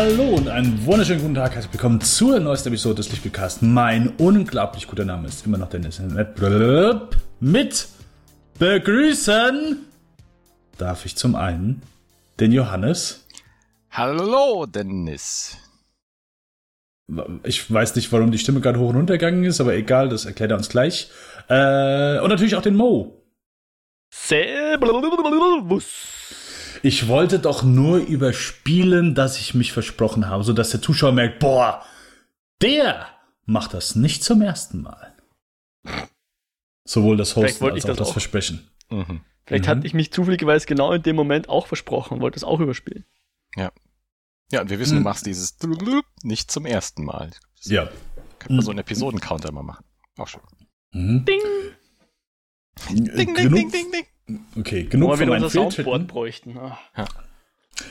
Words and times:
Hallo 0.00 0.36
und 0.36 0.46
einen 0.46 0.86
wunderschönen 0.86 1.20
guten 1.20 1.34
Tag. 1.34 1.56
Herzlich 1.56 1.72
willkommen 1.72 2.00
zur 2.00 2.38
neuesten 2.38 2.68
Episode 2.68 2.94
des 2.94 3.10
Lichtbildcasts. 3.10 3.62
Mein 3.62 4.10
unglaublich 4.18 4.86
guter 4.86 5.04
Name 5.04 5.26
ist 5.26 5.44
immer 5.44 5.58
noch 5.58 5.70
Dennis. 5.70 6.00
Mit 7.40 7.88
begrüßen 8.60 9.76
darf 10.78 11.04
ich 11.04 11.16
zum 11.16 11.34
einen 11.34 11.82
den 12.38 12.52
Johannes. 12.52 13.26
Hallo, 13.90 14.66
Dennis. 14.66 15.56
Ich 17.42 17.68
weiß 17.68 17.96
nicht, 17.96 18.12
warum 18.12 18.30
die 18.30 18.38
Stimme 18.38 18.60
gerade 18.60 18.78
hoch 18.78 18.90
und 18.90 18.96
runter 18.96 19.18
gegangen 19.18 19.42
ist, 19.42 19.60
aber 19.60 19.74
egal, 19.74 20.08
das 20.10 20.26
erklärt 20.26 20.52
er 20.52 20.58
uns 20.58 20.68
gleich. 20.68 21.10
Äh, 21.48 22.20
und 22.20 22.28
natürlich 22.28 22.54
auch 22.54 22.62
den 22.62 22.76
Mo. 22.76 23.20
Servus. 24.10 25.88
Ich 26.82 27.08
wollte 27.08 27.38
doch 27.38 27.62
nur 27.62 27.98
überspielen, 27.98 29.14
dass 29.14 29.38
ich 29.38 29.54
mich 29.54 29.72
versprochen 29.72 30.28
habe, 30.28 30.44
sodass 30.44 30.70
der 30.70 30.82
Zuschauer 30.82 31.12
merkt, 31.12 31.38
boah, 31.38 31.84
der 32.62 33.06
macht 33.46 33.74
das 33.74 33.94
nicht 33.94 34.22
zum 34.22 34.42
ersten 34.42 34.82
Mal. 34.82 35.14
Sowohl 36.84 37.16
das 37.16 37.36
Hosten 37.36 37.64
als 37.64 37.84
auch 37.84 37.88
das, 37.88 37.98
das 37.98 38.10
Versprechen. 38.10 38.70
Mhm. 38.90 39.20
Vielleicht 39.44 39.64
mhm. 39.64 39.68
hatte 39.68 39.86
ich 39.86 39.94
mich 39.94 40.12
zufälligerweise 40.12 40.66
genau 40.66 40.92
in 40.92 41.02
dem 41.02 41.16
Moment 41.16 41.48
auch 41.48 41.66
versprochen 41.66 42.14
und 42.14 42.20
wollte 42.20 42.36
es 42.36 42.44
auch 42.44 42.60
überspielen. 42.60 43.04
Ja. 43.56 43.72
Ja, 44.50 44.62
und 44.62 44.70
wir 44.70 44.78
wissen, 44.78 44.94
mhm. 44.94 45.00
du 45.00 45.04
machst 45.04 45.26
dieses 45.26 45.56
nicht 46.22 46.50
zum 46.50 46.66
ersten 46.66 47.04
Mal. 47.04 47.30
Das 47.56 47.70
ja. 47.70 47.90
Könnte 48.38 48.54
man 48.54 48.64
so 48.64 48.70
einen 48.70 48.80
Episodencounter 48.80 49.52
mal 49.52 49.62
machen. 49.62 49.84
Auch 50.16 50.28
schön. 50.28 50.40
Mhm. 50.92 51.24
Ding! 51.24 51.40
Ding, 52.88 53.04
ding, 53.04 53.34
ding, 53.34 53.70
ding, 53.70 53.92
ding. 53.92 54.06
Okay, 54.56 54.84
genug 54.84 55.16
von 55.16 55.28
meinen 55.28 55.48
Soundboard 55.48 56.06
bräuchten. 56.06 56.56
Ja. 56.56 57.06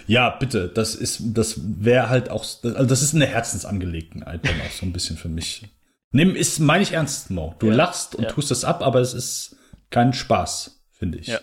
ja. 0.07 0.29
bitte, 0.31 0.67
das 0.69 0.95
ist, 0.95 1.21
das 1.33 1.59
wäre 1.63 2.09
halt 2.09 2.29
auch, 2.29 2.43
also 2.63 2.85
das 2.85 3.01
ist 3.01 3.15
eine 3.15 3.25
Herzensangelegenheit 3.25 4.45
dann 4.45 4.61
auch 4.61 4.71
so 4.71 4.85
ein 4.85 4.93
bisschen 4.93 5.17
für 5.17 5.29
mich. 5.29 5.67
Nimm, 6.11 6.35
ist, 6.35 6.59
meine 6.59 6.83
ich 6.83 6.93
ernst, 6.93 7.31
Mo. 7.31 7.55
Du 7.59 7.67
ja. 7.67 7.75
lachst 7.75 8.15
und 8.15 8.25
ja. 8.25 8.29
tust 8.29 8.51
das 8.51 8.63
ab, 8.63 8.81
aber 8.81 8.99
es 8.99 9.13
ist 9.13 9.57
kein 9.89 10.13
Spaß, 10.13 10.83
finde 10.91 11.17
ich. 11.17 11.27
Ja. 11.27 11.39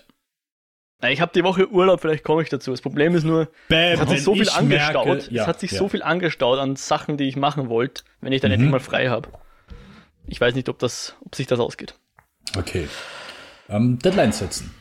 Ich 1.08 1.20
habe 1.20 1.32
die 1.34 1.44
Woche 1.44 1.70
Urlaub, 1.70 2.00
vielleicht 2.00 2.24
komme 2.24 2.42
ich 2.42 2.48
dazu. 2.48 2.70
Das 2.70 2.80
Problem 2.80 3.14
ist 3.14 3.24
nur, 3.24 3.48
Bäm, 3.68 3.92
es 3.92 4.00
hat 4.00 4.08
sich 4.08 4.22
so 4.22 4.34
viel 4.34 4.48
angestaut. 4.48 5.06
Merke, 5.06 5.34
ja, 5.34 5.42
es 5.42 5.48
hat 5.48 5.60
sich 5.60 5.72
ja. 5.72 5.78
so 5.78 5.88
viel 5.88 6.02
angestaut 6.02 6.58
an 6.58 6.76
Sachen, 6.76 7.18
die 7.18 7.24
ich 7.24 7.36
machen 7.36 7.68
wollte, 7.68 8.04
wenn 8.22 8.32
ich 8.32 8.40
dann 8.40 8.50
mhm. 8.50 8.54
endlich 8.54 8.70
mal 8.70 8.80
frei 8.80 9.08
habe. 9.08 9.28
Ich 10.26 10.40
weiß 10.40 10.54
nicht, 10.54 10.70
ob 10.70 10.78
das, 10.78 11.14
ob 11.20 11.34
sich 11.34 11.46
das 11.46 11.60
ausgeht. 11.60 11.94
Okay. 12.56 12.88
Ähm, 13.68 13.98
Deadlines 13.98 14.38
setzen. 14.38 14.74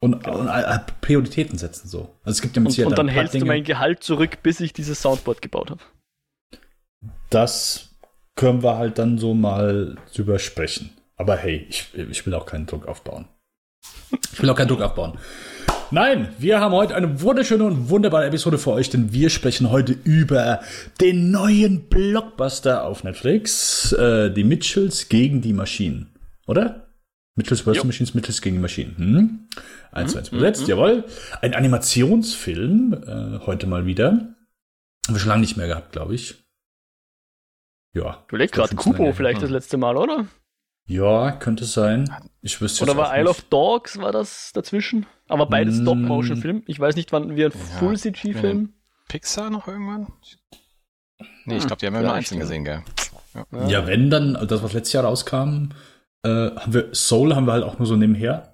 Und, 0.00 0.22
genau. 0.22 0.38
und 0.38 0.48
äh, 0.48 0.78
Prioritäten 1.00 1.58
setzen 1.58 1.88
so. 1.88 2.14
Also 2.22 2.36
es 2.36 2.42
gibt 2.42 2.56
ja 2.56 2.62
mit 2.62 2.78
Und, 2.78 2.86
und 2.86 2.98
dann 2.98 3.08
hältst 3.08 3.34
Dinge. 3.34 3.44
du 3.44 3.48
mein 3.48 3.64
Gehalt 3.64 4.02
zurück, 4.04 4.38
bis 4.42 4.60
ich 4.60 4.72
dieses 4.72 5.02
Soundboard 5.02 5.42
gebaut 5.42 5.70
habe. 5.70 5.80
Das 7.30 7.90
können 8.36 8.62
wir 8.62 8.76
halt 8.76 8.98
dann 8.98 9.18
so 9.18 9.34
mal 9.34 9.96
drüber 10.14 10.38
sprechen. 10.38 10.90
Aber 11.16 11.36
hey, 11.36 11.66
ich, 11.68 11.92
ich 11.94 12.24
will 12.24 12.34
auch 12.34 12.46
keinen 12.46 12.66
Druck 12.66 12.86
aufbauen. 12.86 13.26
Ich 14.32 14.40
will 14.40 14.48
auch 14.50 14.56
keinen 14.56 14.68
Druck 14.68 14.82
aufbauen. 14.82 15.18
Nein, 15.90 16.34
wir 16.38 16.60
haben 16.60 16.74
heute 16.74 16.94
eine 16.94 17.22
wunderschöne 17.22 17.64
und 17.64 17.88
wunderbare 17.88 18.26
Episode 18.26 18.58
für 18.58 18.72
euch, 18.72 18.90
denn 18.90 19.12
wir 19.12 19.30
sprechen 19.30 19.70
heute 19.70 19.96
über 20.04 20.60
den 21.00 21.30
neuen 21.30 21.88
Blockbuster 21.88 22.84
auf 22.84 23.04
Netflix, 23.04 23.92
äh, 23.92 24.30
die 24.30 24.44
Mitchells 24.44 25.08
gegen 25.08 25.40
die 25.40 25.54
Maschinen, 25.54 26.14
oder? 26.46 26.87
Mitchells 27.38 27.62
vs. 27.62 27.84
Machines, 27.84 28.14
Mitchells 28.14 28.42
gegen 28.42 28.60
Maschinen. 28.60 28.96
Hm? 28.98 29.48
Eins 29.92 30.12
zu 30.12 30.18
eins 30.18 30.30
besetzt, 30.30 30.62
mhm. 30.62 30.68
jawohl. 30.68 31.04
Ein 31.40 31.54
Animationsfilm, 31.54 32.92
äh, 32.92 33.46
heute 33.46 33.66
mal 33.66 33.86
wieder. 33.86 34.10
Haben 34.10 35.14
wir 35.14 35.18
schon 35.20 35.28
lange 35.28 35.42
nicht 35.42 35.56
mehr 35.56 35.68
gehabt, 35.68 35.92
glaube 35.92 36.14
ich. 36.14 36.34
Ja. 37.94 38.24
Du 38.28 38.36
legst 38.36 38.54
gerade 38.54 38.74
Kubo 38.74 39.12
vielleicht 39.12 39.40
das 39.40 39.50
letzte 39.50 39.78
Mal, 39.78 39.96
oder? 39.96 40.26
Ja, 40.86 41.32
könnte 41.32 41.64
sein. 41.64 42.10
Ich 42.42 42.60
wüsste 42.60 42.82
Oder 42.82 42.96
war 42.96 43.16
Isle 43.16 43.30
of 43.30 43.42
Dogs, 43.42 43.98
war 43.98 44.10
das 44.10 44.52
dazwischen? 44.52 45.06
Aber 45.28 45.46
beides 45.46 45.78
mm. 45.78 45.82
Stop-Motion-Film. 45.82 46.64
Ich 46.66 46.80
weiß 46.80 46.96
nicht, 46.96 47.12
wann 47.12 47.36
wir 47.36 47.46
ein 47.46 47.52
ja. 47.52 47.78
Full-CG-Film. 47.78 48.72
Pixar 49.08 49.50
noch 49.50 49.68
irgendwann? 49.68 50.08
Nee, 51.44 51.56
ich 51.56 51.62
hm, 51.62 51.66
glaube, 51.68 51.80
die 51.80 51.86
haben 51.86 51.94
ja 51.94 52.02
nur 52.02 52.12
einzeln 52.12 52.40
gesehen, 52.40 52.64
gell? 52.64 52.82
Ja. 53.34 53.68
ja. 53.68 53.86
wenn 53.86 54.10
dann, 54.10 54.34
das, 54.46 54.62
was 54.62 54.72
letztes 54.72 54.92
Jahr 54.92 55.04
rauskam, 55.04 55.70
äh, 56.24 56.28
haben 56.28 56.74
wir 56.74 56.94
Soul 56.94 57.34
haben 57.34 57.46
wir 57.46 57.52
halt 57.52 57.64
auch 57.64 57.78
nur 57.78 57.86
so 57.86 57.96
nebenher 57.96 58.52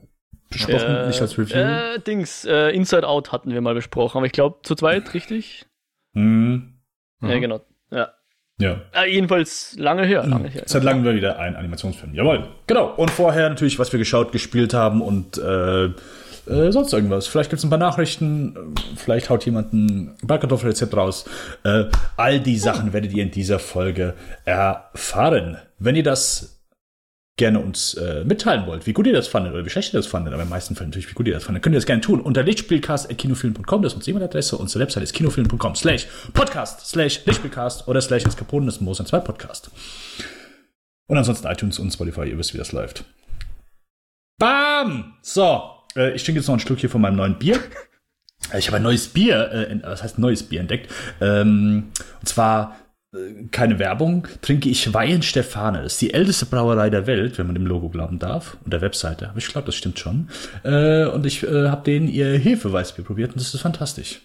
besprochen, 0.50 0.96
äh, 0.96 1.06
nicht 1.06 1.20
als 1.20 1.38
Review. 1.38 1.56
Äh, 1.56 1.98
Dings, 2.00 2.44
äh, 2.44 2.70
Inside 2.70 3.06
Out 3.06 3.32
hatten 3.32 3.52
wir 3.52 3.60
mal 3.60 3.74
besprochen, 3.74 4.18
aber 4.18 4.26
ich 4.26 4.32
glaube 4.32 4.58
zu 4.62 4.74
zweit, 4.74 5.14
richtig? 5.14 5.66
Hm. 6.14 6.74
Ja, 7.22 7.38
genau. 7.38 7.60
Ja. 7.90 8.10
Ja. 8.58 8.80
Äh, 8.92 9.12
jedenfalls 9.12 9.74
lange 9.78 10.04
her. 10.06 10.24
Lange 10.26 10.48
her. 10.48 10.62
Seit 10.66 10.84
langem 10.84 11.12
wieder 11.14 11.38
ein 11.38 11.56
Animationsfilm. 11.56 12.14
Jawohl. 12.14 12.48
Genau. 12.66 12.94
Und 12.94 13.10
vorher 13.10 13.48
natürlich, 13.48 13.78
was 13.78 13.92
wir 13.92 13.98
geschaut, 13.98 14.30
gespielt 14.30 14.74
haben 14.74 15.02
und 15.02 15.38
äh, 15.38 15.86
äh, 15.86 16.70
sonst 16.70 16.92
irgendwas. 16.92 17.26
Vielleicht 17.26 17.50
gibt 17.50 17.58
es 17.58 17.64
ein 17.64 17.70
paar 17.70 17.78
Nachrichten, 17.78 18.74
vielleicht 18.96 19.30
haut 19.30 19.44
jemand 19.44 19.72
ein 19.72 20.16
Bratkartoffelrezept 20.22 20.96
raus. 20.96 21.24
Äh, 21.64 21.84
all 22.16 22.38
die 22.40 22.58
Sachen 22.58 22.92
werdet 22.92 23.12
ihr 23.12 23.22
in 23.22 23.30
dieser 23.30 23.58
Folge 23.58 24.14
erfahren. 24.44 25.58
Wenn 25.78 25.96
ihr 25.96 26.02
das 26.04 26.53
gerne 27.36 27.58
uns 27.58 27.94
äh, 27.94 28.24
mitteilen 28.24 28.66
wollt, 28.66 28.86
wie 28.86 28.92
gut 28.92 29.06
ihr 29.06 29.12
das 29.12 29.26
fandet 29.26 29.52
oder 29.54 29.64
wie 29.64 29.70
schlecht 29.70 29.92
ihr 29.92 29.98
das 29.98 30.06
fandet, 30.06 30.32
aber 30.32 30.44
im 30.44 30.48
meisten 30.48 30.76
Fällen 30.76 30.90
natürlich, 30.90 31.10
wie 31.10 31.14
gut 31.14 31.26
ihr 31.26 31.34
das 31.34 31.44
fandet, 31.44 31.62
könnt 31.62 31.74
ihr 31.74 31.78
das 31.78 31.86
gerne 31.86 32.00
tun. 32.00 32.20
Unter 32.20 32.44
lichtspielcast.kinofilm.com, 32.44 33.82
das 33.82 33.92
ist 33.92 33.96
unsere 33.96 34.10
E-Mail-Adresse, 34.12 34.56
unsere 34.56 34.84
Website 34.84 35.02
ist 35.02 35.14
kinofilm.com 35.14 35.74
slash 35.74 36.06
podcast 36.32 36.86
slash 36.86 37.24
lichtspielcast 37.26 37.88
oder 37.88 38.00
slash 38.00 38.24
ist 38.24 38.40
ein 38.40 38.84
Moos 38.84 38.98
2 38.98 39.18
Podcast. 39.20 39.70
Und 41.06 41.18
ansonsten 41.18 41.46
iTunes 41.48 41.78
und 41.80 41.92
Spotify, 41.92 42.28
ihr 42.28 42.38
wisst, 42.38 42.54
wie 42.54 42.58
das 42.58 42.72
läuft. 42.72 43.04
Bam! 44.38 45.14
So, 45.22 45.62
äh, 45.96 46.14
ich 46.14 46.22
trinke 46.22 46.40
jetzt 46.40 46.46
noch 46.46 46.54
ein 46.54 46.60
Stück 46.60 46.78
hier 46.78 46.90
von 46.90 47.00
meinem 47.00 47.16
neuen 47.16 47.38
Bier. 47.38 47.58
Äh, 48.52 48.58
ich 48.58 48.66
habe 48.66 48.76
ein 48.76 48.82
neues 48.82 49.08
Bier, 49.08 49.50
äh, 49.52 49.80
was 49.84 50.02
heißt 50.02 50.18
neues 50.18 50.42
Bier 50.42 50.60
entdeckt. 50.60 50.92
Ähm, 51.18 51.92
und 52.20 52.28
zwar 52.28 52.76
keine 53.50 53.78
Werbung, 53.78 54.26
trinke 54.42 54.68
ich 54.68 54.92
Wein 54.92 55.22
Stefane. 55.22 55.82
Das 55.82 55.94
ist 55.94 56.02
die 56.02 56.14
älteste 56.14 56.46
Brauerei 56.46 56.90
der 56.90 57.06
Welt, 57.06 57.38
wenn 57.38 57.46
man 57.46 57.54
dem 57.54 57.66
Logo 57.66 57.88
glauben 57.88 58.18
darf. 58.18 58.56
Und 58.64 58.72
der 58.72 58.80
Webseite. 58.80 59.28
Aber 59.28 59.38
ich 59.38 59.46
glaube, 59.46 59.66
das 59.66 59.74
stimmt 59.74 59.98
schon. 59.98 60.30
Äh, 60.62 61.06
und 61.06 61.24
ich 61.26 61.42
äh, 61.42 61.68
habe 61.68 61.84
denen 61.84 62.08
ihr 62.08 62.38
Hefeweißbier 62.38 63.04
probiert 63.04 63.32
und 63.32 63.40
das 63.40 63.54
ist 63.54 63.60
fantastisch. 63.60 64.20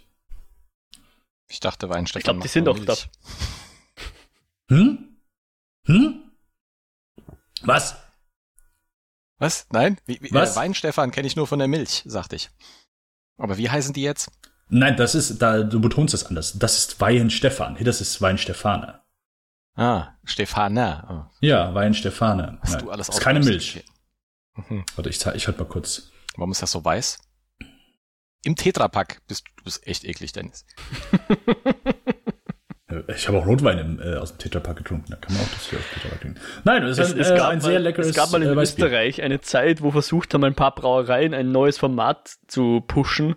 Ich 1.49 1.59
dachte, 1.59 1.89
Wein 1.89 2.07
Stefane. 2.07 2.19
Ich 2.19 2.23
glaube, 2.25 2.41
die 2.41 2.47
sind 2.47 2.65
doch 2.65 2.79
da. 2.79 2.95
Hm? 4.69 5.17
Hm? 5.87 6.21
Was? 7.63 7.95
Was? 9.39 9.67
Nein? 9.71 9.97
Wie, 10.05 10.19
wie, 10.21 10.31
Was? 10.31 10.55
Äh, 10.55 10.59
Weinstefan 10.59 11.11
kenne 11.11 11.27
ich 11.27 11.35
nur 11.35 11.47
von 11.47 11.59
der 11.59 11.67
Milch, 11.67 12.03
sagte 12.05 12.35
ich. 12.35 12.49
Aber 13.37 13.57
wie 13.57 13.69
heißen 13.69 13.93
die 13.93 14.03
jetzt? 14.03 14.31
Nein, 14.69 14.95
das 14.97 15.15
ist, 15.15 15.41
da, 15.41 15.63
du 15.63 15.81
betonst 15.81 16.13
es 16.13 16.25
anders. 16.25 16.57
Das 16.57 16.77
ist 16.77 17.01
Wein 17.01 17.29
Stefan. 17.29 17.75
Das 17.81 18.01
ist 18.01 18.21
Wein 18.21 18.37
Stefane. 18.37 19.01
Ah, 19.75 20.09
Stefane. 20.23 21.03
Oh. 21.09 21.35
Ja, 21.41 21.73
Wein 21.73 21.93
Stefane. 21.93 22.59
Hast 22.61 22.73
Nein, 22.73 22.85
du 22.85 22.91
alles 22.91 23.07
das 23.07 23.17
ist 23.17 23.21
keine 23.21 23.39
Milch. 23.39 23.83
Mhm. 24.55 24.85
Warte, 24.95 25.09
ich, 25.09 25.25
ich 25.25 25.47
halt 25.47 25.57
mal 25.57 25.65
kurz. 25.65 26.11
Warum 26.35 26.51
ist 26.51 26.61
das 26.61 26.71
so 26.71 26.83
weiß? 26.83 27.19
Im 28.43 28.55
Tetrapack 28.55 29.21
bist 29.27 29.43
du 29.57 29.63
bist 29.63 29.85
echt 29.87 30.05
eklig, 30.05 30.31
Dennis. 30.31 30.65
Ich 33.15 33.27
habe 33.27 33.37
auch 33.37 33.45
Rotwein 33.45 33.77
im, 33.77 34.01
äh, 34.01 34.15
aus 34.15 34.31
dem 34.31 34.39
Tetrapack 34.39 34.77
getrunken. 34.77 35.11
Da 35.11 35.17
kann 35.17 35.35
man 35.35 35.43
auch 35.43 35.49
das 35.49 35.69
hier 35.69 35.77
aus 35.77 35.85
dem 35.85 35.93
Tetrapack 36.01 36.21
trinken. 36.21 36.39
Nein, 36.63 36.83
es, 36.83 36.97
ist 36.97 37.13
ein, 37.13 37.19
es, 37.19 37.29
äh, 37.29 37.39
ein 37.39 37.61
sehr 37.61 37.79
leckeres 37.79 38.07
Es 38.07 38.15
gab 38.15 38.31
mal 38.31 38.41
in 38.41 38.49
äh, 38.49 38.61
Österreich 38.61 39.21
eine 39.21 39.41
Zeit, 39.41 39.83
wo 39.83 39.91
versucht 39.91 40.33
haben, 40.33 40.43
ein 40.43 40.55
paar 40.55 40.73
Brauereien 40.73 41.35
ein 41.35 41.51
neues 41.51 41.77
Format 41.77 42.37
zu 42.47 42.81
pushen. 42.81 43.35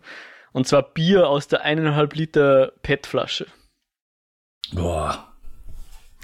Und 0.53 0.67
zwar 0.67 0.83
Bier 0.83 1.29
aus 1.29 1.49
der 1.49 1.63
eineinhalb 1.63 2.15
Liter 2.15 2.73
PET-Flasche. 2.83 3.47
Boah. 4.73 5.33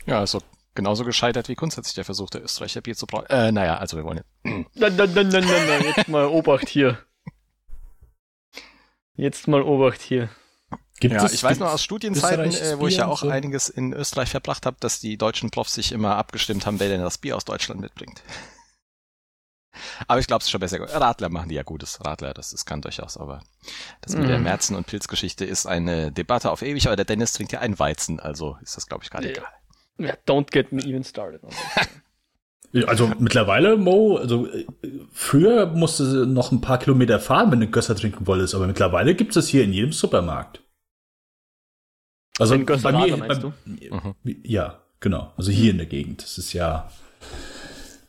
Ja, 0.07 0.21
also 0.21 0.41
genauso 0.75 1.05
gescheitert 1.05 1.49
wie 1.49 1.55
grundsätzlich 1.55 1.95
der 1.95 2.05
Versuch 2.05 2.31
der 2.31 2.43
Österreicher 2.43 2.81
Bier 2.81 2.95
zu 2.95 3.07
brauen. 3.07 3.27
Äh, 3.27 3.53
naja, 3.53 3.77
also 3.79 3.97
wir 3.97 4.05
wollen 4.05 4.19
jetzt. 4.19 4.29
Nein, 4.45 4.97
nein, 4.97 5.13
nein, 5.13 5.29
nein, 5.29 5.45
nein, 5.45 5.85
jetzt 5.97 6.09
mal 6.09 6.27
Obacht 6.27 6.69
hier. 6.69 6.99
Jetzt 9.15 9.49
mal 9.49 9.63
Obacht 9.63 10.01
hier. 10.01 10.31
Gibt 11.01 11.15
ja, 11.15 11.25
es, 11.25 11.33
ich 11.33 11.43
weiß 11.43 11.59
noch 11.59 11.73
aus 11.73 11.83
Studienzeiten, 11.83 12.53
äh, 12.53 12.79
wo 12.79 12.87
ich 12.87 12.97
ja 12.97 13.07
auch 13.07 13.21
so? 13.21 13.29
einiges 13.29 13.69
in 13.69 13.93
Österreich 13.93 14.31
verbracht 14.31 14.67
habe, 14.67 14.77
dass 14.81 15.01
die 15.01 15.17
deutschen 15.17 15.51
Profs 15.51 15.75
sich 15.75 15.93
immer 15.93 16.17
abgestimmt 16.17 16.67
haben, 16.67 16.81
wer 16.81 16.89
denn 16.89 17.01
das 17.01 17.19
Bier 17.19 17.37
aus 17.37 17.45
Deutschland 17.45 17.81
mitbringt. 17.81 18.23
Aber 20.06 20.20
ich 20.20 20.26
glaube, 20.26 20.41
es 20.41 20.47
ist 20.47 20.50
schon 20.50 20.61
besser. 20.61 20.81
Radler 20.81 21.29
machen 21.29 21.49
die 21.49 21.55
ja 21.55 21.62
gutes. 21.62 22.05
Radler, 22.05 22.35
das, 22.35 22.50
das 22.50 22.65
kann 22.65 22.81
durchaus, 22.81 23.17
aber 23.17 23.41
das 24.00 24.15
mit 24.15 24.26
mm. 24.26 24.29
der 24.29 24.38
Merzen- 24.38 24.76
und 24.76 24.87
Pilzgeschichte 24.87 25.44
ist 25.44 25.67
eine 25.67 26.11
Debatte 26.11 26.50
auf 26.50 26.62
ewig, 26.62 26.87
aber 26.87 26.97
der 26.97 27.05
Dennis 27.05 27.32
trinkt 27.32 27.53
ja 27.53 27.61
einen 27.61 27.79
Weizen, 27.79 28.19
also 28.20 28.59
ist 28.62 28.76
das, 28.76 28.87
glaube 28.87 29.05
ich, 29.05 29.11
gerade 29.11 29.31
egal. 29.31 29.44
Ja, 29.99 30.15
don't 30.26 30.50
get 30.50 30.73
me 30.73 30.82
even 30.82 31.05
started. 31.05 31.43
Also 32.87 33.11
mittlerweile, 33.19 33.79
Mo, 33.79 34.19
also 34.19 34.47
früher 35.11 35.67
musste 35.67 36.26
noch 36.26 36.53
ein 36.53 36.61
paar 36.61 36.79
Kilometer 36.79 37.19
fahren, 37.19 37.50
wenn 37.50 37.61
du 37.61 37.69
Gösser 37.69 37.97
trinken 37.97 38.26
wolltest, 38.26 38.55
aber 38.55 38.67
mittlerweile 38.67 39.14
gibt 39.14 39.35
es 39.37 39.49
hier 39.49 39.64
in 39.64 39.73
jedem 39.73 39.93
Supermarkt. 39.93 40.61
Also 42.38 42.59
bei 42.59 42.93
mir, 42.93 43.17
meinst 43.17 43.43
bei, 43.43 43.53
du? 43.91 44.14
Ja, 44.44 44.82
genau. 45.00 45.32
Also 45.37 45.50
hier 45.50 45.71
in 45.71 45.79
der 45.79 45.87
Gegend. 45.87 46.23
Das 46.23 46.37
ist 46.37 46.53
ja 46.53 46.91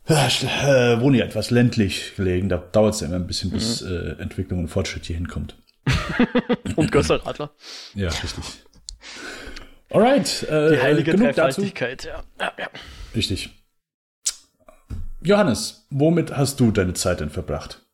äh, 0.10 1.00
wohne 1.02 1.20
ja 1.20 1.26
etwas 1.26 1.52
ländlich 1.52 2.16
gelegen. 2.16 2.50
Da 2.50 2.58
dauert 2.58 2.96
es 2.96 3.02
ja 3.02 3.08
immer 3.08 3.18
ein 3.18 3.28
bisschen, 3.28 3.52
bis 3.52 3.82
mhm. 3.82 3.90
äh, 3.92 4.22
Entwicklung 4.22 4.60
und 4.60 4.68
Fortschritt 4.68 5.06
hier 5.06 5.16
hinkommt. 5.16 5.56
und 6.76 6.92
Gösserradler. 6.92 7.52
Ja, 7.94 8.10
richtig. 8.10 8.44
Alright. 9.90 10.44
Äh, 10.44 10.72
Die 10.76 10.82
heilige 10.82 11.12
genug 11.12 11.34
Dreifaltigkeit, 11.34 12.06
ja. 12.06 12.24
ja, 12.40 12.54
ja. 12.58 12.70
Richtig. 13.16 13.50
Johannes, 15.22 15.86
womit 15.90 16.36
hast 16.36 16.60
du 16.60 16.72
deine 16.72 16.94
Zeit 16.94 17.20
denn 17.20 17.30
verbracht? 17.30 17.86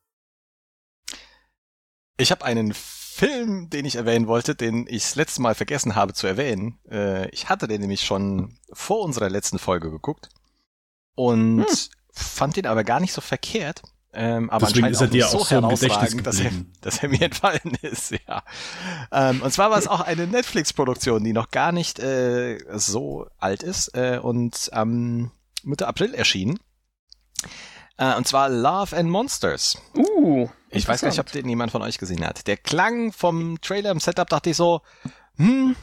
Ich 2.17 2.31
habe 2.31 2.45
einen 2.45 2.73
Film, 2.73 3.69
den 3.69 3.85
ich 3.85 3.95
erwähnen 3.95 4.27
wollte, 4.27 4.55
den 4.55 4.87
ich 4.87 5.03
das 5.03 5.15
letzte 5.15 5.41
Mal 5.41 5.55
vergessen 5.55 5.95
habe 5.95 6.13
zu 6.13 6.27
erwähnen. 6.27 6.79
Äh, 6.89 7.29
ich 7.29 7.49
hatte 7.49 7.67
den 7.67 7.81
nämlich 7.81 8.03
schon 8.03 8.57
vor 8.71 9.01
unserer 9.01 9.29
letzten 9.29 9.57
Folge 9.57 9.89
geguckt 9.89 10.29
und 11.15 11.65
hm. 11.65 11.75
Fand 12.15 12.55
den 12.55 12.65
aber 12.65 12.83
gar 12.83 12.99
nicht 12.99 13.13
so 13.13 13.21
verkehrt. 13.21 13.83
Ähm, 14.17 14.49
aber 14.49 14.67
Deswegen 14.67 14.87
ist 14.87 15.01
er 15.01 15.07
dir 15.07 15.27
so, 15.27 15.39
auch 15.39 15.47
so 15.47 15.55
herausragend, 15.55 16.25
dass 16.25 16.39
er, 16.39 16.51
dass 16.81 17.03
er 17.03 17.09
mir 17.09 17.21
entfallen 17.21 17.77
ist, 17.81 18.11
ja. 18.11 18.43
Ähm, 19.11 19.41
und 19.41 19.51
zwar 19.51 19.71
war 19.71 19.77
es 19.77 19.87
auch 19.87 19.99
eine 19.99 20.25
Netflix-Produktion, 20.25 21.23
die 21.23 21.33
noch 21.33 21.49
gar 21.51 21.73
nicht 21.73 21.99
äh, 21.99 22.57
so 22.73 23.27
alt 23.37 23.61
ist 23.61 23.93
äh, 23.93 24.19
und 24.21 24.69
am 24.71 25.31
Mitte 25.63 25.87
April 25.87 26.13
erschienen. 26.13 26.59
Äh, 27.97 28.15
und 28.15 28.25
zwar 28.25 28.47
Love 28.49 28.95
and 28.95 29.09
Monsters. 29.09 29.77
Uh. 29.95 30.47
Ich 30.69 30.87
weiß 30.87 31.01
gar 31.01 31.09
nicht, 31.09 31.19
ob 31.19 31.31
den 31.31 31.47
jemand 31.47 31.71
von 31.71 31.81
euch 31.81 31.97
gesehen 31.97 32.25
hat. 32.25 32.47
Der 32.47 32.57
Klang 32.57 33.11
vom 33.11 33.59
Trailer 33.61 33.91
im 33.91 33.99
Setup 33.99 34.29
dachte 34.29 34.49
ich 34.49 34.57
so, 34.57 34.81
hm, 35.37 35.75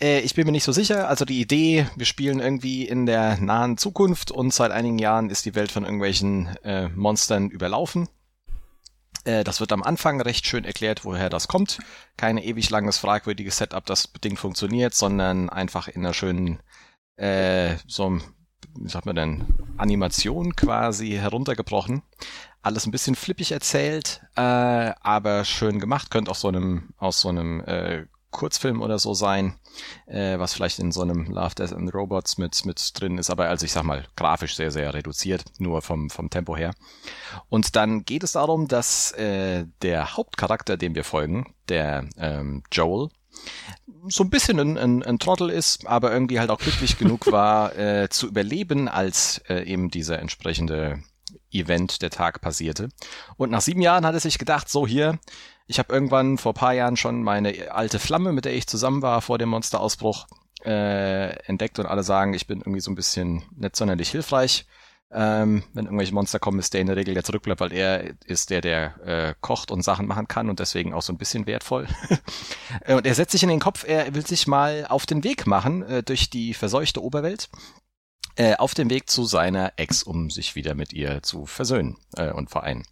äh, 0.00 0.20
ich 0.20 0.34
bin 0.34 0.46
mir 0.46 0.52
nicht 0.52 0.64
so 0.64 0.72
sicher. 0.72 1.08
Also 1.08 1.24
die 1.24 1.40
Idee, 1.40 1.86
wir 1.96 2.06
spielen 2.06 2.40
irgendwie 2.40 2.86
in 2.86 3.06
der 3.06 3.38
nahen 3.38 3.78
Zukunft 3.78 4.30
und 4.30 4.52
seit 4.52 4.70
einigen 4.70 4.98
Jahren 4.98 5.30
ist 5.30 5.44
die 5.46 5.54
Welt 5.54 5.72
von 5.72 5.84
irgendwelchen 5.84 6.56
äh, 6.62 6.88
Monstern 6.90 7.50
überlaufen. 7.50 8.08
Äh, 9.24 9.44
das 9.44 9.60
wird 9.60 9.72
am 9.72 9.82
Anfang 9.82 10.20
recht 10.20 10.46
schön 10.46 10.64
erklärt, 10.64 11.04
woher 11.04 11.28
das 11.28 11.48
kommt. 11.48 11.78
Keine 12.16 12.44
ewig 12.44 12.70
langes, 12.70 12.98
fragwürdiges 12.98 13.58
Setup, 13.58 13.84
das 13.84 14.06
bedingt 14.06 14.38
funktioniert, 14.38 14.94
sondern 14.94 15.50
einfach 15.50 15.88
in 15.88 16.04
einer 16.04 16.14
schönen, 16.14 16.60
äh, 17.16 17.76
so, 17.86 18.18
wie 18.78 18.88
sagt 18.88 19.06
man 19.06 19.16
denn, 19.16 19.44
Animation 19.76 20.54
quasi 20.56 21.10
heruntergebrochen. 21.10 22.02
Alles 22.62 22.86
ein 22.86 22.90
bisschen 22.90 23.14
flippig 23.14 23.52
erzählt, 23.52 24.22
äh, 24.36 24.40
aber 24.40 25.44
schön 25.44 25.78
gemacht. 25.78 26.10
Könnte 26.10 26.30
auch 26.30 26.36
so 26.36 26.48
einem, 26.48 26.90
aus 26.96 27.20
so 27.20 27.28
einem 27.28 27.60
äh, 27.60 28.06
Kurzfilm 28.30 28.82
oder 28.82 28.98
so 28.98 29.14
sein, 29.14 29.58
äh, 30.06 30.38
was 30.38 30.54
vielleicht 30.54 30.78
in 30.78 30.92
so 30.92 31.02
einem 31.02 31.26
Love, 31.26 31.54
Death 31.54 31.72
and 31.72 31.92
Robots 31.94 32.38
mit, 32.38 32.64
mit 32.64 32.90
drin 32.98 33.18
ist, 33.18 33.30
aber 33.30 33.48
also 33.48 33.64
ich 33.64 33.72
sag 33.72 33.84
mal, 33.84 34.04
grafisch 34.16 34.56
sehr, 34.56 34.70
sehr 34.70 34.94
reduziert, 34.94 35.44
nur 35.58 35.82
vom, 35.82 36.10
vom 36.10 36.30
Tempo 36.30 36.56
her. 36.56 36.74
Und 37.48 37.76
dann 37.76 38.04
geht 38.04 38.22
es 38.22 38.32
darum, 38.32 38.68
dass 38.68 39.12
äh, 39.12 39.66
der 39.82 40.16
Hauptcharakter, 40.16 40.76
dem 40.76 40.94
wir 40.94 41.04
folgen, 41.04 41.54
der 41.68 42.08
ähm, 42.18 42.62
Joel, 42.72 43.08
so 44.08 44.24
ein 44.24 44.30
bisschen 44.30 44.58
ein, 44.60 44.78
ein, 44.78 45.02
ein 45.02 45.18
Trottel 45.18 45.50
ist, 45.50 45.86
aber 45.86 46.12
irgendwie 46.12 46.38
halt 46.38 46.50
auch 46.50 46.58
glücklich 46.58 46.98
genug 46.98 47.30
war, 47.30 47.76
äh, 47.76 48.08
zu 48.08 48.28
überleben, 48.28 48.88
als 48.88 49.42
äh, 49.48 49.64
eben 49.64 49.90
dieser 49.90 50.18
entsprechende 50.20 51.02
Event, 51.50 52.02
der 52.02 52.10
Tag 52.10 52.40
passierte. 52.40 52.88
Und 53.36 53.50
nach 53.50 53.60
sieben 53.60 53.80
Jahren 53.80 54.06
hat 54.06 54.14
er 54.14 54.20
sich 54.20 54.38
gedacht, 54.38 54.68
so 54.68 54.86
hier, 54.86 55.18
ich 55.66 55.78
habe 55.78 55.92
irgendwann 55.92 56.38
vor 56.38 56.54
paar 56.54 56.72
Jahren 56.72 56.96
schon 56.96 57.22
meine 57.22 57.72
alte 57.72 57.98
Flamme, 57.98 58.32
mit 58.32 58.44
der 58.44 58.54
ich 58.54 58.66
zusammen 58.66 59.02
war 59.02 59.20
vor 59.20 59.38
dem 59.38 59.48
Monsterausbruch, 59.48 60.26
äh, 60.64 61.30
entdeckt 61.46 61.78
und 61.78 61.86
alle 61.86 62.02
sagen, 62.02 62.34
ich 62.34 62.46
bin 62.46 62.60
irgendwie 62.60 62.80
so 62.80 62.90
ein 62.90 62.96
bisschen 62.96 63.42
nicht 63.56 63.76
sonderlich 63.76 64.10
hilfreich. 64.10 64.66
Ähm, 65.12 65.62
wenn 65.72 65.84
irgendwelche 65.84 66.14
Monster 66.14 66.40
kommen, 66.40 66.58
ist 66.58 66.74
der 66.74 66.80
in 66.80 66.88
der 66.88 66.96
Regel 66.96 67.14
der 67.14 67.22
zurückbleibt, 67.22 67.60
weil 67.60 67.72
er 67.72 68.14
ist 68.24 68.50
der, 68.50 68.60
der 68.60 69.00
äh, 69.06 69.34
kocht 69.40 69.70
und 69.70 69.82
Sachen 69.82 70.06
machen 70.06 70.26
kann 70.26 70.50
und 70.50 70.58
deswegen 70.58 70.92
auch 70.92 71.02
so 71.02 71.12
ein 71.12 71.18
bisschen 71.18 71.46
wertvoll. 71.46 71.86
und 72.88 73.06
er 73.06 73.14
setzt 73.14 73.32
sich 73.32 73.44
in 73.44 73.48
den 73.48 73.60
Kopf, 73.60 73.84
er 73.86 74.14
will 74.14 74.26
sich 74.26 74.48
mal 74.48 74.84
auf 74.88 75.06
den 75.06 75.22
Weg 75.22 75.46
machen 75.46 75.82
äh, 75.84 76.02
durch 76.02 76.28
die 76.28 76.54
verseuchte 76.54 77.02
Oberwelt 77.02 77.48
äh, 78.34 78.56
auf 78.56 78.74
dem 78.74 78.90
Weg 78.90 79.08
zu 79.08 79.24
seiner 79.24 79.72
Ex, 79.76 80.02
um 80.02 80.30
sich 80.30 80.56
wieder 80.56 80.74
mit 80.74 80.92
ihr 80.92 81.22
zu 81.22 81.46
versöhnen 81.46 81.96
äh, 82.16 82.32
und 82.32 82.50
vereinen. 82.50 82.84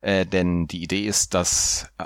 Äh, 0.00 0.26
denn 0.26 0.66
die 0.66 0.82
Idee 0.82 1.06
ist, 1.06 1.34
dass 1.34 1.90
äh, 1.98 2.04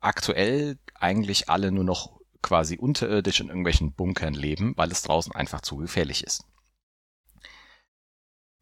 aktuell 0.00 0.78
eigentlich 0.94 1.48
alle 1.48 1.70
nur 1.70 1.84
noch 1.84 2.20
quasi 2.42 2.78
unterirdisch 2.78 3.40
in 3.40 3.48
irgendwelchen 3.48 3.92
Bunkern 3.92 4.34
leben, 4.34 4.72
weil 4.76 4.90
es 4.92 5.02
draußen 5.02 5.34
einfach 5.34 5.60
zu 5.60 5.76
gefährlich 5.76 6.24
ist. 6.24 6.44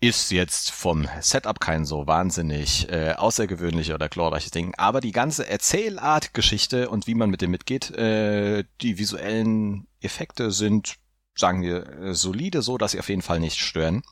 Ist 0.01 0.33
jetzt 0.33 0.71
vom 0.71 1.09
Setup 1.21 1.61
kein 1.61 1.85
so 1.85 2.07
wahnsinnig 2.07 2.89
äh, 2.91 3.13
außergewöhnlicher 3.13 3.95
oder 3.95 4.09
glorreiches 4.09 4.51
Ding, 4.51 4.75
aber 4.77 5.01
die 5.01 5.13
ganze 5.13 5.49
Erzählart, 5.49 6.35
Geschichte 6.35 6.91
und 6.91 7.07
wie 7.07 7.15
man 7.15 7.31
mit 7.31 7.41
dem 7.43 7.51
mitgeht, 7.51 7.91
äh, 7.91 8.65
die 8.81 8.99
visuellen 8.99 9.87
Effekte 10.01 10.51
sind, 10.51 10.97
sagen 11.35 11.63
wir, 11.63 11.87
äh, 11.89 12.15
solide, 12.15 12.61
so 12.63 12.77
dass 12.77 12.93
sie 12.93 12.99
auf 12.99 13.09
jeden 13.09 13.23
Fall 13.23 13.41
nicht 13.41 13.59
stören. 13.59 14.03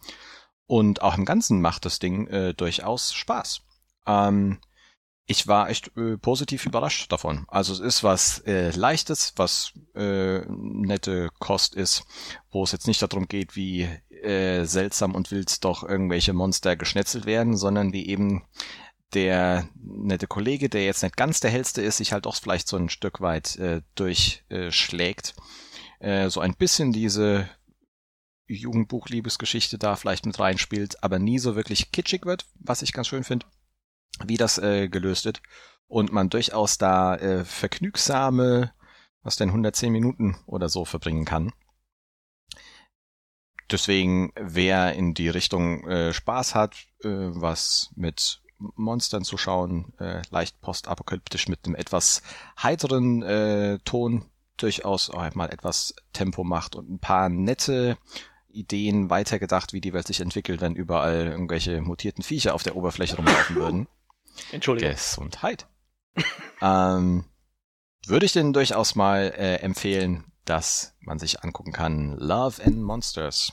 Und 0.67 1.03
auch 1.03 1.19
im 1.19 1.25
Ganzen 1.25 1.61
macht 1.61 1.85
das 1.85 1.99
Ding 1.99 2.27
äh, 2.29 2.55
durchaus 2.55 3.13
Spaß. 3.13 3.63
Ähm, 4.07 4.59
ich 5.27 5.47
war 5.47 5.71
echt 5.71 5.97
äh, 5.97 6.19
positiv 6.19 6.67
überrascht 6.67 7.11
davon. 7.13 7.45
Also 7.49 7.73
es 7.73 7.81
ist 7.81 8.03
was 8.03 8.41
äh, 8.41 8.71
Leichtes, 8.71 9.33
was 9.37 9.73
äh, 9.95 10.41
nette 10.49 11.31
Kost 11.39 11.75
ist, 11.75 12.05
wo 12.51 12.65
es 12.65 12.73
jetzt 12.73 12.87
nicht 12.87 13.01
darum 13.01 13.29
geht, 13.29 13.55
wie 13.55 13.83
äh, 14.11 14.65
seltsam 14.65 15.15
und 15.15 15.31
wild 15.31 15.65
doch 15.65 15.85
irgendwelche 15.85 16.33
Monster 16.33 16.77
geschnetzelt 16.77 17.25
werden, 17.25 17.57
sondern 17.57 17.93
wie 17.93 18.09
eben 18.09 18.45
der 19.15 19.69
nette 19.77 20.27
Kollege, 20.27 20.69
der 20.69 20.85
jetzt 20.85 21.03
nicht 21.03 21.17
ganz 21.17 21.41
der 21.41 21.51
hellste 21.51 21.83
ist, 21.83 21.99
sich 21.99 22.13
halt 22.13 22.27
auch 22.27 22.37
vielleicht 22.37 22.67
so 22.67 22.77
ein 22.77 22.89
Stück 22.89 23.21
weit 23.21 23.57
äh, 23.57 23.83
durchschlägt. 23.95 25.35
Äh, 26.01 26.31
so 26.31 26.41
ein 26.41 26.55
bisschen 26.55 26.93
diese 26.93 27.49
Jugendbuch-Liebesgeschichte 28.49 29.79
da 29.79 29.97
vielleicht 29.97 30.27
mit 30.27 30.39
reinspielt, 30.39 31.03
aber 31.03 31.19
nie 31.19 31.39
so 31.39 31.55
wirklich 31.55 31.93
kitschig 31.93 32.27
wird, 32.27 32.47
was 32.59 32.83
ich 32.83 32.93
ganz 32.93 33.07
schön 33.07 33.25
finde 33.25 33.47
wie 34.25 34.37
das 34.37 34.59
äh, 34.59 34.89
gelöst 34.89 35.25
wird. 35.25 35.43
Und 35.87 36.13
man 36.13 36.31
durchaus 36.31 36.79
da 36.79 37.17
äh, 37.17 37.45
vergnügsame, 37.45 38.73
was 39.23 39.37
denn 39.37 39.49
110 39.49 39.93
Minuten 39.93 40.37
oder 40.47 40.69
so 40.69 40.85
verbringen 40.85 41.25
kann. 41.25 41.53
Deswegen, 43.71 44.33
wer 44.37 44.95
in 44.95 45.15
die 45.15 45.29
Richtung 45.29 45.87
äh, 45.89 46.13
Spaß 46.13 46.55
hat, 46.55 46.75
äh, 47.03 47.09
was 47.09 47.91
mit 47.95 48.43
Monstern 48.77 49.25
zu 49.25 49.37
schauen, 49.37 49.93
äh, 49.99 50.23
leicht 50.31 50.61
postapokalyptisch 50.61 51.49
mit 51.49 51.65
einem 51.65 51.75
etwas 51.75 52.23
heiteren 52.63 53.23
äh, 53.23 53.79
Ton 53.85 54.27
durchaus 54.57 55.11
auch 55.11 55.35
mal 55.35 55.51
etwas 55.51 55.95
Tempo 56.13 56.45
macht 56.45 56.77
und 56.77 56.89
ein 56.89 56.99
paar 56.99 57.29
nette 57.29 57.97
Ideen 58.49 59.11
weitergedacht, 59.11 59.73
wie 59.73 59.81
die 59.81 59.93
Welt 59.93 60.07
sich 60.07 60.21
entwickelt, 60.21 60.61
wenn 60.61 60.77
überall 60.77 61.27
irgendwelche 61.27 61.81
mutierten 61.81 62.23
Viecher 62.23 62.55
auf 62.55 62.63
der 62.63 62.77
Oberfläche 62.77 63.17
rumlaufen 63.17 63.57
würden. 63.57 63.89
Entschuldigung. 64.51 64.93
Gesundheit. 64.93 65.67
ähm, 66.63 67.25
würde 68.07 68.27
ich 68.27 68.33
denn 68.33 68.53
durchaus 68.53 68.95
mal 68.95 69.33
äh, 69.37 69.57
empfehlen, 69.57 70.25
dass 70.45 70.95
man 71.01 71.19
sich 71.19 71.43
angucken 71.43 71.73
kann. 71.73 72.17
Love 72.19 72.63
and 72.65 72.83
Monsters. 72.83 73.53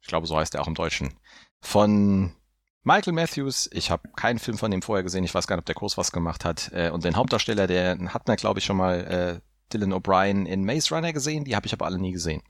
Ich 0.00 0.08
glaube, 0.08 0.26
so 0.26 0.36
heißt 0.36 0.54
er 0.54 0.62
auch 0.62 0.68
im 0.68 0.74
Deutschen. 0.74 1.14
Von 1.60 2.34
Michael 2.82 3.14
Matthews. 3.14 3.68
Ich 3.72 3.90
habe 3.90 4.08
keinen 4.16 4.38
Film 4.38 4.58
von 4.58 4.70
dem 4.70 4.82
vorher 4.82 5.02
gesehen. 5.02 5.24
Ich 5.24 5.34
weiß 5.34 5.46
gar 5.46 5.56
nicht, 5.56 5.62
ob 5.62 5.66
der 5.66 5.74
groß 5.74 5.98
was 5.98 6.12
gemacht 6.12 6.44
hat. 6.44 6.70
Äh, 6.72 6.90
und 6.90 7.04
den 7.04 7.16
Hauptdarsteller, 7.16 7.66
der 7.66 7.98
hat 8.12 8.28
man, 8.28 8.36
glaube 8.36 8.60
ich, 8.60 8.64
schon 8.64 8.76
mal 8.76 9.00
äh, 9.04 9.40
Dylan 9.72 9.92
O'Brien 9.92 10.46
in 10.46 10.64
Maze 10.64 10.94
Runner 10.94 11.12
gesehen. 11.12 11.44
Die 11.44 11.56
habe 11.56 11.66
ich 11.66 11.72
aber 11.72 11.86
alle 11.86 11.98
nie 11.98 12.12
gesehen. 12.12 12.42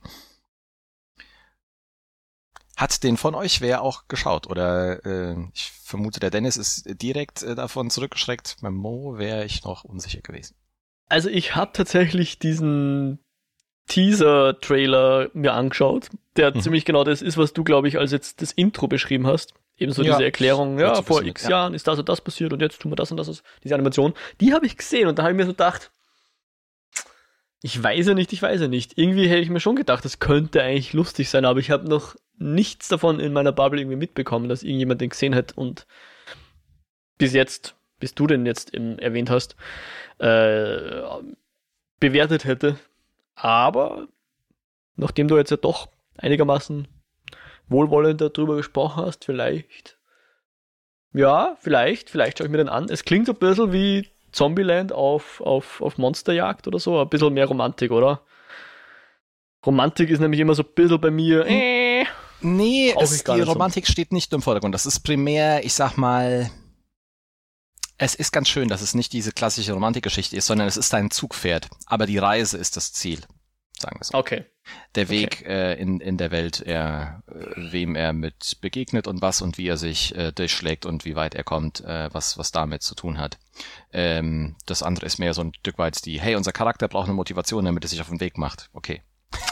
Hat 2.77 3.03
den 3.03 3.17
von 3.17 3.35
euch 3.35 3.63
wer 3.63 3.81
auch 3.81 4.07
geschaut? 4.07 4.47
Oder 4.49 5.05
äh, 5.05 5.37
ich 5.55 5.73
vermute, 5.83 6.21
der 6.21 6.31
Dennis 6.31 6.59
ist 6.59 6.85
direkt 7.01 7.43
äh, 7.43 7.55
davon 7.55 7.89
zurückgeschreckt. 7.91 8.57
Beim 8.61 8.75
Mo 8.75 9.17
wäre 9.19 9.45
ich 9.45 9.65
noch 9.65 9.85
unsicher 9.85 10.21
gewesen. 10.21 10.55
Also 11.09 11.31
ich 11.31 11.57
habe 11.57 11.73
tatsächlich 11.73 12.39
diesen 12.39 13.19
Teaser-Trailer 13.87 15.31
mir 15.33 15.55
angeschaut, 15.55 16.11
der 16.37 16.55
mhm. 16.55 16.61
ziemlich 16.61 16.85
genau 16.85 17.05
das 17.05 17.23
ist, 17.23 17.39
was 17.39 17.53
du, 17.53 17.65
glaube 17.65 17.89
ich, 17.89 17.99
als 17.99 18.13
jetzt 18.13 18.43
das 18.43 18.53
Intro 18.53 18.89
beschrieben 18.89 19.27
hast. 19.27 19.55
Ebenso 19.79 20.03
ja, 20.03 20.13
diese 20.13 20.25
Erklärung, 20.25 20.79
ja, 20.79 21.03
vor 21.03 21.23
x 21.23 21.45
ja. 21.45 21.51
Jahren 21.51 21.75
ist 21.75 21.87
das 21.87 21.99
und 21.99 22.09
das 22.09 22.21
passiert 22.21 22.53
und 22.53 22.61
jetzt 22.61 22.81
tun 22.81 22.91
wir 22.91 22.97
das 22.97 23.11
und 23.11 23.19
das, 23.19 23.43
diese 23.63 23.75
Animation. 23.75 24.15
Die 24.41 24.53
habe 24.53 24.67
ich 24.67 24.77
gesehen 24.77 25.07
und 25.07 25.19
da 25.19 25.23
habe 25.23 25.33
ich 25.33 25.37
mir 25.37 25.45
so 25.45 25.53
gedacht, 25.53 25.93
ich 27.63 27.83
weiß 27.83 28.09
ja 28.09 28.15
nicht, 28.15 28.33
ich 28.33 28.43
weiß 28.43 28.61
ja 28.61 28.69
nicht. 28.69 28.99
Irgendwie 28.99 29.29
hätte 29.29 29.41
ich 29.41 29.51
mir 29.51 29.61
schon 29.61 29.77
gedacht, 29.77 30.05
das 30.05 30.19
könnte 30.19 30.63
eigentlich 30.63 30.93
lustig 30.93 31.29
sein, 31.29 31.45
aber 31.45 31.61
ich 31.61 31.71
habe 31.71 31.89
noch 31.89 32.17
nichts 32.39 32.89
davon 32.89 33.21
in 33.21 33.33
meiner 33.33 33.53
Bubble 33.53 33.81
irgendwie 33.81 33.97
mitbekommen, 33.97 34.49
dass 34.49 34.63
irgendjemand 34.63 35.01
den 35.01 35.11
gesehen 35.11 35.35
hat 35.35 35.57
und 35.57 35.87
bis 37.19 37.33
jetzt, 37.33 37.75
bis 37.99 38.15
du 38.15 38.27
den 38.27 38.47
jetzt 38.47 38.75
eben 38.75 38.99
erwähnt 38.99 39.31
hast, 39.31 39.57
äh, 40.19 41.03
bewertet 41.99 42.45
hätte. 42.45 42.79
Aber 43.35 44.09
nachdem 44.97 45.29
du 45.29 45.37
jetzt 45.37 45.51
ja 45.51 45.57
doch 45.57 45.89
einigermaßen 46.19 46.89
wohlwollend 47.69 48.21
darüber 48.21 48.57
gesprochen 48.57 49.05
hast, 49.05 49.25
vielleicht. 49.25 49.99
Ja, 51.13 51.57
vielleicht, 51.61 52.11
vielleicht 52.11 52.39
schaue 52.39 52.47
ich 52.47 52.51
mir 52.51 52.59
den 52.59 52.69
an. 52.69 52.89
Es 52.91 53.05
klingt 53.05 53.29
ein 53.29 53.37
bisschen 53.37 53.73
wie 53.73 54.09
Zombieland 54.33 54.93
auf, 54.93 55.41
auf, 55.41 55.81
auf 55.81 55.97
Monsterjagd 55.97 56.67
oder 56.69 56.79
so, 56.79 57.01
ein 57.01 57.09
bisschen 57.09 57.33
mehr 57.33 57.47
Romantik, 57.47 57.91
oder? 57.91 58.21
Romantik 59.65 60.11
ist 60.11 60.21
nämlich 60.21 60.41
immer 60.41 60.55
so 60.55 60.63
ein 60.63 60.75
bisschen 60.75 61.01
bei 61.01 61.11
mir. 61.11 61.47
Äh, 61.47 61.76
nee, 62.41 62.95
es, 62.99 63.25
die 63.25 63.41
Romantik 63.41 63.87
so. 63.87 63.93
steht 63.93 64.13
nicht 64.13 64.33
im 64.33 64.43
Vordergrund. 64.43 64.75
Das 64.75 64.87
ist 64.87 65.01
primär, 65.01 65.65
ich 65.65 65.75
sag 65.75 65.97
mal, 65.97 66.51
es 67.99 68.15
ist 68.15 68.33
ganz 68.33 68.49
schön, 68.49 68.69
dass 68.69 68.83
es 68.83 68.95
nicht 68.95 69.13
diese 69.13 69.33
klassische 69.33 69.73
Romantikgeschichte 69.73 70.37
ist, 70.37 70.47
sondern 70.47 70.69
es 70.69 70.77
ist 70.77 70.93
ein 70.95 71.11
Zugpferd. 71.11 71.69
Aber 71.87 72.07
die 72.07 72.19
Reise 72.19 72.59
ist 72.59 72.77
das 72.77 72.93
Ziel, 72.93 73.21
sagen 73.79 73.99
wir 73.99 74.05
so. 74.05 74.15
Okay. 74.15 74.45
Der 74.97 75.09
Weg 75.09 75.43
okay. 75.43 75.73
äh, 75.73 75.81
in, 75.81 76.01
in 76.01 76.19
der 76.19 76.31
Welt, 76.31 76.61
er, 76.61 77.23
äh, 77.29 77.73
wem 77.73 77.95
er 77.95 78.13
mit 78.13 78.59
begegnet 78.61 79.07
und 79.07 79.23
was 79.23 79.41
und 79.41 79.59
wie 79.59 79.69
er 79.69 79.77
sich 79.77 80.15
äh, 80.17 80.33
durchschlägt 80.33 80.87
und 80.87 81.05
wie 81.05 81.15
weit 81.15 81.35
er 81.35 81.45
kommt, 81.45 81.83
äh, 81.83 82.13
was, 82.13 82.37
was 82.37 82.51
damit 82.51 82.83
zu 82.83 82.95
tun 82.95 83.19
hat. 83.19 83.39
Ähm, 83.93 84.57
das 84.67 84.83
andere 84.83 85.07
ist 85.07 85.19
mehr 85.19 85.35
so 85.35 85.43
ein 85.43 85.55
Stück 85.55 85.79
weit 85.79 86.05
die, 86.05 86.21
hey, 86.21 86.35
unser 86.35 86.53
Charakter 86.53 86.89
braucht 86.89 87.07
eine 87.07 87.15
Motivation, 87.15 87.65
damit 87.65 87.85
er 87.85 87.89
sich 87.89 88.01
auf 88.01 88.09
den 88.09 88.21
Weg 88.21 88.39
macht. 88.39 88.69
Okay, 88.73 89.03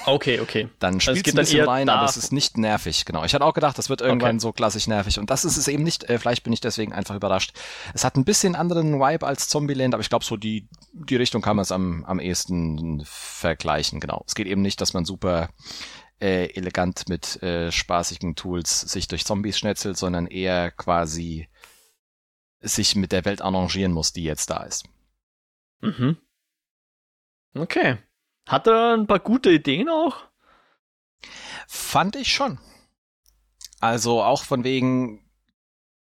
Okay, 0.07 0.41
okay. 0.41 0.69
Dann 0.79 1.01
spielt 1.01 1.27
also 1.27 1.31
es 1.31 1.35
ein 1.35 1.37
bisschen 1.37 1.69
rein, 1.69 1.89
aber 1.89 2.05
es 2.05 2.17
ist 2.17 2.33
nicht 2.33 2.59
nervig. 2.59 3.05
Genau. 3.05 3.25
Ich 3.25 3.35
hatte 3.35 3.45
auch 3.45 3.55
gedacht, 3.55 3.79
das 3.79 3.89
wird 3.89 4.01
irgendwann 4.01 4.37
okay. 4.37 4.41
so 4.41 4.53
klassisch 4.53 4.87
nervig. 4.87 5.19
Und 5.19 5.31
das 5.31 5.45
ist 5.45 5.57
es 5.57 5.69
eben 5.69 5.83
nicht. 5.83 6.05
Äh, 6.05 6.19
vielleicht 6.19 6.43
bin 6.43 6.53
ich 6.53 6.61
deswegen 6.61 6.93
einfach 6.93 7.15
überrascht. 7.15 7.53
Es 7.95 8.05
hat 8.05 8.17
ein 8.17 8.25
bisschen 8.25 8.55
anderen 8.55 9.01
Vibe 9.01 9.27
als 9.27 9.49
Zombieland, 9.49 9.95
aber 9.95 10.03
ich 10.03 10.11
glaube, 10.11 10.25
so 10.25 10.37
die, 10.37 10.69
die 10.93 11.17
Richtung 11.17 11.43
kann 11.43 11.57
man 11.57 11.63
es 11.63 11.73
am, 11.73 12.05
am 12.05 12.21
ehesten 12.21 13.03
vergleichen. 13.05 14.01
Genau. 14.01 14.25
Es 14.27 14.35
geht 14.35 14.47
eben 14.47 14.63
nicht, 14.63 14.81
dass 14.81 14.93
man 14.93 15.05
super 15.05 15.49
äh, 16.21 16.55
elegant 16.55 17.09
mit 17.09 17.43
äh, 17.43 17.73
spaßigen 17.73 18.37
Tools 18.37 18.81
sich 18.81 19.09
durch 19.09 19.25
Zombies 19.25 19.59
schnetzelt, 19.59 19.97
sondern 19.97 20.27
eher 20.27 20.71
quasi 20.71 21.49
sich 22.61 22.95
mit 22.97 23.13
der 23.13 23.25
Welt 23.25 23.43
arrangieren 23.43 23.93
muss, 23.93 24.13
die 24.13 24.25
jetzt 24.25 24.51
da 24.51 24.63
ist. 24.65 24.85
Mhm. 25.81 26.17
Okay. 27.55 27.99
Hat 28.47 28.67
er 28.67 28.95
ein 28.95 29.07
paar 29.07 29.21
gute 29.21 29.51
Ideen 29.51 29.89
auch? 29.89 30.17
Fand 31.67 32.17
ich 32.17 32.33
schon. 32.33 32.59
Also 33.81 34.23
auch 34.23 34.45
von 34.45 34.65
wegen, 34.65 35.31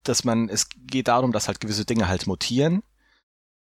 dass 0.03 0.24
man, 0.24 0.50
es 0.50 0.69
geht 0.69 1.07
darum, 1.07 1.31
dass 1.31 1.48
halt 1.48 1.60
gewisse 1.60 1.86
Dinge 1.86 2.07
halt 2.07 2.27
mutieren. 2.27 2.83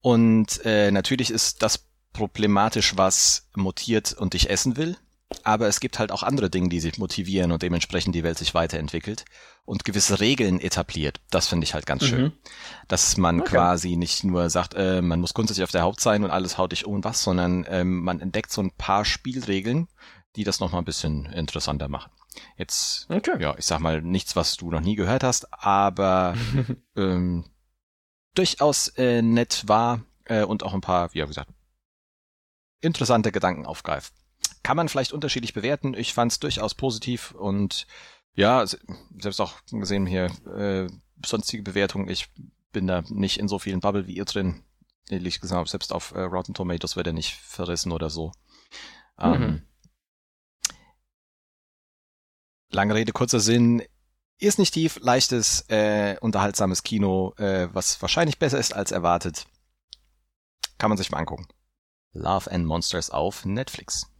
Und 0.01 0.65
äh, 0.65 0.91
natürlich 0.91 1.31
ist 1.31 1.61
das 1.61 1.87
problematisch, 2.13 2.97
was 2.97 3.49
mutiert 3.55 4.13
und 4.13 4.33
dich 4.33 4.49
essen 4.49 4.77
will. 4.77 4.97
Aber 5.43 5.67
es 5.67 5.79
gibt 5.79 5.99
halt 5.99 6.11
auch 6.11 6.23
andere 6.23 6.49
Dinge, 6.49 6.69
die 6.69 6.79
sich 6.79 6.97
motivieren 6.97 7.51
und 7.51 7.61
dementsprechend 7.61 8.15
die 8.15 8.23
Welt 8.23 8.37
sich 8.37 8.53
weiterentwickelt 8.53 9.25
und 9.65 9.85
gewisse 9.85 10.19
Regeln 10.19 10.59
etabliert. 10.59 11.21
Das 11.29 11.47
finde 11.47 11.65
ich 11.65 11.73
halt 11.73 11.85
ganz 11.85 12.03
schön. 12.05 12.23
Mhm. 12.23 12.31
Dass 12.87 13.17
man 13.17 13.41
okay. 13.41 13.51
quasi 13.51 13.95
nicht 13.95 14.23
nur 14.23 14.49
sagt, 14.49 14.73
äh, 14.75 15.01
man 15.01 15.19
muss 15.19 15.33
grundsätzlich 15.33 15.63
auf 15.63 15.71
der 15.71 15.83
Haupt 15.83 16.01
sein 16.01 16.23
und 16.23 16.31
alles 16.31 16.57
haut 16.57 16.71
dich 16.71 16.85
um 16.85 17.03
was, 17.03 17.23
sondern 17.23 17.65
ähm, 17.69 18.03
man 18.03 18.19
entdeckt 18.19 18.51
so 18.51 18.61
ein 18.61 18.71
paar 18.71 19.05
Spielregeln, 19.05 19.87
die 20.35 20.43
das 20.43 20.59
nochmal 20.59 20.81
ein 20.81 20.85
bisschen 20.85 21.25
interessanter 21.25 21.87
machen. 21.87 22.11
Jetzt, 22.57 23.07
okay. 23.09 23.41
ja, 23.41 23.55
ich 23.57 23.65
sag 23.65 23.79
mal, 23.79 24.01
nichts, 24.01 24.35
was 24.35 24.55
du 24.55 24.71
noch 24.71 24.81
nie 24.81 24.95
gehört 24.95 25.23
hast, 25.23 25.47
aber 25.51 26.35
ähm, 26.95 27.45
durchaus 28.35 28.87
äh, 28.89 29.21
nett 29.21 29.63
war 29.67 30.01
äh, 30.25 30.43
und 30.43 30.63
auch 30.63 30.73
ein 30.73 30.81
paar, 30.81 31.13
wie 31.13 31.19
gesagt, 31.19 31.49
interessante 32.79 33.31
Gedanken 33.31 33.65
aufgreift. 33.65 34.13
Kann 34.63 34.77
man 34.77 34.89
vielleicht 34.89 35.13
unterschiedlich 35.13 35.53
bewerten. 35.53 35.93
Ich 35.93 36.13
fand 36.13 36.31
es 36.31 36.39
durchaus 36.39 36.75
positiv 36.75 37.31
und 37.31 37.87
ja, 38.33 38.65
selbst 38.65 39.41
auch 39.41 39.55
gesehen 39.71 40.05
hier 40.05 40.25
äh, 40.55 40.87
sonstige 41.25 41.63
Bewertungen. 41.63 42.09
Ich 42.09 42.29
bin 42.71 42.87
da 42.87 43.03
nicht 43.09 43.39
in 43.39 43.47
so 43.47 43.59
vielen 43.59 43.79
Bubble 43.79 44.07
wie 44.07 44.15
ihr 44.15 44.25
drin. 44.25 44.63
Ehrlich 45.09 45.41
gesagt, 45.41 45.69
selbst 45.69 45.91
auf 45.91 46.13
äh, 46.13 46.21
Rotten 46.21 46.53
Tomatoes 46.53 46.95
wird 46.95 47.07
er 47.07 47.13
nicht 47.13 47.35
verrissen 47.35 47.91
oder 47.91 48.09
so. 48.09 48.31
Ähm, 49.19 49.41
mhm. 49.41 49.61
lange 52.69 52.95
Rede, 52.95 53.11
kurzer 53.11 53.39
Sinn. 53.39 53.83
Ist 54.37 54.57
nicht 54.57 54.73
tief, 54.73 54.97
leichtes, 55.01 55.65
äh, 55.69 56.17
unterhaltsames 56.19 56.81
Kino, 56.81 57.33
äh, 57.37 57.67
was 57.73 58.01
wahrscheinlich 58.01 58.39
besser 58.39 58.57
ist 58.57 58.73
als 58.73 58.91
erwartet. 58.91 59.45
Kann 60.79 60.89
man 60.89 60.97
sich 60.97 61.11
mal 61.11 61.19
angucken. 61.19 61.47
Love 62.13 62.49
and 62.49 62.65
Monsters 62.65 63.11
auf 63.11 63.45
Netflix. 63.45 64.10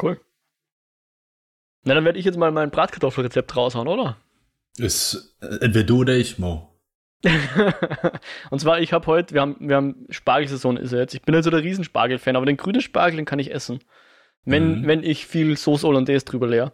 Cool. 0.00 0.20
Na, 1.84 1.94
dann 1.94 2.04
werde 2.04 2.18
ich 2.18 2.24
jetzt 2.24 2.38
mal 2.38 2.50
mein 2.50 2.70
Bratkartoffelrezept 2.70 3.56
raushauen, 3.56 3.88
oder? 3.88 4.16
Ist 4.76 5.36
äh, 5.40 5.64
entweder 5.64 5.84
du 5.84 6.00
oder 6.00 6.16
ich, 6.16 6.38
Mo. 6.38 6.68
und 8.50 8.60
zwar, 8.60 8.80
ich 8.80 8.92
habe 8.92 9.06
heute, 9.06 9.34
wir 9.34 9.40
haben, 9.40 9.56
wir 9.58 9.76
haben 9.76 10.06
Spargelsaison 10.10 10.76
ist 10.76 10.92
jetzt. 10.92 11.14
Ich 11.14 11.22
bin 11.22 11.34
also 11.34 11.50
der 11.50 11.64
Riesenspargel-Fan, 11.64 12.36
aber 12.36 12.46
den 12.46 12.56
grünen 12.56 12.80
Spargel, 12.80 13.16
den 13.16 13.24
kann 13.24 13.40
ich 13.40 13.52
essen. 13.52 13.80
Wenn, 14.44 14.82
mhm. 14.82 14.86
wenn 14.86 15.02
ich 15.02 15.26
viel 15.26 15.56
Sauce 15.56 15.82
Hollandaise 15.82 16.24
drüber 16.24 16.46
leer. 16.46 16.72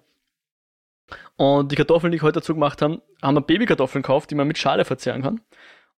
Und 1.37 1.73
die 1.73 1.77
Kartoffeln, 1.77 2.11
die 2.11 2.17
ich 2.17 2.23
heute 2.23 2.41
dazu 2.41 2.55
gemacht 2.55 2.83
habe, 2.83 3.03
haben 3.23 3.37
wir 3.37 3.41
Babykartoffeln 3.41 4.03
gekauft, 4.03 4.31
die 4.31 4.35
man 4.35 4.47
mit 4.47 4.59
Schale 4.59 4.85
verzehren 4.85 5.23
kann. 5.23 5.41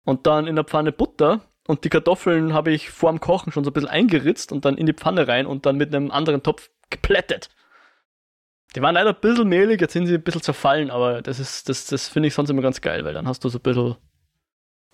Und 0.04 0.26
dann 0.26 0.47
in 0.47 0.54
der 0.54 0.64
Pfanne 0.64 0.92
Butter 0.92 1.42
und 1.66 1.85
die 1.85 1.88
Kartoffeln 1.88 2.54
habe 2.54 2.73
ich 2.73 2.90
vor 2.90 3.11
dem 3.11 3.21
Kochen 3.21 3.52
schon 3.52 3.64
so 3.64 3.71
ein 3.71 3.73
bisschen 3.73 3.88
eingeritzt 3.88 4.52
und 4.52 4.64
dann 4.64 4.78
in 4.78 4.87
die 4.87 4.95
Pfanne 4.95 5.26
rein 5.26 5.47
und 5.47 5.66
dann 5.66 5.76
mit 5.76 5.95
einem 5.95 6.11
anderen 6.11 6.42
Topf 6.42 6.71
geplättet. 6.90 7.50
Die 8.75 8.83
waren 8.83 8.95
leider 8.95 9.14
ein 9.14 9.21
bisschen 9.21 9.49
mehlig, 9.49 9.81
jetzt 9.81 9.93
sind 9.95 10.07
sie 10.07 10.14
ein 10.14 10.23
bisschen 10.23 10.43
zerfallen, 10.43 10.90
aber 10.90 11.23
das 11.23 11.38
ist, 11.38 11.69
das, 11.69 11.87
das 11.87 12.09
finde 12.09 12.28
ich 12.28 12.35
sonst 12.35 12.50
immer 12.50 12.62
ganz 12.62 12.81
geil, 12.81 13.05
weil 13.05 13.14
dann 13.14 13.26
hast 13.26 13.43
du 13.45 13.49
so 13.49 13.59
ein 13.59 13.62
bisschen 13.62 13.97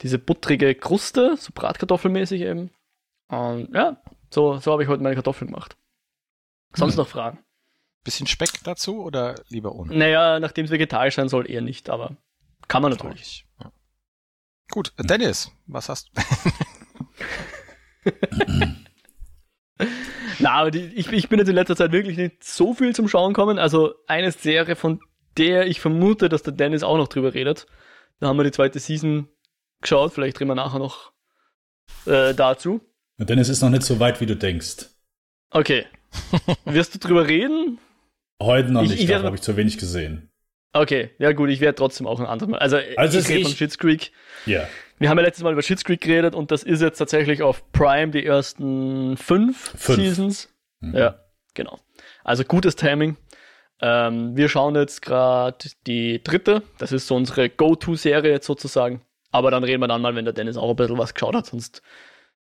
diese 0.02 0.18
buttrige 0.18 0.74
Kruste, 0.74 1.36
so 1.36 1.50
Bratkartoffelmäßig 1.52 2.42
eben. 2.42 2.70
Und 3.28 3.74
ja, 3.74 4.02
so, 4.30 4.58
so 4.58 4.72
habe 4.72 4.82
ich 4.82 4.88
heute 4.88 5.02
meine 5.02 5.14
Kartoffeln 5.14 5.50
gemacht. 5.50 5.76
Sonst 6.74 6.94
hm. 6.94 6.98
noch 6.98 7.08
Fragen? 7.08 7.38
Bisschen 8.04 8.26
Speck 8.26 8.50
dazu 8.64 9.02
oder 9.02 9.36
lieber 9.48 9.74
ohne? 9.74 9.96
Naja, 9.96 10.40
nachdem 10.40 10.64
es 10.64 10.70
vegetarisch 10.70 11.14
sein 11.14 11.28
soll, 11.28 11.50
eher 11.50 11.60
nicht, 11.60 11.90
aber 11.90 12.16
kann 12.68 12.82
man 12.82 12.92
natürlich. 12.92 13.46
Ja. 13.60 13.72
Gut, 14.70 14.92
Dennis, 14.98 15.50
was 15.66 15.88
hast 15.88 16.10
du? 16.14 16.22
Na, 20.42 20.54
aber 20.54 20.72
die, 20.72 20.80
ich, 20.80 21.10
ich 21.12 21.28
bin 21.28 21.38
jetzt 21.38 21.48
in 21.48 21.54
letzter 21.54 21.76
Zeit 21.76 21.92
wirklich 21.92 22.16
nicht 22.16 22.42
so 22.42 22.74
viel 22.74 22.94
zum 22.94 23.08
Schauen 23.08 23.32
kommen. 23.32 23.58
Also 23.58 23.94
eine 24.08 24.32
Serie, 24.32 24.74
von 24.74 25.00
der 25.36 25.66
ich 25.68 25.80
vermute, 25.80 26.28
dass 26.28 26.42
der 26.42 26.52
Dennis 26.52 26.82
auch 26.82 26.96
noch 26.96 27.08
drüber 27.08 27.32
redet. 27.32 27.66
Da 28.18 28.26
haben 28.26 28.36
wir 28.36 28.44
die 28.44 28.50
zweite 28.50 28.80
Season 28.80 29.28
geschaut. 29.80 30.12
Vielleicht 30.12 30.40
reden 30.40 30.50
wir 30.50 30.56
nachher 30.56 30.80
noch 30.80 31.12
äh, 32.06 32.34
dazu. 32.34 32.80
Und 33.18 33.30
Dennis 33.30 33.48
ist 33.48 33.62
noch 33.62 33.70
nicht 33.70 33.84
so 33.84 34.00
weit, 34.00 34.20
wie 34.20 34.26
du 34.26 34.34
denkst. 34.36 34.86
Okay. 35.50 35.86
Wirst 36.64 36.94
du 36.94 36.98
drüber 36.98 37.28
reden? 37.28 37.78
Heute 38.42 38.72
noch 38.72 38.82
ich, 38.82 38.90
nicht, 38.90 39.08
da 39.08 39.22
habe 39.22 39.36
ich 39.36 39.42
zu 39.42 39.56
wenig 39.56 39.78
gesehen. 39.78 40.31
Okay, 40.72 41.10
ja 41.18 41.32
gut, 41.32 41.50
ich 41.50 41.60
werde 41.60 41.76
trotzdem 41.76 42.06
auch 42.06 42.18
ein 42.18 42.26
anderes 42.26 42.50
Mal. 42.50 42.58
Also, 42.58 42.78
also 42.96 43.18
ich 43.18 43.28
rede 43.28 43.44
von 43.44 43.54
Schitt's 43.54 43.78
Creek. 43.78 44.12
Ja. 44.46 44.66
Wir 44.98 45.10
haben 45.10 45.18
ja 45.18 45.24
letztes 45.24 45.44
Mal 45.44 45.52
über 45.52 45.62
Schitt's 45.62 45.84
Creek 45.84 46.00
geredet 46.00 46.34
und 46.34 46.50
das 46.50 46.62
ist 46.62 46.80
jetzt 46.80 46.98
tatsächlich 46.98 47.42
auf 47.42 47.70
Prime 47.72 48.10
die 48.10 48.24
ersten 48.24 49.16
fünf, 49.16 49.70
fünf. 49.76 49.98
Seasons. 49.98 50.48
Mhm. 50.80 50.96
Ja, 50.96 51.18
genau. 51.54 51.78
Also 52.24 52.44
gutes 52.44 52.76
Timing. 52.76 53.16
Ähm, 53.80 54.36
wir 54.36 54.48
schauen 54.48 54.76
jetzt 54.76 55.02
gerade 55.02 55.58
die 55.86 56.22
dritte. 56.22 56.62
Das 56.78 56.92
ist 56.92 57.06
so 57.06 57.16
unsere 57.16 57.50
Go-To-Serie 57.50 58.30
jetzt 58.30 58.46
sozusagen. 58.46 59.02
Aber 59.30 59.50
dann 59.50 59.64
reden 59.64 59.80
wir 59.80 59.88
dann 59.88 60.02
mal, 60.02 60.14
wenn 60.14 60.24
der 60.24 60.34
Dennis 60.34 60.56
auch 60.56 60.70
ein 60.70 60.76
bisschen 60.76 60.98
was 60.98 61.14
geschaut 61.14 61.34
hat. 61.34 61.46
Sonst, 61.46 61.82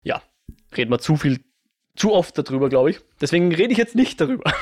ja, 0.03 0.23
reden 0.77 0.91
wir 0.91 0.99
zu 0.99 1.17
viel 1.17 1.41
zu 1.97 2.13
oft 2.13 2.37
darüber, 2.39 2.69
glaube 2.69 2.91
ich. 2.91 3.01
Deswegen 3.21 3.55
rede 3.55 3.73
ich 3.73 3.79
jetzt 3.79 3.95
nicht 3.95 4.21
darüber. 4.21 4.53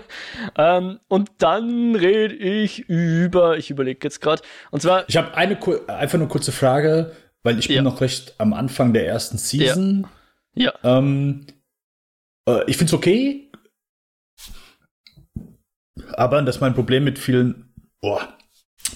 ähm, 0.58 1.00
und 1.08 1.30
dann 1.38 1.94
rede 1.94 2.34
ich 2.34 2.80
über, 2.88 3.56
ich 3.56 3.70
überlege 3.70 4.00
jetzt 4.02 4.20
gerade, 4.20 4.42
und 4.70 4.82
zwar. 4.82 5.08
Ich 5.08 5.16
habe 5.16 5.34
eine 5.34 5.58
einfach 5.88 6.18
nur 6.18 6.28
kurze 6.28 6.52
Frage, 6.52 7.16
weil 7.42 7.58
ich 7.58 7.68
bin 7.68 7.76
ja. 7.76 7.82
noch 7.82 8.00
recht 8.00 8.34
am 8.38 8.52
Anfang 8.52 8.92
der 8.92 9.06
ersten 9.06 9.38
Season. 9.38 10.06
Ja. 10.54 10.72
ja. 10.82 10.98
Ähm, 10.98 11.46
äh, 12.48 12.64
ich 12.66 12.76
finde 12.76 12.90
es 12.90 12.94
okay. 12.94 13.50
Aber 16.14 16.42
das 16.42 16.56
ist 16.56 16.60
mein 16.60 16.74
Problem 16.74 17.04
mit 17.04 17.18
vielen. 17.18 17.72
Boah, 18.00 18.36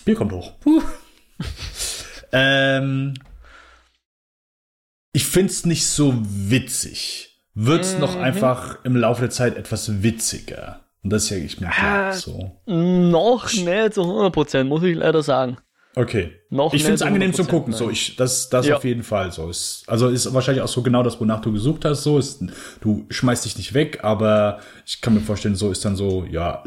Bier 0.04 0.16
kommt 0.16 0.32
hoch. 0.32 0.58
Puh. 0.60 0.82
ähm, 2.32 3.14
ich 5.12 5.24
finde 5.24 5.50
es 5.50 5.64
nicht 5.64 5.86
so 5.86 6.14
witzig 6.24 7.35
wird 7.56 7.82
es 7.82 7.94
mhm. 7.94 8.00
noch 8.00 8.16
einfach 8.16 8.84
im 8.84 8.94
Laufe 8.96 9.22
der 9.22 9.30
Zeit 9.30 9.56
etwas 9.56 10.02
witziger, 10.02 10.80
Und 11.02 11.10
das 11.10 11.24
ist 11.24 11.30
ja, 11.30 11.36
ich 11.38 11.58
merke 11.60 12.10
äh, 12.10 12.12
so. 12.12 12.60
Noch 12.66 13.50
nicht 13.52 13.94
zu 13.94 14.02
100%, 14.02 14.64
muss 14.64 14.82
ich 14.82 14.94
leider 14.94 15.22
sagen. 15.22 15.56
Okay. 15.94 16.32
Noch 16.50 16.74
ich 16.74 16.82
finde 16.82 16.96
es 16.96 17.02
angenehm 17.02 17.32
zu 17.32 17.44
gucken. 17.46 17.70
Nein. 17.70 17.78
So, 17.78 17.90
ich, 17.90 18.16
das, 18.16 18.50
das 18.50 18.66
ja. 18.66 18.76
auf 18.76 18.84
jeden 18.84 19.02
Fall 19.02 19.32
so. 19.32 19.48
Ist, 19.48 19.84
also 19.86 20.08
ist 20.08 20.32
wahrscheinlich 20.34 20.62
auch 20.62 20.68
so 20.68 20.82
genau 20.82 21.02
das, 21.02 21.18
wonach 21.18 21.40
du 21.40 21.50
gesucht 21.50 21.86
hast. 21.86 22.02
So 22.02 22.18
ist, 22.18 22.44
du 22.82 23.06
schmeißt 23.08 23.46
dich 23.46 23.56
nicht 23.56 23.72
weg, 23.72 24.00
aber 24.02 24.60
ich 24.84 25.00
kann 25.00 25.14
mir 25.14 25.20
vorstellen, 25.20 25.54
so 25.54 25.70
ist 25.70 25.86
dann 25.86 25.96
so, 25.96 26.26
ja, 26.30 26.62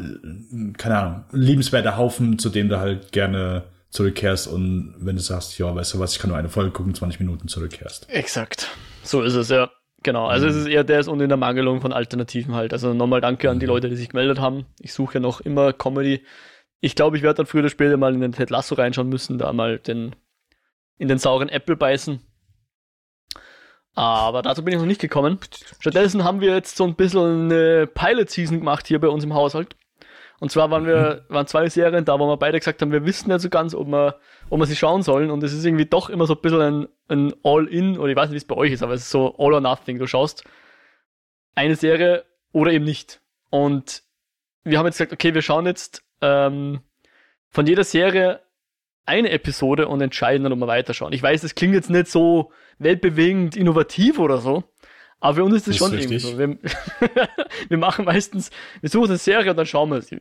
keine 0.76 0.98
Ahnung, 0.98 1.24
liebenswerter 1.30 1.96
Haufen, 1.96 2.40
zu 2.40 2.48
dem 2.48 2.68
du 2.68 2.80
halt 2.80 3.12
gerne 3.12 3.62
zurückkehrst 3.90 4.48
und 4.48 4.94
wenn 4.98 5.14
du 5.14 5.22
sagst, 5.22 5.56
ja, 5.58 5.72
weißt 5.72 5.94
du 5.94 6.00
was, 6.00 6.12
ich 6.12 6.18
kann 6.18 6.30
nur 6.30 6.38
eine 6.38 6.48
Folge 6.48 6.72
gucken, 6.72 6.94
20 6.94 7.20
Minuten 7.20 7.46
zurückkehrst. 7.46 8.08
Exakt. 8.10 8.68
So 9.04 9.22
ist 9.22 9.34
es, 9.34 9.48
ja. 9.48 9.70
Genau, 10.02 10.26
also 10.26 10.46
mhm. 10.46 10.52
es 10.52 10.56
ist 10.56 10.66
eher 10.66 10.84
der 10.84 11.00
ist 11.00 11.08
und 11.08 11.20
in 11.20 11.28
der 11.28 11.36
Mangelung 11.36 11.80
von 11.80 11.92
Alternativen 11.92 12.54
halt. 12.54 12.72
Also 12.72 12.94
nochmal 12.94 13.20
danke 13.20 13.50
an 13.50 13.58
die 13.58 13.66
mhm. 13.66 13.72
Leute, 13.72 13.88
die 13.88 13.96
sich 13.96 14.08
gemeldet 14.08 14.40
haben. 14.40 14.66
Ich 14.80 14.92
suche 14.94 15.14
ja 15.14 15.20
noch 15.20 15.40
immer 15.40 15.72
Comedy 15.72 16.22
ich 16.80 16.94
glaube, 16.94 17.16
ich 17.16 17.22
werde 17.22 17.38
dann 17.38 17.46
früher 17.46 17.60
oder 17.60 17.70
später 17.70 17.96
mal 17.96 18.14
in 18.14 18.20
den 18.20 18.32
Ted 18.32 18.50
Lasso 18.50 18.74
reinschauen 18.74 19.08
müssen, 19.08 19.38
da 19.38 19.52
mal 19.52 19.78
den, 19.78 20.16
in 20.98 21.08
den 21.08 21.18
sauren 21.18 21.50
Apple 21.50 21.76
beißen. 21.76 22.20
Aber 23.94 24.40
dazu 24.42 24.64
bin 24.64 24.72
ich 24.72 24.80
noch 24.80 24.86
nicht 24.86 25.00
gekommen. 25.00 25.38
Stattdessen 25.78 26.24
haben 26.24 26.40
wir 26.40 26.54
jetzt 26.54 26.76
so 26.76 26.84
ein 26.84 26.94
bisschen 26.94 27.50
eine 27.50 27.86
Pilot-Season 27.86 28.58
gemacht 28.58 28.86
hier 28.86 29.00
bei 29.00 29.08
uns 29.08 29.24
im 29.24 29.34
Haushalt. 29.34 29.76
Und 30.40 30.50
zwar 30.50 30.70
waren 30.70 30.86
wir, 30.86 31.26
waren 31.28 31.46
zwei 31.46 31.68
Serien 31.68 32.06
da, 32.06 32.18
wo 32.18 32.26
wir 32.26 32.38
beide 32.38 32.58
gesagt 32.58 32.80
haben, 32.80 32.92
wir 32.92 33.04
wissen 33.04 33.28
nicht 33.28 33.42
so 33.42 33.50
ganz, 33.50 33.74
ob 33.74 33.86
wir, 33.88 34.18
ob 34.48 34.58
wir 34.58 34.66
sie 34.66 34.74
schauen 34.74 35.02
sollen. 35.02 35.30
Und 35.30 35.42
es 35.44 35.52
ist 35.52 35.66
irgendwie 35.66 35.84
doch 35.84 36.08
immer 36.08 36.26
so 36.26 36.34
ein 36.34 36.40
bisschen 36.40 36.60
ein, 36.60 36.88
ein 37.08 37.34
All-In, 37.44 37.98
oder 37.98 38.08
ich 38.08 38.16
weiß 38.16 38.30
nicht, 38.30 38.34
wie 38.34 38.38
es 38.38 38.46
bei 38.46 38.56
euch 38.56 38.72
ist, 38.72 38.82
aber 38.82 38.94
es 38.94 39.02
ist 39.02 39.10
so 39.10 39.36
All 39.38 39.52
or 39.52 39.60
Nothing. 39.60 39.98
Du 39.98 40.06
schaust 40.06 40.44
eine 41.54 41.76
Serie 41.76 42.24
oder 42.52 42.72
eben 42.72 42.86
nicht. 42.86 43.20
Und 43.50 44.02
wir 44.64 44.78
haben 44.78 44.86
jetzt 44.86 44.96
gesagt, 44.96 45.12
okay, 45.12 45.34
wir 45.34 45.42
schauen 45.42 45.66
jetzt 45.66 46.02
ähm, 46.22 46.80
von 47.50 47.66
jeder 47.66 47.84
Serie 47.84 48.40
eine 49.04 49.30
Episode 49.30 49.88
und 49.88 50.00
entscheiden 50.00 50.44
dann, 50.44 50.52
ob 50.54 50.60
wir 50.60 50.66
weiterschauen. 50.68 51.12
Ich 51.12 51.22
weiß, 51.22 51.42
das 51.42 51.54
klingt 51.54 51.74
jetzt 51.74 51.90
nicht 51.90 52.06
so 52.06 52.52
weltbewegend 52.78 53.56
innovativ 53.56 54.18
oder 54.18 54.38
so, 54.38 54.64
aber 55.20 55.36
für 55.36 55.44
uns 55.44 55.54
ist 55.56 55.68
das, 55.68 55.76
das 55.76 55.88
schon 55.88 55.98
irgendwie 55.98 56.18
so. 56.18 56.38
Wir, 56.38 56.58
wir, 57.68 57.78
machen 57.78 58.06
meistens, 58.06 58.50
wir 58.80 58.88
suchen 58.88 59.10
eine 59.10 59.18
Serie 59.18 59.50
und 59.50 59.56
dann 59.56 59.66
schauen 59.66 59.90
wir 59.90 60.00
sie. 60.00 60.20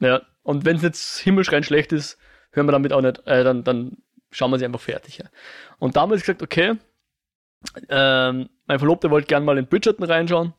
Ja, 0.00 0.22
und 0.42 0.64
wenn 0.64 0.76
es 0.76 0.82
jetzt 0.82 1.18
himmelschrein 1.18 1.62
schlecht 1.62 1.92
ist, 1.92 2.18
hören 2.52 2.66
wir 2.66 2.72
damit 2.72 2.92
auch 2.92 3.02
nicht, 3.02 3.26
äh, 3.26 3.44
dann, 3.44 3.62
dann 3.64 3.98
schauen 4.30 4.50
wir 4.50 4.58
sie 4.58 4.64
einfach 4.64 4.80
fertig. 4.80 5.18
Ja. 5.18 5.26
Und 5.78 5.96
damals 5.96 6.22
gesagt, 6.22 6.42
okay, 6.42 6.76
ähm, 7.88 8.48
mein 8.66 8.78
Verlobter 8.78 9.10
wollte 9.10 9.26
gerne 9.26 9.44
mal 9.44 9.58
in 9.58 9.66
Bridgerton 9.66 10.04
reinschauen, 10.04 10.54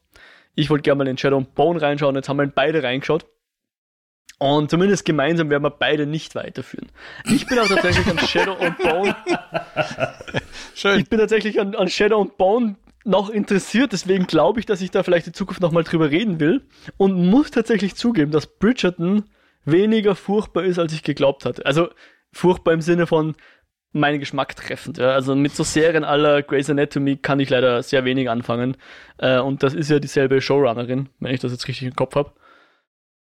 ich 0.56 0.70
wollte 0.70 0.84
gerne 0.84 1.04
mal 1.04 1.08
in 1.08 1.18
Shadow 1.18 1.38
and 1.38 1.56
Bone 1.56 1.82
reinschauen, 1.82 2.16
jetzt 2.16 2.30
haben 2.30 2.38
wir 2.38 2.44
in 2.44 2.54
beide 2.54 2.84
reingeschaut. 2.84 3.26
Und 4.38 4.70
zumindest 4.70 5.04
gemeinsam 5.04 5.50
werden 5.50 5.64
wir 5.64 5.70
beide 5.70 6.06
nicht 6.06 6.34
weiterführen. 6.34 6.90
Ich 7.26 7.46
bin 7.46 7.60
auch 7.60 7.68
tatsächlich 7.68 8.08
an 8.08 8.20
Shadow 8.20 8.56
and 8.56 8.78
Bone. 8.78 9.16
Schön. 10.76 11.00
Ich 11.02 11.10
bin 11.10 11.20
tatsächlich 11.20 11.60
an, 11.60 11.76
an 11.76 11.90
Shadow 11.90 12.22
and 12.22 12.38
Bone 12.38 12.78
noch 13.10 13.30
interessiert, 13.30 13.92
deswegen 13.92 14.28
glaube 14.28 14.60
ich, 14.60 14.66
dass 14.66 14.82
ich 14.82 14.92
da 14.92 15.04
vielleicht 15.04 15.28
in 15.28 15.34
Zukunft 15.34 15.62
nochmal 15.62 15.84
drüber 15.84 16.10
reden 16.10 16.40
will. 16.40 16.62
Und 16.98 17.28
muss 17.28 17.52
tatsächlich 17.52 17.96
zugeben, 17.96 18.32
dass 18.32 18.48
Bridgerton 18.48 19.26
weniger 19.66 20.16
furchtbar 20.16 20.64
ist, 20.64 20.80
als 20.80 20.94
ich 20.94 21.04
geglaubt 21.04 21.46
hatte. 21.46 21.66
Also 21.66 21.90
furchtbar 22.32 22.74
im 22.74 22.82
Sinne 22.82 23.08
von 23.08 23.36
meinen 23.92 24.20
Geschmack 24.20 24.56
treffend. 24.56 24.98
Ja. 24.98 25.12
Also 25.12 25.36
mit 25.36 25.56
so 25.56 25.64
Serien 25.64 26.04
aller 26.04 26.44
Grey's 26.44 26.70
Anatomy 26.70 27.18
kann 27.18 27.40
ich 27.40 27.50
leider 27.50 27.82
sehr 27.84 28.06
wenig 28.06 28.30
anfangen. 28.30 28.78
Äh, 29.18 29.40
und 29.40 29.64
das 29.64 29.74
ist 29.74 29.90
ja 29.90 30.00
dieselbe 30.00 30.42
Showrunnerin, 30.42 31.10
wenn 31.20 31.34
ich 31.34 31.40
das 31.40 31.52
jetzt 31.52 31.68
richtig 31.68 31.88
im 31.88 31.96
Kopf 31.96 32.16
habe. 32.16 32.34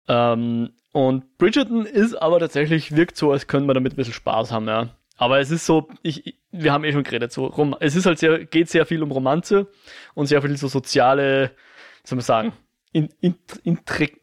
Ähm, 0.08 0.72
und 0.94 1.38
Bridgerton 1.38 1.86
ist 1.86 2.16
aber 2.16 2.40
tatsächlich, 2.40 2.96
wirkt 2.96 3.18
so, 3.18 3.32
als 3.32 3.48
könnte 3.48 3.68
man 3.68 3.76
damit 3.76 3.94
ein 3.94 3.98
bisschen 3.98 4.14
Spaß 4.14 4.52
haben, 4.52 4.68
ja. 4.68 4.97
Aber 5.18 5.40
es 5.40 5.50
ist 5.50 5.66
so, 5.66 5.90
ich, 6.04 6.38
wir 6.52 6.72
haben 6.72 6.84
eh 6.84 6.94
schon 6.94 7.04
geredet, 7.04 7.32
so, 7.32 7.48
rum, 7.48 7.76
es 7.80 7.96
ist 7.96 8.06
halt 8.06 8.20
sehr, 8.20 8.46
geht 8.46 8.70
sehr 8.70 8.86
viel 8.86 9.02
um 9.02 9.12
Romanze 9.12 9.72
und 10.14 10.28
sehr 10.28 10.42
viel 10.44 10.56
so 10.58 10.68
soziale, 10.68 11.56
wie 12.04 12.08
soll 12.08 12.18
man 12.18 12.24
sagen, 12.24 12.54
in, 12.92 13.10
in, 13.20 13.36
intrig, 13.64 14.22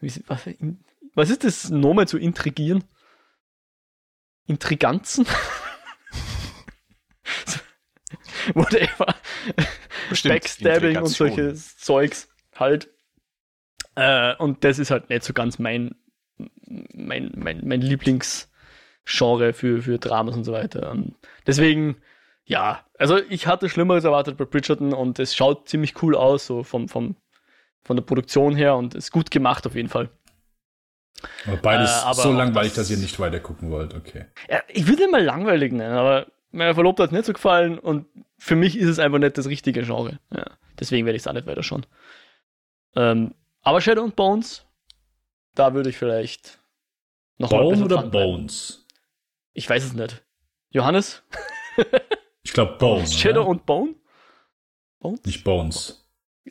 was, 0.00 0.46
in, 0.46 0.84
was 1.14 1.30
ist 1.30 1.44
das 1.44 1.70
nochmal 1.70 2.06
zu 2.06 2.18
intrigieren? 2.18 2.84
Intriganzen? 4.46 5.26
Whatever. 8.54 9.14
Bestimmt 10.08 10.34
Backstabbing 10.34 10.98
und 10.98 11.06
solche 11.06 11.54
Zeugs 11.54 12.28
halt. 12.54 12.90
Äh, 13.94 14.34
und 14.36 14.64
das 14.64 14.78
ist 14.78 14.90
halt 14.90 15.08
nicht 15.08 15.24
so 15.24 15.32
ganz 15.32 15.58
mein, 15.58 15.94
mein, 16.92 17.32
mein, 17.36 17.60
mein 17.64 17.80
Lieblingsgenre 19.10 19.52
für, 19.52 19.82
für 19.82 19.98
Dramas 19.98 20.36
und 20.36 20.44
so 20.44 20.52
weiter. 20.52 20.90
Und 20.90 21.14
deswegen, 21.46 21.96
ja, 22.44 22.84
also 22.98 23.18
ich 23.28 23.46
hatte 23.46 23.68
Schlimmeres 23.68 24.04
erwartet 24.04 24.36
bei 24.36 24.44
Bridgerton 24.44 24.92
und 24.92 25.18
es 25.18 25.34
schaut 25.34 25.68
ziemlich 25.68 26.02
cool 26.02 26.14
aus, 26.14 26.46
so 26.46 26.62
vom, 26.62 26.88
vom, 26.88 27.16
von 27.82 27.96
der 27.96 28.04
Produktion 28.04 28.56
her 28.56 28.76
und 28.76 28.94
ist 28.94 29.10
gut 29.10 29.30
gemacht 29.30 29.66
auf 29.66 29.74
jeden 29.74 29.88
Fall. 29.88 30.10
Aber 31.46 31.56
beides 31.58 31.90
äh, 31.90 32.06
aber 32.06 32.22
so 32.22 32.32
langweilig, 32.32 32.72
das, 32.72 32.88
dass 32.88 32.90
ihr 32.90 33.02
nicht 33.02 33.18
weiter 33.20 33.40
gucken 33.40 33.70
wollt, 33.70 33.94
okay. 33.94 34.26
Ja, 34.48 34.62
ich 34.68 34.86
würde 34.86 35.08
mal 35.08 35.22
langweilig 35.22 35.72
nennen, 35.72 35.94
aber 35.94 36.26
meiner 36.50 36.74
Verlobter 36.74 37.02
hat 37.02 37.10
es 37.10 37.12
nicht 37.12 37.26
so 37.26 37.32
gefallen 37.32 37.78
und 37.78 38.06
für 38.38 38.56
mich 38.56 38.78
ist 38.78 38.88
es 38.88 38.98
einfach 38.98 39.18
nicht 39.18 39.36
das 39.36 39.46
richtige 39.46 39.82
Genre. 39.82 40.18
Ja, 40.34 40.46
deswegen 40.78 41.04
werde 41.04 41.16
ich 41.16 41.22
es 41.22 41.26
auch 41.26 41.34
nicht 41.34 41.46
weiter 41.46 41.62
schauen. 41.62 41.84
Ähm, 42.96 43.34
aber 43.62 43.82
Shadow 43.82 44.02
und 44.02 44.16
Bones, 44.16 44.64
da 45.54 45.74
würde 45.74 45.90
ich 45.90 45.98
vielleicht 45.98 46.58
noch 47.36 47.50
Bone 47.50 47.84
oder 47.84 48.02
Bones? 48.02 48.80
Ich 49.60 49.68
weiß 49.68 49.84
es 49.84 49.92
nicht. 49.92 50.24
Johannes? 50.70 51.22
ich 52.42 52.54
glaube 52.54 52.78
Bones. 52.78 53.14
Shadow 53.14 53.42
oder? 53.42 53.50
und 53.50 53.66
Bone? 53.66 53.94
Bones? 55.00 55.22
Nicht 55.26 55.44
Bones. 55.44 56.08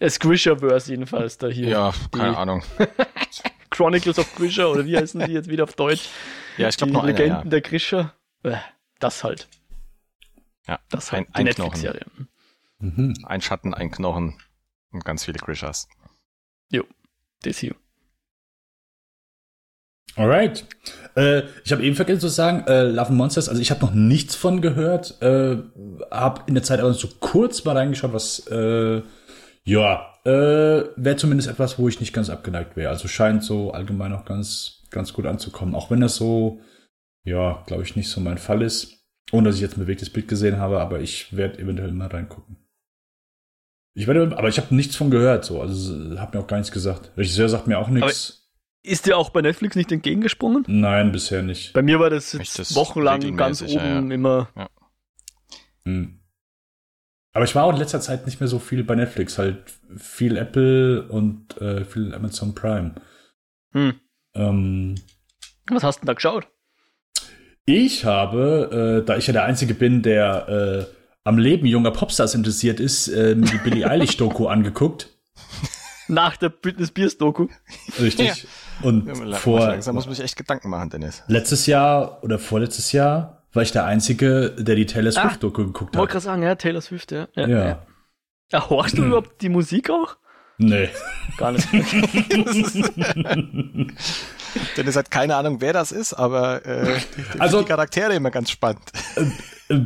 Squisherverse 0.08 0.92
jedenfalls 0.92 1.40
da 1.40 1.48
hier. 1.48 1.70
Ja, 1.70 1.94
keine 2.12 2.30
die 2.30 2.38
Ahnung. 2.38 2.64
Chronicles 3.72 4.20
of 4.20 4.36
Grisha 4.36 4.68
oder 4.68 4.86
wie 4.86 4.96
heißen 4.96 5.26
die 5.26 5.32
jetzt 5.32 5.50
wieder 5.50 5.64
auf 5.64 5.74
Deutsch? 5.74 6.08
Ja, 6.58 6.70
ich 6.70 6.78
glaube 6.78 6.94
noch 6.94 7.02
eine, 7.02 7.14
Legenden 7.14 7.46
ja. 7.46 7.50
der 7.50 7.62
Grisha. 7.62 8.14
Äh, 8.44 8.58
das 9.00 9.24
halt. 9.24 9.48
Ja, 10.68 10.80
das 10.90 11.12
halt. 11.12 11.30
Ein, 11.34 11.48
ein 11.48 11.56
Knochen. 11.56 12.00
Mhm. 12.78 13.16
Ein 13.24 13.42
Schatten, 13.42 13.74
ein 13.74 13.90
Knochen 13.90 14.40
und 14.92 15.04
ganz 15.04 15.26
viele 15.26 15.40
Grishas. 15.40 15.90
Jo 16.70 16.84
das 17.42 17.58
hier. 17.58 17.76
Alright. 20.16 20.66
Äh, 21.16 21.44
ich 21.64 21.72
habe 21.72 21.84
eben 21.84 21.96
vergessen 21.96 22.22
zu 22.22 22.28
sagen, 22.28 22.66
äh, 22.68 22.84
Love 22.84 23.10
and 23.10 23.18
Monsters, 23.18 23.50
also 23.50 23.62
ich 23.62 23.72
habe 23.72 23.86
noch 23.86 23.94
nichts 23.94 24.36
von 24.36 24.62
gehört, 24.62 25.22
äh, 25.22 25.58
habe 26.12 26.42
in 26.48 26.56
der 26.56 26.64
Zeit 26.64 26.80
aber 26.80 26.94
so 26.94 27.08
kurz 27.20 27.64
mal 27.64 27.78
reingeschaut, 27.78 28.14
was, 28.14 28.48
äh, 28.48 29.02
ja, 29.64 30.14
äh, 30.26 30.84
wäre 30.96 31.16
zumindest 31.16 31.50
etwas, 31.50 31.80
wo 31.80 31.88
ich 31.88 32.00
nicht 32.00 32.14
ganz 32.14 32.30
abgeneigt 32.30 32.76
wäre. 32.76 32.90
Also 32.90 33.08
scheint 33.08 33.44
so 33.44 33.72
allgemein 33.72 34.14
auch 34.14 34.26
ganz, 34.26 34.84
ganz 34.90 35.14
gut 35.14 35.26
anzukommen. 35.26 35.76
Auch 35.76 35.92
wenn 35.92 36.02
das 36.02 36.16
so, 36.16 36.60
ja, 37.24 37.64
glaube 37.68 37.84
ich, 37.84 37.96
nicht 37.96 38.10
so 38.10 38.20
mein 38.20 38.38
Fall 38.38 38.62
ist. 38.62 38.96
Ohne 39.32 39.50
dass 39.50 39.56
ich 39.56 39.62
jetzt 39.62 39.78
ein 39.78 39.82
bewegtes 39.82 40.10
Bild 40.10 40.28
gesehen 40.28 40.58
habe, 40.58 40.80
aber 40.80 41.00
ich 41.00 41.36
werde 41.36 41.60
eventuell 41.60 41.92
mal 41.92 42.08
reingucken. 42.08 42.58
Ich 43.94 44.08
werde, 44.08 44.36
aber 44.38 44.48
ich 44.48 44.58
habe 44.58 44.74
nichts 44.74 44.96
von 44.96 45.12
gehört, 45.12 45.46
so. 45.46 45.62
Also, 45.62 46.20
hat 46.20 46.34
mir 46.34 46.40
auch 46.40 46.48
gar 46.48 46.58
nichts 46.58 46.72
gesagt. 46.72 47.12
Regisseur 47.16 47.50
sagt 47.50 47.68
mir 47.68 47.78
auch 47.78 47.90
nichts. 47.90 48.39
Ist 48.82 49.06
dir 49.06 49.18
auch 49.18 49.30
bei 49.30 49.42
Netflix 49.42 49.76
nicht 49.76 49.92
entgegengesprungen? 49.92 50.64
Nein, 50.68 51.12
bisher 51.12 51.42
nicht. 51.42 51.74
Bei 51.74 51.82
mir 51.82 52.00
war 52.00 52.10
das 52.10 52.32
jetzt 52.34 52.76
wochenlang 52.76 53.36
ganz 53.36 53.62
oben 53.62 53.74
ja, 53.74 54.00
ja. 54.00 54.00
immer. 54.00 54.50
Ja. 54.56 54.70
Hm. 55.86 56.20
Aber 57.34 57.46
ich 57.46 57.54
war 57.56 57.66
auch 57.66 57.74
in 57.74 57.78
letzter 57.78 58.02
Zeit 58.02 58.26
nicht 58.26 58.40
mehr 58.40 58.48
so 58.48 58.58
viel 58.58 58.84
bei 58.84 58.96
Netflix, 58.96 59.38
halt 59.38 59.64
viel 59.98 60.38
Apple 60.38 61.08
und 61.10 61.60
äh, 61.62 61.86
viel 61.86 62.14
Amazon 62.14 62.56
Prime. 62.56 62.96
Hm. 63.74 64.00
Ähm, 64.34 64.96
Was 65.70 65.84
hast 65.84 65.98
du 65.98 66.02
denn 66.02 66.08
da 66.08 66.14
geschaut? 66.14 66.48
Ich 67.66 68.06
habe, 68.06 69.02
äh, 69.02 69.06
da 69.06 69.18
ich 69.18 69.28
ja 69.28 69.34
der 69.34 69.44
Einzige 69.44 69.76
bin, 69.76 70.02
der 70.02 70.88
äh, 70.90 70.96
am 71.24 71.38
Leben 71.38 71.68
junger 71.68 71.92
Popstars 71.92 72.34
interessiert 72.34 72.80
ist, 72.80 73.10
äh, 73.10 73.36
die 73.36 73.58
Billie 73.64 73.88
Eilish-Doku 73.88 74.48
angeguckt. 74.48 75.10
Nach 76.08 76.36
der 76.38 76.50
Britney 76.50 76.88
Spears-Doku. 76.88 77.48
Richtig. 78.00 78.48
Ja. 78.82 78.88
Und 78.88 79.08
ja, 79.08 79.36
vor. 79.38 79.60
Langsam 79.60 79.96
muss 79.96 80.06
man 80.06 80.16
sich 80.16 80.24
echt 80.24 80.36
Gedanken 80.38 80.70
machen, 80.70 80.90
Dennis. 80.90 81.24
Letztes 81.28 81.66
Jahr 81.66 82.24
oder 82.24 82.40
vorletztes 82.40 82.92
Jahr 82.92 83.44
war 83.54 83.64
ich 83.64 83.72
der 83.72 83.86
Einzige, 83.86 84.56
der 84.58 84.76
die 84.76 84.86
Taylor 84.86 85.12
ah, 85.16 85.22
Swift-Doku 85.22 85.66
geguckt 85.66 85.96
hat. 85.96 86.00
Wollte 86.00 86.12
gerade 86.14 86.24
sagen, 86.24 86.44
ja, 86.44 86.56
Taylor 86.56 86.82
Swift, 86.82 87.12
ja. 87.12 87.28
Ja. 87.36 87.48
ja. 87.48 87.86
ja. 88.52 88.70
horchst 88.70 88.98
du 88.98 89.02
hm. 89.02 89.08
überhaupt 89.08 89.42
die 89.42 89.50
Musik 89.50 89.90
auch? 89.90 90.18
Nee. 90.58 90.90
Gar 91.38 91.54
nicht. 91.54 91.68
Dennis 94.78 94.96
hat 94.96 95.10
keine 95.10 95.36
Ahnung, 95.36 95.62
wer 95.62 95.74
das 95.74 95.92
ist, 95.92 96.14
aber 96.14 96.66
äh, 96.66 97.00
die, 97.34 97.40
also, 97.40 97.62
die 97.62 97.66
Charaktere 97.66 98.14
immer 98.14 98.30
ganz 98.30 98.50
spannend. 98.52 98.84
Äh, 99.16 99.74
äh, 99.74 99.86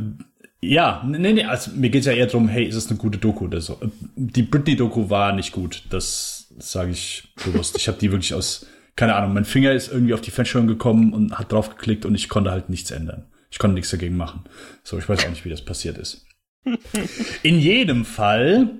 ja, 0.60 1.04
nee, 1.06 1.32
nee, 1.32 1.44
also 1.44 1.70
mir 1.74 1.90
geht's 1.90 2.06
ja 2.06 2.12
eher 2.12 2.26
darum, 2.26 2.48
hey, 2.48 2.64
ist 2.64 2.74
es 2.74 2.88
eine 2.88 2.96
gute 2.98 3.18
Doku 3.18 3.44
oder 3.44 3.60
so. 3.60 3.78
Die 4.16 4.42
Britney-Doku 4.42 5.10
war 5.10 5.32
nicht 5.32 5.52
gut. 5.52 5.84
Das 5.90 6.44
Das 6.56 6.72
sage 6.72 6.90
ich 6.90 7.34
bewusst. 7.44 7.76
Ich 7.76 7.88
habe 7.88 7.98
die 7.98 8.10
wirklich 8.10 8.34
aus, 8.34 8.66
keine 8.96 9.14
Ahnung, 9.16 9.34
mein 9.34 9.44
Finger 9.44 9.72
ist 9.72 9.90
irgendwie 9.90 10.14
auf 10.14 10.20
die 10.20 10.30
Fernsteuerung 10.30 10.68
gekommen 10.68 11.12
und 11.12 11.38
hat 11.38 11.52
drauf 11.52 11.70
geklickt 11.70 12.04
und 12.04 12.14
ich 12.14 12.28
konnte 12.28 12.50
halt 12.50 12.68
nichts 12.68 12.90
ändern. 12.90 13.26
Ich 13.50 13.58
konnte 13.58 13.74
nichts 13.74 13.90
dagegen 13.90 14.16
machen. 14.16 14.44
So, 14.82 14.98
ich 14.98 15.08
weiß 15.08 15.24
auch 15.24 15.30
nicht, 15.30 15.44
wie 15.44 15.50
das 15.50 15.64
passiert 15.64 15.98
ist. 15.98 16.26
In 17.42 17.58
jedem 17.58 18.04
Fall 18.04 18.70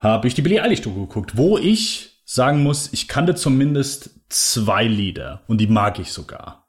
habe 0.00 0.28
ich 0.28 0.34
die 0.34 0.42
Billie 0.42 0.62
Eilish 0.62 0.82
Doku 0.82 1.06
geguckt, 1.06 1.36
wo 1.36 1.56
ich 1.58 2.22
sagen 2.24 2.62
muss, 2.62 2.92
ich 2.92 3.08
kannte 3.08 3.34
zumindest 3.34 4.10
zwei 4.28 4.84
Lieder 4.84 5.42
und 5.46 5.58
die 5.60 5.66
mag 5.66 5.98
ich 5.98 6.12
sogar. 6.12 6.68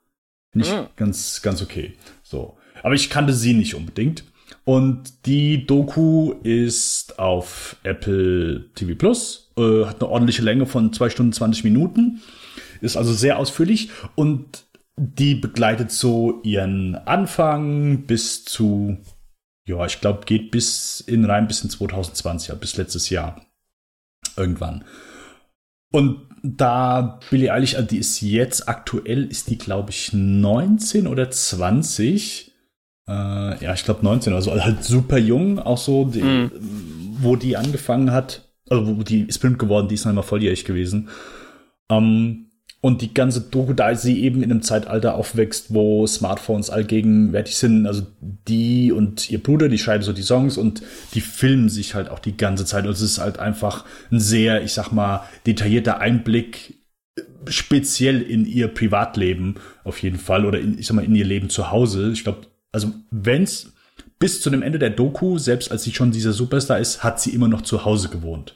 Nicht 0.53 0.71
mhm. 0.71 0.87
ganz, 0.95 1.41
ganz 1.41 1.61
okay. 1.61 1.97
So. 2.23 2.57
Aber 2.83 2.93
ich 2.93 3.09
kannte 3.09 3.33
sie 3.33 3.53
nicht 3.53 3.75
unbedingt. 3.75 4.23
Und 4.63 5.25
die 5.25 5.65
Doku 5.65 6.33
ist 6.43 7.19
auf 7.19 7.77
Apple 7.83 8.69
TV 8.73 8.95
Plus, 8.95 9.44
äh, 9.57 9.85
hat 9.85 10.01
eine 10.01 10.09
ordentliche 10.09 10.41
Länge 10.41 10.65
von 10.65 10.93
zwei 10.93 11.09
Stunden 11.09 11.33
20 11.33 11.63
Minuten, 11.63 12.21
ist 12.81 12.97
also 12.97 13.13
sehr 13.13 13.39
ausführlich 13.39 13.89
und 14.15 14.65
die 14.97 15.35
begleitet 15.35 15.91
so 15.91 16.41
ihren 16.43 16.95
Anfang 16.95 18.05
bis 18.05 18.45
zu, 18.45 18.97
ja, 19.67 19.85
ich 19.85 19.99
glaube, 19.99 20.25
geht 20.25 20.51
bis 20.51 21.01
in 21.01 21.25
rein 21.25 21.47
bis 21.47 21.61
in 21.61 21.69
2020, 21.69 22.55
bis 22.59 22.77
letztes 22.77 23.09
Jahr. 23.09 23.41
Irgendwann. 24.37 24.85
Und 25.91 26.21
da 26.43 27.19
Billie 27.29 27.51
Eilish, 27.51 27.75
also 27.75 27.87
die 27.87 27.97
ist 27.97 28.21
jetzt 28.21 28.67
aktuell, 28.69 29.25
ist 29.25 29.49
die, 29.49 29.57
glaube 29.57 29.91
ich, 29.91 30.13
19 30.13 31.07
oder 31.07 31.29
20. 31.29 32.51
Äh, 33.07 33.11
ja, 33.63 33.73
ich 33.73 33.83
glaube 33.83 34.03
19, 34.03 34.33
also 34.33 34.51
halt 34.51 34.83
super 34.83 35.17
jung, 35.17 35.59
auch 35.59 35.77
so, 35.77 36.05
die, 36.05 36.21
mm. 36.21 36.51
wo 37.21 37.35
die 37.35 37.57
angefangen 37.57 38.11
hat, 38.11 38.44
also 38.69 39.04
die 39.04 39.21
ist 39.21 39.39
berühmt 39.39 39.60
geworden, 39.60 39.88
die 39.88 39.95
ist 39.95 40.06
noch 40.06 40.12
immer 40.12 40.23
volljährig 40.23 40.65
gewesen. 40.65 41.10
Ähm, 41.89 42.45
und 42.86 43.01
die 43.01 43.15
ganze 43.15 43.41
Doku, 43.41 43.73
da 43.73 43.95
sie 43.95 44.21
eben 44.21 44.43
in 44.43 44.51
einem 44.51 44.62
Zeitalter 44.62 45.15
aufwächst, 45.15 45.73
wo 45.73 46.06
Smartphones 46.06 46.69
allgegenwärtig 46.69 47.58
sind, 47.58 47.88
also 47.88 48.04
die 48.21 48.91
und 48.91 49.32
ihr 49.32 49.41
Bruder, 49.41 49.69
die 49.69 49.80
schreiben 49.80 50.04
so 50.04 50.13
die 50.13 50.21
Songs 50.21 50.56
und 50.56 50.84
die 51.15 51.21
filmen 51.21 51.69
sich 51.69 51.95
halt 51.95 52.10
auch 52.10 52.19
die 52.19 52.38
ganze 52.38 52.63
Zeit. 52.63 52.86
Also 52.86 53.04
es 53.04 53.13
ist 53.13 53.17
halt 53.17 53.39
einfach 53.39 53.86
ein 54.12 54.19
sehr, 54.19 54.63
ich 54.63 54.73
sag 54.73 54.91
mal, 54.91 55.21
detaillierter 55.47 55.99
Einblick 55.99 56.75
speziell 57.47 58.21
in 58.21 58.45
ihr 58.45 58.67
Privatleben 58.67 59.56
auf 59.84 60.04
jeden 60.04 60.19
Fall 60.19 60.45
oder 60.45 60.60
in, 60.60 60.78
ich 60.78 60.86
sag 60.86 60.95
mal, 60.95 61.06
in 61.06 61.15
ihr 61.15 61.25
Leben 61.25 61.49
zu 61.49 61.71
Hause. 61.71 62.12
Ich 62.12 62.23
glaube, 62.23 62.41
also 62.71 62.91
wenn's 63.10 63.73
bis 64.25 64.41
zu 64.41 64.49
dem 64.49 64.63
Ende 64.63 64.79
der 64.79 64.89
Doku, 64.89 65.38
selbst 65.38 65.71
als 65.71 65.83
sie 65.83 65.93
schon 65.93 66.09
dieser 66.09 66.33
Superstar 66.33 66.79
ist, 66.79 67.03
hat 67.03 67.21
sie 67.21 67.29
immer 67.29 67.47
noch 67.47 67.61
zu 67.61 67.85
Hause 67.85 68.09
gewohnt 68.09 68.55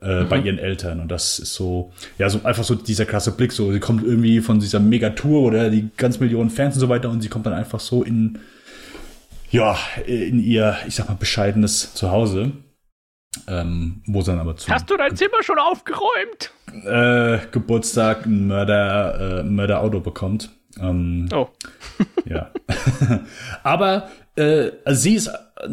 äh, 0.00 0.20
mhm. 0.20 0.28
bei 0.28 0.38
ihren 0.38 0.58
Eltern. 0.58 1.00
Und 1.00 1.08
das 1.08 1.40
ist 1.40 1.52
so, 1.52 1.90
ja, 2.16 2.30
so 2.30 2.44
einfach 2.44 2.62
so 2.62 2.76
dieser 2.76 3.06
krasse 3.06 3.32
Blick. 3.32 3.50
So, 3.50 3.72
sie 3.72 3.80
kommt 3.80 4.04
irgendwie 4.04 4.40
von 4.40 4.60
dieser 4.60 4.78
Megatour 4.78 5.42
oder 5.42 5.68
die 5.68 5.88
ganz 5.96 6.20
Millionen 6.20 6.48
Fans 6.48 6.76
und 6.76 6.80
so 6.82 6.88
weiter 6.88 7.10
und 7.10 7.22
sie 7.22 7.28
kommt 7.28 7.44
dann 7.44 7.54
einfach 7.54 7.80
so 7.80 8.04
in, 8.04 8.38
ja, 9.50 9.76
in 10.06 10.38
ihr, 10.38 10.76
ich 10.86 10.94
sag 10.94 11.08
mal, 11.08 11.16
bescheidenes 11.16 11.92
Zuhause. 11.94 12.52
Ähm, 13.48 14.04
wo 14.06 14.22
dann 14.22 14.38
aber 14.38 14.56
zu. 14.56 14.70
Hast 14.70 14.88
du 14.90 14.96
dein 14.96 15.16
Zimmer 15.16 15.42
schon 15.42 15.58
aufgeräumt? 15.58 16.52
Äh, 16.84 17.44
Geburtstag 17.50 18.26
ein 18.26 18.46
Mörder, 18.46 19.40
äh, 19.40 19.42
Mörderauto 19.42 19.98
bekommt. 19.98 20.50
Ähm, 20.78 21.28
oh. 21.32 21.48
ja. 22.24 22.50
aber 23.62 24.10
äh, 24.36 24.70
also 24.84 25.00
sie 25.00 25.14
ist 25.14 25.30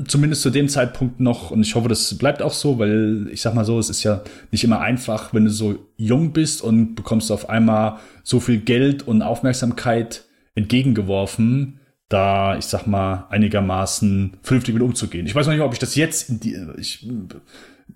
zumindest 0.07 0.41
zu 0.41 0.49
dem 0.49 0.67
Zeitpunkt 0.67 1.19
noch, 1.19 1.51
und 1.51 1.61
ich 1.61 1.75
hoffe, 1.75 1.87
das 1.87 2.17
bleibt 2.17 2.41
auch 2.41 2.53
so, 2.53 2.79
weil 2.79 3.27
ich 3.31 3.41
sag 3.41 3.53
mal 3.53 3.65
so, 3.65 3.79
es 3.79 3.89
ist 3.89 4.03
ja 4.03 4.21
nicht 4.51 4.63
immer 4.63 4.81
einfach, 4.81 5.33
wenn 5.33 5.45
du 5.45 5.51
so 5.51 5.75
jung 5.95 6.33
bist 6.33 6.61
und 6.61 6.95
bekommst 6.95 7.31
auf 7.31 7.49
einmal 7.49 7.99
so 8.23 8.39
viel 8.39 8.59
Geld 8.59 9.07
und 9.07 9.21
Aufmerksamkeit 9.21 10.25
entgegengeworfen, 10.55 11.79
da, 12.09 12.57
ich 12.57 12.65
sag 12.65 12.87
mal, 12.87 13.27
einigermaßen 13.29 14.37
vernünftig 14.41 14.73
mit 14.73 14.83
umzugehen. 14.83 15.27
Ich 15.27 15.35
weiß 15.35 15.45
noch 15.45 15.53
nicht, 15.53 15.61
ob 15.61 15.73
ich 15.73 15.79
das 15.79 15.95
jetzt 15.95 16.29
in, 16.29 16.39
die, 16.39 16.57
ich, 16.77 17.07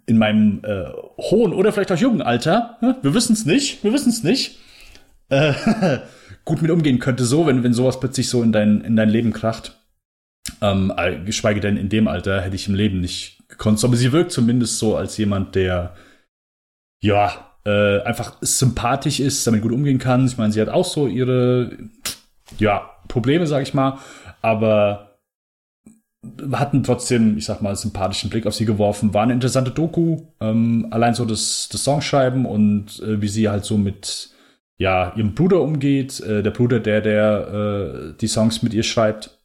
in 0.05 0.17
meinem 0.17 0.61
äh, 0.63 0.85
hohen 1.17 1.53
oder 1.53 1.71
vielleicht 1.71 1.91
auch 1.91 1.97
jungen 1.97 2.21
Alter, 2.21 2.77
ne? 2.81 2.97
wir 3.01 3.13
wissen 3.13 3.33
es 3.33 3.45
nicht, 3.45 3.83
wir 3.83 3.93
wissen 3.93 4.09
es 4.09 4.23
nicht, 4.23 4.59
äh, 5.29 5.53
gut 6.45 6.62
mit 6.62 6.71
umgehen 6.71 6.99
könnte, 6.99 7.25
so, 7.25 7.45
wenn, 7.45 7.63
wenn 7.63 7.73
sowas 7.73 7.99
plötzlich 7.99 8.30
so 8.30 8.43
in 8.43 8.51
dein, 8.51 8.82
in 8.82 8.95
dein 8.95 9.10
Leben 9.10 9.34
kracht. 9.34 9.77
Ähm, 10.62 10.91
geschweige 11.25 11.60
denn 11.60 11.77
in 11.77 11.89
dem 11.89 12.08
Alter 12.08 12.41
hätte 12.41 12.56
ich 12.56 12.67
im 12.67 12.75
Leben 12.75 12.99
nicht 12.99 13.47
gekonnt. 13.47 13.84
Aber 13.84 13.95
sie 13.95 14.12
wirkt 14.12 14.32
zumindest 14.32 14.80
so 14.80 14.95
als 14.95 15.17
jemand, 15.17 15.56
der 15.56 15.95
ja 17.01 17.51
äh, 17.65 18.01
einfach 18.01 18.38
sympathisch 18.41 19.19
ist, 19.19 19.45
damit 19.45 19.62
gut 19.62 19.71
umgehen 19.71 19.99
kann. 19.99 20.25
Ich 20.25 20.38
meine, 20.38 20.51
sie 20.51 20.62
hat 20.62 20.69
auch 20.69 20.86
so 20.86 21.08
ihre 21.08 21.77
ja 22.58 22.89
Probleme, 23.08 23.47
sag 23.47 23.63
ich 23.63 23.73
mal, 23.73 23.99
aber 24.41 25.17
hatten 26.51 26.84
trotzdem, 26.84 27.38
ich 27.38 27.45
sag 27.45 27.62
mal, 27.62 27.75
sympathischen 27.75 28.30
Blick 28.30 28.45
auf 28.45 28.54
sie 28.54 28.65
geworfen. 28.65 29.13
War 29.13 29.23
eine 29.23 29.34
interessante 29.34 29.71
Doku. 29.71 30.21
Ähm, 30.39 30.88
allein 30.91 31.15
so 31.15 31.25
das, 31.25 31.67
das 31.71 31.84
Songschreiben 31.84 32.45
und 32.45 32.99
äh, 32.99 33.21
wie 33.21 33.27
sie 33.27 33.49
halt 33.49 33.65
so 33.65 33.77
mit 33.77 34.30
ja 34.77 35.13
ihrem 35.15 35.36
Bruder 35.36 35.62
umgeht. 35.62 36.19
Äh, 36.21 36.43
der 36.43 36.51
Bruder, 36.51 36.79
der 36.79 37.01
der 37.01 38.13
äh, 38.13 38.17
die 38.19 38.27
Songs 38.27 38.63
mit 38.63 38.73
ihr 38.73 38.84
schreibt. 38.84 39.39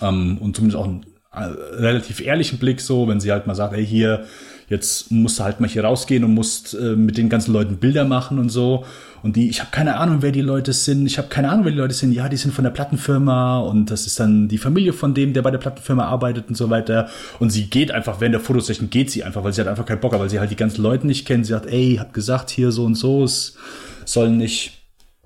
Ähm, 0.00 0.38
und 0.38 0.56
zumindest 0.56 0.78
auch 0.78 0.86
einen 0.86 1.06
äh, 1.32 1.42
relativ 1.42 2.20
ehrlichen 2.20 2.58
Blick 2.58 2.80
so, 2.80 3.06
wenn 3.08 3.20
sie 3.20 3.30
halt 3.30 3.46
mal 3.46 3.54
sagt, 3.54 3.74
ey, 3.74 3.86
hier, 3.86 4.26
jetzt 4.68 5.10
musst 5.10 5.38
du 5.38 5.44
halt 5.44 5.60
mal 5.60 5.68
hier 5.68 5.84
rausgehen 5.84 6.24
und 6.24 6.34
musst 6.34 6.74
äh, 6.74 6.96
mit 6.96 7.18
den 7.18 7.28
ganzen 7.28 7.52
Leuten 7.52 7.76
Bilder 7.76 8.04
machen 8.04 8.38
und 8.38 8.48
so. 8.48 8.84
Und 9.22 9.36
die, 9.36 9.50
ich 9.50 9.60
habe 9.60 9.70
keine 9.70 9.96
Ahnung, 9.98 10.22
wer 10.22 10.32
die 10.32 10.40
Leute 10.40 10.72
sind. 10.72 11.06
Ich 11.06 11.18
habe 11.18 11.28
keine 11.28 11.50
Ahnung, 11.50 11.64
wer 11.66 11.72
die 11.72 11.78
Leute 11.78 11.94
sind. 11.94 12.12
Ja, 12.12 12.28
die 12.28 12.36
sind 12.36 12.54
von 12.54 12.64
der 12.64 12.70
Plattenfirma 12.70 13.58
und 13.58 13.90
das 13.90 14.06
ist 14.06 14.18
dann 14.18 14.48
die 14.48 14.58
Familie 14.58 14.92
von 14.92 15.12
dem, 15.12 15.32
der 15.32 15.42
bei 15.42 15.50
der 15.50 15.58
Plattenfirma 15.58 16.04
arbeitet 16.04 16.48
und 16.48 16.54
so 16.54 16.70
weiter. 16.70 17.08
Und 17.38 17.50
sie 17.50 17.68
geht 17.68 17.90
einfach, 17.90 18.20
während 18.20 18.34
der 18.34 18.40
Fotosession 18.40 18.88
geht 18.88 19.10
sie 19.10 19.22
einfach, 19.22 19.44
weil 19.44 19.52
sie 19.52 19.60
hat 19.60 19.68
einfach 19.68 19.86
keinen 19.86 20.00
Bock 20.00 20.14
hat, 20.14 20.20
weil 20.20 20.30
sie 20.30 20.40
halt 20.40 20.50
die 20.50 20.56
ganzen 20.56 20.82
Leute 20.82 21.06
nicht 21.06 21.26
kennt. 21.26 21.46
Sie 21.46 21.52
sagt, 21.52 21.66
ey, 21.66 21.96
hab 22.00 22.14
gesagt, 22.14 22.50
hier 22.50 22.72
so 22.72 22.84
und 22.84 22.94
so, 22.94 23.24
es 23.24 23.56
soll 24.04 24.30
nicht 24.30 24.80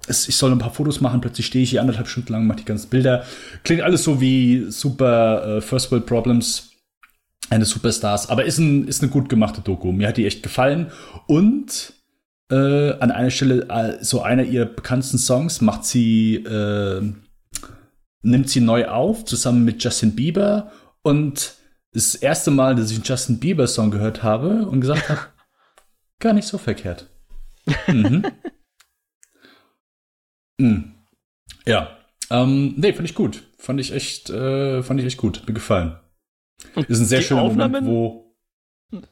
es, 0.07 0.29
ich 0.29 0.37
soll 0.37 0.53
ein 0.53 0.59
paar 0.59 0.73
Fotos 0.73 1.01
machen, 1.01 1.21
plötzlich 1.21 1.47
stehe 1.47 1.63
ich 1.63 1.71
hier 1.71 1.81
anderthalb 1.81 2.09
Stunden 2.09 2.33
lang, 2.33 2.47
mache 2.47 2.59
die 2.59 2.65
ganzen 2.65 2.91
Bilder. 2.91 3.25
Klingt 3.63 3.83
alles 3.83 4.05
so 4.05 4.21
wie 4.21 4.67
super 4.71 5.57
äh, 5.57 5.61
First 5.61 5.91
World 5.91 6.07
Problems 6.07 6.71
eines 7.51 7.71
Superstars, 7.71 8.29
aber 8.29 8.45
ist, 8.45 8.59
ein, 8.59 8.89
ist 8.89 9.03
eine 9.03 9.11
gut 9.11 9.29
gemachte 9.29 9.61
Doku. 9.61 9.93
Mir 9.93 10.09
hat 10.09 10.17
die 10.17 10.27
echt 10.27 10.43
gefallen. 10.43 10.91
Und 11.27 11.93
äh, 12.51 12.93
an 12.93 13.11
einer 13.11 13.31
Stelle, 13.31 13.69
äh, 13.69 14.03
so 14.03 14.23
einer 14.23 14.45
ihrer 14.45 14.67
bekanntesten 14.67 15.19
Songs 15.19 15.61
macht 15.61 15.85
sie, 15.85 16.37
äh, 16.37 17.03
nimmt 18.23 18.49
sie 18.49 18.61
neu 18.61 18.89
auf, 18.89 19.25
zusammen 19.25 19.65
mit 19.65 19.83
Justin 19.83 20.15
Bieber. 20.15 20.73
Und 21.03 21.55
das 21.93 22.15
erste 22.15 22.51
Mal, 22.51 22.75
dass 22.75 22.91
ich 22.91 22.97
einen 22.97 23.05
Justin 23.05 23.39
Bieber-Song 23.39 23.91
gehört 23.91 24.23
habe 24.23 24.67
und 24.67 24.81
gesagt 24.81 25.09
habe, 25.09 25.21
gar 26.19 26.33
nicht 26.33 26.49
so 26.49 26.59
verkehrt. 26.59 27.09
Mhm. 27.87 28.25
Mhm. 30.59 30.93
Ja. 31.67 31.97
Ähm, 32.31 32.75
nee, 32.77 32.93
fand 32.93 33.09
ich 33.09 33.15
gut. 33.15 33.43
Fand 33.59 33.81
ich 33.81 33.93
echt, 33.93 34.31
äh, 34.31 34.83
fand 34.83 35.01
ich 35.01 35.07
echt 35.07 35.19
gut. 35.19 35.43
Mir 35.47 35.55
gefallen. 35.55 35.97
Ist 36.89 37.01
ein 37.01 37.07
sehr 37.07 37.23
schöner 37.23 37.43
Aufnahmen? 37.43 37.85
Moment, 37.85 37.87
wo. 37.87 38.37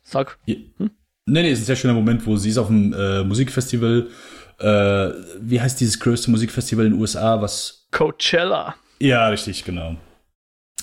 Sag. 0.02 0.38
Hm? 0.46 0.90
Nee, 1.26 1.42
nee, 1.42 1.50
ist 1.52 1.61
ein 1.61 1.64
sehr 1.64 1.76
schöner 1.76 1.94
Moment, 1.94 2.26
wo 2.26 2.37
sie 2.37 2.50
ist 2.50 2.59
auf 2.59 2.68
dem 2.68 2.92
äh, 2.92 3.22
Musikfestival. 3.24 4.09
Äh, 4.59 4.64
wie 5.40 5.61
heißt 5.61 5.81
dieses 5.81 5.98
größte 6.00 6.31
Musikfestival 6.31 6.87
in 6.87 6.92
den 6.92 7.00
USA? 7.00 7.40
Was? 7.40 7.87
Coachella. 7.90 8.74
Ja, 9.00 9.28
richtig, 9.28 9.64
genau. 9.64 9.96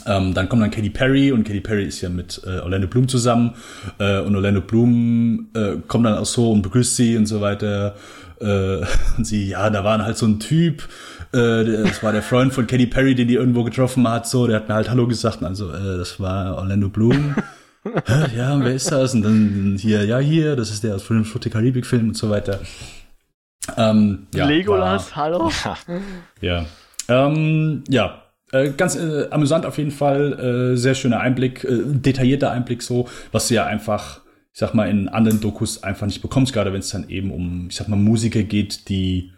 Ähm, 0.06 0.34
dann 0.34 0.48
kommt 0.48 0.62
dann 0.62 0.72
Katy 0.72 0.89
Perry 0.89 1.32
und 1.32 1.43
Katy 1.43 1.62
Perry 1.62 1.86
ist 1.86 2.02
ja 2.02 2.10
mit 2.10 2.41
äh, 2.45 2.60
Orlando 2.60 2.88
Bloom 2.88 3.08
zusammen 3.08 3.56
äh, 4.00 4.19
und 4.19 4.36
Orlando 4.36 4.62
Bloom 4.62 5.50
äh, 5.54 5.76
kommt 5.88 6.06
dann 6.06 6.17
auch 6.17 6.26
so 6.26 6.52
und 6.52 6.62
begrüßt 6.62 6.95
sie 6.95 7.17
und 7.17 7.26
so 7.26 7.41
weiter 7.41 7.95
äh, 8.41 8.86
und 9.17 9.25
sie, 9.25 9.49
ja, 9.49 9.69
da 9.69 9.84
war 9.84 10.04
halt 10.04 10.17
so 10.17 10.25
ein 10.25 10.39
Typ, 10.39 10.88
äh, 11.34 11.63
das 11.84 12.04
war 12.04 12.12
der 12.12 12.23
Freund 12.23 12.54
von 12.54 12.67
Katy 12.67 12.88
Perry, 12.88 13.15
den 13.15 13.28
die 13.28 13.36
irgendwo 13.36 13.63
getroffen 13.63 14.08
hat, 14.08 14.28
so, 14.28 14.47
der 14.47 14.58
hat 14.58 14.67
mir 14.67 14.75
halt 14.75 14.89
Hallo 14.89 15.08
gesagt, 15.08 15.43
also 15.43 15.71
äh, 15.71 15.97
das 15.97 16.19
war 16.19 16.56
Orlando 16.58 16.89
Bloom. 16.89 17.36
ja, 18.36 18.60
wer 18.60 18.73
ist 18.73 18.91
das? 18.91 19.13
Und 19.13 19.21
dann 19.21 19.78
hier, 19.80 20.06
ja, 20.06 20.19
hier, 20.19 20.56
das 20.56 20.69
ist 20.69 20.84
der 20.84 20.95
aus 20.95 21.08
dem 21.08 21.25
Flucht 21.25 21.49
Karibik-Film 21.49 22.10
und 22.10 22.17
so 22.17 22.30
weiter. 22.30 22.60
Ähm, 23.78 24.28
ja, 24.34 24.45
Legolas, 24.45 25.15
war, 25.15 25.23
hallo? 25.23 25.52
Ja. 26.41 26.65
Ähm, 27.08 27.84
ja, 27.88 28.23
äh, 28.52 28.71
ganz 28.71 28.95
äh, 28.95 29.28
amüsant 29.30 29.65
auf 29.65 29.78
jeden 29.78 29.91
Fall, 29.91 30.73
äh, 30.73 30.78
sehr 30.78 30.95
schöner 30.95 31.19
Einblick, 31.19 31.63
äh, 31.63 31.82
detaillierter 31.86 32.52
Einblick 32.52 32.82
so, 32.82 33.08
was 33.32 33.47
du 33.47 33.56
ja 33.56 33.65
einfach 33.65 34.21
ich 34.54 34.60
sag 34.60 34.74
mal, 34.74 34.90
in 34.90 35.08
anderen 35.08 35.42
Dokus 35.42 35.84
einfach 35.84 36.08
nicht 36.08 36.22
bekommst, 36.22 36.54
gerade 36.54 36.74
wenn 36.74 36.80
es 36.80 36.90
dann 36.90 37.10
eben 37.10 37.32
um, 37.32 37.68
ich 37.70 37.76
sag 37.76 37.88
mal, 37.88 37.96
Musiker 37.96 38.44
geht, 38.44 38.90
die 38.90 39.32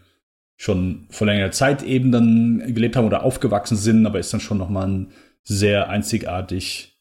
schon 0.58 1.08
vor 1.10 1.28
längerer 1.28 1.52
Zeit 1.52 1.84
eben 1.84 2.12
dann 2.12 2.74
gelebt 2.74 2.96
haben 2.96 3.06
oder 3.08 3.24
aufgewachsen 3.24 3.78
sind, 3.78 4.06
aber 4.06 4.20
ist 4.20 4.32
dann 4.34 4.40
schon 4.40 4.58
nochmal 4.58 4.88
ein 4.88 5.12
sehr 5.44 5.90
einzigartig, 5.90 7.00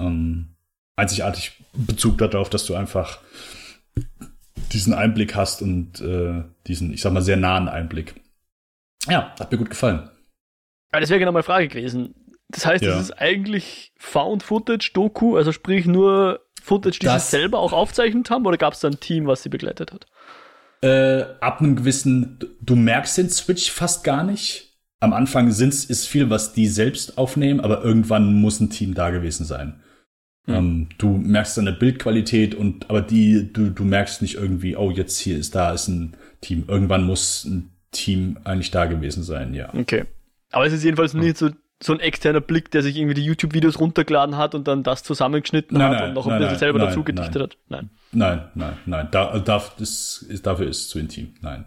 ähm, 0.00 0.54
einzigartig 0.96 1.64
Bezug 1.72 2.18
darauf, 2.18 2.50
dass 2.50 2.66
du 2.66 2.74
einfach 2.74 3.18
diesen 4.72 4.94
Einblick 4.94 5.34
hast 5.34 5.62
und 5.62 6.00
äh, 6.00 6.44
diesen, 6.66 6.92
ich 6.92 7.00
sag 7.00 7.12
mal, 7.12 7.22
sehr 7.22 7.36
nahen 7.36 7.68
Einblick. 7.68 8.14
Ja, 9.08 9.34
hat 9.38 9.50
mir 9.50 9.58
gut 9.58 9.70
gefallen. 9.70 10.10
Ja, 10.92 11.00
das 11.00 11.10
wäre 11.10 11.18
genau 11.18 11.32
meine 11.32 11.42
Frage 11.42 11.68
gewesen. 11.68 12.14
Das 12.48 12.64
heißt, 12.64 12.82
ja. 12.82 12.94
es 12.94 13.02
ist 13.02 13.12
eigentlich 13.18 13.92
Found-Footage-Doku, 13.98 15.36
also 15.36 15.52
sprich 15.52 15.86
nur 15.86 16.46
Footage, 16.68 16.98
die 17.00 17.06
das, 17.06 17.30
sie 17.30 17.38
selber 17.38 17.58
auch 17.58 17.72
aufzeichnet 17.72 18.30
haben, 18.30 18.46
oder 18.46 18.58
gab 18.58 18.74
es 18.74 18.80
da 18.80 18.88
ein 18.88 19.00
Team, 19.00 19.26
was 19.26 19.42
sie 19.42 19.48
begleitet 19.48 19.92
hat? 19.92 20.06
Äh, 20.80 21.24
ab 21.40 21.60
einem 21.60 21.74
gewissen, 21.76 22.38
du 22.60 22.76
merkst 22.76 23.18
den 23.18 23.30
Switch 23.30 23.70
fast 23.70 24.04
gar 24.04 24.22
nicht. 24.22 24.76
Am 25.00 25.12
Anfang 25.12 25.50
sind's, 25.50 25.84
ist 25.84 26.06
viel, 26.06 26.30
was 26.30 26.52
die 26.52 26.66
selbst 26.66 27.18
aufnehmen, 27.18 27.60
aber 27.60 27.82
irgendwann 27.82 28.34
muss 28.34 28.60
ein 28.60 28.70
Team 28.70 28.94
da 28.94 29.10
gewesen 29.10 29.44
sein. 29.44 29.80
Mhm. 30.46 30.54
Ähm, 30.54 30.88
du 30.98 31.08
merkst 31.08 31.56
der 31.56 31.72
Bildqualität 31.72 32.54
und 32.54 32.88
aber 32.90 33.02
die, 33.02 33.52
du, 33.52 33.70
du 33.70 33.84
merkst 33.84 34.22
nicht 34.22 34.34
irgendwie, 34.34 34.76
oh, 34.76 34.90
jetzt 34.90 35.18
hier 35.18 35.38
ist 35.38 35.54
da 35.54 35.72
ist 35.72 35.88
ein 35.88 36.16
Team. 36.40 36.64
Irgendwann 36.68 37.04
muss 37.04 37.44
ein 37.44 37.70
Team 37.90 38.38
eigentlich 38.44 38.70
da 38.70 38.86
gewesen 38.86 39.22
sein, 39.22 39.54
ja. 39.54 39.72
Okay. 39.74 40.04
Aber 40.50 40.66
es 40.66 40.72
ist 40.72 40.84
jedenfalls 40.84 41.14
nicht 41.14 41.36
so, 41.36 41.50
so 41.80 41.92
ein 41.92 42.00
externer 42.00 42.40
Blick, 42.40 42.70
der 42.70 42.82
sich 42.82 42.96
irgendwie 42.96 43.14
die 43.14 43.24
YouTube-Videos 43.24 43.78
runtergeladen 43.78 44.36
hat 44.36 44.54
und 44.54 44.66
dann 44.66 44.82
das 44.82 45.04
zusammengeschnitten 45.04 45.78
nein, 45.78 45.90
hat 45.90 45.98
nein, 46.00 46.08
und 46.08 46.14
noch 46.14 46.26
nein, 46.26 46.34
ein 46.34 46.40
bisschen 46.40 46.58
selber 46.58 46.78
dazu 46.80 47.04
gedichtet 47.04 47.42
hat. 47.42 47.56
Nein. 47.68 47.90
Nein, 48.10 48.48
nein, 48.54 48.76
nein. 48.86 49.08
Da, 49.10 49.38
darf, 49.38 49.76
das 49.76 50.24
ist, 50.28 50.46
dafür 50.46 50.66
ist 50.66 50.82
es 50.82 50.88
zu 50.88 50.98
intim. 50.98 51.34
Nein. 51.40 51.66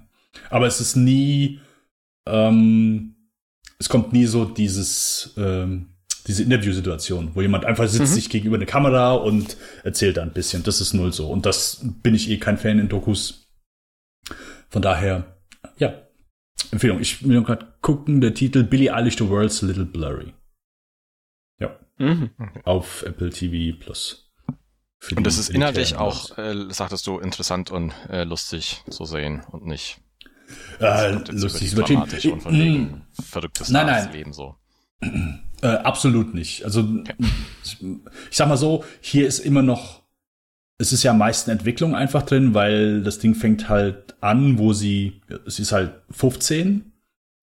Aber 0.49 0.67
es 0.67 0.81
ist 0.81 0.95
nie, 0.95 1.61
ähm, 2.27 3.15
es 3.79 3.87
kommt 3.87 4.11
nie 4.11 4.25
so 4.25 4.45
dieses, 4.45 5.33
ähm, 5.37 5.91
diese 6.27 6.43
Interviewsituation, 6.43 7.31
wo 7.33 7.41
jemand 7.41 7.65
einfach 7.65 7.87
sitzt 7.87 8.11
mhm. 8.11 8.15
sich 8.15 8.29
gegenüber 8.29 8.57
eine 8.57 8.65
Kamera 8.65 9.13
und 9.13 9.57
erzählt 9.83 10.17
da 10.17 10.23
ein 10.23 10.33
bisschen. 10.33 10.63
Das 10.63 10.81
ist 10.81 10.93
null 10.93 11.13
so. 11.13 11.29
Und 11.29 11.45
das 11.45 11.85
bin 12.03 12.15
ich 12.15 12.29
eh 12.29 12.37
kein 12.37 12.57
Fan 12.57 12.79
in 12.79 12.89
Dokus. 12.89 13.49
Von 14.69 14.81
daher, 14.81 15.37
ja, 15.77 15.93
Empfehlung. 16.71 16.99
Ich 16.99 17.27
will 17.27 17.43
gerade 17.43 17.73
gucken, 17.81 18.21
der 18.21 18.33
Titel 18.33 18.63
Billy 18.63 18.89
Eilish 18.89 19.17
The 19.17 19.29
World's 19.29 19.61
Little 19.61 19.85
Blurry. 19.85 20.33
Ja. 21.59 21.77
Mhm. 21.97 22.31
Auf 22.63 23.03
Apple 23.03 23.29
TV 23.29 23.77
Plus. 23.79 24.31
Und 25.15 25.25
das 25.25 25.39
ist 25.39 25.49
inhaltlich 25.49 25.95
auch, 25.95 26.37
äh, 26.37 26.67
sagtest 26.69 27.07
du, 27.07 27.17
interessant 27.19 27.71
und 27.71 27.91
äh, 28.09 28.23
lustig 28.23 28.83
zu 28.89 29.05
sehen 29.05 29.41
und 29.51 29.65
nicht 29.65 29.99
äh, 30.79 31.11
lustig 31.31 31.73
übertrieben. 31.73 32.03
Und 32.33 32.41
von 32.41 32.53
wegen 32.53 33.01
verrücktes 33.13 33.69
nein, 33.69 33.87
nein. 33.87 34.11
Leben 34.11 34.33
so. 34.33 34.55
Äh, 35.61 35.67
absolut 35.67 36.33
nicht. 36.33 36.63
Also 36.65 36.81
okay. 36.81 37.15
ich 38.29 38.37
sag 38.37 38.47
mal 38.47 38.57
so, 38.57 38.83
hier 38.99 39.27
ist 39.27 39.39
immer 39.39 39.61
noch, 39.61 40.00
es 40.81 40.91
ist 40.91 41.03
ja 41.03 41.13
meist 41.13 41.47
eine 41.47 41.59
Entwicklung 41.59 41.95
einfach 41.95 42.23
drin, 42.23 42.55
weil 42.55 43.03
das 43.03 43.19
Ding 43.19 43.35
fängt 43.35 43.69
halt 43.69 44.15
an, 44.19 44.57
wo 44.57 44.73
sie, 44.73 45.21
es 45.45 45.59
ist 45.59 45.71
halt 45.71 45.91
15, 46.09 46.91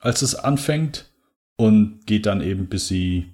als 0.00 0.22
es 0.22 0.34
anfängt 0.34 1.06
und 1.56 2.04
geht 2.04 2.26
dann 2.26 2.40
eben 2.40 2.66
bis 2.66 2.88
sie 2.88 3.32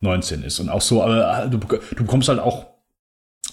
19 0.00 0.42
ist. 0.42 0.58
Und 0.58 0.68
auch 0.68 0.80
so, 0.80 1.02
aber 1.02 1.46
du, 1.46 1.58
du 1.58 2.02
bekommst 2.02 2.28
halt 2.28 2.40
auch 2.40 2.66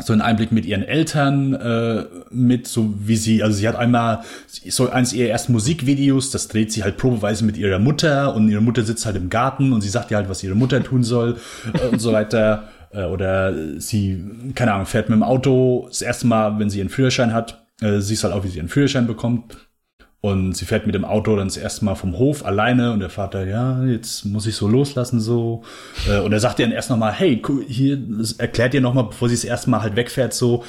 so 0.03 0.13
einen 0.13 0.21
Einblick 0.21 0.51
mit 0.51 0.65
ihren 0.65 0.81
Eltern 0.81 1.53
äh, 1.53 2.05
mit, 2.31 2.67
so 2.67 2.95
wie 2.97 3.15
sie, 3.15 3.43
also 3.43 3.55
sie 3.55 3.67
hat 3.67 3.75
einmal 3.75 4.23
so 4.47 4.89
eins 4.89 5.13
ihrer 5.13 5.29
ersten 5.29 5.51
Musikvideos, 5.51 6.31
das 6.31 6.47
dreht 6.47 6.71
sie 6.71 6.83
halt 6.83 6.97
probeweise 6.97 7.45
mit 7.45 7.57
ihrer 7.57 7.77
Mutter 7.77 8.33
und 8.33 8.49
ihre 8.49 8.61
Mutter 8.61 8.81
sitzt 8.81 9.05
halt 9.05 9.15
im 9.15 9.29
Garten 9.29 9.73
und 9.73 9.81
sie 9.81 9.89
sagt 9.89 10.09
ihr 10.09 10.17
halt, 10.17 10.27
was 10.27 10.43
ihre 10.43 10.55
Mutter 10.55 10.81
tun 10.83 11.03
soll 11.03 11.37
äh, 11.73 11.87
und 11.87 11.99
so 11.99 12.13
weiter. 12.13 12.69
Äh, 12.93 13.05
oder 13.05 13.79
sie, 13.79 14.23
keine 14.55 14.73
Ahnung, 14.73 14.85
fährt 14.85 15.09
mit 15.09 15.17
dem 15.17 15.23
Auto 15.23 15.85
das 15.87 16.01
erste 16.01 16.27
Mal, 16.27 16.59
wenn 16.59 16.69
sie 16.69 16.79
ihren 16.79 16.89
Führerschein 16.89 17.33
hat, 17.33 17.65
äh, 17.81 17.99
siehst 17.99 18.23
halt 18.23 18.33
auch, 18.33 18.43
wie 18.43 18.49
sie 18.49 18.57
ihren 18.57 18.69
Führerschein 18.69 19.07
bekommt 19.07 19.57
und 20.21 20.53
sie 20.53 20.65
fährt 20.65 20.85
mit 20.85 20.93
dem 20.93 21.03
Auto 21.03 21.35
dann 21.35 21.47
das 21.47 21.57
erste 21.57 21.83
Mal 21.83 21.95
vom 21.95 22.19
Hof 22.19 22.45
alleine 22.45 22.93
und 22.93 22.99
der 22.99 23.09
Vater, 23.09 23.47
ja, 23.47 23.83
jetzt 23.83 24.23
muss 24.23 24.45
ich 24.45 24.55
so 24.55 24.67
loslassen 24.67 25.19
so. 25.19 25.63
Äh, 26.07 26.19
und 26.19 26.31
er 26.31 26.39
sagt 26.39 26.59
ihr 26.59 26.65
dann 26.67 26.75
erst 26.75 26.91
nochmal, 26.91 27.11
hey, 27.11 27.41
hier, 27.67 27.99
erklärt 28.37 28.75
ihr 28.75 28.81
nochmal, 28.81 29.05
bevor 29.05 29.29
sie 29.29 29.35
das 29.35 29.43
erste 29.43 29.71
Mal 29.71 29.81
halt 29.81 29.95
wegfährt, 29.95 30.35
so, 30.35 30.63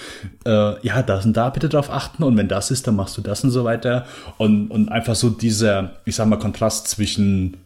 äh, 0.46 0.86
ja, 0.86 1.02
da 1.02 1.20
und 1.20 1.36
da 1.36 1.50
bitte 1.50 1.68
drauf 1.68 1.90
achten 1.90 2.22
und 2.22 2.38
wenn 2.38 2.48
das 2.48 2.70
ist, 2.70 2.86
dann 2.86 2.96
machst 2.96 3.18
du 3.18 3.20
das 3.20 3.44
und 3.44 3.50
so 3.50 3.64
weiter. 3.64 4.06
Und, 4.38 4.70
und 4.70 4.88
einfach 4.88 5.14
so 5.14 5.28
dieser, 5.28 5.98
ich 6.06 6.16
sag 6.16 6.28
mal, 6.28 6.38
Kontrast 6.38 6.88
zwischen 6.88 7.58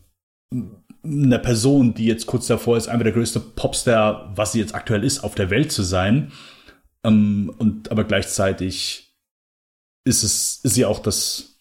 einer 1.07 1.38
Person, 1.38 1.95
die 1.95 2.07
jetzt 2.07 2.27
kurz 2.27 2.47
davor 2.47 2.77
ist, 2.77 2.88
einfach 2.88 3.05
der 3.05 3.12
größte 3.12 3.40
Popstar, 3.40 4.33
was 4.35 4.53
sie 4.53 4.61
jetzt 4.61 4.75
aktuell 4.75 5.05
ist, 5.05 5.25
auf 5.25 5.35
der 5.35 5.51
Welt 5.51 5.73
zu 5.73 5.83
sein. 5.83 6.33
Ähm, 7.05 7.53
und 7.59 7.90
aber 7.90 8.05
gleichzeitig 8.05 9.14
ist 10.05 10.23
es, 10.23 10.61
ist 10.62 10.75
sie 10.75 10.85
auch 10.85 11.01
das, 11.01 11.56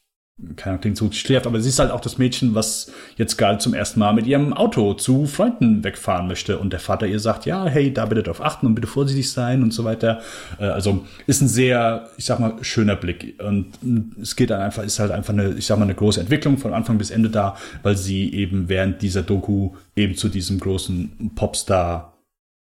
keine 0.57 0.71
Ahnung, 0.71 0.81
klingt 0.81 0.97
so 0.97 1.09
schläft, 1.13 1.47
aber 1.47 1.61
sie 1.61 1.69
ist 1.69 1.79
halt 1.79 1.91
auch 1.91 2.01
das 2.01 2.17
Mädchen, 2.17 2.55
was 2.55 2.91
jetzt 3.15 3.37
gerade 3.37 3.57
zum 3.57 3.73
ersten 3.73 4.01
Mal 4.01 4.13
mit 4.13 4.27
ihrem 4.27 4.51
Auto 4.51 4.93
zu 4.93 5.27
Freunden 5.27 5.83
wegfahren 5.85 6.27
möchte. 6.27 6.59
Und 6.59 6.73
der 6.73 6.81
Vater 6.81 7.07
ihr 7.07 7.21
sagt, 7.21 7.45
ja, 7.45 7.65
hey, 7.65 7.93
da 7.93 8.05
bitte 8.05 8.23
drauf 8.23 8.41
achten 8.41 8.65
und 8.65 8.75
bitte 8.75 8.87
vorsichtig 8.87 9.31
sein 9.31 9.63
und 9.63 9.73
so 9.73 9.85
weiter. 9.85 10.21
Äh, 10.59 10.65
also 10.65 11.05
ist 11.25 11.41
ein 11.41 11.47
sehr, 11.47 12.09
ich 12.17 12.25
sag 12.25 12.41
mal, 12.41 12.61
schöner 12.61 12.97
Blick. 12.97 13.39
Und 13.41 13.79
es 14.21 14.35
geht 14.35 14.49
dann 14.49 14.61
einfach, 14.61 14.83
ist 14.83 14.99
halt 14.99 15.11
einfach 15.11 15.33
eine, 15.33 15.53
ich 15.53 15.65
sag 15.65 15.77
mal, 15.77 15.85
eine 15.85 15.95
große 15.95 16.19
Entwicklung 16.19 16.57
von 16.57 16.73
Anfang 16.73 16.97
bis 16.97 17.11
Ende 17.11 17.29
da, 17.29 17.55
weil 17.81 17.95
sie 17.95 18.33
eben 18.33 18.67
während 18.67 19.01
dieser 19.01 19.23
Doku 19.23 19.71
eben 19.95 20.15
zu 20.15 20.27
diesem 20.27 20.59
großen 20.59 21.31
Popstar 21.35 22.17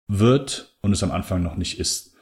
wird 0.09 0.77
und 0.83 0.93
es 0.93 1.03
am 1.03 1.11
Anfang 1.11 1.43
noch 1.43 1.57
nicht 1.57 1.81
ist. 1.81 2.13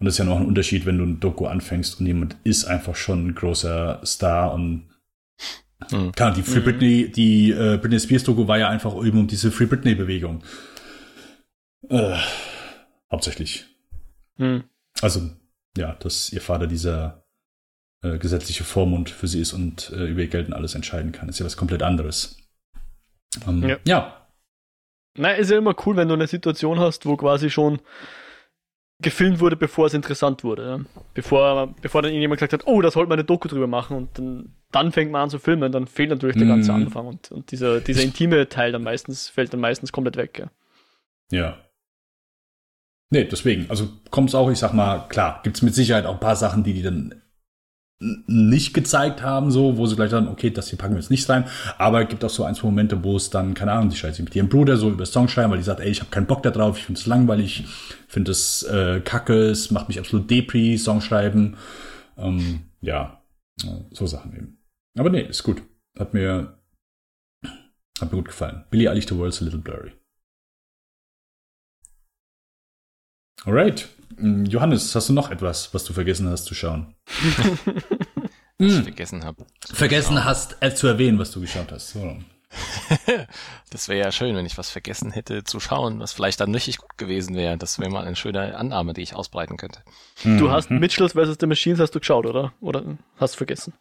Und 0.00 0.06
das 0.06 0.14
ist 0.14 0.18
ja 0.18 0.24
noch 0.24 0.40
ein 0.40 0.46
Unterschied, 0.46 0.86
wenn 0.86 0.96
du 0.96 1.04
ein 1.04 1.20
Doku 1.20 1.46
anfängst 1.46 2.00
und 2.00 2.06
jemand 2.06 2.36
ist 2.42 2.64
einfach 2.64 2.96
schon 2.96 3.26
ein 3.26 3.34
großer 3.34 4.00
Star 4.04 4.54
und 4.54 4.84
Mhm. 5.90 6.12
Klar, 6.12 6.32
die 6.32 6.42
Free 6.42 6.60
mhm. 6.60 6.64
Britney, 6.64 7.10
die 7.10 7.50
äh, 7.50 7.78
Britney 7.78 8.00
Spears 8.00 8.24
Doku 8.24 8.48
war 8.48 8.58
ja 8.58 8.68
einfach 8.68 8.94
eben 9.04 9.18
um 9.18 9.26
diese 9.26 9.50
Free 9.50 9.66
Britney 9.66 9.94
Bewegung. 9.94 10.42
Äh, 11.88 12.16
hauptsächlich. 13.10 13.66
Mhm. 14.36 14.64
Also, 15.00 15.30
ja, 15.76 15.94
dass 15.94 16.32
ihr 16.32 16.40
Vater 16.40 16.66
dieser 16.66 17.24
äh, 18.02 18.18
gesetzliche 18.18 18.64
Vormund 18.64 19.10
für 19.10 19.28
sie 19.28 19.40
ist 19.40 19.52
und 19.52 19.90
äh, 19.90 20.06
über 20.06 20.22
ihr 20.22 20.28
Geld 20.28 20.48
und 20.48 20.54
alles 20.54 20.74
entscheiden 20.74 21.12
kann, 21.12 21.28
ist 21.28 21.38
ja 21.38 21.46
was 21.46 21.56
komplett 21.56 21.82
anderes. 21.82 22.36
Ähm, 23.46 23.62
ja. 23.68 23.76
ja. 23.84 24.26
Na, 25.16 25.32
ist 25.32 25.50
ja 25.50 25.58
immer 25.58 25.74
cool, 25.86 25.96
wenn 25.96 26.08
du 26.08 26.14
eine 26.14 26.26
Situation 26.26 26.80
hast, 26.80 27.06
wo 27.06 27.16
quasi 27.16 27.50
schon 27.50 27.80
gefilmt 29.00 29.40
wurde, 29.40 29.56
bevor 29.56 29.86
es 29.86 29.94
interessant 29.94 30.44
wurde. 30.44 30.66
Ja. 30.66 30.80
Bevor, 31.14 31.74
bevor 31.82 32.02
dann 32.02 32.10
irgendjemand 32.10 32.38
gesagt 32.38 32.52
hat, 32.52 32.66
oh, 32.66 32.80
da 32.80 32.90
sollte 32.90 33.08
man 33.08 33.18
eine 33.18 33.24
Doku 33.24 33.48
drüber 33.48 33.66
machen 33.66 33.96
und 33.96 34.18
dann, 34.18 34.54
dann 34.70 34.92
fängt 34.92 35.10
man 35.10 35.22
an 35.22 35.30
zu 35.30 35.38
filmen, 35.38 35.72
dann 35.72 35.86
fehlt 35.86 36.10
natürlich 36.10 36.36
der 36.36 36.46
ganze 36.46 36.72
mhm. 36.72 36.84
Anfang 36.84 37.06
und, 37.06 37.32
und 37.32 37.50
dieser, 37.50 37.80
dieser 37.80 38.02
intime 38.02 38.48
Teil 38.48 38.72
dann 38.72 38.82
meistens, 38.82 39.28
fällt 39.28 39.52
dann 39.52 39.60
meistens 39.60 39.92
komplett 39.92 40.16
weg. 40.16 40.46
Ja. 41.30 41.38
ja. 41.38 41.58
Nee, 43.10 43.24
deswegen, 43.24 43.68
also 43.68 43.88
kommt 44.10 44.30
es 44.30 44.34
auch, 44.34 44.50
ich 44.50 44.58
sag 44.58 44.72
mal, 44.72 45.06
klar, 45.08 45.40
gibt 45.44 45.56
es 45.56 45.62
mit 45.62 45.74
Sicherheit 45.74 46.06
auch 46.06 46.14
ein 46.14 46.20
paar 46.20 46.36
Sachen, 46.36 46.64
die 46.64 46.74
die 46.74 46.82
dann 46.82 47.22
nicht 48.26 48.74
gezeigt 48.74 49.22
haben, 49.22 49.50
so, 49.50 49.76
wo 49.76 49.86
sie 49.86 49.96
gleich 49.96 50.10
dann, 50.10 50.28
okay, 50.28 50.50
das 50.50 50.68
hier 50.68 50.78
packen 50.78 50.94
wir 50.94 51.00
jetzt 51.00 51.10
nicht 51.10 51.28
rein. 51.28 51.44
Aber 51.78 52.02
es 52.02 52.08
gibt 52.08 52.24
auch 52.24 52.30
so 52.30 52.44
ein, 52.44 52.54
zwei 52.54 52.66
Momente, 52.66 53.02
wo 53.02 53.16
es 53.16 53.30
dann, 53.30 53.54
keine 53.54 53.72
Ahnung, 53.72 53.90
die 53.90 53.96
scheiße 53.96 54.22
mit 54.22 54.34
ihrem 54.34 54.48
Bruder 54.48 54.76
so 54.76 54.90
über 54.90 55.06
Song 55.06 55.28
schreiben, 55.28 55.50
weil 55.50 55.58
die 55.58 55.64
sagt, 55.64 55.80
ey, 55.80 55.90
ich 55.90 56.00
habe 56.00 56.10
keinen 56.10 56.26
Bock 56.26 56.42
da 56.42 56.50
drauf, 56.50 56.78
ich 56.78 56.84
finde 56.84 57.00
es 57.00 57.06
langweilig, 57.06 57.64
finde 58.08 58.30
es 58.32 58.62
äh, 58.64 59.00
kacke, 59.00 59.50
es 59.50 59.70
macht 59.70 59.88
mich 59.88 59.98
absolut 59.98 60.30
Depri, 60.30 60.76
Song 60.78 61.00
schreiben. 61.00 61.56
Ähm, 62.16 62.60
ja, 62.80 63.22
so 63.90 64.06
Sachen 64.06 64.34
eben. 64.34 64.58
Aber 64.96 65.10
nee, 65.10 65.22
ist 65.22 65.42
gut. 65.42 65.62
Hat 65.98 66.14
mir, 66.14 66.58
hat 68.00 68.10
mir 68.12 68.18
gut 68.18 68.26
gefallen. 68.26 68.64
Billy 68.70 68.88
Eilish, 68.88 69.08
The 69.08 69.16
World's 69.16 69.40
a 69.40 69.44
Little 69.44 69.60
Blurry. 69.60 69.92
Alright. 73.44 73.88
Mm, 74.18 74.44
Johannes, 74.44 74.94
hast 74.94 75.08
du 75.08 75.12
noch 75.12 75.30
etwas, 75.30 75.72
was 75.72 75.84
du 75.84 75.92
vergessen 75.92 76.28
hast 76.28 76.44
zu 76.44 76.54
schauen? 76.54 76.94
was 78.58 78.68
ich 78.68 78.76
hm. 78.76 78.82
vergessen 78.84 79.24
habe. 79.24 79.44
Vergessen 79.72 80.14
schauen. 80.14 80.24
hast 80.24 80.56
äh, 80.60 80.74
zu 80.74 80.86
erwähnen, 80.86 81.18
was 81.18 81.30
du 81.30 81.40
geschaut 81.40 81.72
hast. 81.72 81.90
So. 81.90 82.16
das 83.70 83.88
wäre 83.88 84.06
ja 84.06 84.12
schön, 84.12 84.36
wenn 84.36 84.46
ich 84.46 84.56
was 84.56 84.70
vergessen 84.70 85.10
hätte 85.10 85.42
zu 85.44 85.58
schauen, 85.58 85.98
was 85.98 86.12
vielleicht 86.12 86.40
dann 86.40 86.54
richtig 86.54 86.78
gut 86.78 86.96
gewesen 86.96 87.34
wäre. 87.34 87.56
Das 87.58 87.78
wäre 87.78 87.90
mal 87.90 88.04
eine 88.04 88.16
schöne 88.16 88.56
Annahme, 88.56 88.92
die 88.92 89.02
ich 89.02 89.14
ausbreiten 89.14 89.56
könnte. 89.56 89.82
Mhm. 90.22 90.38
Du 90.38 90.50
hast 90.50 90.70
Mitchells 90.70 91.12
vs. 91.12 91.36
The 91.40 91.46
Machines 91.46 91.80
hast 91.80 91.94
du 91.94 92.00
geschaut, 92.00 92.26
oder? 92.26 92.52
Oder 92.60 92.84
hast 93.16 93.34
du 93.34 93.38
vergessen? 93.38 93.74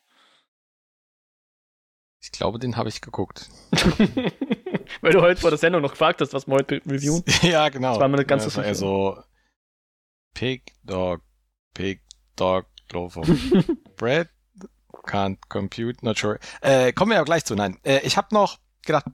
Ich 2.21 2.31
glaube, 2.31 2.57
den 2.57 2.77
habe 2.77 2.89
ich 2.89 3.01
geguckt. 3.01 3.49
Weil 5.01 5.11
du 5.11 5.21
heute 5.21 5.41
vor 5.41 5.49
der 5.49 5.59
Sendung 5.59 5.81
noch 5.81 5.91
gefragt 5.91 6.21
hast, 6.21 6.33
was 6.33 6.47
wir 6.47 6.55
heute 6.55 6.81
reviewen. 6.87 7.23
ja, 7.41 7.67
genau. 7.69 7.89
Das 7.89 7.99
war 7.99 8.07
mir 8.07 8.17
nicht 8.17 8.29
ganz 8.29 8.43
ja, 8.45 8.49
so 8.49 8.61
sicher. 8.61 8.75
So 8.75 9.17
Pig, 10.33 10.73
Dog, 10.83 11.21
Pig, 11.73 12.01
Dog, 12.35 12.65
Loaf 12.91 13.17
of 13.17 13.27
Bread, 13.97 14.29
can't 15.05 15.37
compute, 15.49 16.03
not 16.03 16.17
sure. 16.17 16.39
Äh, 16.61 16.93
kommen 16.93 17.11
wir 17.11 17.17
ja 17.17 17.23
gleich 17.23 17.45
zu. 17.45 17.55
Nein, 17.55 17.77
äh, 17.83 17.99
ich 18.03 18.17
habe 18.17 18.27
noch 18.31 18.59
gedacht, 18.85 19.05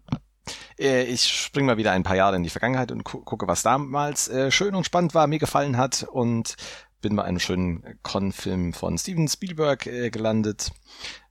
äh, 0.77 1.03
ich 1.03 1.23
spring 1.23 1.65
mal 1.65 1.77
wieder 1.77 1.91
ein 1.91 2.03
paar 2.03 2.15
Jahre 2.15 2.35
in 2.35 2.43
die 2.43 2.49
Vergangenheit 2.49 2.91
und 2.91 3.03
gu 3.03 3.21
gucke, 3.21 3.47
was 3.47 3.63
damals 3.63 4.27
äh, 4.27 4.51
schön 4.51 4.75
und 4.75 4.85
spannend 4.85 5.13
war, 5.13 5.27
mir 5.27 5.39
gefallen 5.39 5.77
hat 5.77 6.03
und 6.03 6.55
bin 7.01 7.15
bei 7.15 7.23
einem 7.23 7.39
schönen 7.39 7.99
Con-Film 8.03 8.73
von 8.73 8.97
Steven 8.97 9.27
Spielberg 9.27 9.87
äh, 9.87 10.09
gelandet 10.09 10.71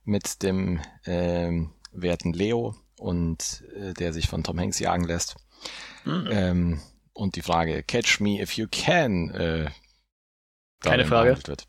mit 0.03 0.41
dem 0.41 0.79
äh, 1.03 1.51
werten 1.91 2.33
Leo 2.33 2.75
und 2.97 3.63
äh, 3.75 3.93
der 3.93 4.13
sich 4.13 4.27
von 4.27 4.43
Tom 4.43 4.59
Hanks 4.59 4.79
jagen 4.79 5.03
lässt. 5.03 5.35
Mhm. 6.05 6.27
Ähm, 6.31 6.81
und 7.19 7.35
die 7.35 7.41
Frage 7.41 7.83
Catch 7.83 8.19
Me 8.21 8.41
If 8.41 8.53
You 8.53 8.67
Can 8.71 9.29
äh, 9.31 9.69
keine 10.81 11.05
Frage. 11.05 11.37
Wird. 11.45 11.67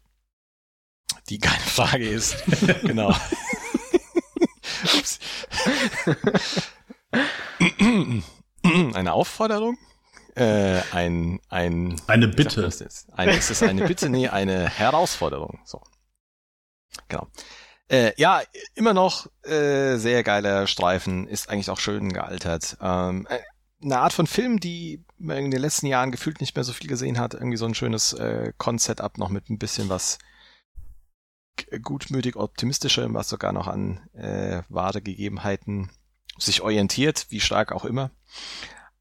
Die 1.28 1.38
keine 1.38 1.62
Frage 1.62 2.08
ist. 2.08 2.36
genau. 2.82 3.14
Eine 8.94 9.12
Aufforderung? 9.12 9.76
Äh, 10.36 10.80
ein, 10.92 11.40
ein, 11.48 12.00
eine 12.06 12.28
Bitte. 12.28 12.70
Ein, 13.12 13.28
ist 13.30 13.50
es 13.50 13.62
eine 13.62 13.86
Bitte? 13.86 14.08
Nee, 14.08 14.28
eine 14.28 14.68
Herausforderung. 14.68 15.60
So. 15.64 15.82
Genau. 17.08 17.26
Äh, 17.88 18.12
ja, 18.16 18.42
immer 18.74 18.94
noch 18.94 19.26
äh, 19.42 19.96
sehr 19.96 20.22
geiler 20.22 20.68
Streifen, 20.68 21.26
ist 21.26 21.48
eigentlich 21.48 21.70
auch 21.70 21.80
schön 21.80 22.12
gealtert. 22.12 22.76
Ähm, 22.80 23.26
äh, 23.28 23.40
eine 23.82 23.98
Art 23.98 24.12
von 24.12 24.26
Film, 24.26 24.60
die 24.60 25.04
man 25.18 25.38
in 25.38 25.50
den 25.50 25.60
letzten 25.60 25.86
Jahren 25.86 26.10
gefühlt 26.10 26.40
nicht 26.40 26.54
mehr 26.54 26.64
so 26.64 26.72
viel 26.72 26.88
gesehen 26.88 27.18
hat. 27.18 27.34
Irgendwie 27.34 27.56
so 27.56 27.66
ein 27.66 27.74
schönes 27.74 28.12
äh, 28.12 28.52
Concept-Up 28.58 29.18
noch 29.18 29.28
mit 29.28 29.50
ein 29.50 29.58
bisschen 29.58 29.88
was 29.88 30.18
gutmütig 31.82 32.36
optimistischem, 32.36 33.14
was 33.14 33.28
sogar 33.28 33.52
noch 33.52 33.66
an 33.66 34.00
äh, 34.14 34.62
wahre 34.68 35.02
Gegebenheiten 35.02 35.90
sich 36.38 36.62
orientiert, 36.62 37.26
wie 37.28 37.40
stark 37.40 37.72
auch 37.72 37.84
immer. 37.84 38.10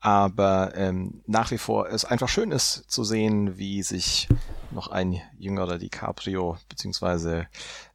Aber 0.01 0.75
ähm, 0.75 1.23
nach 1.25 1.51
wie 1.51 1.57
vor 1.57 1.89
es 1.89 2.05
einfach 2.05 2.29
schön 2.29 2.51
ist 2.51 2.89
zu 2.89 3.03
sehen, 3.03 3.57
wie 3.57 3.83
sich 3.83 4.29
noch 4.71 4.87
ein 4.87 5.21
jüngerer 5.37 5.77
DiCaprio 5.77 6.57
beziehungsweise 6.69 7.47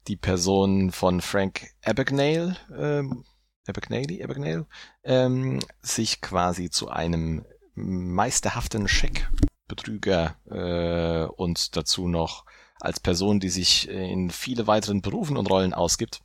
die 0.06 0.16
Person 0.16 0.90
von 0.90 1.22
Frank 1.22 1.68
Abagnale, 1.82 2.56
ähm, 2.76 3.24
Abagnale, 3.66 4.22
Abagnale 4.22 4.66
ähm, 5.02 5.60
sich 5.82 6.20
quasi 6.20 6.70
zu 6.70 6.88
einem 6.88 7.44
meisterhaften 7.74 8.88
Scheckbetrüger 8.88 10.36
äh, 10.50 11.26
und 11.32 11.76
dazu 11.76 12.08
noch 12.08 12.44
als 12.80 13.00
Person, 13.00 13.40
die 13.40 13.48
sich 13.48 13.88
in 13.88 14.30
viele 14.30 14.66
weiteren 14.66 15.00
Berufen 15.00 15.36
und 15.36 15.48
Rollen 15.48 15.74
ausgibt, 15.74 16.22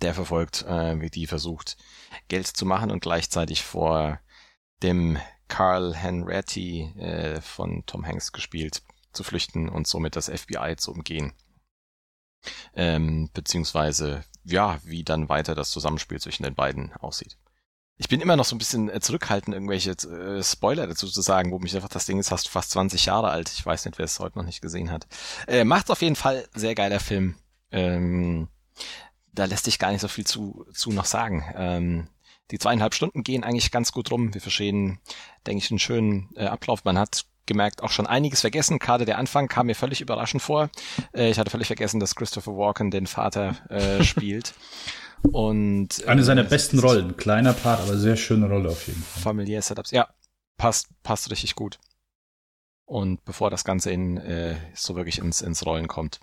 der 0.00 0.14
verfolgt, 0.14 0.62
äh, 0.62 1.00
wie 1.00 1.10
die 1.10 1.26
versucht, 1.26 1.76
Geld 2.28 2.46
zu 2.46 2.64
machen 2.66 2.90
und 2.90 3.00
gleichzeitig 3.00 3.62
vor 3.62 4.20
dem 4.82 5.18
Carl 5.48 5.94
Henretti 5.94 6.92
äh, 6.98 7.40
von 7.40 7.84
Tom 7.86 8.04
Hanks 8.06 8.32
gespielt, 8.32 8.82
zu 9.12 9.22
flüchten 9.22 9.68
und 9.68 9.86
somit 9.86 10.16
das 10.16 10.28
FBI 10.28 10.74
zu 10.76 10.92
umgehen. 10.92 11.32
Ähm, 12.74 13.30
beziehungsweise, 13.32 14.24
ja, 14.46 14.78
wie 14.84 15.04
dann 15.04 15.28
weiter 15.28 15.54
das 15.54 15.70
Zusammenspiel 15.70 16.20
zwischen 16.20 16.44
den 16.44 16.54
beiden 16.54 16.92
aussieht. 16.94 17.36
Ich 17.98 18.08
bin 18.08 18.20
immer 18.20 18.36
noch 18.36 18.44
so 18.44 18.54
ein 18.54 18.58
bisschen 18.58 18.90
äh, 18.90 19.00
zurückhaltend, 19.00 19.54
irgendwelche 19.54 19.92
äh, 19.92 20.42
Spoiler 20.42 20.86
dazu 20.86 21.06
zu 21.06 21.22
sagen, 21.22 21.50
wo 21.50 21.58
mich 21.58 21.74
einfach 21.74 21.88
das 21.88 22.04
Ding 22.04 22.18
ist 22.18 22.28
fast, 22.28 22.48
fast 22.48 22.70
20 22.72 23.06
Jahre 23.06 23.30
alt. 23.30 23.50
Ich 23.50 23.64
weiß 23.64 23.86
nicht, 23.86 23.98
wer 23.98 24.04
es 24.04 24.20
heute 24.20 24.38
noch 24.38 24.44
nicht 24.44 24.60
gesehen 24.60 24.90
hat. 24.90 25.06
Äh, 25.46 25.64
macht 25.64 25.90
auf 25.90 26.02
jeden 26.02 26.16
Fall 26.16 26.46
sehr 26.54 26.74
geiler 26.74 27.00
Film. 27.00 27.36
Ähm, 27.70 28.48
da 29.32 29.46
lässt 29.46 29.64
sich 29.64 29.78
gar 29.78 29.92
nicht 29.92 30.02
so 30.02 30.08
viel 30.08 30.26
zu, 30.26 30.66
zu 30.72 30.92
noch 30.92 31.06
sagen. 31.06 31.44
Ähm, 31.54 32.08
die 32.50 32.58
zweieinhalb 32.58 32.94
Stunden 32.94 33.24
gehen 33.24 33.44
eigentlich 33.44 33.70
ganz 33.70 33.92
gut 33.92 34.10
rum. 34.10 34.32
Wir 34.32 34.40
verstehen, 34.40 35.00
denke 35.46 35.64
ich, 35.64 35.70
einen 35.70 35.78
schönen 35.78 36.28
äh, 36.36 36.46
Ablauf. 36.46 36.84
Man 36.84 36.98
hat 36.98 37.26
gemerkt 37.46 37.82
auch 37.82 37.90
schon 37.90 38.06
einiges 38.06 38.40
vergessen. 38.40 38.78
Gerade 38.78 39.04
der 39.04 39.18
Anfang 39.18 39.48
kam 39.48 39.66
mir 39.66 39.74
völlig 39.74 40.00
überraschend 40.00 40.42
vor. 40.42 40.70
Äh, 41.14 41.30
ich 41.30 41.38
hatte 41.38 41.50
völlig 41.50 41.66
vergessen, 41.66 42.00
dass 42.00 42.14
Christopher 42.14 42.56
Walken 42.56 42.90
den 42.90 43.06
Vater 43.06 43.56
äh, 43.70 44.02
spielt. 44.04 44.54
Und 45.22 46.04
äh, 46.04 46.06
eine 46.06 46.22
seiner 46.22 46.44
besten 46.44 46.78
Rollen, 46.78 47.16
kleiner 47.16 47.52
Part, 47.52 47.80
aber 47.80 47.96
sehr 47.96 48.16
schöne 48.16 48.48
Rolle 48.48 48.68
auf 48.68 48.86
jeden 48.86 49.02
Fall. 49.02 49.22
Familiär 49.22 49.62
Setups, 49.62 49.90
ja, 49.90 50.08
passt 50.56 50.88
passt 51.02 51.30
richtig 51.30 51.54
gut. 51.54 51.78
Und 52.84 53.24
bevor 53.24 53.50
das 53.50 53.64
Ganze 53.64 53.90
in 53.90 54.16
äh, 54.18 54.56
so 54.74 54.94
wirklich 54.94 55.18
ins 55.18 55.40
ins 55.40 55.66
Rollen 55.66 55.88
kommt, 55.88 56.20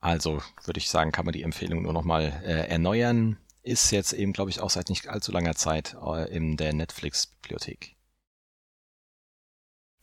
also 0.00 0.42
würde 0.64 0.78
ich 0.78 0.90
sagen, 0.90 1.12
kann 1.12 1.24
man 1.24 1.32
die 1.32 1.44
Empfehlung 1.44 1.82
nur 1.82 1.92
noch 1.92 2.02
mal 2.02 2.42
äh, 2.44 2.66
erneuern. 2.68 3.38
Ist 3.62 3.92
jetzt 3.92 4.12
eben, 4.12 4.32
glaube 4.32 4.50
ich, 4.50 4.60
auch 4.60 4.70
seit 4.70 4.88
nicht 4.88 5.06
allzu 5.06 5.30
langer 5.30 5.54
Zeit 5.54 5.96
äh, 6.04 6.28
in 6.34 6.56
der 6.56 6.72
Netflix-Bibliothek. 6.72 7.94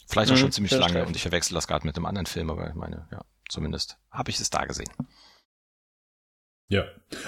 Vielleicht 0.10 0.32
auch 0.32 0.36
mhm, 0.36 0.40
schon 0.40 0.52
ziemlich 0.52 0.72
lange 0.72 0.90
stimmt. 0.90 1.08
und 1.08 1.16
ich 1.16 1.22
verwechsel 1.22 1.54
das 1.54 1.68
gerade 1.68 1.86
mit 1.86 1.96
einem 1.96 2.08
anderen 2.08 2.26
Film, 2.26 2.50
aber 2.50 2.68
ich 2.68 2.74
meine, 2.74 3.08
ja, 3.12 3.22
zumindest 3.48 3.98
habe 4.10 4.32
ich 4.32 4.40
es 4.40 4.50
da 4.50 4.66
gesehen. 4.66 4.90
Ja. 6.68 6.84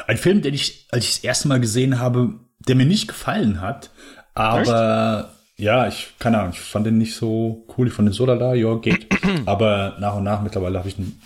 Ein 0.08 0.18
Film, 0.18 0.42
den 0.42 0.56
ich, 0.56 0.88
als 0.92 1.06
ich 1.06 1.16
das 1.16 1.24
erste 1.24 1.48
Mal 1.48 1.60
gesehen 1.60 2.00
habe, 2.00 2.40
der 2.60 2.76
mir 2.76 2.88
nicht 2.88 3.08
gefallen 3.08 3.62
hat, 3.62 3.92
aber 4.34 5.30
Echt? 5.30 5.60
ja, 5.60 5.88
ich, 5.88 6.16
keine 6.18 6.40
Ahnung, 6.40 6.54
ich 6.54 6.60
fand 6.60 6.88
den 6.88 6.98
nicht 6.98 7.16
so 7.16 7.68
cool, 7.78 7.88
ich 7.88 7.94
fand 7.94 8.08
den 8.08 8.14
so 8.14 8.26
da, 8.26 8.54
ja, 8.56 8.76
geht. 8.76 9.08
aber 9.46 9.98
nach 10.00 10.16
und 10.16 10.24
nach 10.24 10.42
mittlerweile 10.42 10.80
habe 10.80 10.90
ich 10.90 10.98
ihn 10.98 11.22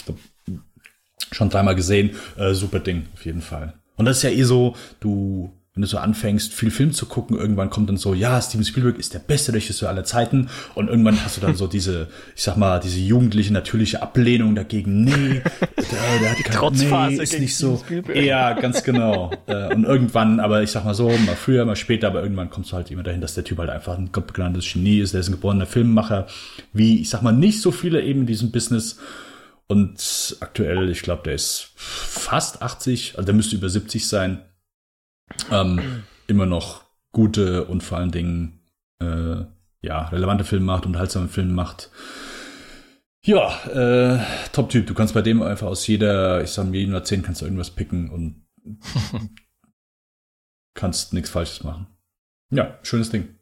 schon 1.31 1.49
dreimal 1.49 1.75
gesehen. 1.75 2.17
Äh, 2.35 2.53
super 2.53 2.79
Ding, 2.79 3.07
auf 3.13 3.25
jeden 3.25 3.41
Fall. 3.41 3.75
Und 3.95 4.05
das 4.05 4.17
ist 4.17 4.23
ja 4.23 4.29
eh 4.29 4.43
so, 4.43 4.75
du 4.99 5.53
wenn 5.75 5.81
du 5.81 5.88
so 5.89 5.97
anfängst, 5.97 6.53
viel 6.53 6.71
Film 6.71 6.93
zu 6.93 7.05
gucken, 7.05 7.38
irgendwann 7.38 7.69
kommt 7.69 7.89
dann 7.89 7.97
so, 7.97 8.13
ja, 8.13 8.41
Steven 8.41 8.63
Spielberg 8.63 8.97
ist 8.97 9.13
der 9.13 9.19
beste 9.19 9.51
Regisseur 9.51 9.89
aller 9.89 10.05
Zeiten. 10.05 10.49
Und 10.73 10.88
irgendwann 10.88 11.21
hast 11.21 11.35
du 11.35 11.41
dann 11.41 11.55
so 11.55 11.67
diese, 11.67 12.07
ich 12.33 12.43
sag 12.43 12.55
mal, 12.55 12.79
diese 12.79 12.99
jugendliche, 12.99 13.51
natürliche 13.51 14.01
Ablehnung 14.01 14.55
dagegen. 14.55 15.03
Nee, 15.03 15.41
der, 15.41 16.19
der 16.21 16.31
hat 16.31 16.38
keine 16.45 16.57
Trotzphase 16.57 17.15
nee, 17.17 17.23
ist 17.23 17.39
nicht 17.41 17.57
so. 17.57 17.83
Ja, 18.13 18.53
ganz 18.53 18.83
genau. 18.83 19.31
Äh, 19.47 19.75
und 19.75 19.83
irgendwann, 19.83 20.39
aber 20.39 20.63
ich 20.63 20.71
sag 20.71 20.85
mal 20.85 20.95
so, 20.95 21.09
mal 21.09 21.35
früher, 21.35 21.65
mal 21.65 21.75
später, 21.75 22.07
aber 22.07 22.23
irgendwann 22.23 22.49
kommst 22.49 22.71
du 22.71 22.77
halt 22.77 22.89
immer 22.89 23.03
dahin, 23.03 23.19
dass 23.19 23.33
der 23.33 23.43
Typ 23.43 23.57
halt 23.57 23.69
einfach 23.69 23.97
ein 23.97 24.13
gottbegnadtes 24.13 24.71
Genie 24.71 24.99
ist. 24.99 25.13
Der 25.13 25.19
ist 25.19 25.27
ein 25.27 25.33
geborener 25.33 25.65
Filmemacher, 25.65 26.27
wie, 26.71 27.01
ich 27.01 27.09
sag 27.09 27.21
mal, 27.21 27.33
nicht 27.33 27.59
so 27.59 27.71
viele 27.71 28.01
eben 28.01 28.21
in 28.21 28.27
diesem 28.27 28.51
Business. 28.51 28.97
Und 29.67 30.38
aktuell, 30.39 30.89
ich 30.89 31.01
glaube, 31.01 31.23
der 31.25 31.33
ist 31.33 31.71
fast 31.75 32.61
80, 32.61 33.15
also 33.17 33.25
der 33.25 33.35
müsste 33.35 33.57
über 33.57 33.67
70 33.67 34.07
sein 34.07 34.39
ähm, 35.51 36.03
immer 36.27 36.45
noch 36.45 36.83
gute 37.11 37.65
und 37.65 37.81
vor 37.81 37.97
allen 37.97 38.11
Dingen 38.11 38.59
äh, 38.99 39.45
ja, 39.81 40.07
relevante 40.07 40.43
Filme 40.43 40.65
macht, 40.65 40.85
unterhaltsame 40.85 41.27
Filme 41.27 41.53
macht. 41.53 41.91
Ja, 43.23 43.55
äh, 43.65 44.23
Top-Typ. 44.51 44.85
Du 44.85 44.93
kannst 44.93 45.13
bei 45.13 45.21
dem 45.21 45.41
einfach 45.41 45.67
aus 45.67 45.88
jeder, 45.88 46.43
ich 46.43 46.51
sag 46.51 46.65
mal, 46.65 46.75
jedem 46.75 46.93
Jahrzehnt 46.93 47.25
kannst 47.25 47.41
du 47.41 47.45
irgendwas 47.45 47.71
picken 47.71 48.09
und 48.09 48.45
kannst 50.75 51.13
nichts 51.13 51.29
Falsches 51.29 51.63
machen. 51.63 51.88
Ja, 52.51 52.77
schönes 52.83 53.09
Ding. 53.09 53.35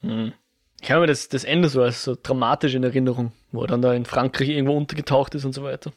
Hm. 0.00 0.32
Ich 0.80 0.90
habe 0.90 1.02
mir 1.02 1.06
das, 1.06 1.28
das 1.28 1.44
Ende 1.44 1.68
so 1.68 1.82
als 1.82 2.04
so 2.04 2.16
dramatisch 2.20 2.74
in 2.74 2.82
Erinnerung, 2.82 3.32
wo 3.52 3.62
er 3.62 3.68
dann 3.68 3.80
da 3.80 3.94
in 3.94 4.04
Frankreich 4.04 4.48
irgendwo 4.48 4.76
untergetaucht 4.76 5.34
ist 5.34 5.44
und 5.44 5.54
so 5.54 5.62
weiter. 5.62 5.92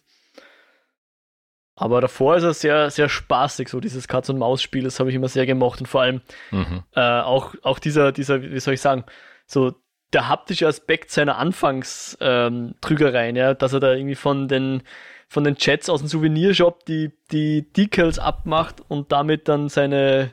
Aber 1.80 2.02
davor 2.02 2.36
ist 2.36 2.44
er 2.44 2.56
sehr, 2.56 2.90
sehr 2.90 3.08
spaßig, 3.08 3.70
so 3.70 3.80
dieses 3.80 4.08
Katz-und-Maus-Spiel, 4.08 4.84
das 4.84 5.00
habe 5.00 5.12
ich 5.12 5.16
immer 5.16 5.28
sehr 5.28 5.46
gemocht 5.46 5.80
und 5.80 5.86
vor 5.86 6.02
allem 6.02 6.22
mhm. 6.50 6.82
äh, 6.96 7.22
auch, 7.22 7.54
auch 7.62 7.78
dieser, 7.78 8.12
dieser, 8.12 8.42
wie 8.42 8.60
soll 8.60 8.74
ich 8.74 8.82
sagen, 8.82 9.04
so 9.46 9.76
der 10.12 10.28
haptische 10.28 10.66
Aspekt 10.66 11.12
seiner 11.12 11.38
Anfangstrügereien, 11.38 13.36
ähm, 13.36 13.40
ja, 13.40 13.54
dass 13.54 13.74
er 13.74 13.80
da 13.80 13.94
irgendwie 13.94 14.16
von 14.16 14.48
den, 14.48 14.82
von 15.28 15.44
den 15.44 15.56
Chats 15.56 15.88
aus 15.88 16.00
dem 16.00 16.08
Souvenirshop 16.08 16.84
die, 16.86 17.12
die 17.32 17.72
Decals 17.72 18.18
abmacht 18.18 18.82
und 18.88 19.12
damit 19.12 19.48
dann 19.48 19.70
seine 19.70 20.32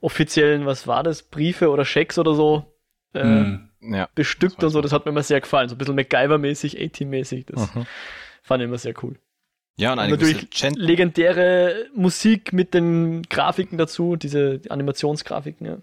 offiziellen, 0.00 0.66
was 0.66 0.88
war 0.88 1.04
das, 1.04 1.22
Briefe 1.22 1.70
oder 1.70 1.84
Schecks 1.84 2.18
oder 2.18 2.34
so 2.34 2.64
äh, 3.14 3.22
mhm. 3.22 3.70
ja, 3.80 4.08
bestückt 4.16 4.64
und 4.64 4.70
so, 4.70 4.80
das 4.80 4.92
hat 4.92 5.04
mir 5.04 5.12
immer 5.12 5.22
sehr 5.22 5.40
gefallen, 5.40 5.68
so 5.68 5.76
ein 5.76 5.78
bisschen 5.78 5.94
MacGyver-mäßig, 5.94 6.84
A-Team-mäßig, 6.84 7.46
das 7.46 7.72
mhm. 7.76 7.86
fand 8.42 8.60
ich 8.60 8.68
immer 8.68 8.78
sehr 8.78 8.94
cool. 9.04 9.20
Ja, 9.80 9.94
und, 9.94 9.98
und 9.98 10.10
natürlich 10.10 10.46
legendäre 10.76 11.86
Musik 11.94 12.52
mit 12.52 12.74
den 12.74 13.22
Grafiken 13.22 13.78
dazu, 13.78 14.16
diese 14.16 14.60
Animationsgrafiken, 14.68 15.66
ja. 15.66 15.78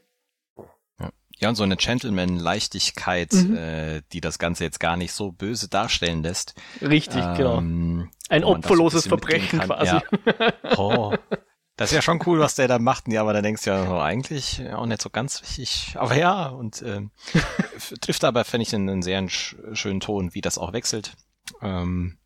Ja, 1.39 1.49
und 1.49 1.55
so 1.55 1.63
eine 1.63 1.77
Gentleman-Leichtigkeit, 1.77 3.31
mhm. 3.33 3.55
äh, 3.55 4.01
die 4.11 4.21
das 4.21 4.39
Ganze 4.39 4.63
jetzt 4.63 4.79
gar 4.79 4.97
nicht 4.97 5.13
so 5.13 5.31
böse 5.31 5.67
darstellen 5.67 6.23
lässt. 6.23 6.55
Richtig, 6.81 7.23
genau. 7.35 7.59
ähm, 7.59 8.09
genau. 8.09 8.11
Ein 8.29 8.43
opferloses 8.43 9.03
so 9.03 9.07
ein 9.07 9.09
Verbrechen 9.09 9.59
quasi. 9.59 9.95
Ja. 9.95 10.03
Oh, 10.77 11.15
das 11.75 11.91
ist 11.91 11.95
ja 11.95 12.01
schon 12.01 12.21
cool, 12.25 12.39
was 12.39 12.55
der 12.55 12.67
da 12.67 12.79
macht. 12.79 13.07
Ja, 13.07 13.21
aber 13.21 13.33
da 13.33 13.41
denkst 13.43 13.63
du 13.63 13.69
ja 13.69 13.89
oh, 13.89 13.99
eigentlich 13.99 14.63
auch 14.73 14.87
nicht 14.87 15.01
so 15.01 15.11
ganz 15.11 15.41
wichtig. 15.41 15.95
Aber 15.95 16.15
ja, 16.15 16.47
und 16.47 16.81
äh, 16.81 17.01
trifft 18.01 18.23
aber, 18.23 18.43
finde 18.43 18.63
ich, 18.63 18.73
einen, 18.73 18.89
einen 18.89 19.01
sehr 19.03 19.23
schönen 19.29 19.99
Ton, 19.99 20.33
wie 20.33 20.41
das 20.41 20.57
auch 20.57 20.73
wechselt. 20.73 21.13
Ähm, 21.61 22.17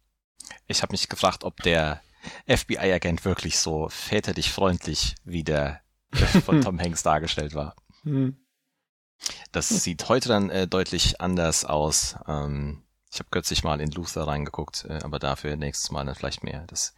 ich 0.67 0.81
habe 0.81 0.93
mich 0.93 1.09
gefragt, 1.09 1.43
ob 1.43 1.57
der 1.63 2.01
FBI-Agent 2.47 3.25
wirklich 3.25 3.59
so 3.59 3.89
väterlich 3.89 4.51
freundlich 4.51 5.15
wie 5.23 5.43
der 5.43 5.81
von 6.45 6.61
Tom 6.63 6.79
Hanks 6.79 7.03
dargestellt 7.03 7.53
war. 7.55 7.75
Hm. 8.03 8.37
Das 9.51 9.69
sieht 9.69 10.07
heute 10.09 10.29
dann 10.29 10.49
äh, 10.49 10.67
deutlich 10.67 11.21
anders 11.21 11.65
aus. 11.65 12.15
Ähm, 12.27 12.83
Ich 13.13 13.19
habe 13.19 13.29
kürzlich 13.29 13.63
mal 13.63 13.81
in 13.81 13.91
Luther 13.91 14.27
reingeguckt, 14.27 14.85
äh, 14.85 14.99
aber 15.03 15.19
dafür 15.19 15.55
nächstes 15.57 15.91
Mal 15.91 16.05
dann 16.05 16.15
vielleicht 16.15 16.43
mehr. 16.43 16.65
Das 16.67 16.93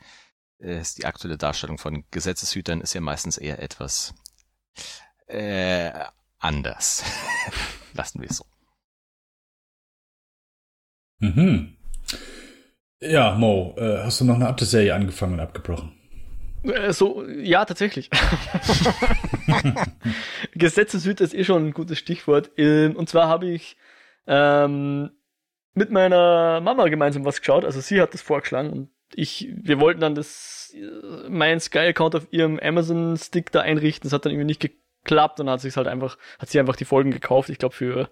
äh, 0.59 0.79
ist 0.79 0.97
die 0.97 1.05
aktuelle 1.05 1.37
Darstellung 1.37 1.77
von 1.77 2.05
Gesetzeshütern 2.11 2.81
ist 2.81 2.93
ja 2.93 3.01
meistens 3.01 3.37
eher 3.37 3.61
etwas 3.61 4.13
äh, 5.27 5.91
anders. 6.39 7.03
Lassen 7.93 8.21
wir 8.21 8.29
es 8.29 8.37
so. 8.37 8.45
Mhm. 11.19 11.77
Ja, 13.09 13.35
Mo, 13.35 13.75
äh, 13.77 13.99
hast 14.03 14.21
du 14.21 14.25
noch 14.25 14.35
eine 14.35 14.47
Update-Serie 14.47 14.93
angefangen 14.93 15.33
und 15.33 15.39
abgebrochen? 15.39 15.91
Äh, 16.63 16.93
so, 16.93 17.25
ja, 17.27 17.65
tatsächlich. 17.65 18.09
Gesetzeshüter 20.55 21.23
ist 21.23 21.33
eh 21.33 21.43
schon 21.43 21.67
ein 21.67 21.73
gutes 21.73 21.99
Stichwort. 21.99 22.51
Ähm, 22.57 22.95
und 22.95 23.09
zwar 23.09 23.27
habe 23.27 23.47
ich 23.47 23.75
ähm, 24.27 25.11
mit 25.73 25.91
meiner 25.91 26.61
Mama 26.61 26.87
gemeinsam 26.87 27.25
was 27.25 27.39
geschaut. 27.39 27.65
Also 27.65 27.81
sie 27.81 28.01
hat 28.01 28.13
das 28.13 28.21
vorgeschlagen 28.21 28.69
und 28.69 28.89
ich, 29.15 29.49
wir 29.55 29.79
wollten 29.79 29.99
dann 29.99 30.15
das, 30.15 30.73
äh, 30.75 31.29
mein 31.29 31.59
Sky-Account 31.59 32.15
auf 32.15 32.27
ihrem 32.31 32.59
Amazon-Stick 32.59 33.51
da 33.51 33.61
einrichten. 33.61 34.09
Das 34.09 34.13
hat 34.13 34.25
dann 34.25 34.31
irgendwie 34.31 34.47
nicht 34.47 34.61
geklappt 34.61 35.39
und 35.39 35.49
hat 35.49 35.61
sich 35.61 35.75
halt 35.75 35.87
einfach, 35.87 36.17
hat 36.39 36.49
sie 36.49 36.59
einfach 36.59 36.77
die 36.77 36.85
Folgen 36.85 37.11
gekauft. 37.11 37.49
Ich 37.49 37.57
glaube 37.57 37.75
für 37.75 38.09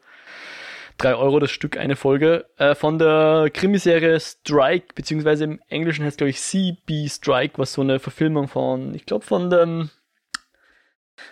drei 0.97 1.15
Euro 1.15 1.39
das 1.39 1.51
Stück 1.51 1.77
eine 1.77 1.95
Folge 1.95 2.45
äh, 2.57 2.75
von 2.75 2.99
der 2.99 3.49
Krimiserie 3.53 4.19
Strike, 4.19 4.93
beziehungsweise 4.95 5.43
im 5.45 5.59
Englischen 5.67 6.05
heißt 6.05 6.17
glaube 6.17 6.29
ich 6.29 6.41
CB 6.41 7.07
Strike, 7.07 7.57
was 7.57 7.73
so 7.73 7.81
eine 7.81 7.99
Verfilmung 7.99 8.47
von, 8.47 8.93
ich 8.93 9.05
glaube 9.05 9.25
von 9.25 9.49
dem, 9.49 9.89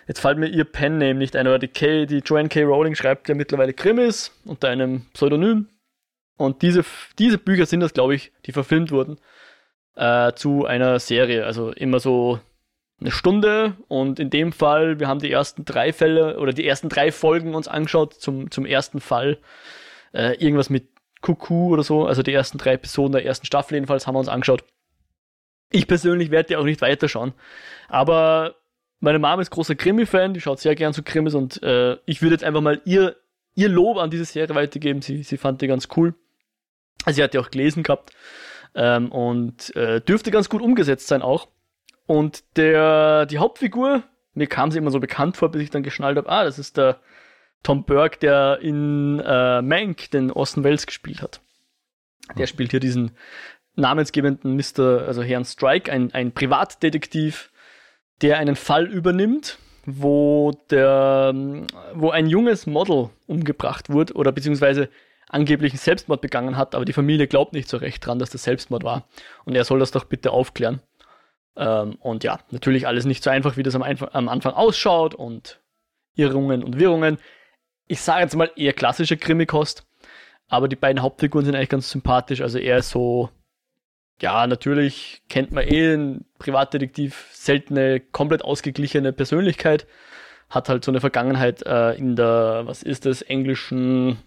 jetzt 0.08 0.20
fällt 0.20 0.38
mir 0.38 0.48
ihr 0.48 0.66
Pen-Name 0.66 1.16
nicht 1.16 1.36
ein, 1.36 1.48
aber 1.48 1.60
die, 1.60 1.68
K, 1.68 2.06
die 2.06 2.20
Joanne 2.20 2.50
K. 2.50 2.64
Rowling 2.64 2.96
schreibt 2.96 3.30
ja 3.30 3.36
mittlerweile 3.36 3.74
Krimis 3.74 4.32
unter 4.46 4.70
einem 4.70 5.06
Pseudonym 5.14 5.68
und 6.38 6.62
diese, 6.62 6.84
diese 7.18 7.38
Bücher 7.38 7.66
sind 7.66 7.80
das 7.82 7.94
glaube 7.94 8.16
ich, 8.16 8.32
die 8.46 8.52
verfilmt 8.52 8.92
wurden 8.92 9.20
äh, 9.96 10.34
zu 10.34 10.66
einer 10.66 11.00
Serie, 11.00 11.46
also 11.46 11.72
immer 11.72 12.00
so 12.00 12.40
eine 13.00 13.12
Stunde 13.12 13.76
und 13.88 14.20
in 14.20 14.30
dem 14.30 14.52
Fall, 14.52 15.00
wir 15.00 15.08
haben 15.08 15.20
die 15.20 15.32
ersten 15.32 15.66
drei 15.66 15.94
Fälle 15.94 16.38
oder 16.40 16.54
die 16.54 16.68
ersten 16.68 16.90
drei 16.90 17.12
Folgen 17.12 17.56
uns 17.56 17.68
angeschaut 17.68 18.14
zum, 18.14 18.52
zum 18.52 18.66
ersten 18.66 19.00
Fall. 19.00 19.40
Äh, 20.14 20.36
irgendwas 20.44 20.70
mit 20.70 20.88
Kuckuck 21.22 21.72
oder 21.72 21.84
so, 21.84 22.06
also 22.06 22.24
die 22.24 22.34
ersten 22.34 22.58
drei 22.58 22.74
Episoden 22.74 23.14
der 23.14 23.26
ersten 23.26 23.46
Staffel 23.46 23.76
jedenfalls 23.76 24.08
haben 24.08 24.16
wir 24.16 24.20
uns 24.20 24.30
angeschaut. 24.30 24.64
Ich 25.72 25.88
persönlich 25.88 26.32
werde 26.32 26.48
die 26.48 26.56
auch 26.56 26.64
nicht 26.64 26.82
weiterschauen, 26.82 27.34
aber 27.88 28.56
meine 29.00 29.20
Mama 29.20 29.42
ist 29.42 29.52
großer 29.52 29.76
Krimi-Fan, 29.76 30.34
die 30.34 30.42
schaut 30.42 30.60
sehr 30.60 30.76
gern 30.76 30.94
zu 30.94 31.04
Krimis 31.04 31.34
und 31.34 31.62
äh, 31.64 31.98
ich 32.06 32.22
würde 32.22 32.36
jetzt 32.36 32.44
einfach 32.44 32.62
mal 32.62 32.82
ihr, 32.86 33.16
ihr 33.56 33.70
Lob 33.70 33.98
an 33.98 34.10
diese 34.10 34.26
Serie 34.26 34.54
weitergeben. 34.56 35.02
Sie, 35.02 35.24
sie 35.24 35.38
fand 35.38 35.62
die 35.62 35.68
ganz 35.68 35.88
cool. 35.96 36.16
Also 37.06 37.18
sie 37.18 37.24
hat 37.24 37.34
die 37.34 37.40
auch 37.40 37.50
gelesen 37.50 37.84
gehabt 37.84 38.12
ähm, 38.76 39.12
und 39.12 39.74
äh, 39.76 40.02
dürfte 40.02 40.32
ganz 40.32 40.50
gut 40.50 40.62
umgesetzt 40.62 41.08
sein 41.08 41.22
auch. 41.22 41.48
Und 42.10 42.58
der, 42.58 43.28
die 43.28 43.38
Hauptfigur, 43.38 44.02
mir 44.34 44.48
kam 44.48 44.72
sie 44.72 44.80
immer 44.80 44.90
so 44.90 45.00
bekannt 45.00 45.38
vor, 45.38 45.52
bis 45.52 45.62
ich 45.62 45.70
dann 45.70 45.84
geschnallt 45.84 46.18
habe, 46.18 46.28
ah, 46.28 46.44
das 46.44 46.58
ist 46.58 46.76
der 46.76 46.98
Tom 47.62 47.84
Burke, 47.84 48.18
der 48.18 48.58
in 48.64 49.20
äh, 49.20 49.62
Mank 49.62 50.10
den 50.10 50.32
Orson 50.32 50.64
Welles 50.64 50.88
gespielt 50.88 51.22
hat. 51.22 51.40
Der 52.36 52.48
spielt 52.48 52.72
hier 52.72 52.80
diesen 52.80 53.12
namensgebenden 53.76 54.56
Mr., 54.56 55.06
also 55.06 55.22
Herrn 55.22 55.46
Strike, 55.46 55.92
ein, 55.92 56.12
ein 56.12 56.32
Privatdetektiv, 56.32 57.52
der 58.24 58.40
einen 58.40 58.56
Fall 58.56 58.88
übernimmt, 58.88 59.60
wo 59.86 60.52
der, 60.72 61.32
wo 61.94 62.10
ein 62.10 62.26
junges 62.26 62.66
Model 62.66 63.12
umgebracht 63.28 63.92
wurde 63.92 64.16
oder 64.16 64.32
beziehungsweise 64.32 64.90
angeblich 65.28 65.74
einen 65.74 65.80
Selbstmord 65.80 66.22
begangen 66.22 66.58
hat, 66.58 66.74
aber 66.74 66.86
die 66.86 66.94
Familie 66.94 67.28
glaubt 67.28 67.54
nicht 67.54 67.70
so 67.70 67.78
recht 67.78 68.04
dran, 68.04 68.18
dass 68.18 68.32
das 68.32 68.46
Selbstmord 68.46 68.84
war. 68.84 69.08
Und 69.46 69.54
er 69.54 69.64
soll 69.64 69.78
das 69.78 69.92
doch 69.92 70.06
bitte 70.06 70.32
aufklären. 70.32 70.82
Ähm, 71.60 71.98
und 72.00 72.24
ja, 72.24 72.40
natürlich 72.52 72.88
alles 72.88 73.06
nicht 73.06 73.22
so 73.22 73.30
einfach, 73.30 73.58
wie 73.58 73.64
das 73.64 73.76
am, 73.76 73.84
am 73.84 74.30
Anfang 74.30 74.54
ausschaut 74.54 75.14
und 75.14 75.60
Irrungen 76.16 76.64
und 76.64 76.80
Wirrungen. 76.80 77.18
Ich 77.88 78.02
sage 78.02 78.22
jetzt 78.22 78.36
mal 78.36 78.50
eher 78.56 78.72
klassische 78.72 79.18
Krimikost, 79.18 79.86
aber 80.48 80.70
die 80.70 80.78
beiden 80.78 81.02
Hauptfiguren 81.02 81.46
sind 81.46 81.56
eigentlich 81.56 81.70
ganz 81.70 81.90
sympathisch. 81.90 82.40
Also 82.42 82.60
er 82.60 82.78
ist 82.78 82.92
so, 82.92 83.30
ja, 84.22 84.48
natürlich 84.48 85.22
kennt 85.28 85.52
man 85.52 85.68
eh 85.68 85.94
einen 85.94 86.26
Privatdetektiv, 86.40 87.28
seltene, 87.34 88.00
komplett 88.00 88.46
ausgeglichene 88.46 89.12
Persönlichkeit, 89.12 89.86
hat 90.50 90.70
halt 90.70 90.86
so 90.86 90.92
eine 90.92 91.02
Vergangenheit 91.02 91.66
äh, 91.66 91.92
in 91.96 92.16
der, 92.16 92.62
was 92.66 92.84
ist 92.84 93.06
das, 93.06 93.22
englischen, 93.22 94.18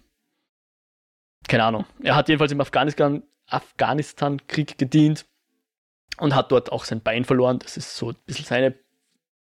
keine 1.47 1.63
Ahnung. 1.63 1.85
Er 2.03 2.15
hat 2.15 2.29
jedenfalls 2.29 2.51
im 2.51 2.61
Afghanistan, 2.61 3.23
Afghanistan-Krieg 3.47 4.77
gedient 4.77 5.25
und 6.17 6.35
hat 6.35 6.51
dort 6.51 6.71
auch 6.71 6.85
sein 6.85 7.01
Bein 7.01 7.25
verloren. 7.25 7.59
Das 7.59 7.77
ist 7.77 7.95
so 7.95 8.09
ein 8.09 8.17
bisschen 8.25 8.45
seine 8.45 8.75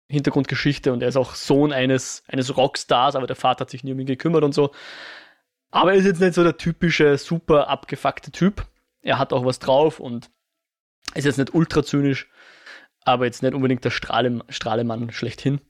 Hintergrundgeschichte 0.09 0.91
und 0.91 1.01
er 1.01 1.09
ist 1.09 1.17
auch 1.17 1.35
Sohn 1.35 1.71
eines, 1.71 2.23
eines 2.27 2.55
Rockstars, 2.57 3.15
aber 3.15 3.27
der 3.27 3.35
Vater 3.35 3.61
hat 3.61 3.69
sich 3.69 3.83
nie 3.83 3.93
um 3.93 3.99
ihn 3.99 4.05
gekümmert 4.05 4.43
und 4.43 4.53
so. 4.53 4.71
Aber 5.71 5.93
er 5.93 5.97
ist 5.97 6.05
jetzt 6.05 6.19
nicht 6.19 6.33
so 6.33 6.43
der 6.43 6.57
typische, 6.57 7.17
super 7.17 7.69
abgefuckte 7.69 8.31
Typ. 8.31 8.65
Er 9.01 9.17
hat 9.17 9.31
auch 9.33 9.45
was 9.45 9.59
drauf 9.59 9.99
und 9.99 10.29
ist 11.15 11.25
jetzt 11.25 11.37
nicht 11.37 11.53
ultra 11.53 11.83
zynisch, 11.83 12.29
aber 13.03 13.25
jetzt 13.25 13.41
nicht 13.41 13.53
unbedingt 13.53 13.83
der 13.85 13.89
Strahle, 13.89 14.43
Strahlemann 14.49 15.11
schlechthin. 15.11 15.61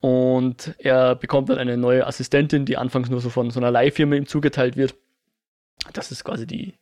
Und 0.00 0.74
er 0.78 1.14
bekommt 1.14 1.48
dann 1.48 1.58
eine 1.58 1.76
neue 1.76 2.06
Assistentin, 2.06 2.64
die 2.64 2.76
anfangs 2.76 3.10
nur 3.10 3.20
so 3.20 3.28
von 3.28 3.50
so 3.50 3.60
einer 3.60 3.70
Leihfirma 3.70 4.14
ihm 4.14 4.26
zugeteilt 4.26 4.76
wird. 4.76 4.94
Das 5.92 6.10
ist 6.12 6.24
quasi 6.24 6.46
die, 6.46 6.74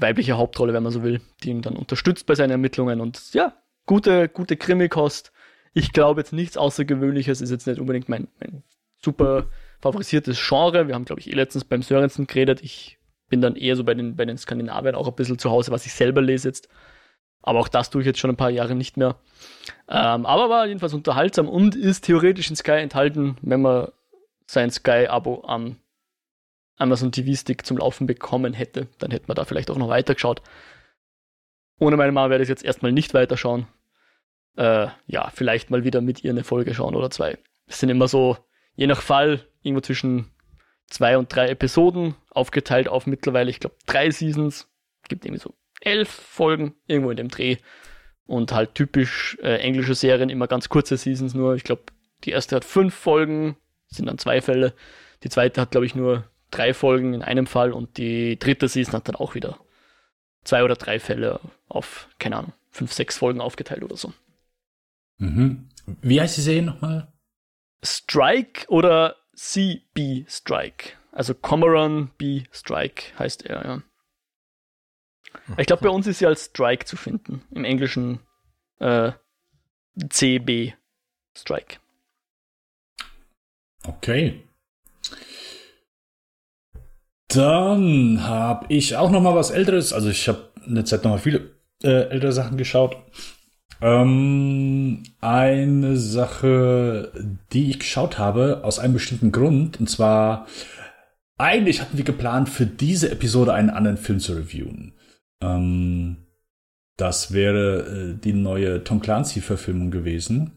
weibliche 0.00 0.36
Hauptrolle, 0.36 0.72
wenn 0.72 0.82
man 0.82 0.92
so 0.92 1.02
will, 1.02 1.20
die 1.42 1.50
ihn 1.50 1.62
dann 1.62 1.76
unterstützt 1.76 2.26
bei 2.26 2.34
seinen 2.34 2.50
Ermittlungen 2.50 3.00
und 3.00 3.32
ja, 3.32 3.54
gute, 3.86 4.28
gute 4.28 4.56
Krimikost. 4.56 5.32
Ich 5.74 5.92
glaube 5.92 6.20
jetzt 6.20 6.32
nichts 6.32 6.56
Außergewöhnliches, 6.56 7.40
ist 7.40 7.50
jetzt 7.50 7.66
nicht 7.66 7.80
unbedingt 7.80 8.08
mein, 8.08 8.28
mein 8.40 8.62
super 9.02 9.46
favorisiertes 9.80 10.38
Genre. 10.46 10.88
Wir 10.88 10.94
haben, 10.94 11.04
glaube 11.04 11.20
ich, 11.20 11.30
eh 11.30 11.34
letztens 11.34 11.64
beim 11.64 11.82
Sörensen 11.82 12.26
geredet. 12.26 12.62
Ich 12.62 12.98
bin 13.28 13.40
dann 13.40 13.56
eher 13.56 13.76
so 13.76 13.84
bei 13.84 13.94
den, 13.94 14.16
bei 14.16 14.24
den 14.24 14.38
Skandinaviern 14.38 14.94
auch 14.94 15.08
ein 15.08 15.14
bisschen 15.14 15.38
zu 15.38 15.50
Hause, 15.50 15.70
was 15.70 15.86
ich 15.86 15.92
selber 15.92 16.22
lese 16.22 16.48
jetzt. 16.48 16.68
Aber 17.42 17.60
auch 17.60 17.68
das 17.68 17.90
tue 17.90 18.00
ich 18.00 18.06
jetzt 18.06 18.18
schon 18.18 18.30
ein 18.30 18.36
paar 18.36 18.50
Jahre 18.50 18.74
nicht 18.74 18.96
mehr. 18.96 19.16
Ähm, 19.88 20.26
aber 20.26 20.50
war 20.50 20.66
jedenfalls 20.66 20.94
unterhaltsam 20.94 21.48
und 21.48 21.76
ist 21.76 22.04
theoretisch 22.04 22.50
in 22.50 22.56
Sky 22.56 22.72
enthalten, 22.72 23.36
wenn 23.42 23.62
man 23.62 23.88
sein 24.46 24.70
Sky-Abo 24.70 25.44
am 25.46 25.76
Amazon 26.76 27.12
TV-Stick 27.12 27.64
zum 27.64 27.78
Laufen 27.78 28.06
bekommen 28.06 28.52
hätte, 28.52 28.88
dann 28.98 29.10
hätte 29.10 29.26
man 29.28 29.34
da 29.34 29.44
vielleicht 29.44 29.70
auch 29.70 29.78
noch 29.78 29.88
weitergeschaut. 29.88 30.42
Ohne 31.78 31.96
meine 31.96 32.12
Mama 32.12 32.30
werde 32.30 32.42
ich 32.42 32.48
jetzt 32.48 32.64
erstmal 32.64 32.92
nicht 32.92 33.14
weiterschauen. 33.14 33.66
Äh, 34.56 34.88
ja, 35.06 35.30
vielleicht 35.34 35.70
mal 35.70 35.84
wieder 35.84 36.00
mit 36.00 36.24
ihr 36.24 36.30
eine 36.30 36.44
Folge 36.44 36.74
schauen 36.74 36.94
oder 36.94 37.10
zwei. 37.10 37.38
Es 37.66 37.80
sind 37.80 37.90
immer 37.90 38.08
so, 38.08 38.38
je 38.74 38.86
nach 38.86 39.02
Fall, 39.02 39.46
irgendwo 39.62 39.82
zwischen 39.82 40.30
zwei 40.86 41.18
und 41.18 41.34
drei 41.34 41.48
Episoden, 41.48 42.14
aufgeteilt 42.30 42.88
auf 42.88 43.06
mittlerweile, 43.06 43.50
ich 43.50 43.60
glaube, 43.60 43.76
drei 43.86 44.10
Seasons. 44.10 44.68
Gibt 45.08 45.24
irgendwie 45.24 45.42
so 45.42 45.54
elf 45.80 46.08
Folgen, 46.08 46.74
irgendwo 46.86 47.10
in 47.10 47.16
dem 47.16 47.28
Dreh. 47.28 47.56
Und 48.26 48.52
halt 48.52 48.74
typisch 48.74 49.38
äh, 49.42 49.58
englische 49.58 49.94
Serien, 49.94 50.30
immer 50.30 50.48
ganz 50.48 50.68
kurze 50.68 50.96
Seasons 50.96 51.34
nur. 51.34 51.54
Ich 51.54 51.64
glaube, 51.64 51.84
die 52.24 52.30
erste 52.30 52.56
hat 52.56 52.64
fünf 52.64 52.94
Folgen, 52.94 53.56
sind 53.88 54.06
dann 54.06 54.18
zwei 54.18 54.40
Fälle. 54.40 54.74
Die 55.22 55.28
zweite 55.28 55.60
hat, 55.60 55.70
glaube 55.70 55.86
ich, 55.86 55.94
nur 55.94 56.24
drei 56.56 56.74
Folgen 56.74 57.14
in 57.14 57.22
einem 57.22 57.46
Fall 57.46 57.72
und 57.72 57.96
die 57.98 58.38
dritte 58.38 58.68
Season 58.68 58.94
hat 58.94 59.08
dann 59.08 59.16
auch 59.16 59.34
wieder 59.34 59.58
zwei 60.44 60.64
oder 60.64 60.76
drei 60.76 60.98
Fälle 60.98 61.40
auf, 61.68 62.08
keine 62.18 62.36
Ahnung, 62.36 62.52
fünf, 62.70 62.92
sechs 62.92 63.18
Folgen 63.18 63.40
aufgeteilt 63.40 63.82
oder 63.82 63.96
so. 63.96 64.12
Mhm. 65.18 65.68
Wie 66.02 66.20
heißt 66.20 66.36
die 66.36 66.42
Serie 66.42 66.62
nochmal? 66.62 67.12
Strike 67.82 68.68
oder 68.68 69.16
CB 69.34 70.26
Strike. 70.28 70.92
Also 71.12 71.34
Comoran 71.34 72.10
B 72.18 72.44
Strike 72.52 73.18
heißt 73.18 73.46
er, 73.46 73.64
ja. 73.64 73.82
Ich 75.58 75.66
glaube, 75.66 75.82
bei 75.82 75.90
uns 75.90 76.06
ist 76.06 76.18
sie 76.18 76.26
als 76.26 76.46
Strike 76.46 76.86
zu 76.86 76.96
finden. 76.96 77.42
Im 77.50 77.64
Englischen 77.64 78.20
äh, 78.78 79.12
CB 80.08 80.74
Strike. 81.36 81.78
Okay. 83.84 84.45
Dann 87.28 88.26
habe 88.26 88.66
ich 88.68 88.96
auch 88.96 89.10
noch 89.10 89.20
mal 89.20 89.34
was 89.34 89.50
Älteres. 89.50 89.92
Also 89.92 90.08
ich 90.08 90.28
habe 90.28 90.50
in 90.66 90.74
der 90.74 90.84
Zeit 90.84 91.04
noch 91.04 91.12
mal 91.12 91.18
viele 91.18 91.50
äh, 91.82 92.08
ältere 92.08 92.32
Sachen 92.32 92.56
geschaut. 92.56 92.96
Ähm, 93.80 95.02
eine 95.20 95.96
Sache, 95.96 97.12
die 97.52 97.70
ich 97.70 97.78
geschaut 97.80 98.18
habe, 98.18 98.60
aus 98.64 98.78
einem 98.78 98.94
bestimmten 98.94 99.32
Grund. 99.32 99.78
Und 99.80 99.90
zwar, 99.90 100.46
eigentlich 101.36 101.80
hatten 101.80 101.96
wir 101.96 102.04
geplant, 102.04 102.48
für 102.48 102.66
diese 102.66 103.10
Episode 103.10 103.52
einen 103.52 103.70
anderen 103.70 103.98
Film 103.98 104.20
zu 104.20 104.32
reviewen. 104.34 104.94
Ähm, 105.42 106.26
das 106.96 107.32
wäre 107.32 108.14
äh, 108.14 108.14
die 108.14 108.32
neue 108.32 108.82
Tom 108.82 109.00
Clancy-Verfilmung 109.00 109.90
gewesen. 109.90 110.52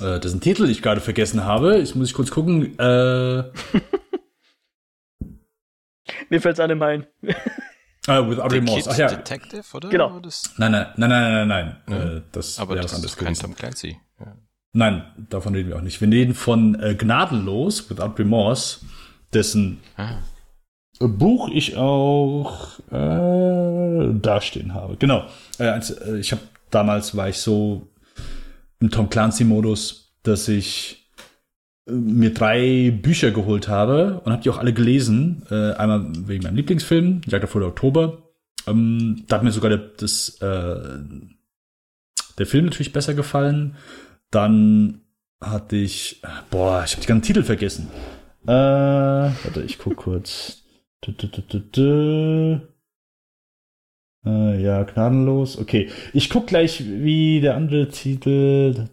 Äh, 0.00 0.20
das 0.20 0.26
ist 0.26 0.34
ein 0.34 0.40
Titel, 0.40 0.62
den 0.62 0.70
ich 0.70 0.82
gerade 0.82 1.00
vergessen 1.00 1.44
habe. 1.44 1.78
Jetzt 1.78 1.96
muss 1.96 2.08
ich 2.08 2.14
kurz 2.14 2.30
gucken. 2.30 2.78
Äh, 2.78 3.44
Mir 6.28 6.40
fällt's 6.40 6.60
einem 6.60 6.82
ein. 6.82 7.06
Uh, 8.08 8.28
with 8.28 8.40
Audrey 8.40 8.60
Morse. 8.60 8.90
Ach 8.90 8.98
ja. 8.98 9.06
Detective, 9.06 9.62
oder? 9.74 9.88
Genau. 9.88 10.20
Nein, 10.56 10.72
nein, 10.72 10.86
nein, 10.96 11.08
nein, 11.08 11.46
nein, 11.46 11.48
nein. 11.48 11.76
Mhm. 11.86 12.16
Äh, 12.18 12.22
das 12.32 12.58
Aber 12.58 12.74
das 12.74 12.92
ist 12.92 13.16
kein 13.16 13.34
Tom 13.34 13.54
Clancy. 13.54 13.96
Ja. 14.18 14.36
Nein, 14.72 15.04
davon 15.30 15.54
reden 15.54 15.68
wir 15.68 15.76
auch 15.76 15.82
nicht. 15.82 16.00
Wir 16.00 16.08
reden 16.08 16.34
von 16.34 16.80
äh, 16.80 16.94
Gnadenlos, 16.94 17.88
Without 17.90 18.14
Remorse, 18.18 18.80
dessen 19.32 19.80
ah. 19.96 20.16
Buch 20.98 21.48
ich 21.52 21.76
auch 21.76 22.78
äh, 22.90 24.14
dastehen 24.20 24.74
habe. 24.74 24.96
Genau. 24.96 25.26
Äh, 25.58 25.64
also, 25.66 25.94
äh, 26.00 26.18
ich 26.18 26.32
habe 26.32 26.42
damals 26.70 27.16
war 27.16 27.28
ich 27.28 27.38
so 27.38 27.86
im 28.80 28.90
Tom 28.90 29.08
Clancy-Modus, 29.08 30.12
dass 30.22 30.48
ich 30.48 31.01
mir 31.86 32.32
drei 32.32 32.90
Bücher 32.90 33.30
geholt 33.30 33.68
habe 33.68 34.20
und 34.24 34.32
habe 34.32 34.42
die 34.42 34.50
auch 34.50 34.58
alle 34.58 34.72
gelesen. 34.72 35.42
Äh, 35.50 35.72
einmal 35.72 36.06
wegen 36.26 36.44
meinem 36.44 36.56
Lieblingsfilm, 36.56 37.22
Jagd 37.26 37.44
auf 37.44 37.54
Oktober. 37.54 38.22
Ähm, 38.66 39.24
da 39.28 39.36
hat 39.36 39.42
mir 39.42 39.52
sogar 39.52 39.70
der, 39.70 39.78
das, 39.96 40.40
äh, 40.40 40.98
der 42.38 42.46
Film 42.46 42.66
natürlich 42.66 42.92
besser 42.92 43.14
gefallen. 43.14 43.76
Dann 44.30 45.00
hatte 45.40 45.76
ich, 45.76 46.22
boah, 46.50 46.82
ich 46.84 46.92
habe 46.92 47.02
die 47.02 47.08
ganzen 47.08 47.26
Titel 47.26 47.42
vergessen. 47.42 47.88
Äh, 48.46 48.50
warte, 48.52 49.62
ich 49.66 49.78
guck 49.78 49.96
kurz. 49.96 50.62
Du, 51.00 51.12
du, 51.12 51.26
du, 51.26 52.60
äh, 54.24 54.62
ja, 54.62 54.84
gnadenlos. 54.84 55.58
Okay. 55.58 55.88
Ich 56.12 56.30
guck 56.30 56.46
gleich, 56.46 56.84
wie 56.86 57.40
der 57.40 57.56
andere 57.56 57.88
Titel. 57.88 58.86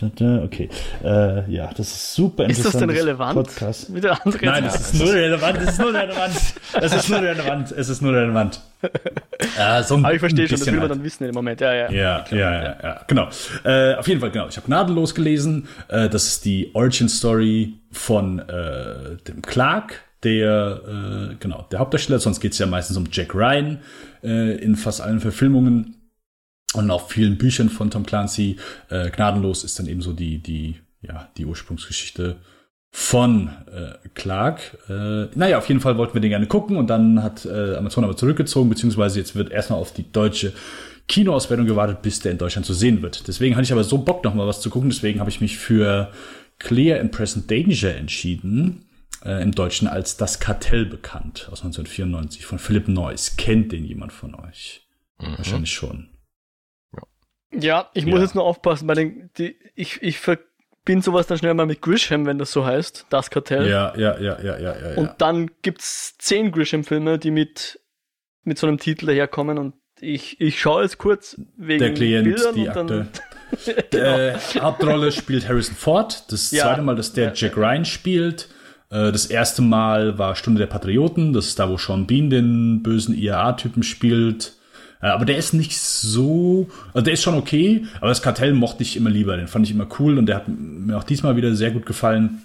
Okay. 0.00 0.68
Äh, 1.04 1.48
ja, 1.52 1.70
das 1.76 1.92
ist 1.92 2.14
super 2.14 2.44
interessant. 2.44 2.66
Ist 2.66 2.74
das 2.74 2.80
denn 2.80 2.90
relevant? 2.90 3.34
Podcast. 3.34 3.94
Wie 3.94 4.00
der 4.00 4.24
andere 4.24 4.44
Nein, 4.44 4.64
es 4.64 4.74
ist 4.74 4.94
nur 4.94 5.12
relevant. 5.12 5.58
Es 5.58 5.68
ist 5.68 5.78
nur 5.78 5.94
relevant. 5.94 6.34
Es 6.80 6.92
ist 6.92 7.08
nur 7.08 7.22
relevant. 7.22 7.72
Es 7.72 7.88
ist 7.88 8.02
nur 8.02 8.12
relevant. 8.12 8.60
Äh, 9.56 9.82
so 9.84 9.98
Aber 9.98 10.14
ich 10.14 10.18
verstehe 10.18 10.48
schon, 10.48 10.58
das 10.58 10.66
will 10.66 10.80
man 10.80 10.88
dann 10.88 11.04
wissen 11.04 11.24
im 11.28 11.34
Moment. 11.34 11.60
Ja, 11.60 11.72
ja. 11.72 11.90
Ja, 11.90 12.24
ja, 12.30 12.36
ja, 12.36 12.76
ja, 12.82 13.00
genau. 13.06 13.28
Äh, 13.64 13.94
auf 13.94 14.08
jeden 14.08 14.20
Fall, 14.20 14.32
genau. 14.32 14.48
Ich 14.48 14.56
habe 14.56 14.66
gnadenlos 14.66 15.14
gelesen. 15.14 15.68
Äh, 15.88 16.08
das 16.08 16.26
ist 16.26 16.44
die 16.44 16.74
Origin 16.74 17.08
Story 17.08 17.74
von 17.92 18.40
äh, 18.40 19.16
dem 19.28 19.42
Clark 19.42 20.02
der, 20.24 20.80
äh, 20.86 21.34
genau, 21.40 21.66
der 21.70 21.80
Hauptdarsteller, 21.80 22.18
sonst 22.18 22.40
geht 22.40 22.52
es 22.52 22.58
ja 22.58 22.66
meistens 22.66 22.96
um 22.96 23.06
Jack 23.10 23.34
Ryan 23.34 23.78
äh, 24.22 24.56
in 24.56 24.76
fast 24.76 25.00
allen 25.00 25.20
Verfilmungen 25.20 25.96
und 26.74 26.90
auch 26.90 27.10
vielen 27.10 27.38
Büchern 27.38 27.68
von 27.68 27.90
Tom 27.90 28.04
Clancy. 28.04 28.56
Äh, 28.88 29.10
Gnadenlos 29.10 29.64
ist 29.64 29.78
dann 29.78 29.86
eben 29.86 30.02
so 30.02 30.12
die, 30.12 30.38
die, 30.38 30.76
ja, 31.02 31.28
die 31.36 31.46
Ursprungsgeschichte 31.46 32.36
von 32.90 33.48
äh, 33.72 34.08
Clark. 34.14 34.78
Äh, 34.88 35.26
naja, 35.34 35.58
auf 35.58 35.68
jeden 35.68 35.80
Fall 35.80 35.96
wollten 35.96 36.14
wir 36.14 36.20
den 36.20 36.30
gerne 36.30 36.46
gucken 36.46 36.76
und 36.76 36.88
dann 36.88 37.22
hat 37.22 37.46
äh, 37.46 37.76
Amazon 37.76 38.04
aber 38.04 38.16
zurückgezogen, 38.16 38.68
beziehungsweise 38.68 39.18
jetzt 39.18 39.34
wird 39.34 39.50
erstmal 39.50 39.78
auf 39.78 39.92
die 39.92 40.10
deutsche 40.10 40.52
Kinoauswertung 41.08 41.66
gewartet, 41.66 42.02
bis 42.02 42.20
der 42.20 42.32
in 42.32 42.38
Deutschland 42.38 42.66
zu 42.66 42.74
sehen 42.74 43.02
wird. 43.02 43.26
Deswegen 43.28 43.56
hatte 43.56 43.64
ich 43.64 43.72
aber 43.72 43.84
so 43.84 43.98
Bock, 43.98 44.24
noch 44.24 44.34
mal 44.34 44.46
was 44.46 44.60
zu 44.60 44.70
gucken, 44.70 44.90
deswegen 44.90 45.20
habe 45.20 45.30
ich 45.30 45.40
mich 45.40 45.56
für 45.56 46.12
Clear 46.58 47.00
and 47.00 47.12
Present 47.12 47.50
Danger 47.50 47.94
entschieden 47.96 48.84
äh, 49.24 49.42
im 49.42 49.52
Deutschen 49.52 49.88
als 49.88 50.16
Das 50.16 50.40
Kartell 50.40 50.86
bekannt, 50.86 51.48
aus 51.50 51.60
1994 51.60 52.46
von 52.46 52.58
Philipp 52.58 52.88
Neuss. 52.88 53.36
Kennt 53.36 53.72
den 53.72 53.84
jemand 53.84 54.12
von 54.12 54.34
euch? 54.34 54.86
Mhm. 55.18 55.38
Wahrscheinlich 55.38 55.72
schon. 55.72 56.08
Ja, 57.54 57.90
ich 57.92 58.06
muss 58.06 58.20
jetzt 58.20 58.34
nur 58.34 58.44
aufpassen, 58.44 58.86
bei 58.86 58.94
den, 58.94 59.30
die, 59.36 59.56
ich, 59.74 60.02
ich 60.02 60.18
verbinde 60.18 61.04
sowas 61.04 61.26
dann 61.26 61.36
schnell 61.36 61.52
mal 61.52 61.66
mit 61.66 61.82
Grisham, 61.82 62.24
wenn 62.24 62.38
das 62.38 62.50
so 62.50 62.64
heißt, 62.64 63.06
das 63.10 63.30
Kartell. 63.30 63.68
Ja, 63.68 63.94
ja, 63.96 64.18
ja, 64.18 64.40
ja, 64.40 64.58
ja, 64.58 64.90
ja. 64.90 64.96
Und 64.96 65.10
dann 65.18 65.50
gibt's 65.60 66.16
zehn 66.16 66.50
Grisham-Filme, 66.50 67.18
die 67.18 67.30
mit, 67.30 67.78
mit 68.44 68.56
so 68.58 68.66
einem 68.66 68.78
Titel 68.78 69.06
daherkommen 69.06 69.58
und 69.58 69.74
ich, 70.00 70.40
ich 70.40 70.60
schaue 70.60 70.82
jetzt 70.82 70.98
kurz 70.98 71.40
wegen 71.56 71.78
Der 71.78 71.94
Klient, 71.94 72.24
Bildern 72.24 72.54
die 72.54 72.66
und 72.66 72.76
dann, 72.76 73.08
genau. 73.90 74.04
äh, 74.04 74.34
Hauptrolle 74.58 75.12
spielt 75.12 75.48
Harrison 75.48 75.76
Ford. 75.76 76.24
Das 76.32 76.50
ja. 76.50 76.64
zweite 76.64 76.82
Mal, 76.82 76.96
dass 76.96 77.12
der 77.12 77.28
ja, 77.28 77.32
Jack 77.34 77.56
Ryan 77.56 77.84
spielt. 77.84 78.48
Äh, 78.92 79.10
das 79.10 79.26
erste 79.26 79.62
Mal 79.62 80.18
war 80.18 80.36
Stunde 80.36 80.60
der 80.60 80.66
Patrioten, 80.66 81.32
das 81.32 81.46
ist 81.46 81.58
da, 81.58 81.68
wo 81.68 81.78
Sean 81.78 82.06
Bean 82.06 82.30
den 82.30 82.82
bösen 82.82 83.16
IAA-Typen 83.16 83.82
spielt. 83.82 84.54
Äh, 85.00 85.06
aber 85.06 85.24
der 85.24 85.38
ist 85.38 85.54
nicht 85.54 85.78
so, 85.78 86.68
also 86.92 87.04
der 87.04 87.14
ist 87.14 87.22
schon 87.22 87.34
okay, 87.34 87.86
aber 87.98 88.08
das 88.08 88.22
Kartell 88.22 88.52
mochte 88.52 88.82
ich 88.82 88.96
immer 88.96 89.10
lieber, 89.10 89.36
den 89.36 89.48
fand 89.48 89.66
ich 89.66 89.72
immer 89.72 89.88
cool 89.98 90.18
und 90.18 90.26
der 90.26 90.36
hat 90.36 90.48
mir 90.48 90.96
auch 90.96 91.04
diesmal 91.04 91.36
wieder 91.36 91.54
sehr 91.56 91.70
gut 91.70 91.86
gefallen. 91.86 92.42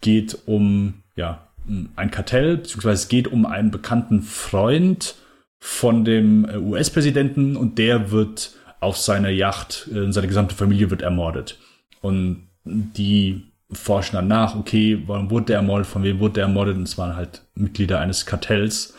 Geht 0.00 0.38
um, 0.46 0.94
ja, 1.14 1.46
ein 1.94 2.10
Kartell, 2.10 2.56
beziehungsweise 2.56 3.02
es 3.02 3.08
geht 3.08 3.28
um 3.28 3.46
einen 3.46 3.70
bekannten 3.70 4.22
Freund 4.22 5.14
von 5.60 6.04
dem 6.04 6.48
äh, 6.48 6.56
US-Präsidenten 6.56 7.56
und 7.56 7.78
der 7.78 8.10
wird 8.10 8.56
auf 8.80 8.96
seiner 8.96 9.28
Yacht, 9.28 9.88
seine 9.92 10.26
gesamte 10.26 10.56
Familie 10.56 10.90
wird 10.90 11.02
ermordet. 11.02 11.56
Und 12.00 12.48
die 12.64 13.51
forschen 13.72 14.16
dann 14.16 14.28
nach, 14.28 14.54
okay, 14.56 15.02
warum 15.06 15.30
wurde 15.30 15.46
der 15.46 15.56
ermordet, 15.56 15.86
von 15.86 16.02
wem 16.02 16.20
wurde 16.20 16.34
der 16.34 16.44
ermordet? 16.44 16.76
Und 16.76 16.84
es 16.84 16.98
waren 16.98 17.16
halt 17.16 17.42
Mitglieder 17.54 18.00
eines 18.00 18.26
Kartells. 18.26 18.94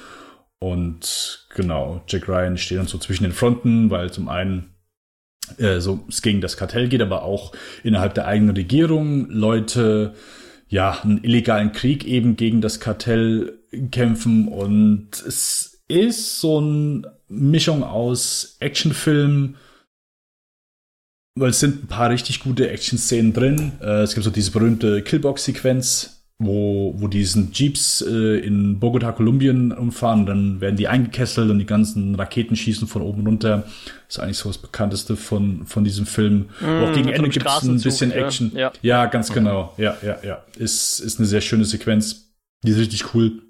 Und 0.60 1.48
genau, 1.54 2.02
Jack 2.08 2.28
Ryan 2.28 2.58
steht 2.58 2.78
dann 2.78 2.88
so 2.88 2.98
zwischen 2.98 3.24
den 3.24 3.34
Fronten, 3.34 3.90
weil 3.90 4.12
zum 4.12 4.30
einen 4.30 4.74
äh, 5.58 5.80
so 5.80 6.06
es 6.08 6.22
gegen 6.22 6.42
das 6.42 6.58
Kartell 6.58 6.88
geht, 6.88 7.02
aber 7.02 7.24
auch 7.24 7.52
innerhalb 7.84 8.14
der 8.14 8.28
eigenen 8.28 8.56
Regierung 8.56 9.30
Leute 9.30 10.14
ja 10.68 11.00
einen 11.04 11.24
illegalen 11.24 11.72
Krieg 11.72 12.06
eben 12.06 12.36
gegen 12.36 12.62
das 12.62 12.80
Kartell 12.80 13.60
kämpfen 13.92 14.48
und 14.48 15.10
es 15.28 15.82
ist 15.88 16.40
so 16.40 16.60
eine 16.60 17.02
Mischung 17.28 17.84
aus 17.84 18.58
Actionfilm, 18.60 19.56
weil 21.36 21.50
es 21.50 21.60
sind 21.60 21.84
ein 21.84 21.88
paar 21.88 22.10
richtig 22.10 22.40
gute 22.42 22.70
Action-Szenen 22.70 23.34
drin. 23.34 23.74
Äh, 23.82 24.02
es 24.02 24.14
gibt 24.14 24.24
so 24.24 24.30
diese 24.30 24.52
berühmte 24.52 25.02
Killbox-Sequenz, 25.02 26.24
wo, 26.38 26.94
wo 26.98 27.08
diesen 27.08 27.52
Jeeps 27.52 28.02
äh, 28.02 28.38
in 28.40 28.80
Bogota, 28.80 29.12
Kolumbien 29.12 29.72
umfahren. 29.72 30.26
Dann 30.26 30.62
werden 30.62 30.76
die 30.76 30.88
eingekesselt 30.88 31.50
und 31.50 31.60
die 31.60 31.66
ganzen 31.66 32.16
Raketen 32.16 32.56
schießen 32.56 32.88
von 32.88 33.02
oben 33.02 33.26
runter. 33.26 33.64
Das 34.08 34.18
ist 34.18 34.20
eigentlich 34.20 34.38
so 34.38 34.50
das 34.50 34.58
bekannteste 34.60 35.16
von, 35.16 35.66
von 35.66 35.84
diesem 35.84 36.06
Film. 36.06 36.50
Mm, 36.60 36.84
auch 36.84 36.94
gegen 36.94 37.10
Ende 37.10 37.30
gibt 37.30 37.48
es 37.48 37.64
ein 37.64 37.82
bisschen 37.82 38.12
Action. 38.12 38.52
Ja, 38.54 38.60
ja. 38.60 38.72
ja 38.82 39.06
ganz 39.08 39.32
genau. 39.32 39.74
Ja, 39.78 39.98
ja, 40.04 40.18
ja. 40.24 40.44
Ist, 40.58 41.00
ist 41.00 41.20
eine 41.20 41.28
sehr 41.28 41.42
schöne 41.42 41.66
Sequenz. 41.66 42.32
Die 42.64 42.72
ist 42.72 42.78
richtig 42.78 43.14
cool. 43.14 43.42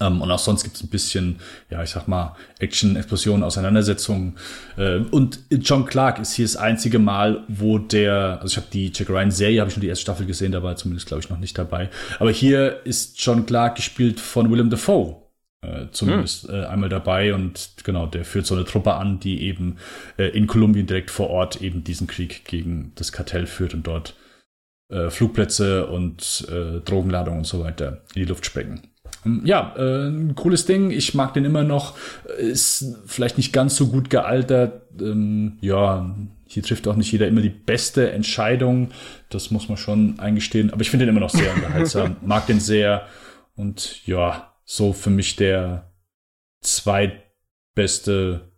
Ähm, 0.00 0.22
und 0.22 0.30
auch 0.30 0.38
sonst 0.38 0.64
gibt 0.64 0.76
es 0.76 0.82
ein 0.82 0.88
bisschen, 0.88 1.36
ja, 1.70 1.82
ich 1.82 1.90
sag 1.90 2.08
mal, 2.08 2.34
Action, 2.58 2.96
Explosion, 2.96 3.42
Auseinandersetzung. 3.42 4.36
Äh, 4.76 4.98
und 5.10 5.40
John 5.50 5.84
Clark 5.84 6.18
ist 6.18 6.32
hier 6.32 6.46
das 6.46 6.56
einzige 6.56 6.98
Mal, 6.98 7.44
wo 7.48 7.78
der, 7.78 8.38
also 8.40 8.46
ich 8.52 8.56
habe 8.56 8.68
die 8.72 8.90
Jack 8.94 9.10
Ryan 9.10 9.30
Serie, 9.30 9.60
habe 9.60 9.70
ich 9.70 9.76
nur 9.76 9.82
die 9.82 9.88
erste 9.88 10.02
Staffel 10.02 10.26
gesehen, 10.26 10.52
da 10.52 10.62
war 10.62 10.76
zumindest, 10.76 11.06
glaube 11.06 11.22
ich, 11.22 11.30
noch 11.30 11.38
nicht 11.38 11.56
dabei. 11.58 11.90
Aber 12.18 12.30
hier 12.30 12.80
ist 12.84 13.20
John 13.22 13.46
Clark 13.46 13.76
gespielt 13.76 14.20
von 14.20 14.50
Willem 14.50 14.70
Dafoe. 14.70 15.16
Äh, 15.62 15.88
zumindest 15.90 16.48
hm. 16.48 16.54
äh, 16.54 16.64
einmal 16.64 16.88
dabei 16.88 17.34
und 17.34 17.74
genau, 17.84 18.06
der 18.06 18.24
führt 18.24 18.46
so 18.46 18.54
eine 18.54 18.64
Truppe 18.64 18.94
an, 18.94 19.20
die 19.20 19.42
eben 19.42 19.76
äh, 20.16 20.28
in 20.28 20.46
Kolumbien 20.46 20.86
direkt 20.86 21.10
vor 21.10 21.28
Ort 21.28 21.60
eben 21.60 21.84
diesen 21.84 22.06
Krieg 22.06 22.46
gegen 22.46 22.92
das 22.94 23.12
Kartell 23.12 23.46
führt 23.46 23.74
und 23.74 23.86
dort 23.86 24.14
äh, 24.90 25.10
Flugplätze 25.10 25.86
und 25.86 26.46
äh, 26.50 26.80
Drogenladung 26.80 27.38
und 27.38 27.46
so 27.46 27.62
weiter 27.62 28.02
in 28.14 28.22
die 28.22 28.28
Luft 28.28 28.46
sprengen. 28.46 28.80
Ja, 29.44 29.74
äh, 29.76 30.08
ein 30.08 30.34
cooles 30.34 30.66
Ding. 30.66 30.90
Ich 30.90 31.14
mag 31.14 31.34
den 31.34 31.44
immer 31.44 31.62
noch. 31.62 31.96
Ist 32.38 32.96
vielleicht 33.06 33.36
nicht 33.36 33.52
ganz 33.52 33.76
so 33.76 33.88
gut 33.88 34.10
gealtert. 34.10 34.82
Ähm, 35.00 35.58
ja, 35.60 36.14
hier 36.46 36.62
trifft 36.62 36.88
auch 36.88 36.96
nicht 36.96 37.12
jeder 37.12 37.28
immer 37.28 37.42
die 37.42 37.50
beste 37.50 38.10
Entscheidung. 38.12 38.90
Das 39.28 39.50
muss 39.50 39.68
man 39.68 39.76
schon 39.76 40.18
eingestehen. 40.18 40.70
Aber 40.70 40.80
ich 40.80 40.90
finde 40.90 41.04
den 41.04 41.10
immer 41.10 41.20
noch 41.20 41.30
sehr 41.30 41.52
unterhaltsam. 41.54 42.16
mag 42.22 42.46
den 42.46 42.60
sehr. 42.60 43.06
Und 43.56 44.06
ja, 44.06 44.54
so 44.64 44.92
für 44.92 45.10
mich 45.10 45.36
der 45.36 45.92
zweitbeste 46.62 48.48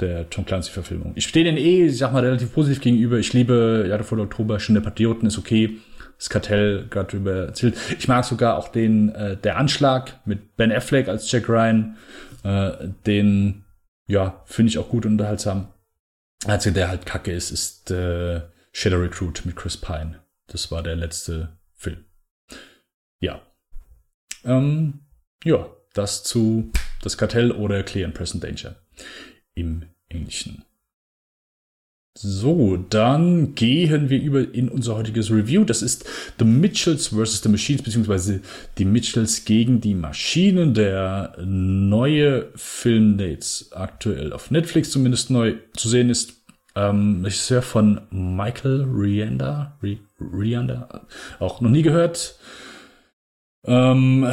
der 0.00 0.30
Tom 0.30 0.44
Clancy-Verfilmung. 0.44 1.12
Ich 1.16 1.26
stehe 1.26 1.44
den 1.44 1.56
eh, 1.56 1.86
ich 1.86 1.98
sag 1.98 2.12
mal, 2.12 2.24
relativ 2.24 2.54
positiv 2.54 2.80
gegenüber. 2.80 3.18
Ich 3.18 3.32
liebe 3.32 3.86
Jahre 3.88 4.04
vor 4.04 4.18
Oktober, 4.18 4.60
schon 4.60 4.76
der 4.76 4.82
Patrioten 4.82 5.26
ist 5.26 5.38
okay 5.38 5.78
das 6.18 6.28
Kartell 6.28 6.86
gerade 6.90 7.10
drüber 7.10 7.46
erzählt. 7.46 7.76
Ich 7.98 8.08
mag 8.08 8.24
sogar 8.24 8.58
auch 8.58 8.68
den, 8.68 9.14
äh, 9.14 9.36
der 9.36 9.56
Anschlag 9.56 10.20
mit 10.26 10.56
Ben 10.56 10.72
Affleck 10.72 11.08
als 11.08 11.30
Jack 11.30 11.48
Ryan. 11.48 11.96
Äh, 12.42 12.88
den, 13.06 13.64
ja, 14.06 14.42
finde 14.44 14.70
ich 14.70 14.78
auch 14.78 14.88
gut 14.88 15.06
unterhaltsam. 15.06 15.72
Einzige, 16.46 16.74
der 16.74 16.88
halt 16.88 17.06
kacke 17.06 17.32
ist, 17.32 17.50
ist 17.50 17.90
äh, 17.90 18.42
Shadow 18.72 18.98
Recruit 18.98 19.44
mit 19.44 19.56
Chris 19.56 19.76
Pine. 19.76 20.20
Das 20.48 20.70
war 20.70 20.82
der 20.82 20.96
letzte 20.96 21.56
Film. 21.74 22.04
Ja. 23.20 23.42
Ähm, 24.44 25.00
ja, 25.44 25.68
das 25.94 26.24
zu 26.24 26.72
Das 27.02 27.16
Kartell 27.16 27.52
oder 27.52 27.82
Clear 27.84 28.06
and 28.06 28.14
Present 28.14 28.42
Danger 28.42 28.76
im 29.54 29.84
Englischen. 30.08 30.64
So, 32.20 32.76
dann 32.76 33.54
gehen 33.54 34.10
wir 34.10 34.20
über 34.20 34.52
in 34.52 34.68
unser 34.68 34.96
heutiges 34.96 35.30
Review. 35.30 35.62
Das 35.62 35.82
ist 35.82 36.04
The 36.40 36.44
Mitchells 36.44 37.08
vs. 37.08 37.42
The 37.42 37.48
Machines, 37.48 37.82
beziehungsweise 37.82 38.40
die 38.76 38.84
Mitchells 38.84 39.44
gegen 39.44 39.80
die 39.80 39.94
Maschinen. 39.94 40.74
Der 40.74 41.36
neue 41.44 42.48
Film, 42.56 43.18
der 43.18 43.30
jetzt 43.30 43.76
aktuell 43.76 44.32
auf 44.32 44.50
Netflix 44.50 44.90
zumindest 44.90 45.30
neu 45.30 45.54
zu 45.76 45.88
sehen 45.88 46.10
ist. 46.10 46.32
Ähm, 46.74 47.20
Regisseur 47.22 47.62
von 47.62 48.00
Michael 48.10 48.82
Rianda. 48.92 49.78
Rianda, 50.20 51.06
auch 51.38 51.60
noch 51.60 51.70
nie 51.70 51.82
gehört. 51.82 52.36
Ähm, 53.64 54.26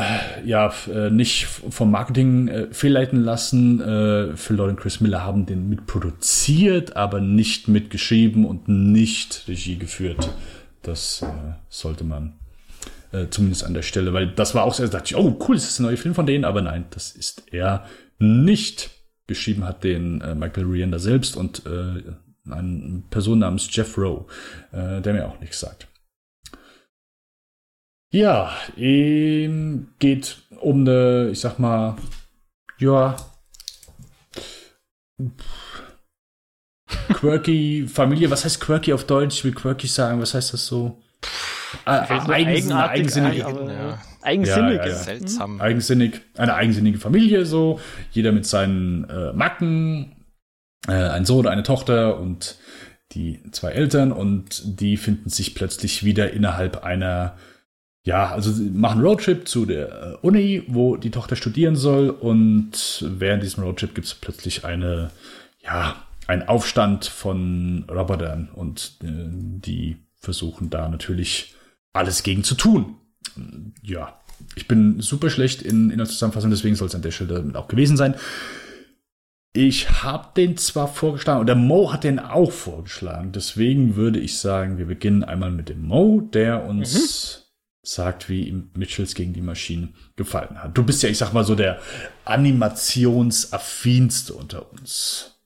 ja, 0.45 0.71
äh, 0.87 1.09
nicht 1.09 1.45
vom 1.45 1.91
Marketing 1.91 2.47
äh, 2.47 2.67
fehlleiten 2.71 3.23
lassen. 3.23 3.81
Äh, 3.81 4.37
Phil 4.37 4.55
Lord 4.55 4.69
und 4.69 4.79
Chris 4.79 5.01
Miller 5.01 5.23
haben 5.23 5.45
den 5.45 5.67
mitproduziert, 5.67 6.95
aber 6.95 7.19
nicht 7.21 7.67
mitgeschrieben 7.67 8.45
und 8.45 8.67
nicht 8.67 9.45
Regie 9.47 9.77
geführt. 9.77 10.29
Das 10.83 11.23
äh, 11.23 11.53
sollte 11.69 12.03
man 12.03 12.33
äh, 13.11 13.27
zumindest 13.29 13.63
an 13.63 13.73
der 13.73 13.81
Stelle, 13.81 14.13
weil 14.13 14.27
das 14.27 14.53
war 14.53 14.63
auch 14.63 14.75
so, 14.75 14.85
dachte 14.87 15.05
ich, 15.07 15.15
oh 15.15 15.37
cool, 15.47 15.55
das 15.55 15.69
ist 15.69 15.79
ein 15.79 15.83
neuer 15.83 15.97
Film 15.97 16.13
von 16.13 16.27
denen, 16.27 16.45
aber 16.45 16.61
nein, 16.61 16.85
das 16.91 17.11
ist 17.11 17.51
er 17.51 17.85
nicht. 18.19 18.91
Geschrieben 19.27 19.65
hat 19.65 19.83
den 19.83 20.21
äh, 20.21 20.35
Michael 20.35 20.65
Rianda 20.65 20.99
selbst 20.99 21.35
und 21.35 21.63
eine 22.47 23.01
Person 23.09 23.39
namens 23.39 23.67
Jeff 23.71 23.97
Rowe, 23.97 24.27
der 24.71 25.13
mir 25.13 25.27
auch 25.27 25.39
nichts 25.39 25.59
sagt. 25.59 25.87
Ja, 28.11 28.55
ähm, 28.77 29.89
geht 29.99 30.37
um 30.61 30.81
eine, 30.81 31.29
ich 31.31 31.39
sag 31.39 31.59
mal, 31.59 31.97
ja, 32.77 33.15
quirky 37.13 37.87
Familie. 37.87 38.29
Was 38.29 38.45
heißt 38.45 38.59
quirky 38.61 38.93
auf 38.93 39.05
Deutsch? 39.05 39.37
Ich 39.37 39.45
will 39.45 39.53
quirky 39.53 39.87
sagen. 39.87 40.21
Was 40.21 40.33
heißt 40.33 40.53
das 40.53 40.65
so? 40.65 41.01
Äh, 41.85 41.89
eigen, 41.89 42.71
eigensinnig. 42.71 43.45
Eigen, 43.45 43.69
ja. 43.69 44.01
Eigensinnig. 44.21 44.77
Ja, 44.77 44.87
ja, 44.87 44.95
Seltsam. 44.95 45.61
Eigensinnig. 45.61 46.21
Eine 46.37 46.55
eigensinnige 46.55 46.97
Familie 46.99 47.45
so. 47.45 47.79
Jeder 48.11 48.31
mit 48.31 48.45
seinen 48.45 49.09
äh, 49.09 49.33
Macken. 49.33 50.15
Äh, 50.87 50.93
ein 50.93 51.25
Sohn, 51.25 51.47
eine 51.47 51.63
Tochter 51.63 52.19
und 52.19 52.57
die 53.11 53.41
zwei 53.51 53.71
Eltern. 53.71 54.11
Und 54.11 54.79
die 54.79 54.97
finden 54.97 55.29
sich 55.29 55.55
plötzlich 55.55 56.03
wieder 56.03 56.31
innerhalb 56.31 56.83
einer 56.83 57.37
ja, 58.05 58.31
also 58.31 58.51
sie 58.51 58.69
machen 58.69 59.01
Roadtrip 59.01 59.47
zu 59.47 59.65
der 59.65 59.87
äh, 59.89 60.17
Uni, 60.21 60.63
wo 60.67 60.95
die 60.95 61.09
Tochter 61.09 61.35
studieren 61.35 61.75
soll 61.75 62.11
und 62.11 63.03
während 63.03 63.41
diesem 63.41 63.63
Roadtrip 63.63 63.95
gibt 63.95 64.05
es 64.05 64.13
plötzlich 64.13 64.63
eine, 64.63 65.09
ja, 65.63 65.95
ein 66.27 66.47
Aufstand 66.47 67.05
von 67.05 67.83
Robotern 67.89 68.49
und 68.53 68.97
äh, 69.03 69.07
die 69.07 69.97
versuchen 70.19 70.69
da 70.69 70.87
natürlich 70.87 71.55
alles 71.93 72.21
gegen 72.21 72.43
zu 72.43 72.53
tun. 72.53 72.95
Ja, 73.81 74.13
ich 74.55 74.67
bin 74.67 75.01
super 75.01 75.31
schlecht 75.31 75.63
in, 75.63 75.89
in 75.89 75.97
der 75.97 76.07
Zusammenfassung, 76.07 76.51
deswegen 76.51 76.75
soll 76.75 76.87
es 76.87 76.95
an 76.95 77.01
der 77.01 77.11
Stelle 77.11 77.43
auch 77.55 77.67
gewesen 77.67 77.97
sein. 77.97 78.13
Ich 79.51 80.03
habe 80.03 80.27
den 80.37 80.57
zwar 80.57 80.89
vorgeschlagen, 80.89 81.41
oder 81.41 81.55
Mo 81.55 81.91
hat 81.91 82.03
den 82.03 82.19
auch 82.19 82.51
vorgeschlagen, 82.51 83.31
deswegen 83.31 83.95
würde 83.95 84.19
ich 84.19 84.37
sagen, 84.37 84.77
wir 84.77 84.85
beginnen 84.85 85.23
einmal 85.23 85.49
mit 85.49 85.69
dem 85.69 85.87
Mo, 85.87 86.21
der 86.21 86.65
uns... 86.65 87.39
Mhm 87.39 87.44
sagt, 87.87 88.29
wie 88.29 88.47
ihm 88.47 88.69
Mitchells 88.75 89.15
gegen 89.15 89.33
die 89.33 89.41
Maschinen 89.41 89.95
gefallen 90.15 90.61
hat. 90.61 90.77
Du 90.77 90.83
bist 90.83 91.01
ja, 91.03 91.09
ich 91.09 91.17
sag 91.17 91.33
mal 91.33 91.43
so, 91.43 91.55
der 91.55 91.81
animationsaffinste 92.25 94.33
unter 94.33 94.71
uns. 94.71 95.41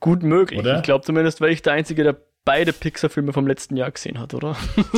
Gut 0.00 0.22
möglich. 0.22 0.60
Oder? 0.60 0.76
Ich 0.76 0.82
glaube 0.82 1.04
zumindest, 1.04 1.40
weil 1.40 1.50
ich 1.50 1.62
der 1.62 1.72
Einzige, 1.72 2.04
der 2.04 2.20
beide 2.44 2.72
Pixar-Filme 2.72 3.32
vom 3.32 3.46
letzten 3.46 3.76
Jahr 3.76 3.90
gesehen 3.90 4.18
hat, 4.18 4.34
oder? 4.34 4.56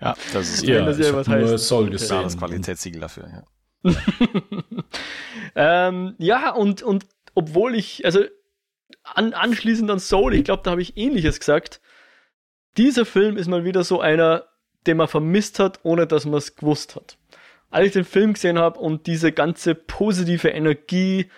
ja, 0.00 0.14
das 0.32 0.50
ist 0.50 0.64
ja, 0.64 0.84
das 0.84 0.98
ja 0.98 1.14
was 1.14 1.28
heißt. 1.28 1.66
Soll 1.66 1.90
gesehen. 1.90 2.22
das 2.22 2.36
Qualitätssiegel 2.36 3.00
dafür, 3.00 3.28
ja. 3.28 3.44
ähm, 5.56 6.14
ja, 6.18 6.52
und, 6.52 6.82
und 6.82 7.06
obwohl 7.34 7.74
ich, 7.74 8.04
also 8.04 8.22
an, 9.02 9.32
anschließend 9.32 9.90
an 9.90 9.98
Soul, 9.98 10.34
ich 10.34 10.44
glaube, 10.44 10.62
da 10.62 10.70
habe 10.70 10.82
ich 10.82 10.96
ähnliches 10.96 11.38
gesagt. 11.38 11.80
Dieser 12.76 13.04
Film 13.04 13.36
ist 13.36 13.48
mal 13.48 13.64
wieder 13.64 13.84
so 13.84 14.00
einer, 14.00 14.46
den 14.86 14.96
man 14.96 15.08
vermisst 15.08 15.58
hat, 15.58 15.80
ohne 15.82 16.06
dass 16.06 16.24
man 16.24 16.38
es 16.38 16.56
gewusst 16.56 16.96
hat. 16.96 17.16
Als 17.70 17.86
ich 17.86 17.92
den 17.92 18.04
Film 18.04 18.34
gesehen 18.34 18.58
habe 18.58 18.78
und 18.78 19.06
diese 19.06 19.32
ganze 19.32 19.74
positive 19.74 20.48
Energie 20.48 21.30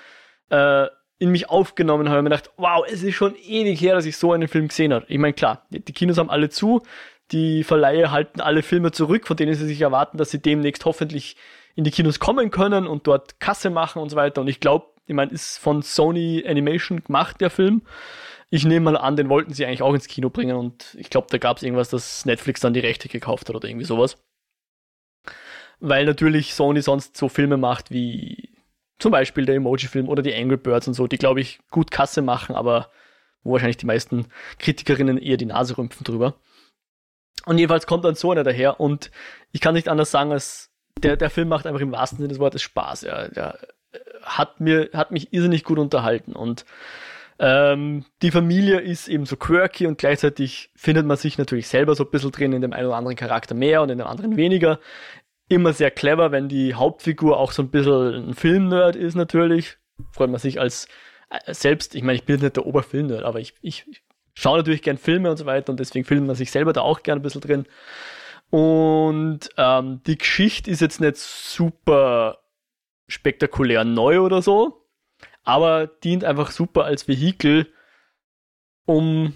äh, 0.51 0.87
in 1.19 1.31
mich 1.31 1.49
aufgenommen 1.49 2.09
habe, 2.09 2.19
habe 2.19 2.21
ich 2.21 2.31
mir 2.31 2.37
gedacht, 2.37 2.51
wow, 2.57 2.85
es 2.91 3.03
ist 3.03 3.15
schon 3.15 3.37
ewig 3.37 3.81
her, 3.81 3.95
dass 3.95 4.05
ich 4.05 4.17
so 4.17 4.33
einen 4.33 4.49
Film 4.49 4.69
gesehen 4.69 4.93
habe. 4.93 5.07
Ich 5.09 5.19
meine, 5.19 5.33
klar, 5.33 5.67
die 5.71 5.93
Kinos 5.93 6.19
haben 6.19 6.31
alle 6.31 6.49
zu, 6.49 6.83
die 7.31 7.65
Verleihe 7.65 8.11
halten 8.11 8.41
alle 8.41 8.63
Filme 8.63 8.93
zurück, 8.93 9.27
von 9.27 9.37
denen 9.37 9.55
sie 9.55 9.67
sich 9.67 9.81
erwarten, 9.81 10.19
dass 10.19 10.31
sie 10.31 10.43
demnächst 10.43 10.85
hoffentlich 10.85 11.37
in 11.75 11.85
die 11.85 11.91
Kinos 11.91 12.21
kommen 12.21 12.51
können 12.51 12.87
und 12.87 13.07
dort 13.07 13.41
Kasse 13.41 13.71
machen 13.71 14.03
und 14.03 14.11
so 14.11 14.17
weiter. 14.17 14.41
Und 14.41 14.49
ich 14.49 14.61
glaube, 14.61 14.87
ich 15.07 15.15
meine, 15.15 15.33
ist 15.33 15.59
von 15.59 15.83
Sony 15.83 16.45
Animation 16.47 17.03
gemacht, 17.03 17.41
der 17.41 17.51
Film. 17.51 17.83
Ich 18.55 18.65
nehme 18.65 18.93
mal 18.93 18.97
an, 18.97 19.17
den 19.17 19.31
wollten 19.31 19.53
sie 19.53 19.67
eigentlich 19.67 19.83
auch 19.83 19.95
ins 19.95 20.07
Kino 20.07 20.31
bringen 20.31 20.55
und 20.55 20.95
ich 20.97 21.11
glaube, 21.11 21.27
da 21.29 21.39
gab 21.39 21.57
es 21.57 21.65
irgendwas, 21.65 21.89
dass 21.89 22.25
Netflix 22.25 22.61
dann 22.61 22.73
die 22.73 22.79
Rechte 22.79 23.09
gekauft 23.09 23.49
hat 23.49 23.57
oder 23.57 23.69
irgendwie 23.69 23.85
sowas. 23.85 24.17
Weil 25.81 26.05
natürlich 26.05 26.55
Sony 26.55 26.81
sonst 26.81 27.17
so 27.17 27.29
Filme 27.29 27.57
macht 27.57 27.91
wie 27.91 28.57
zum 29.01 29.11
Beispiel 29.11 29.45
der 29.45 29.57
Emoji-Film 29.57 30.09
oder 30.09 30.23
die 30.23 30.33
Angry 30.33 30.57
Birds 30.57 30.87
und 30.87 30.95
so, 30.95 31.09
die 31.09 31.19
glaube 31.19 31.41
ich 31.41 31.59
gut 31.73 31.91
Kasse 31.91 32.23
machen, 32.23 32.55
aber 32.55 32.93
wo 33.43 33.55
wahrscheinlich 33.55 33.79
die 33.79 33.87
meisten 33.87 34.27
Kritikerinnen 34.61 35.19
eher 35.19 35.37
die 35.37 35.47
Nase 35.47 35.77
rümpfen 35.77 36.05
drüber. 36.05 36.35
Und 37.47 37.59
jedenfalls 37.59 37.89
kommt 37.89 38.05
dann 38.05 38.15
so 38.15 38.31
einer 38.31 38.45
daher 38.45 38.79
und 38.79 39.11
ich 39.51 39.61
kann 39.61 39.75
nicht 39.75 39.89
anders 39.89 40.13
sagen, 40.13 40.31
als 40.31 40.71
der, 41.03 41.17
der 41.17 41.31
Film 41.31 41.49
macht 41.49 41.67
einfach 41.67 41.81
im 41.81 41.91
wahrsten 41.91 42.19
Sinne 42.19 42.29
des 42.29 42.39
Wortes 42.39 42.63
Spaß. 42.63 43.03
Ja, 43.03 43.27
der 43.27 43.59
hat 44.23 44.61
mir, 44.61 44.91
hat 44.93 45.11
mich 45.11 45.33
irrsinnig 45.33 45.65
gut 45.65 45.81
unterhalten 45.81 46.35
und 46.35 46.65
ähm, 47.39 48.05
die 48.23 48.31
Familie 48.31 48.81
ist 48.81 49.09
eben 49.09 49.27
so 49.27 49.37
quirky 49.37 49.87
und 49.87 49.99
gleichzeitig 49.99 50.71
findet 50.77 51.07
man 51.07 51.17
sich 51.17 51.37
natürlich 51.39 51.69
selber 51.69 51.95
so 51.95 52.05
ein 52.05 52.11
bisschen 52.11 52.31
drin, 52.31 52.53
in 52.53 52.63
dem 52.63 52.73
einen 52.73 52.87
oder 52.87 52.97
anderen 52.97 53.17
Charakter 53.17 53.55
mehr 53.55 53.83
und 53.83 53.91
in 53.91 53.99
dem 53.99 54.07
anderen 54.07 54.37
weniger. 54.37 54.79
Immer 55.49 55.73
sehr 55.73 55.91
clever, 55.91 56.33
wenn 56.33 56.49
die 56.49 56.75
Hauptfigur 56.75 57.39
auch 57.39 57.53
so 57.53 57.63
ein 57.63 57.71
bisschen 57.71 58.31
ein 58.31 58.35
Filmnerd 58.35 58.97
ist 58.97 59.15
natürlich. 59.15 59.79
Freut 60.13 60.31
man 60.31 60.41
sich 60.41 60.61
als 60.61 60.89
äh, 61.31 61.53
selbst, 61.53 61.95
ich 61.95 62.03
meine, 62.03 62.17
ich 62.17 62.25
bin 62.25 62.41
nicht 62.41 62.57
der 62.57 62.67
Oberfilmnerd, 62.67 63.25
aber 63.25 63.41
ich, 63.41 63.55
ich 63.61 63.85
schaue 64.35 64.59
natürlich 64.59 64.83
gern 64.83 64.99
Filme 64.99 65.31
und 65.31 65.37
so 65.37 65.47
weiter 65.47 65.71
und 65.71 65.81
deswegen 65.81 66.05
filmt 66.05 66.27
man 66.27 66.37
sich 66.37 66.51
selber 66.51 66.73
da 66.73 66.83
auch 66.83 67.03
gern 67.03 67.19
ein 67.19 67.23
bisschen 67.23 67.41
drin. 67.41 67.67
Und 68.51 69.49
ähm, 69.57 70.01
die 70.07 70.19
Geschichte 70.19 70.71
ist 70.71 70.81
jetzt 70.81 71.01
nicht 71.01 71.17
super 71.17 72.39
spektakulär 73.09 73.85
neu 73.85 74.21
oder 74.21 74.43
so, 74.43 74.84
aber 75.45 75.87
dient 75.87 76.25
einfach 76.25 76.51
super 76.51 76.85
als 76.85 77.07
Vehikel, 77.07 77.73
um 78.87 79.35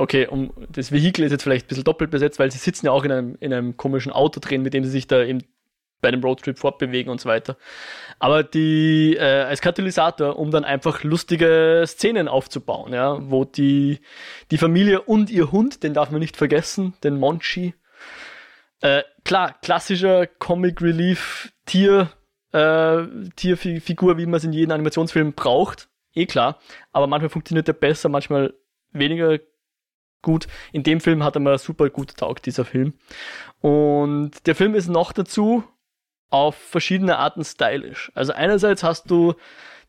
okay, 0.00 0.26
um 0.26 0.52
das 0.70 0.92
Vehikel 0.92 1.24
ist 1.24 1.32
jetzt 1.32 1.42
vielleicht 1.42 1.66
ein 1.66 1.68
bisschen 1.68 1.84
doppelt 1.84 2.10
besetzt, 2.10 2.38
weil 2.38 2.50
sie 2.50 2.58
sitzen 2.58 2.86
ja 2.86 2.92
auch 2.92 3.04
in 3.04 3.12
einem, 3.12 3.36
in 3.40 3.52
einem 3.52 3.76
komischen 3.76 4.12
Auto 4.12 4.40
drin, 4.40 4.62
mit 4.62 4.72
dem 4.72 4.84
sie 4.84 4.90
sich 4.90 5.06
da 5.06 5.22
eben 5.22 5.44
bei 6.00 6.10
dem 6.10 6.22
Roadtrip 6.22 6.58
fortbewegen 6.58 7.12
und 7.12 7.20
so 7.20 7.28
weiter. 7.28 7.58
Aber 8.18 8.42
die 8.42 9.16
äh, 9.16 9.42
als 9.42 9.60
Katalysator, 9.60 10.38
um 10.38 10.50
dann 10.50 10.64
einfach 10.64 11.04
lustige 11.04 11.84
Szenen 11.86 12.28
aufzubauen, 12.28 12.94
ja, 12.94 13.18
wo 13.30 13.44
die 13.44 14.00
die 14.50 14.56
Familie 14.56 15.02
und 15.02 15.28
ihr 15.28 15.52
Hund, 15.52 15.82
den 15.82 15.92
darf 15.92 16.10
man 16.10 16.20
nicht 16.20 16.38
vergessen, 16.38 16.94
den 17.04 17.18
Monchi. 17.18 17.74
Äh, 18.80 19.02
klar, 19.24 19.56
klassischer 19.60 20.26
Comic 20.26 20.80
Relief 20.80 21.52
Tier 21.66 22.10
äh, 22.52 23.06
Tierfigur, 23.36 24.18
wie 24.18 24.26
man 24.26 24.34
es 24.34 24.44
in 24.44 24.52
jedem 24.52 24.72
Animationsfilm 24.72 25.32
braucht. 25.34 25.88
Eh 26.14 26.26
klar. 26.26 26.58
Aber 26.92 27.06
manchmal 27.06 27.30
funktioniert 27.30 27.68
er 27.68 27.74
besser, 27.74 28.08
manchmal 28.08 28.54
weniger 28.92 29.38
gut. 30.22 30.46
In 30.72 30.82
dem 30.82 31.00
Film 31.00 31.22
hat 31.24 31.36
er 31.36 31.40
mal 31.40 31.58
super 31.58 31.88
gut 31.90 32.16
taugt, 32.16 32.46
dieser 32.46 32.64
Film. 32.64 32.94
Und 33.60 34.46
der 34.46 34.54
Film 34.54 34.74
ist 34.74 34.88
noch 34.88 35.12
dazu 35.12 35.64
auf 36.30 36.54
verschiedene 36.56 37.18
Arten 37.18 37.44
stylisch. 37.44 38.12
Also 38.14 38.32
einerseits 38.32 38.82
hast 38.82 39.10
du 39.10 39.34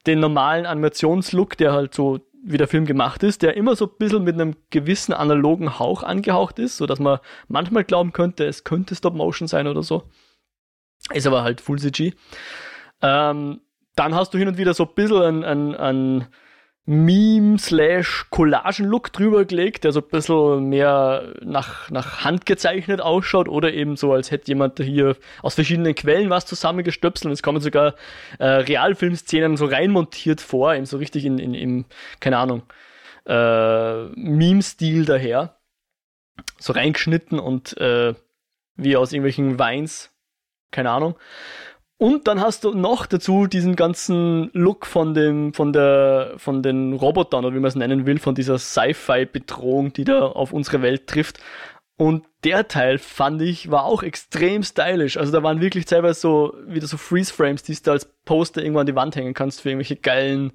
den 0.07 0.20
normalen 0.20 0.66
Animationslook, 0.66 1.57
der 1.57 1.74
halt 1.74 1.93
so 1.93 2.20
wie 2.43 2.57
der 2.57 2.68
Film 2.68 2.86
gemacht 2.86 3.22
ist, 3.22 3.43
der 3.43 3.55
immer 3.55 3.76
so 3.76 3.86
ein 3.86 3.97
bisschen 3.99 4.24
mit 4.24 4.34
einem 4.34 4.55
gewissen 4.72 5.14
analogen 5.14 5.78
Hauch 5.78 6.01
angehaucht 6.01 6.57
ist, 6.57 6.78
so 6.78 6.88
dass 6.88 6.99
man 6.99 7.20
manchmal 7.47 7.84
glauben 7.84 8.14
könnte, 8.14 8.45
es 8.45 8.64
könnte 8.64 8.95
Stop 8.95 9.14
Motion 9.14 9.47
sein 9.47 9.68
oder 9.68 9.84
so. 9.84 10.03
Ist 11.14 11.28
aber 11.28 11.43
halt 11.43 11.62
Full 11.62 11.80
CG. 11.80 12.14
Ähm, 13.02 13.62
dann 13.95 14.16
hast 14.16 14.34
du 14.34 14.38
hin 14.38 14.47
und 14.47 14.58
wieder 14.58 14.74
so 14.74 14.86
ein 14.86 14.93
bisschen 14.95 15.43
ein, 15.43 15.43
ein, 15.43 15.76
ein 15.76 16.28
Meme 16.86 17.60
slash 17.60 18.26
Collagen-Look 18.32 19.14
drüber 19.14 19.45
gelegt, 19.45 19.84
der 19.84 19.91
so 19.91 20.02
ein 20.02 20.08
bisschen 20.08 20.70
mehr 20.70 21.36
nach, 21.41 21.89
nach 21.91 22.24
Hand 22.24 22.45
gezeichnet 22.45 23.02
ausschaut 23.02 23.47
oder 23.47 23.72
eben 23.74 23.95
so, 23.95 24.14
als 24.14 24.32
hätte 24.32 24.47
jemand 24.47 24.80
hier 24.80 25.16
aus 25.43 25.56
verschiedenen 25.56 25.93
Quellen 25.93 26.30
was 26.30 26.45
zusammengestöpselt 26.45 27.28
und 27.28 27.32
es 27.34 27.43
kommen 27.43 27.62
sogar 27.62 27.95
äh, 28.39 28.45
Realfilmszenen 28.45 29.58
so 29.58 29.66
reinmontiert 29.66 30.41
vor, 30.41 30.74
eben 30.74 30.86
so 30.86 30.97
richtig 30.97 31.26
in, 31.26 31.38
in, 31.38 31.54
in 31.54 31.86
keine 32.20 32.38
Ahnung, 32.38 32.64
äh, 33.26 34.06
Meme-Stil 34.16 35.06
daher. 35.06 35.58
So 36.58 36.74
reingeschnitten 36.74 37.39
und 37.39 37.78
äh, 37.78 38.16
wie 38.76 38.95
aus 38.95 39.14
irgendwelchen 39.14 39.60
Weins, 39.60 40.12
keine 40.72 40.91
Ahnung. 40.91 41.15
Und 41.97 42.28
dann 42.28 42.41
hast 42.41 42.63
du 42.63 42.74
noch 42.74 43.05
dazu 43.05 43.45
diesen 43.45 43.76
ganzen 43.76 44.49
Look 44.53 44.88
von 44.88 45.13
dem, 45.13 45.53
von 45.53 45.72
der, 45.72 46.34
von 46.38 46.63
den 46.63 46.93
Robotern 46.93 47.45
oder 47.45 47.53
wie 47.53 47.59
man 47.59 47.67
es 47.67 47.76
nennen 47.76 48.07
will, 48.07 48.17
von 48.17 48.34
dieser 48.34 48.57
Sci-Fi-Bedrohung, 48.57 49.93
die 49.93 50.05
da 50.05 50.26
auf 50.26 50.51
unsere 50.51 50.82
Welt 50.82 51.05
trifft. 51.05 51.38
Und 51.97 52.26
der 52.43 52.67
Teil 52.67 52.97
fand 52.97 53.43
ich 53.43 53.69
war 53.69 53.84
auch 53.84 54.01
extrem 54.01 54.63
stylisch. 54.63 55.17
Also 55.17 55.32
da 55.32 55.43
waren 55.43 55.61
wirklich 55.61 55.86
teilweise 55.86 56.19
so 56.19 56.55
wieder 56.65 56.88
so 56.88 56.97
Freeze-Frames, 56.97 57.61
die 57.61 57.76
du 57.76 57.91
als 57.91 58.11
Poster 58.26 58.63
irgendwo 58.63 58.80
an 58.80 58.88
die 58.88 58.95
Wand 58.95 59.15
hängen 59.15 59.36
kannst 59.36 59.61
für 59.61 59.69
irgendwelche 59.69 59.97
geilen 59.97 60.53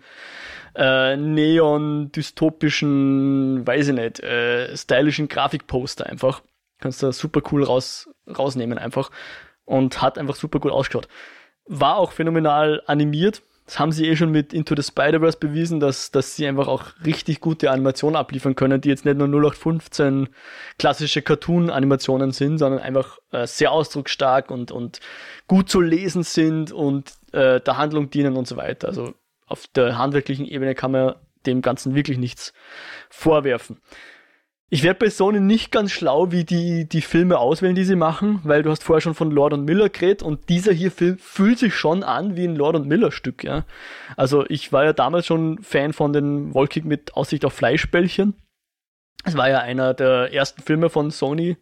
äh, 0.75 1.17
neon-dystopischen, 1.17 3.65
weiß 3.65 3.87
ich 3.87 3.95
nicht, 3.95 4.19
äh, 4.19 4.77
stylischen 4.77 5.29
Grafikposter 5.29 6.07
einfach. 6.07 6.43
Kannst 6.81 7.05
du 7.05 7.13
super 7.13 7.41
cool 7.53 7.63
raus, 7.63 8.11
rausnehmen 8.27 8.79
einfach. 8.79 9.13
Und 9.67 10.01
hat 10.01 10.17
einfach 10.17 10.37
super 10.37 10.61
gut 10.61 10.73
ausgeschaut. 10.73 11.09
War 11.67 11.99
auch 11.99 12.13
phänomenal 12.13 12.83
animiert. 12.87 13.43
Das 13.67 13.81
haben 13.81 13.91
sie 13.91 14.07
eh 14.07 14.15
schon 14.15 14.31
mit 14.31 14.53
Into 14.53 14.77
the 14.77 14.83
Spider-Verse 14.83 15.39
bewiesen, 15.39 15.81
dass, 15.81 16.13
dass 16.13 16.37
sie 16.37 16.47
einfach 16.47 16.69
auch 16.69 16.85
richtig 17.05 17.41
gute 17.41 17.73
Animationen 17.73 18.15
abliefern 18.15 18.55
können, 18.55 18.81
die 18.81 18.89
jetzt 18.89 19.05
nicht 19.05 19.19
nur 19.19 19.27
0815 19.27 20.29
klassische 20.79 21.21
Cartoon-Animationen 21.21 22.31
sind, 22.31 22.59
sondern 22.59 22.81
einfach 22.81 23.19
äh, 23.33 23.45
sehr 23.49 23.73
ausdrucksstark 23.73 24.53
und, 24.53 24.71
und 24.71 25.01
gut 25.49 25.69
zu 25.69 25.81
lesen 25.81 26.23
sind 26.23 26.71
und 26.71 27.13
äh, 27.33 27.61
der 27.61 27.77
Handlung 27.77 28.09
dienen 28.09 28.37
und 28.37 28.47
so 28.47 28.57
weiter. 28.57 28.87
Also 28.87 29.15
auf 29.47 29.67
der 29.75 29.99
handwerklichen 29.99 30.47
Ebene 30.47 30.77
kann 30.77 30.93
man 30.93 31.17
dem 31.47 31.61
Ganzen 31.61 31.97
wirklich 31.97 32.19
nichts 32.19 32.53
vorwerfen. 33.11 33.81
Ich 34.69 34.83
werde 34.83 34.99
bei 34.99 35.11
Sony 35.11 35.39
nicht 35.39 35.71
ganz 35.71 35.93
schlau, 35.93 36.33
wie 36.33 36.45
die 36.45 36.89
die 36.89 37.01
Filme 37.01 37.39
auswählen, 37.39 37.77
die 37.77 37.85
sie 37.85 37.95
machen, 37.95 38.41
weil 38.43 38.65
du 38.65 38.71
hast 38.71 38.83
vorher 38.83 39.01
schon 39.01 39.15
von 39.15 39.31
Lord 39.31 39.53
und 39.53 39.65
Miller 39.65 39.89
geredet 39.89 40.25
und 40.25 40.49
dieser 40.49 40.73
hier 40.73 40.91
Film 40.91 41.19
fühlt 41.19 41.61
sich 41.61 41.75
schon 41.75 42.03
an 42.03 42.35
wie 42.35 42.45
ein 42.45 42.57
Lord 42.57 42.75
und 42.75 42.89
Miller 42.89 43.13
Stück, 43.13 43.45
ja. 43.45 43.65
Also 44.17 44.45
ich 44.49 44.73
war 44.73 44.85
ja 44.85 44.93
damals 44.93 45.27
schon 45.27 45.63
Fan 45.63 45.93
von 45.93 46.13
den 46.13 46.53
Wolkig 46.53 46.85
mit 46.85 47.15
Aussicht 47.15 47.45
auf 47.45 47.53
Fleischbällchen. 47.53 48.35
Es 49.25 49.37
war 49.37 49.49
ja 49.49 49.61
einer 49.61 49.95
der 49.95 50.33
ersten 50.33 50.63
Filme 50.63 50.91
von 50.91 51.13
Sony 51.13 51.57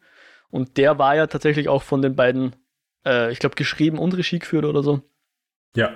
und 0.50 0.78
der 0.78 0.98
war 0.98 1.14
ja 1.14 1.26
tatsächlich 1.26 1.68
auch 1.68 1.82
von 1.82 2.00
den 2.00 2.16
beiden, 2.16 2.57
äh, 3.05 3.30
ich 3.32 3.38
glaube, 3.38 3.55
geschrieben 3.55 3.98
und 3.98 4.16
Regie 4.16 4.38
geführt 4.38 4.64
oder 4.64 4.82
so. 4.82 5.02
Ja. 5.76 5.90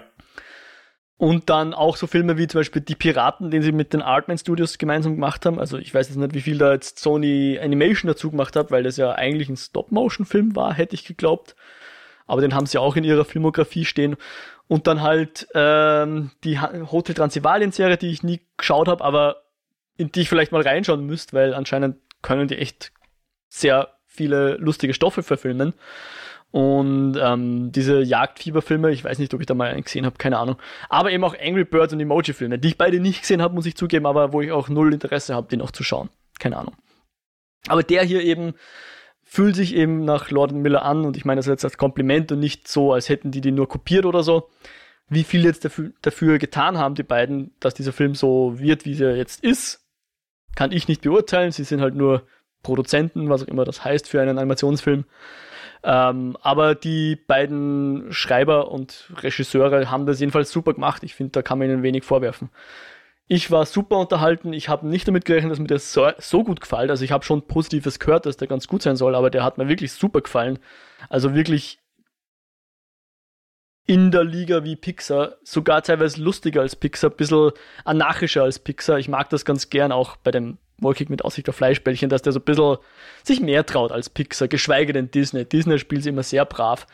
Und 1.19 1.51
dann 1.51 1.75
auch 1.75 1.97
so 1.97 2.07
Filme 2.07 2.39
wie 2.39 2.47
zum 2.47 2.61
Beispiel 2.61 2.81
Die 2.81 2.95
Piraten, 2.95 3.51
den 3.51 3.61
sie 3.61 3.73
mit 3.73 3.93
den 3.93 4.03
Artman 4.03 4.39
Studios 4.39 4.79
gemeinsam 4.79 5.17
gemacht 5.17 5.45
haben. 5.47 5.59
Also 5.59 5.77
ich 5.77 5.93
weiß 5.93 6.09
jetzt 6.09 6.17
nicht, 6.17 6.35
wie 6.35 6.41
viel 6.41 6.59
da 6.59 6.73
jetzt 6.73 7.01
Sony 7.01 7.59
Animation 7.61 8.09
dazu 8.09 8.31
gemacht 8.31 8.55
hat, 8.55 8.71
weil 8.71 8.85
das 8.85 8.97
ja 8.97 9.13
eigentlich 9.13 9.49
ein 9.49 9.57
Stop-Motion-Film 9.57 10.55
war, 10.55 10.73
hätte 10.73 10.95
ich 10.95 11.05
geglaubt. 11.05 11.57
Aber 12.29 12.41
den 12.41 12.55
haben 12.55 12.67
sie 12.67 12.79
auch 12.79 12.95
in 12.95 13.03
ihrer 13.03 13.25
Filmografie 13.25 13.85
stehen. 13.85 14.17
Und 14.69 14.87
dann 14.87 15.03
halt 15.03 15.49
ähm, 15.55 16.31
die 16.45 16.61
Hotel 16.61 17.17
Transylvanien-Serie, 17.17 17.97
die 17.97 18.11
ich 18.11 18.23
nie 18.23 18.41
geschaut 18.57 18.87
habe, 18.87 19.03
aber 19.03 19.43
in 19.97 20.13
die 20.13 20.21
ich 20.21 20.29
vielleicht 20.29 20.53
mal 20.53 20.63
reinschauen 20.63 21.05
müsste, 21.05 21.33
weil 21.33 21.53
anscheinend 21.53 21.97
können 22.23 22.47
die 22.47 22.59
echt 22.59 22.93
sehr 23.49 23.89
viele 24.07 24.57
lustige 24.57 24.95
Stoffe 24.95 25.25
verfilmen. 25.25 25.75
Und 26.51 27.19
ähm, 27.21 27.73
diese 27.73 28.01
Jagdfieberfilme, 28.01 28.91
ich 28.91 29.05
weiß 29.05 29.19
nicht, 29.19 29.35
ob 29.35 29.41
ich 29.41 29.47
da 29.47 29.55
mal 29.55 29.71
einen 29.71 29.85
gesehen 29.85 30.07
habe, 30.07 30.17
keine 30.17 30.39
Ahnung. 30.39 30.57
Aber 30.89 31.11
eben 31.11 31.25
auch 31.25 31.37
Angry 31.39 31.65
Birds 31.65 31.93
und 31.93 32.01
Emoji-Filme, 32.01 32.59
die 32.59 32.69
ich 32.69 32.79
beide 32.79 33.01
nicht 33.01 33.21
gesehen 33.21 33.43
habe, 33.43 33.55
muss 33.55 33.67
ich 33.67 33.77
zugeben, 33.77 34.07
aber 34.07 34.33
wo 34.33 34.41
ich 34.41 34.51
auch 34.51 34.69
null 34.69 34.93
Interesse 34.95 35.35
habe, 35.35 35.49
die 35.51 35.59
noch 35.59 35.73
zu 35.73 35.83
schauen. 35.83 36.09
Keine 36.39 36.57
Ahnung. 36.57 36.75
Aber 37.69 37.83
der 37.83 38.03
hier 38.03 38.23
eben 38.23 38.55
fühlt 39.23 39.57
sich 39.57 39.75
eben 39.75 40.07
nach 40.07 40.31
Lord 40.31 40.53
Miller 40.53 40.83
an 40.85 41.05
und 41.05 41.19
ich 41.19 41.27
meine 41.27 41.39
das 41.39 41.47
jetzt 41.47 41.65
als 41.65 41.77
Kompliment 41.77 42.33
und 42.33 42.41
nicht 42.41 42.67
so, 42.67 42.95
als 42.95 43.11
hätten 43.11 43.31
die 43.31 43.43
die 43.43 43.53
nur 43.53 43.69
kopiert 43.69 44.07
oder 44.07 44.23
so. 44.23 44.49
Wie 45.11 45.25
viel 45.25 45.45
jetzt 45.45 45.67
dafür, 45.67 45.93
dafür 46.01 46.39
getan 46.39 46.79
haben, 46.79 46.95
die 46.95 47.03
beiden, 47.03 47.53
dass 47.61 47.75
dieser 47.75 47.93
Film 47.93 48.15
so 48.15 48.59
wird, 48.59 48.87
wie 48.87 49.03
er 49.03 49.17
jetzt 49.17 49.45
ist, 49.45 49.87
kann 50.55 50.73
ich 50.73 50.89
nicht 50.89 51.03
beurteilen. 51.03 51.53
Sie 51.53 51.65
sind 51.65 51.83
halt 51.83 51.95
nur 51.95 52.27
Produzenten, 52.63 53.29
was 53.29 53.43
auch 53.43 53.49
immer 53.49 53.65
das 53.65 53.85
heißt 53.85 54.09
für 54.09 54.21
einen 54.21 54.39
Animationsfilm. 54.39 55.05
Ähm, 55.91 56.37
aber 56.43 56.75
die 56.75 57.17
beiden 57.17 58.13
Schreiber 58.13 58.71
und 58.71 59.11
Regisseure 59.23 59.91
haben 59.91 60.05
das 60.05 60.21
jedenfalls 60.21 60.53
super 60.53 60.75
gemacht. 60.75 61.03
Ich 61.03 61.15
finde, 61.15 61.33
da 61.33 61.41
kann 61.41 61.59
man 61.59 61.71
ihnen 61.71 61.83
wenig 61.83 62.05
vorwerfen. 62.05 62.51
Ich 63.27 63.51
war 63.51 63.65
super 63.65 63.97
unterhalten. 63.97 64.53
Ich 64.53 64.69
habe 64.69 64.87
nicht 64.87 65.09
damit 65.09 65.25
gerechnet, 65.25 65.51
dass 65.51 65.59
mir 65.59 65.67
das 65.67 65.95
so, 65.95 66.11
so 66.19 66.45
gut 66.45 66.61
gefällt. 66.61 66.91
Also 66.91 67.05
ich 67.07 67.13
habe 67.13 67.25
schon 67.25 67.47
Positives 67.47 67.99
gehört, 67.99 68.27
dass 68.27 68.37
der 68.37 68.49
ganz 68.49 68.69
gut 68.69 68.83
sein 68.83 68.97
soll, 68.97 69.15
aber 69.15 69.31
der 69.31 69.45
hat 69.45 69.57
mir 69.57 69.69
wirklich 69.69 69.93
super 69.93 70.21
gefallen. 70.21 70.59
Also 71.09 71.35
wirklich 71.35 71.79
in 73.87 74.11
der 74.11 74.25
Liga 74.25 74.65
wie 74.65 74.77
Pixar, 74.77 75.37
sogar 75.43 75.83
teilweise 75.83 76.21
lustiger 76.21 76.61
als 76.61 76.77
Pixar, 76.77 77.09
ein 77.11 77.17
bisschen 77.17 77.53
anarchischer 77.87 78.43
als 78.43 78.59
Pixar. 78.59 78.99
Ich 78.99 79.09
mag 79.09 79.31
das 79.31 79.47
ganz 79.47 79.71
gern 79.71 79.93
auch 79.93 80.17
bei 80.17 80.33
dem 80.33 80.59
wolkig 80.79 81.11
mit 81.11 81.25
Aussicht 81.25 81.49
auf 81.49 81.57
Fleischbällchen, 81.57 82.09
dass 82.09 82.23
der 82.23 82.33
so 82.33 82.41
ein 82.41 82.45
bisschen 82.45 82.77
sich 83.25 83.41
mehr 83.41 83.67
traut 83.67 83.93
als 83.93 84.11
Pixar, 84.11 84.49
geschweige 84.49 84.93
denn 84.93 85.11
Disney. 85.11 85.45
Disney 85.45 85.79
spielt 85.79 86.07
immer 86.07 86.23
sehr 86.23 86.45
brav 86.45 86.87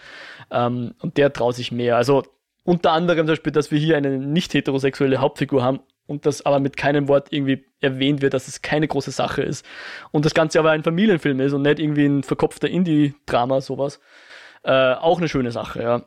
ähm, 0.51 0.95
und 1.01 1.17
der 1.17 1.33
traut 1.33 1.55
sich 1.55 1.73
mehr. 1.73 1.97
Also 1.97 2.25
unter 2.65 2.93
anderem 2.93 3.27
zum 3.27 3.33
Beispiel, 3.35 3.53
dass 3.53 3.71
wir 3.71 3.79
hier 3.79 3.97
eine 3.97 4.19
nicht 4.19 4.55
heterosexuelle 4.55 5.19
Hauptfigur 5.19 5.63
haben 5.63 5.81
und 6.07 6.27
das 6.27 6.45
aber 6.45 6.61
mit 6.61 6.77
keinem 6.77 7.09
Wort 7.09 7.29
irgendwie 7.31 7.65
erwähnt 7.81 8.23
wird, 8.23 8.35
dass 8.35 8.49
es 8.49 8.63
keine 8.63 8.89
große 8.89 9.11
Sache 9.11 9.43
ist. 9.43 9.65
Und 10.11 10.25
das 10.25 10.35
Ganze 10.35 10.59
aber 10.59 10.71
ein 10.71 10.83
Familienfilm 10.83 11.41
ist 11.41 11.53
und 11.53 11.63
nicht 11.63 11.79
irgendwie 11.79 12.07
ein 12.07 12.23
verkopfter 12.23 12.69
Indie-Drama, 12.69 13.61
sowas. 13.61 14.01
Äh, 14.63 14.95
auch 14.95 15.19
eine 15.19 15.29
schöne 15.29 15.51
Sache, 15.51 15.83
ja. 15.83 16.03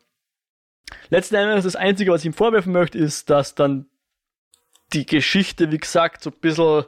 Letzten 1.10 1.36
Endes, 1.36 1.66
das 1.66 1.76
Einzige, 1.76 2.12
was 2.12 2.22
ich 2.22 2.28
ihm 2.28 2.34
vorwerfen 2.34 2.72
möchte, 2.72 2.98
ist, 2.98 3.30
dass 3.30 3.56
dann 3.56 3.88
die 4.94 5.06
Geschichte, 5.06 5.72
wie 5.72 5.78
gesagt, 5.78 6.24
so 6.24 6.30
ein 6.30 6.40
bisschen 6.40 6.86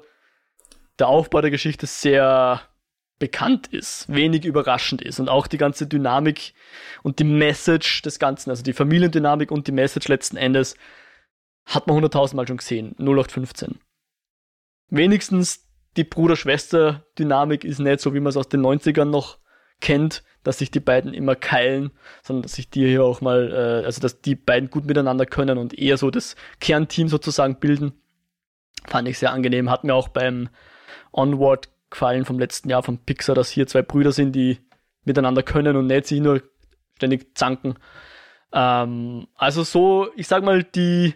der 0.99 1.07
Aufbau 1.07 1.41
der 1.41 1.51
Geschichte 1.51 1.87
sehr 1.87 2.61
bekannt 3.19 3.67
ist, 3.67 4.07
wenig 4.07 4.45
überraschend 4.45 5.01
ist 5.01 5.19
und 5.19 5.29
auch 5.29 5.47
die 5.47 5.57
ganze 5.57 5.87
Dynamik 5.87 6.53
und 7.03 7.19
die 7.19 7.25
Message 7.25 8.01
des 8.01 8.17
Ganzen, 8.17 8.49
also 8.49 8.63
die 8.63 8.73
Familiendynamik 8.73 9.51
und 9.51 9.67
die 9.67 9.73
Message 9.73 10.07
letzten 10.07 10.37
Endes, 10.37 10.75
hat 11.65 11.85
man 11.85 11.95
hunderttausendmal 11.95 12.47
schon 12.47 12.57
gesehen, 12.57 12.95
0815. 12.97 13.79
Wenigstens 14.89 15.67
die 15.97 16.03
Bruder-Schwester-Dynamik 16.03 17.63
ist 17.63 17.79
nicht 17.79 17.99
so, 17.99 18.13
wie 18.13 18.19
man 18.19 18.29
es 18.29 18.37
aus 18.37 18.49
den 18.49 18.61
90ern 18.61 19.05
noch 19.05 19.37
kennt, 19.81 20.23
dass 20.43 20.59
sich 20.59 20.71
die 20.71 20.79
beiden 20.79 21.13
immer 21.13 21.35
keilen, 21.35 21.91
sondern 22.23 22.43
dass 22.43 22.53
sich 22.53 22.69
die 22.69 22.87
hier 22.87 23.03
auch 23.03 23.21
mal, 23.21 23.51
äh, 23.51 23.85
also 23.85 24.01
dass 24.01 24.21
die 24.21 24.35
beiden 24.35 24.69
gut 24.69 24.85
miteinander 24.85 25.25
können 25.25 25.57
und 25.57 25.77
eher 25.77 25.97
so 25.97 26.09
das 26.09 26.35
Kernteam 26.59 27.07
sozusagen 27.07 27.59
bilden. 27.59 27.93
Fand 28.87 29.07
ich 29.07 29.19
sehr 29.19 29.31
angenehm. 29.31 29.69
Hat 29.69 29.83
mir 29.83 29.93
auch 29.93 30.07
beim 30.07 30.49
Onward 31.11 31.69
gefallen 31.89 32.25
vom 32.25 32.39
letzten 32.39 32.69
Jahr 32.69 32.83
von 32.83 32.97
Pixar, 32.99 33.35
dass 33.35 33.49
hier 33.49 33.67
zwei 33.67 33.81
Brüder 33.81 34.11
sind, 34.11 34.33
die 34.33 34.59
miteinander 35.05 35.43
können 35.43 35.75
und 35.75 35.87
nicht 35.87 36.07
sich 36.07 36.19
nur 36.19 36.41
ständig 36.95 37.35
zanken. 37.37 37.75
Ähm, 38.53 39.27
also 39.35 39.63
so, 39.63 40.09
ich 40.15 40.27
sag 40.27 40.43
mal, 40.43 40.63
die, 40.63 41.15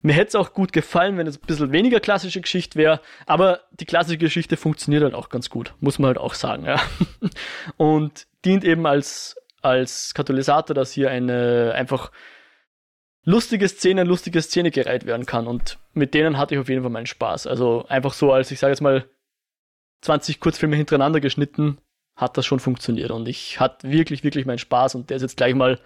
mir 0.00 0.14
hätte 0.14 0.28
es 0.28 0.34
auch 0.34 0.52
gut 0.52 0.72
gefallen, 0.72 1.18
wenn 1.18 1.26
es 1.26 1.38
ein 1.38 1.46
bisschen 1.46 1.72
weniger 1.72 2.00
klassische 2.00 2.40
Geschichte 2.40 2.78
wäre, 2.78 3.00
aber 3.26 3.60
die 3.72 3.86
klassische 3.86 4.18
Geschichte 4.18 4.56
funktioniert 4.56 5.02
halt 5.02 5.14
auch 5.14 5.28
ganz 5.28 5.50
gut, 5.50 5.74
muss 5.80 5.98
man 5.98 6.08
halt 6.08 6.18
auch 6.18 6.34
sagen, 6.34 6.64
ja. 6.64 6.80
Und 7.76 8.26
dient 8.44 8.64
eben 8.64 8.86
als, 8.86 9.36
als 9.62 10.14
Katalysator, 10.14 10.74
dass 10.74 10.92
hier 10.92 11.10
eine 11.10 11.72
einfach 11.74 12.10
lustige 13.24 13.68
Szene, 13.68 14.04
lustige 14.04 14.40
Szene 14.40 14.70
gereiht 14.70 15.04
werden 15.04 15.26
kann 15.26 15.48
und 15.48 15.78
mit 15.92 16.14
denen 16.14 16.38
hatte 16.38 16.54
ich 16.54 16.60
auf 16.60 16.68
jeden 16.68 16.82
Fall 16.82 16.92
meinen 16.92 17.06
Spaß. 17.06 17.48
Also 17.48 17.84
einfach 17.88 18.12
so 18.12 18.32
als, 18.32 18.52
ich 18.52 18.60
sage 18.60 18.70
jetzt 18.70 18.80
mal, 18.80 19.04
20 20.02 20.40
Kurzfilme 20.40 20.76
hintereinander 20.76 21.20
geschnitten, 21.20 21.78
hat 22.14 22.36
das 22.36 22.46
schon 22.46 22.60
funktioniert. 22.60 23.10
Und 23.10 23.28
ich 23.28 23.60
hatte 23.60 23.90
wirklich, 23.90 24.24
wirklich 24.24 24.46
meinen 24.46 24.58
Spaß. 24.58 24.94
Und 24.94 25.10
der 25.10 25.16
ist 25.16 25.22
jetzt 25.22 25.36
gleich 25.36 25.54
mal 25.54 25.78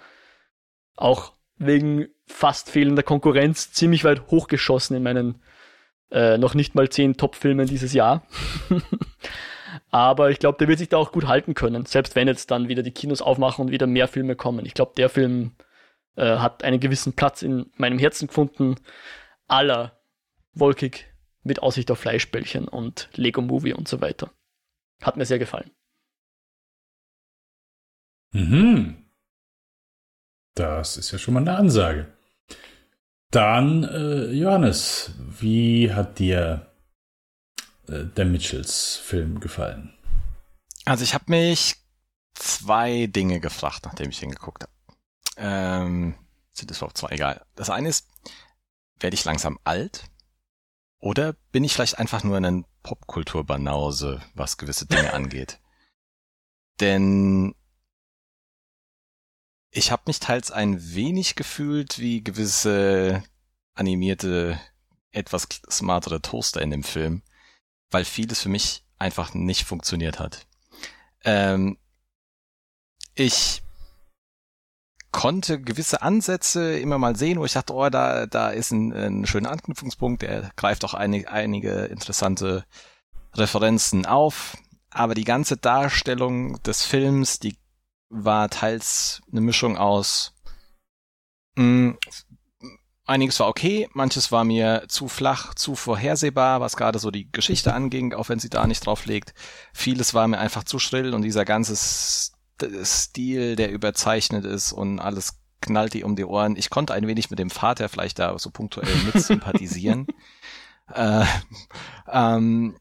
auch 0.96 1.32
wegen 1.56 2.08
fast 2.26 2.70
fehlender 2.70 3.02
Konkurrenz 3.02 3.72
ziemlich 3.72 4.04
weit 4.04 4.28
hochgeschossen 4.30 4.96
in 4.96 5.02
meinen 5.02 5.42
äh, 6.10 6.38
noch 6.38 6.54
nicht 6.54 6.74
mal 6.74 6.88
10 6.88 7.16
Top-Filmen 7.16 7.66
dieses 7.66 7.92
Jahr. 7.92 8.22
Aber 9.90 10.30
ich 10.30 10.38
glaube, 10.38 10.58
der 10.58 10.68
wird 10.68 10.78
sich 10.78 10.88
da 10.88 10.96
auch 10.96 11.12
gut 11.12 11.26
halten 11.26 11.54
können, 11.54 11.84
selbst 11.86 12.16
wenn 12.16 12.28
jetzt 12.28 12.50
dann 12.50 12.68
wieder 12.68 12.82
die 12.82 12.90
Kinos 12.92 13.22
aufmachen 13.22 13.66
und 13.66 13.70
wieder 13.70 13.86
mehr 13.86 14.08
Filme 14.08 14.36
kommen. 14.36 14.66
Ich 14.66 14.74
glaube, 14.74 14.92
der 14.96 15.08
Film 15.08 15.52
äh, 16.16 16.36
hat 16.38 16.64
einen 16.64 16.80
gewissen 16.80 17.12
Platz 17.14 17.42
in 17.42 17.70
meinem 17.76 17.98
Herzen 17.98 18.28
gefunden. 18.28 18.76
Aller 19.46 20.00
Wolkig 20.54 21.09
mit 21.42 21.62
Aussicht 21.62 21.90
auf 21.90 21.98
Fleischbällchen 22.00 22.68
und 22.68 23.08
Lego 23.14 23.40
Movie 23.40 23.72
und 23.72 23.88
so 23.88 24.00
weiter. 24.00 24.32
Hat 25.02 25.16
mir 25.16 25.26
sehr 25.26 25.38
gefallen. 25.38 25.70
Mhm. 28.32 29.10
Das 30.54 30.96
ist 30.96 31.10
ja 31.10 31.18
schon 31.18 31.34
mal 31.34 31.40
eine 31.40 31.56
Ansage. 31.56 32.12
Dann, 33.30 33.84
äh, 33.84 34.30
Johannes, 34.32 35.12
wie 35.18 35.92
hat 35.92 36.18
dir 36.18 36.72
äh, 37.88 38.04
der 38.04 38.24
Mitchells-Film 38.24 39.40
gefallen? 39.40 39.94
Also 40.84 41.04
ich 41.04 41.14
habe 41.14 41.24
mich 41.28 41.76
zwei 42.34 43.06
Dinge 43.06 43.38
gefragt, 43.40 43.84
nachdem 43.84 44.10
ich 44.10 44.18
hingeguckt 44.18 44.64
habe. 44.64 44.72
Ähm, 45.36 46.16
sind 46.52 46.70
es 46.70 46.78
überhaupt 46.78 46.98
zwei? 46.98 47.10
Egal. 47.10 47.44
Das 47.54 47.70
eine 47.70 47.88
ist, 47.88 48.08
werde 48.98 49.14
ich 49.14 49.24
langsam 49.24 49.58
alt? 49.64 50.04
Oder 51.00 51.32
bin 51.50 51.64
ich 51.64 51.72
vielleicht 51.72 51.98
einfach 51.98 52.22
nur 52.24 52.36
ein 52.36 52.66
Popkulturbanause, 52.82 54.20
was 54.34 54.58
gewisse 54.58 54.86
Dinge 54.86 55.12
angeht? 55.14 55.58
Denn 56.78 57.54
ich 59.70 59.90
habe 59.90 60.02
mich 60.06 60.20
teils 60.20 60.50
ein 60.50 60.94
wenig 60.94 61.36
gefühlt 61.36 61.98
wie 61.98 62.22
gewisse 62.22 63.22
animierte, 63.74 64.60
etwas 65.12 65.48
smartere 65.70 66.20
Toaster 66.20 66.60
in 66.60 66.70
dem 66.70 66.82
Film, 66.82 67.22
weil 67.90 68.04
vieles 68.04 68.40
für 68.40 68.48
mich 68.48 68.84
einfach 68.98 69.32
nicht 69.32 69.64
funktioniert 69.64 70.18
hat. 70.18 70.46
Ähm, 71.24 71.78
ich 73.14 73.62
konnte 75.12 75.60
gewisse 75.60 76.02
Ansätze 76.02 76.78
immer 76.78 76.98
mal 76.98 77.16
sehen, 77.16 77.38
wo 77.38 77.44
ich 77.44 77.52
dachte, 77.52 77.74
oh, 77.74 77.88
da, 77.88 78.26
da 78.26 78.50
ist 78.50 78.70
ein, 78.70 78.92
ein 78.92 79.26
schöner 79.26 79.50
Anknüpfungspunkt, 79.50 80.22
der 80.22 80.50
greift 80.56 80.84
auch 80.84 80.94
einige, 80.94 81.30
einige 81.30 81.84
interessante 81.86 82.64
Referenzen 83.34 84.06
auf. 84.06 84.56
Aber 84.90 85.14
die 85.14 85.24
ganze 85.24 85.56
Darstellung 85.56 86.62
des 86.62 86.84
Films, 86.84 87.38
die 87.38 87.56
war 88.08 88.48
teils 88.50 89.20
eine 89.30 89.40
Mischung 89.40 89.76
aus 89.76 90.34
mh, 91.56 91.64
mm, 91.64 91.98
einiges 93.06 93.40
war 93.40 93.48
okay, 93.48 93.88
manches 93.92 94.30
war 94.30 94.44
mir 94.44 94.84
zu 94.88 95.08
flach, 95.08 95.54
zu 95.54 95.74
vorhersehbar, 95.74 96.60
was 96.60 96.76
gerade 96.76 96.98
so 96.98 97.10
die 97.10 97.30
Geschichte 97.30 97.74
anging, 97.74 98.14
auch 98.14 98.28
wenn 98.28 98.38
sie 98.38 98.50
da 98.50 98.66
nicht 98.66 98.86
drauf 98.86 99.04
legt. 99.06 99.34
Vieles 99.72 100.14
war 100.14 100.28
mir 100.28 100.38
einfach 100.38 100.64
zu 100.64 100.78
schrill 100.78 101.12
und 101.14 101.22
dieser 101.22 101.44
ganze 101.44 102.29
Stil, 102.84 103.56
der 103.56 103.70
überzeichnet 103.70 104.44
ist 104.44 104.72
und 104.72 104.98
alles 104.98 105.40
knallt 105.60 105.94
die 105.94 106.04
um 106.04 106.16
die 106.16 106.24
Ohren. 106.24 106.56
Ich 106.56 106.70
konnte 106.70 106.94
ein 106.94 107.06
wenig 107.06 107.30
mit 107.30 107.38
dem 107.38 107.50
Vater 107.50 107.88
vielleicht 107.88 108.18
da 108.18 108.38
so 108.38 108.50
punktuell 108.50 108.94
mit 109.04 109.22
sympathisieren. 109.22 110.06
äh, 110.94 111.24
ähm, 112.08 112.76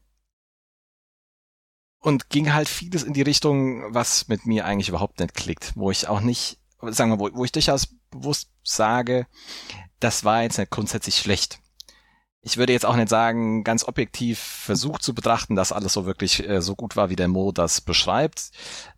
und 2.02 2.30
ging 2.30 2.52
halt 2.52 2.68
vieles 2.68 3.02
in 3.02 3.12
die 3.12 3.22
Richtung, 3.22 3.92
was 3.92 4.28
mit 4.28 4.46
mir 4.46 4.64
eigentlich 4.64 4.88
überhaupt 4.88 5.20
nicht 5.20 5.34
klickt, 5.34 5.72
wo 5.76 5.90
ich 5.90 6.08
auch 6.08 6.20
nicht, 6.20 6.58
sagen 6.80 7.10
wir, 7.10 7.18
wo, 7.18 7.28
wo 7.34 7.44
ich 7.44 7.52
durchaus 7.52 7.88
bewusst 8.10 8.50
sage, 8.64 9.26
das 10.00 10.24
war 10.24 10.42
jetzt 10.42 10.56
nicht 10.58 10.70
grundsätzlich 10.70 11.18
schlecht 11.18 11.60
ich 12.42 12.56
würde 12.56 12.72
jetzt 12.72 12.86
auch 12.86 12.96
nicht 12.96 13.10
sagen, 13.10 13.64
ganz 13.64 13.84
objektiv 13.84 14.38
versucht 14.38 15.02
zu 15.02 15.14
betrachten, 15.14 15.56
dass 15.56 15.72
alles 15.72 15.92
so 15.92 16.06
wirklich 16.06 16.48
äh, 16.48 16.62
so 16.62 16.74
gut 16.74 16.96
war, 16.96 17.10
wie 17.10 17.16
der 17.16 17.28
Mo 17.28 17.52
das 17.52 17.80
beschreibt. 17.82 18.50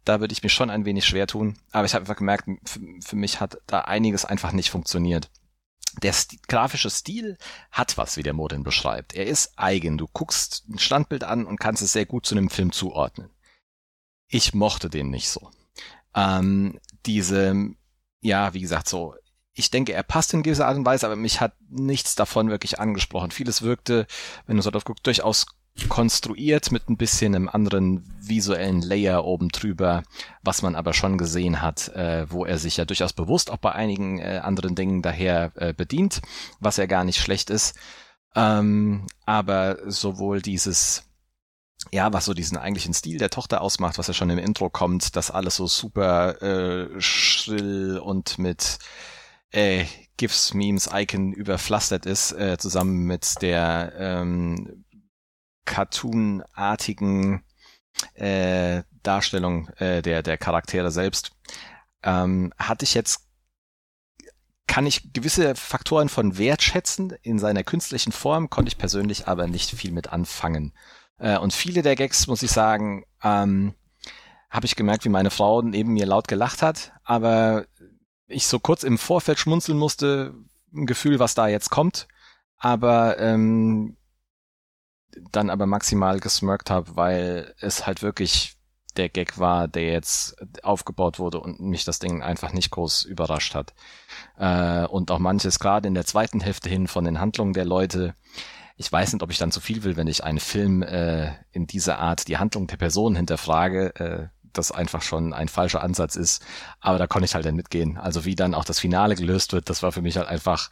Da 0.04 0.20
würde 0.20 0.32
ich 0.32 0.42
mich 0.42 0.52
schon 0.52 0.70
ein 0.70 0.84
wenig 0.84 1.04
schwer 1.06 1.26
tun. 1.26 1.58
Aber 1.72 1.84
ich 1.84 1.94
habe 1.94 2.02
einfach 2.02 2.16
gemerkt, 2.16 2.48
für 3.00 3.16
mich 3.16 3.40
hat 3.40 3.58
da 3.66 3.80
einiges 3.80 4.24
einfach 4.24 4.52
nicht 4.52 4.70
funktioniert. 4.70 5.28
Der 6.02 6.12
st 6.12 6.48
grafische 6.48 6.88
Stil 6.88 7.36
hat 7.70 7.98
was, 7.98 8.16
wie 8.16 8.22
der 8.22 8.32
Mo 8.32 8.46
den 8.48 8.62
beschreibt. 8.62 9.14
Er 9.14 9.26
ist 9.26 9.52
eigen. 9.56 9.98
Du 9.98 10.06
guckst 10.12 10.64
ein 10.68 10.78
Standbild 10.78 11.24
an 11.24 11.44
und 11.44 11.58
kannst 11.58 11.82
es 11.82 11.92
sehr 11.92 12.06
gut 12.06 12.24
zu 12.24 12.36
einem 12.36 12.48
Film 12.48 12.70
zuordnen. 12.72 13.30
Ich 14.28 14.54
mochte 14.54 14.88
den 14.88 15.10
nicht 15.10 15.28
so. 15.28 15.50
Ähm, 16.14 16.78
diese, 17.06 17.54
ja, 18.20 18.54
wie 18.54 18.60
gesagt, 18.60 18.88
so 18.88 19.14
ich 19.54 19.70
denke, 19.70 19.92
er 19.92 20.02
passt 20.02 20.32
in 20.32 20.42
gewisser 20.42 20.66
Art 20.66 20.76
und 20.76 20.86
Weise, 20.86 21.06
aber 21.06 21.16
mich 21.16 21.40
hat 21.40 21.54
nichts 21.68 22.14
davon 22.14 22.48
wirklich 22.48 22.80
angesprochen. 22.80 23.30
Vieles 23.30 23.62
wirkte, 23.62 24.06
wenn 24.46 24.56
du 24.56 24.62
so 24.62 24.70
drauf 24.70 24.84
guckst, 24.84 25.06
durchaus 25.06 25.46
konstruiert 25.88 26.70
mit 26.70 26.88
ein 26.88 26.98
bisschen 26.98 27.34
einem 27.34 27.48
anderen 27.48 28.04
visuellen 28.20 28.82
Layer 28.82 29.24
oben 29.24 29.48
drüber, 29.48 30.02
was 30.42 30.60
man 30.62 30.74
aber 30.74 30.92
schon 30.92 31.16
gesehen 31.16 31.62
hat, 31.62 31.88
äh, 31.88 32.30
wo 32.30 32.44
er 32.44 32.58
sich 32.58 32.76
ja 32.76 32.84
durchaus 32.84 33.14
bewusst 33.14 33.50
auch 33.50 33.56
bei 33.56 33.72
einigen 33.72 34.18
äh, 34.18 34.40
anderen 34.42 34.74
Dingen 34.74 35.00
daher 35.00 35.52
äh, 35.54 35.72
bedient, 35.72 36.20
was 36.60 36.76
ja 36.76 36.86
gar 36.86 37.04
nicht 37.04 37.20
schlecht 37.20 37.48
ist. 37.48 37.74
Ähm, 38.34 39.06
aber 39.24 39.78
sowohl 39.90 40.42
dieses 40.42 41.04
ja, 41.90 42.12
was 42.12 42.26
so 42.26 42.34
diesen 42.34 42.56
eigentlichen 42.56 42.94
Stil 42.94 43.18
der 43.18 43.30
Tochter 43.30 43.60
ausmacht, 43.60 43.98
was 43.98 44.06
ja 44.06 44.14
schon 44.14 44.30
im 44.30 44.38
Intro 44.38 44.70
kommt, 44.70 45.16
dass 45.16 45.32
alles 45.32 45.56
so 45.56 45.66
super 45.66 46.40
äh, 46.40 47.00
schrill 47.00 47.98
und 47.98 48.38
mit 48.38 48.78
äh, 49.52 49.84
GIFs, 50.16 50.54
Memes, 50.54 50.90
Icon 50.92 51.32
überpflastert 51.32 52.06
ist, 52.06 52.32
äh, 52.32 52.58
zusammen 52.58 53.04
mit 53.04 53.40
der 53.42 53.92
ähm, 53.96 54.84
cartoonartigen 55.64 57.42
äh, 58.14 58.82
Darstellung 59.02 59.68
äh, 59.76 60.02
der, 60.02 60.22
der 60.22 60.38
Charaktere 60.38 60.90
selbst, 60.90 61.32
ähm, 62.02 62.52
hatte 62.58 62.84
ich 62.84 62.94
jetzt 62.94 63.28
kann 64.68 64.86
ich 64.86 65.12
gewisse 65.12 65.54
Faktoren 65.54 66.08
von 66.08 66.38
wertschätzen. 66.38 67.12
In 67.22 67.38
seiner 67.38 67.62
künstlichen 67.62 68.12
Form 68.12 68.48
konnte 68.48 68.70
ich 68.70 68.78
persönlich 68.78 69.28
aber 69.28 69.46
nicht 69.46 69.70
viel 69.70 69.92
mit 69.92 70.12
anfangen. 70.12 70.72
Äh, 71.18 71.36
und 71.36 71.52
viele 71.52 71.82
der 71.82 71.94
Gags, 71.94 72.26
muss 72.26 72.42
ich 72.42 72.50
sagen, 72.50 73.04
ähm, 73.22 73.74
habe 74.48 74.66
ich 74.66 74.76
gemerkt, 74.76 75.04
wie 75.04 75.10
meine 75.10 75.30
Frau 75.30 75.60
neben 75.60 75.92
mir 75.92 76.06
laut 76.06 76.26
gelacht 76.26 76.62
hat, 76.62 76.92
aber 77.04 77.66
ich 78.32 78.46
so 78.46 78.58
kurz 78.58 78.82
im 78.82 78.98
Vorfeld 78.98 79.38
schmunzeln 79.38 79.78
musste, 79.78 80.34
ein 80.74 80.86
Gefühl, 80.86 81.18
was 81.18 81.34
da 81.34 81.48
jetzt 81.48 81.70
kommt, 81.70 82.08
aber 82.58 83.18
ähm, 83.18 83.96
dann 85.30 85.50
aber 85.50 85.66
maximal 85.66 86.20
gesmirkt 86.20 86.70
habe, 86.70 86.96
weil 86.96 87.54
es 87.60 87.86
halt 87.86 88.02
wirklich 88.02 88.56
der 88.96 89.08
Gag 89.08 89.38
war, 89.38 89.68
der 89.68 89.90
jetzt 89.90 90.36
aufgebaut 90.62 91.18
wurde 91.18 91.40
und 91.40 91.60
mich 91.60 91.84
das 91.84 91.98
Ding 91.98 92.22
einfach 92.22 92.52
nicht 92.52 92.70
groß 92.70 93.04
überrascht 93.04 93.54
hat. 93.54 93.74
Äh, 94.36 94.86
und 94.86 95.10
auch 95.10 95.18
manches 95.18 95.58
gerade 95.58 95.88
in 95.88 95.94
der 95.94 96.04
zweiten 96.04 96.40
Hälfte 96.40 96.68
hin 96.68 96.88
von 96.88 97.04
den 97.04 97.20
Handlungen 97.20 97.54
der 97.54 97.64
Leute. 97.64 98.14
Ich 98.76 98.90
weiß 98.90 99.12
nicht, 99.12 99.22
ob 99.22 99.30
ich 99.30 99.38
dann 99.38 99.52
zu 99.52 99.60
viel 99.60 99.84
will, 99.84 99.96
wenn 99.96 100.08
ich 100.08 100.24
einen 100.24 100.40
Film 100.40 100.82
äh, 100.82 101.32
in 101.52 101.66
dieser 101.66 101.98
Art 101.98 102.28
die 102.28 102.38
Handlung 102.38 102.66
der 102.66 102.76
Person 102.76 103.16
hinterfrage. 103.16 103.94
Äh, 103.96 104.28
das 104.52 104.72
einfach 104.72 105.02
schon 105.02 105.32
ein 105.32 105.48
falscher 105.48 105.82
Ansatz 105.82 106.16
ist. 106.16 106.44
Aber 106.80 106.98
da 106.98 107.06
konnte 107.06 107.26
ich 107.26 107.34
halt 107.34 107.46
dann 107.46 107.56
mitgehen. 107.56 107.98
Also 107.98 108.24
wie 108.24 108.34
dann 108.34 108.54
auch 108.54 108.64
das 108.64 108.78
Finale 108.78 109.14
gelöst 109.14 109.52
wird, 109.52 109.68
das 109.70 109.82
war 109.82 109.92
für 109.92 110.02
mich 110.02 110.16
halt 110.16 110.28
einfach 110.28 110.70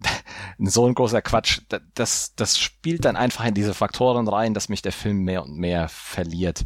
so 0.58 0.86
ein 0.86 0.94
großer 0.94 1.22
Quatsch. 1.22 1.62
Das, 1.94 2.34
das 2.34 2.58
spielt 2.58 3.04
dann 3.04 3.16
einfach 3.16 3.44
in 3.44 3.54
diese 3.54 3.74
Faktoren 3.74 4.28
rein, 4.28 4.54
dass 4.54 4.68
mich 4.68 4.82
der 4.82 4.92
Film 4.92 5.18
mehr 5.24 5.42
und 5.44 5.56
mehr 5.56 5.88
verliert. 5.88 6.64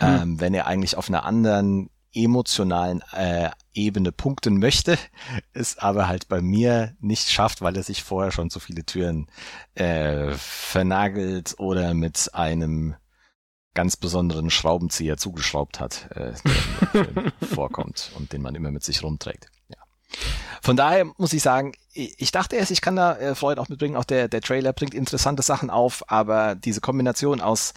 Mhm. 0.00 0.06
Ähm, 0.06 0.40
wenn 0.40 0.54
er 0.54 0.66
eigentlich 0.66 0.96
auf 0.96 1.08
einer 1.08 1.24
anderen 1.24 1.90
emotionalen 2.16 3.02
äh, 3.12 3.50
Ebene 3.74 4.10
punkten 4.10 4.58
möchte, 4.58 4.98
es 5.52 5.78
aber 5.78 6.08
halt 6.08 6.28
bei 6.28 6.40
mir 6.40 6.94
nicht 7.00 7.30
schafft, 7.30 7.60
weil 7.60 7.76
er 7.76 7.82
sich 7.82 8.02
vorher 8.02 8.32
schon 8.32 8.50
zu 8.50 8.58
viele 8.58 8.84
Türen 8.84 9.26
äh, 9.74 10.32
vernagelt 10.32 11.54
oder 11.58 11.94
mit 11.94 12.30
einem 12.32 12.96
ganz 13.76 13.96
besonderen 13.96 14.50
Schraubenzieher 14.50 15.16
zugeschraubt 15.16 15.78
hat, 15.78 16.08
äh, 16.10 16.32
der 16.92 17.32
vorkommt 17.48 18.10
und 18.16 18.32
den 18.32 18.42
man 18.42 18.56
immer 18.56 18.72
mit 18.72 18.82
sich 18.82 19.04
rumträgt. 19.04 19.46
Ja. 19.68 19.76
Von 20.62 20.76
daher 20.76 21.04
muss 21.16 21.32
ich 21.32 21.42
sagen, 21.42 21.74
ich 21.92 22.32
dachte 22.32 22.56
erst, 22.56 22.72
ich 22.72 22.80
kann 22.80 22.96
da 22.96 23.16
äh, 23.16 23.34
Freude 23.36 23.60
auch 23.60 23.68
mitbringen. 23.68 23.96
Auch 23.96 24.04
der, 24.04 24.26
der 24.26 24.40
Trailer 24.40 24.72
bringt 24.72 24.94
interessante 24.94 25.42
Sachen 25.42 25.70
auf, 25.70 26.02
aber 26.10 26.56
diese 26.56 26.80
Kombination 26.80 27.40
aus 27.40 27.72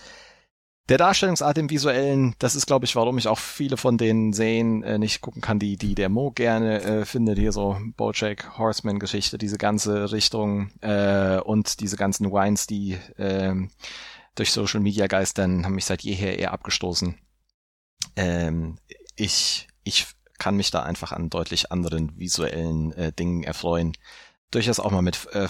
der 0.90 0.98
Darstellungsart 0.98 1.60
im 1.60 1.70
Visuellen, 1.70 2.36
das 2.40 2.56
ist, 2.56 2.66
glaube 2.66 2.86
ich, 2.86 2.96
warum 2.96 3.20
ich 3.20 3.28
auch 3.28 3.38
viele 3.38 3.78
von 3.78 4.00
den 4.00 4.34
Serien 4.34 4.82
äh, 4.82 4.98
nicht 4.98 5.22
gucken 5.22 5.40
kann, 5.40 5.60
die, 5.60 5.78
die 5.78 5.94
der 5.94 6.10
Mo 6.10 6.32
gerne 6.32 6.82
äh, 6.82 7.06
findet. 7.06 7.38
Hier 7.38 7.52
so 7.52 7.78
Bojack 7.96 8.58
Horseman-Geschichte, 8.58 9.38
diese 9.38 9.60
ganze 9.60 10.12
Richtung 10.12 10.72
äh, 10.82 11.38
und 11.42 11.80
diese 11.80 11.96
ganzen 11.96 12.32
Wines, 12.32 12.66
die 12.66 12.98
äh, 13.18 13.54
durch 14.36 14.52
Social 14.52 14.80
Media 14.80 15.08
geistern, 15.08 15.66
haben 15.66 15.76
mich 15.76 15.86
seit 15.86 16.02
jeher 16.02 16.40
eher 16.40 16.54
abgestoßen. 16.54 17.16
Ähm, 18.16 18.78
ich, 19.16 19.68
ich 19.84 20.08
kann 20.38 20.56
mich 20.56 20.72
da 20.72 20.84
einfach 20.84 21.12
an 21.12 21.30
deutlich 21.30 21.72
anderen 21.72 22.18
visuellen 22.18 22.92
äh, 22.94 23.12
Dingen 23.12 23.44
erfreuen. 23.44 23.94
Durchaus 24.52 24.80
auch 24.80 24.92
mal 24.92 25.02
mit 25.02 25.28
äh, 25.34 25.48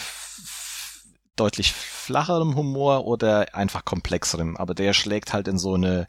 deutlich 1.36 1.72
flacherem 1.72 2.56
Humor 2.56 3.06
oder 3.06 3.56
einfach 3.56 3.86
komplexerem, 3.86 4.58
aber 4.58 4.74
der 4.74 4.94
schlägt 4.94 5.32
halt 5.32 5.48
in 5.48 5.58
so 5.58 5.76
eine 5.76 6.08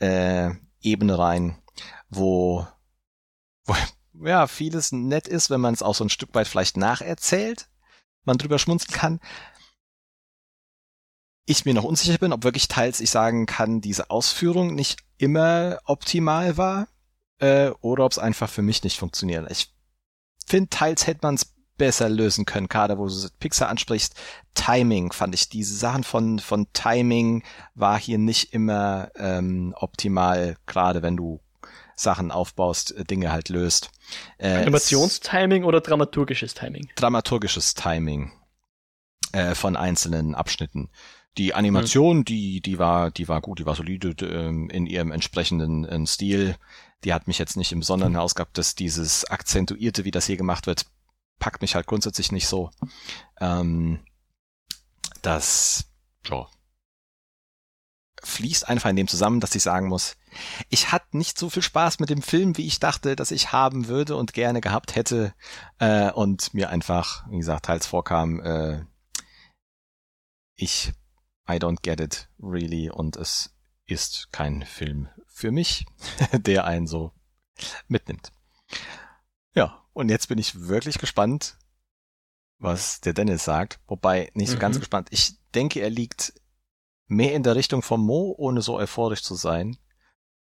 äh, 0.00 0.50
Ebene 0.80 1.18
rein, 1.18 1.58
wo, 2.08 2.66
wo 3.64 3.74
ja 4.26 4.46
vieles 4.46 4.90
nett 4.90 5.28
ist, 5.28 5.50
wenn 5.50 5.60
man 5.60 5.74
es 5.74 5.82
auch 5.82 5.94
so 5.94 6.04
ein 6.04 6.10
Stück 6.10 6.34
weit 6.34 6.48
vielleicht 6.48 6.76
nacherzählt, 6.76 7.68
man 8.24 8.38
drüber 8.38 8.58
schmunzeln 8.58 8.92
kann, 8.92 9.20
ich 11.48 11.64
mir 11.64 11.74
noch 11.74 11.84
unsicher 11.84 12.18
bin, 12.18 12.32
ob 12.32 12.44
wirklich 12.44 12.68
teils 12.68 13.00
ich 13.00 13.10
sagen 13.10 13.46
kann, 13.46 13.80
diese 13.80 14.10
Ausführung 14.10 14.74
nicht 14.74 14.98
immer 15.16 15.78
optimal 15.84 16.56
war 16.56 16.88
äh, 17.38 17.70
oder 17.80 18.04
ob 18.04 18.12
es 18.12 18.18
einfach 18.18 18.50
für 18.50 18.62
mich 18.62 18.84
nicht 18.84 18.98
funktioniert. 18.98 19.50
Ich 19.50 19.72
finde, 20.46 20.68
teils 20.68 21.06
hätte 21.06 21.20
man 21.22 21.36
es 21.36 21.54
besser 21.78 22.08
lösen 22.08 22.44
können, 22.44 22.68
gerade 22.68 22.98
wo 22.98 23.06
du 23.06 23.14
Pixar 23.38 23.68
ansprichst. 23.68 24.14
Timing 24.54 25.12
fand 25.12 25.34
ich, 25.34 25.48
diese 25.48 25.74
Sachen 25.74 26.04
von, 26.04 26.38
von 26.38 26.66
Timing 26.72 27.44
war 27.74 27.98
hier 27.98 28.18
nicht 28.18 28.52
immer 28.52 29.10
ähm, 29.16 29.74
optimal, 29.78 30.56
gerade 30.66 31.02
wenn 31.02 31.16
du 31.16 31.40
Sachen 31.96 32.30
aufbaust, 32.30 32.94
äh, 32.94 33.04
Dinge 33.04 33.32
halt 33.32 33.48
löst. 33.48 33.90
Äh, 34.38 34.54
Animationstiming 34.54 35.64
oder 35.64 35.80
dramaturgisches 35.80 36.54
Timing? 36.54 36.88
Dramaturgisches 36.96 37.74
Timing 37.74 38.32
äh, 39.32 39.54
von 39.54 39.76
einzelnen 39.76 40.34
Abschnitten. 40.34 40.90
Die 41.36 41.54
Animation, 41.54 42.18
mhm. 42.18 42.24
die, 42.24 42.60
die 42.60 42.78
war, 42.78 43.10
die 43.10 43.28
war 43.28 43.40
gut, 43.40 43.60
die 43.60 43.66
war 43.66 43.74
solide 43.74 44.14
ähm, 44.26 44.70
in 44.70 44.86
ihrem 44.86 45.12
entsprechenden 45.12 45.84
äh, 45.84 46.06
Stil. 46.06 46.56
Die 47.04 47.14
hat 47.14 47.28
mich 47.28 47.38
jetzt 47.38 47.56
nicht 47.56 47.70
im 47.72 47.80
Besonderen 47.80 48.14
herausgehabt, 48.14 48.58
dass 48.58 48.74
dieses 48.74 49.24
Akzentuierte, 49.24 50.04
wie 50.04 50.10
das 50.10 50.26
hier 50.26 50.36
gemacht 50.36 50.66
wird, 50.66 50.86
packt 51.38 51.62
mich 51.62 51.76
halt 51.76 51.86
grundsätzlich 51.86 52.32
nicht 52.32 52.48
so. 52.48 52.70
Ähm, 53.40 54.00
das, 55.22 55.84
ja, 56.26 56.48
fließt 58.24 58.68
einfach 58.68 58.90
in 58.90 58.96
dem 58.96 59.08
zusammen, 59.08 59.40
dass 59.40 59.54
ich 59.54 59.62
sagen 59.62 59.88
muss, 59.88 60.16
ich 60.68 60.92
hatte 60.92 61.16
nicht 61.16 61.38
so 61.38 61.50
viel 61.50 61.62
Spaß 61.62 62.00
mit 62.00 62.10
dem 62.10 62.22
Film, 62.22 62.56
wie 62.56 62.66
ich 62.66 62.80
dachte, 62.80 63.16
dass 63.16 63.30
ich 63.30 63.52
haben 63.52 63.88
würde 63.88 64.16
und 64.16 64.32
gerne 64.32 64.60
gehabt 64.60 64.94
hätte. 64.96 65.34
Äh, 65.78 66.10
und 66.12 66.52
mir 66.54 66.70
einfach, 66.70 67.26
wie 67.30 67.38
gesagt, 67.38 67.66
teils 67.66 67.86
vorkam, 67.86 68.40
äh, 68.40 68.84
ich 70.58 70.92
I 71.48 71.54
don't 71.54 71.78
get 71.82 72.00
it 72.00 72.28
really 72.38 72.90
und 72.90 73.16
es 73.16 73.56
ist 73.86 74.30
kein 74.32 74.64
Film 74.64 75.08
für 75.26 75.50
mich, 75.50 75.86
der 76.32 76.64
einen 76.64 76.86
so 76.86 77.12
mitnimmt. 77.86 78.32
Ja, 79.54 79.82
und 79.94 80.10
jetzt 80.10 80.28
bin 80.28 80.38
ich 80.38 80.68
wirklich 80.68 80.98
gespannt, 80.98 81.56
was 82.58 83.00
der 83.00 83.14
Dennis 83.14 83.44
sagt. 83.44 83.80
Wobei, 83.86 84.30
nicht 84.34 84.50
so 84.50 84.56
mhm. 84.56 84.60
ganz 84.60 84.78
gespannt. 84.78 85.08
Ich 85.10 85.38
denke, 85.54 85.80
er 85.80 85.90
liegt 85.90 86.34
mehr 87.06 87.34
in 87.34 87.42
der 87.42 87.56
Richtung 87.56 87.82
von 87.82 88.00
Mo, 88.00 88.34
ohne 88.36 88.60
so 88.60 88.76
euphorisch 88.76 89.22
zu 89.22 89.34
sein. 89.34 89.78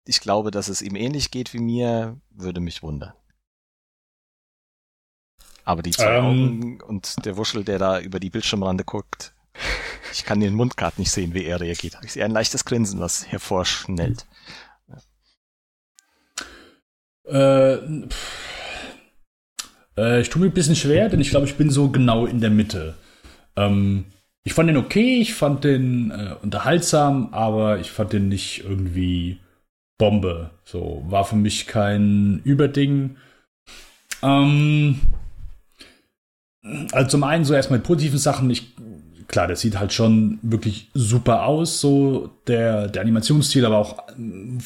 Ich 0.07 0.21
glaube, 0.21 0.51
dass 0.51 0.69
es 0.69 0.81
ihm 0.81 0.97
ähnlich 0.97 1.31
geht 1.31 1.53
wie 1.53 1.59
mir, 1.59 2.21
würde 2.31 2.61
mich 2.61 2.83
wundern. 2.83 3.13
Aber 5.65 5.83
die 5.83 5.93
zwei 5.93 6.17
ähm, 6.17 6.25
Augen 6.25 6.81
und 6.83 7.25
der 7.25 7.37
Wuschel, 7.37 7.65
der 7.65 7.79
da 7.79 8.01
über 8.01 8.21
die 8.21 8.31
Bildschirmrande 8.31 8.85
guckt, 8.85 9.35
ich 10.15 10.25
kann 10.25 10.41
den 10.41 10.55
Mund 10.55 10.77
gerade 10.77 11.01
nicht 11.01 11.11
sehen, 11.11 11.35
wie 11.35 11.45
er 11.45 11.61
reagiert. 11.61 11.99
Ich 12.05 12.13
sehe 12.13 12.25
ein 12.25 12.31
leichtes 12.31 12.65
Grinsen, 12.65 13.01
was 13.01 13.27
hervorschnellt. 13.27 14.27
Äh, 17.27 17.75
äh, 19.97 20.21
ich 20.21 20.31
tue 20.31 20.41
mir 20.41 20.49
ein 20.49 20.55
bisschen 20.55 20.77
schwer, 20.77 21.09
denn 21.09 21.21
ich 21.21 21.31
glaube, 21.31 21.47
ich 21.47 21.57
bin 21.57 21.71
so 21.71 21.89
genau 21.89 22.27
in 22.27 22.41
der 22.41 22.51
Mitte. 22.51 22.95
Ähm, 23.57 24.05
ich 24.45 24.55
fand 24.55 24.69
den 24.69 24.77
okay, 24.77 25.21
ich 25.21 25.35
fand 25.35 25.65
den 25.65 26.11
äh, 26.11 26.35
unterhaltsam, 26.43 27.33
aber 27.33 27.81
ich 27.81 27.91
fand 27.91 28.13
den 28.13 28.29
nicht 28.29 28.63
irgendwie 28.65 29.41
Bombe. 29.99 30.51
So 30.65 31.03
war 31.09 31.25
für 31.25 31.37
mich 31.37 31.67
kein 31.67 32.41
Überding. 32.45 33.17
Ähm, 34.23 35.01
also 36.93 37.09
zum 37.09 37.25
einen 37.25 37.45
so 37.45 37.55
erstmal 37.55 37.81
die 37.81 37.87
positiven 37.87 38.19
Sachen. 38.19 38.51
Ich 38.51 38.75
klar, 39.35 39.49
der 39.49 39.57
sieht 39.57 39.81
halt 39.81 39.93
schon 39.93 40.39
wirklich 40.43 40.91
super 40.95 41.43
aus, 41.43 41.81
so 41.81 42.31
der, 42.47 42.87
der 42.87 43.03
Animationsstil, 43.03 43.67
aber 43.67 43.79
auch 43.79 44.09
äh, 44.11 44.61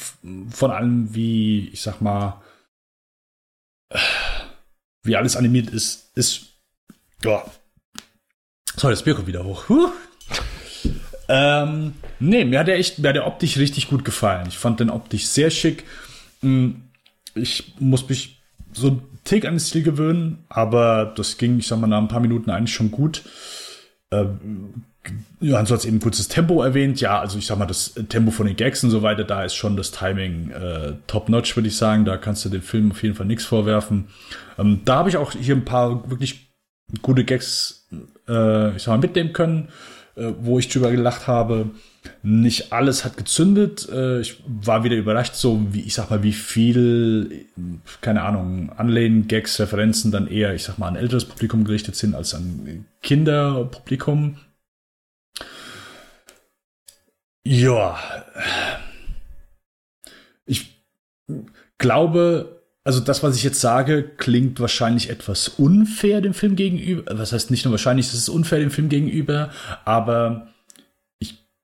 von 0.51 0.71
allem, 0.71 1.15
wie, 1.15 1.69
ich 1.69 1.81
sag 1.81 2.03
mal, 2.03 2.43
wie 5.05 5.17
alles 5.17 5.37
animiert 5.37 5.71
ist, 5.71 6.11
ist, 6.15 6.49
ja. 7.25 7.43
So, 8.77 8.91
das 8.91 9.03
Bier 9.03 9.15
kommt 9.15 9.27
wieder 9.27 9.43
hoch. 9.43 9.71
Huh. 9.71 9.89
ähm, 11.31 11.95
nee, 12.21 12.45
mir 12.45 12.59
hat 12.59 12.69
er 12.69 12.77
echt, 12.77 12.99
mir 12.99 13.09
hat 13.09 13.17
der 13.17 13.27
optisch 13.27 13.57
richtig 13.57 13.89
gut 13.89 14.05
gefallen. 14.05 14.49
Ich 14.49 14.59
fand 14.59 14.81
den 14.81 14.91
optisch 14.91 15.29
sehr 15.29 15.49
schick. 15.49 15.85
Hm, 16.43 16.91
ich 17.35 17.73
muss 17.79 18.07
mich 18.07 18.43
so 18.75 18.89
ein 18.89 19.03
Tick 19.25 19.47
an 19.47 19.55
den 19.55 19.61
Stil 19.61 19.83
gewöhnen, 19.83 20.45
aber 20.51 21.07
das 21.07 21.39
ging, 21.39 21.59
ich 21.59 21.67
sag 21.67 21.81
mal, 21.81 21.87
nach 21.87 22.03
ein 22.03 22.09
paar 22.09 22.21
Minuten 22.21 22.51
eigentlich 22.51 22.75
schon 22.75 22.91
gut. 22.91 23.23
Ähm, 24.11 24.85
Johannes 25.41 25.71
hat 25.71 25.85
eben 25.85 26.01
kurzes 26.01 26.29
Tempo 26.29 26.63
erwähnt. 26.63 27.01
Ja, 27.01 27.21
also 27.21 27.39
ich 27.39 27.47
sag 27.47 27.59
mal, 27.59 27.67
das 27.67 27.95
Tempo 28.09 28.31
von 28.31 28.47
den 28.47 28.57
Gags 28.57 28.83
und 28.85 28.91
so 28.91 29.03
weiter, 29.03 29.25
da 29.25 29.45
ist 29.45 29.55
schon 29.55 29.77
das 29.77 29.91
Timing 29.91 30.51
äh, 30.51 30.95
top-notch, 31.07 31.57
würde 31.57 31.69
ich 31.69 31.77
sagen. 31.77 32.05
Da 32.05 32.17
kannst 32.17 32.45
du 32.45 32.49
dem 32.49 32.63
Film 32.63 32.91
auf 32.91 33.03
jeden 33.03 33.15
Fall 33.15 33.27
nichts 33.27 33.45
vorwerfen. 33.45 34.09
Ähm, 34.59 34.83
da 34.85 34.97
habe 34.97 35.09
ich 35.09 35.17
auch 35.17 35.33
hier 35.33 35.55
ein 35.55 35.65
paar 35.65 36.11
wirklich 36.11 36.53
gute 37.03 37.25
Gags, 37.25 37.87
äh, 38.29 38.77
ich 38.77 38.83
sag 38.83 38.93
mal, 38.93 38.99
mitnehmen 38.99 39.33
können, 39.33 39.69
äh, 40.17 40.33
wo 40.41 40.59
ich 40.59 40.69
drüber 40.69 40.91
gelacht 40.91 41.27
habe. 41.27 41.71
Nicht 42.23 42.73
alles 42.73 43.05
hat 43.05 43.17
gezündet. 43.17 43.89
Äh, 43.91 44.21
ich 44.21 44.43
war 44.47 44.85
wieder 44.85 44.97
überrascht, 44.97 45.35
so 45.35 45.67
wie, 45.73 45.83
ich 45.83 45.95
sag 45.95 46.11
mal, 46.11 46.23
wie 46.23 46.33
viel, 46.33 47.47
keine 48.01 48.23
Ahnung, 48.23 48.71
Anlehnen, 48.77 49.29
Gags, 49.29 49.59
Referenzen 49.61 50.11
dann 50.11 50.29
eher, 50.29 50.55
ich 50.55 50.65
sag 50.65 50.79
mal, 50.79 50.89
an 50.89 50.97
älteres 50.97 51.25
Publikum 51.25 51.65
gerichtet 51.65 51.97
sind 51.97 52.15
als 52.15 52.35
an 52.35 52.85
Kinderpublikum. 53.03 54.37
Ja. 57.45 57.99
Ich 60.45 60.85
glaube, 61.79 62.63
also 62.85 63.01
das, 63.01 63.23
was 63.23 63.37
ich 63.37 63.43
jetzt 63.45 63.61
sage, 63.61 64.03
klingt 64.03 64.61
wahrscheinlich 64.61 65.11
etwas 65.11 65.49
unfair 65.49 66.23
dem 66.23 66.33
Film 66.33 66.57
gegenüber. 66.57 67.19
Was 67.19 67.33
heißt 67.33 67.51
nicht 67.51 67.67
nur 67.67 67.73
wahrscheinlich, 67.73 68.07
es 68.07 68.15
ist 68.15 68.31
unfair 68.31 68.61
dem 68.61 68.71
Film 68.71 68.89
gegenüber, 68.89 69.51
aber 69.85 70.49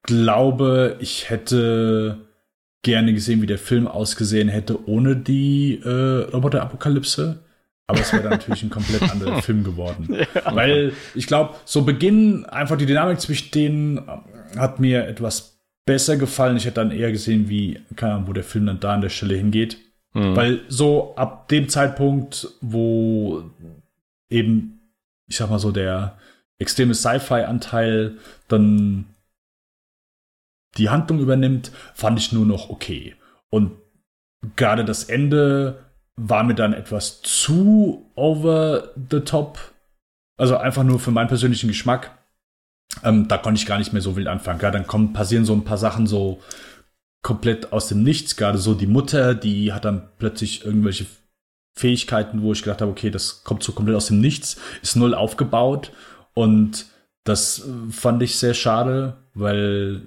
glaube, 0.05 0.97
ich 1.01 1.29
hätte 1.29 2.19
gerne 2.83 3.13
gesehen, 3.13 3.43
wie 3.43 3.47
der 3.47 3.59
Film 3.59 3.89
ausgesehen 3.89 4.49
hätte 4.49 4.89
ohne 4.89 5.17
die 5.17 5.81
äh, 5.85 6.31
Roboter-Apokalypse. 6.31 7.41
Aber 7.87 8.01
es 8.01 8.13
wäre 8.13 8.31
natürlich 8.31 8.63
ein 8.63 8.71
komplett 8.71 9.03
anderer 9.03 9.43
Film 9.43 9.65
geworden. 9.65 10.09
Ja. 10.15 10.55
Weil 10.55 10.93
ich 11.15 11.27
glaube, 11.27 11.55
so 11.65 11.83
Beginn, 11.83 12.47
einfach 12.47 12.77
die 12.77 12.87
Dynamik 12.87 13.21
zwischen 13.21 13.51
denen 13.51 13.99
äh, 13.99 14.59
hat 14.59 14.81
mir 14.81 15.07
etwas 15.07 15.59
besser 15.85 16.17
gefallen. 16.17 16.57
Ich 16.57 16.65
hätte 16.65 16.77
dann 16.77 16.93
eher 16.93 17.13
gesehen, 17.13 17.49
wie, 17.49 17.81
keine 17.97 18.15
Ahnung, 18.15 18.29
wo 18.29 18.33
der 18.33 18.45
Film 18.45 18.67
dann 18.67 18.81
da 18.81 18.95
an 18.95 19.03
der 19.03 19.11
Stelle 19.11 19.35
hingeht. 19.35 19.79
Mhm. 20.15 20.37
Weil 20.37 20.61
so 20.69 21.15
ab 21.17 21.49
dem 21.49 21.69
Zeitpunkt, 21.69 22.49
wo 22.61 23.45
eben, 24.31 24.81
ich 25.27 25.37
sag 25.37 25.51
mal 25.51 25.59
so, 25.59 25.71
der 25.71 26.17
extreme 26.59 26.95
Sci-Fi-Anteil 26.95 28.17
dann 28.49 29.07
die 30.77 30.91
Handlung 30.91 31.21
übernimmt, 31.21 31.73
fand 31.95 32.19
ich 32.19 32.33
nur 32.33 32.47
noch 32.47 32.71
okay. 32.71 33.15
Und 33.51 33.73
gerade 34.57 34.85
das 34.85 35.05
Ende 35.05 35.85
war 36.17 36.45
mir 36.45 36.55
dann 36.55 36.73
etwas 36.73 37.23
zu 37.23 38.11
over 38.15 38.91
the 39.11 39.21
top. 39.21 39.59
Also 40.37 40.57
einfach 40.57 40.83
nur 40.83 40.99
für 40.99 41.11
meinen 41.11 41.29
persönlichen 41.29 41.69
Geschmack. 41.69 42.17
Ähm, 43.03 43.29
da 43.29 43.39
konnte 43.39 43.61
ich 43.61 43.67
gar 43.67 43.79
nicht 43.79 43.93
mehr 43.93 44.03
so 44.03 44.17
wild 44.17 44.29
anfangen. 44.29 44.61
Ja, 44.61 44.71
dann 44.71 44.87
kommen, 44.87 45.13
passieren 45.13 45.45
so 45.45 45.53
ein 45.53 45.65
paar 45.65 45.79
Sachen 45.79 46.07
so 46.07 46.41
komplett 47.23 47.73
aus 47.73 47.89
dem 47.89 48.03
Nichts. 48.03 48.37
Gerade 48.37 48.59
so 48.59 48.75
die 48.75 48.87
Mutter, 48.87 49.35
die 49.35 49.73
hat 49.73 49.85
dann 49.85 50.09
plötzlich 50.19 50.65
irgendwelche 50.65 51.07
Fähigkeiten, 51.77 52.43
wo 52.43 52.53
ich 52.53 52.63
gedacht 52.63 52.81
habe, 52.81 52.93
okay, 52.93 53.11
das 53.11 53.43
kommt 53.43 53.63
so 53.63 53.73
komplett 53.73 53.97
aus 53.97 54.07
dem 54.07 54.21
Nichts, 54.21 54.61
ist 54.83 54.97
null 54.97 55.15
aufgebaut. 55.15 55.93
Und 56.35 56.87
das 57.25 57.61
äh, 57.61 57.93
fand 57.93 58.23
ich 58.23 58.37
sehr 58.37 58.55
schade, 58.55 59.17
weil 59.35 60.03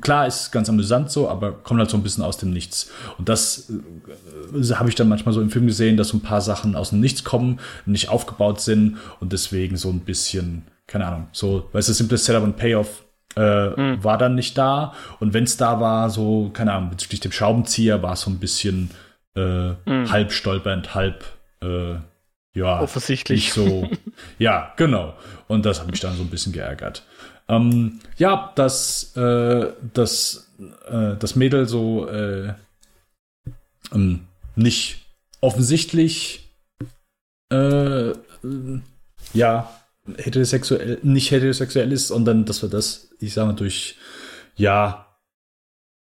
klar 0.00 0.26
ist 0.26 0.52
ganz 0.52 0.68
amüsant 0.68 1.10
so, 1.10 1.28
aber 1.28 1.52
kommt 1.52 1.80
halt 1.80 1.90
so 1.90 1.96
ein 1.96 2.02
bisschen 2.02 2.22
aus 2.22 2.36
dem 2.36 2.50
Nichts. 2.50 2.90
Und 3.18 3.28
das 3.28 3.70
äh, 3.70 4.74
habe 4.74 4.88
ich 4.88 4.94
dann 4.94 5.08
manchmal 5.08 5.34
so 5.34 5.40
im 5.40 5.50
Film 5.50 5.66
gesehen, 5.66 5.96
dass 5.96 6.08
so 6.08 6.16
ein 6.16 6.22
paar 6.22 6.40
Sachen 6.40 6.76
aus 6.76 6.90
dem 6.90 7.00
Nichts 7.00 7.24
kommen, 7.24 7.58
nicht 7.86 8.08
aufgebaut 8.08 8.60
sind 8.60 8.98
und 9.18 9.32
deswegen 9.32 9.76
so 9.76 9.90
ein 9.90 10.00
bisschen, 10.00 10.66
keine 10.86 11.06
Ahnung, 11.06 11.28
so, 11.32 11.68
weißt 11.72 11.88
du, 11.88 11.92
simples 11.92 12.24
Setup 12.24 12.44
und 12.44 12.56
Payoff 12.56 13.04
äh, 13.36 13.68
mhm. 13.70 14.04
war 14.04 14.18
dann 14.18 14.36
nicht 14.36 14.56
da. 14.56 14.94
Und 15.18 15.34
wenn 15.34 15.44
es 15.44 15.56
da 15.56 15.80
war, 15.80 16.10
so, 16.10 16.50
keine 16.52 16.72
Ahnung, 16.72 16.90
bezüglich 16.90 17.20
dem 17.20 17.32
Schraubenzieher 17.32 18.02
war 18.02 18.12
es 18.12 18.20
so 18.20 18.30
ein 18.30 18.38
bisschen 18.38 18.90
äh, 19.36 19.70
mhm. 19.70 20.10
halb 20.10 20.32
stolpernd, 20.32 20.94
halb 20.94 21.24
äh, 21.62 21.96
ja, 22.52 22.80
offensichtlich. 22.80 23.44
Nicht 23.44 23.52
so, 23.52 23.88
ja, 24.38 24.72
genau. 24.76 25.14
Und 25.46 25.66
das 25.66 25.80
hat 25.80 25.90
mich 25.90 26.00
dann 26.00 26.16
so 26.16 26.22
ein 26.22 26.30
bisschen 26.30 26.52
geärgert. 26.52 27.04
Ähm, 27.50 27.98
ja, 28.16 28.52
dass 28.54 29.16
äh, 29.16 29.72
das, 29.92 30.52
äh, 30.88 31.16
das 31.18 31.34
Mädel 31.34 31.66
so 31.66 32.08
äh, 32.08 32.54
ähm, 33.92 34.28
nicht 34.54 35.04
offensichtlich 35.40 36.48
äh, 37.52 38.12
ja 39.34 39.68
heterosexuell, 40.16 41.00
nicht 41.02 41.32
heterosexuell 41.32 41.90
ist, 41.90 42.08
sondern 42.08 42.44
dass 42.44 42.62
wir 42.62 42.68
das, 42.68 43.10
ich 43.18 43.34
sag 43.34 43.46
mal, 43.46 43.54
durch, 43.54 43.96
ja, 44.54 45.06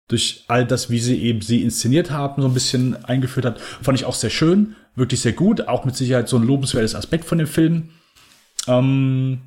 durch 0.08 0.44
all 0.48 0.64
das, 0.66 0.88
wie 0.88 1.00
sie 1.00 1.20
eben 1.20 1.42
sie 1.42 1.62
inszeniert 1.62 2.10
haben, 2.10 2.40
so 2.40 2.48
ein 2.48 2.54
bisschen 2.54 3.04
eingeführt 3.04 3.44
hat, 3.44 3.60
fand 3.60 3.98
ich 3.98 4.06
auch 4.06 4.14
sehr 4.14 4.30
schön, 4.30 4.74
wirklich 4.94 5.20
sehr 5.20 5.34
gut, 5.34 5.68
auch 5.68 5.84
mit 5.84 5.96
Sicherheit 5.96 6.30
so 6.30 6.38
ein 6.38 6.46
lobenswertes 6.46 6.94
Aspekt 6.94 7.26
von 7.26 7.36
dem 7.36 7.46
Film. 7.46 7.90
Ähm, 8.66 9.42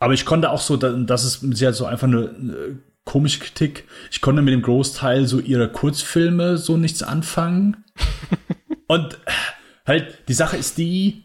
aber 0.00 0.14
ich 0.14 0.24
konnte 0.24 0.50
auch 0.50 0.60
so, 0.60 0.76
das 0.76 1.24
ist 1.24 1.42
mit 1.42 1.56
Sicherheit 1.56 1.76
so 1.76 1.84
einfach 1.84 2.08
eine 2.08 2.80
komische 3.04 3.40
Kritik. 3.40 3.84
Ich 4.10 4.20
konnte 4.20 4.42
mit 4.42 4.54
dem 4.54 4.62
Großteil 4.62 5.26
so 5.26 5.38
ihrer 5.38 5.68
Kurzfilme 5.68 6.56
so 6.56 6.76
nichts 6.76 7.02
anfangen. 7.02 7.84
Und 8.88 9.18
halt, 9.86 10.28
die 10.28 10.34
Sache 10.34 10.56
ist 10.56 10.78
die, 10.78 11.24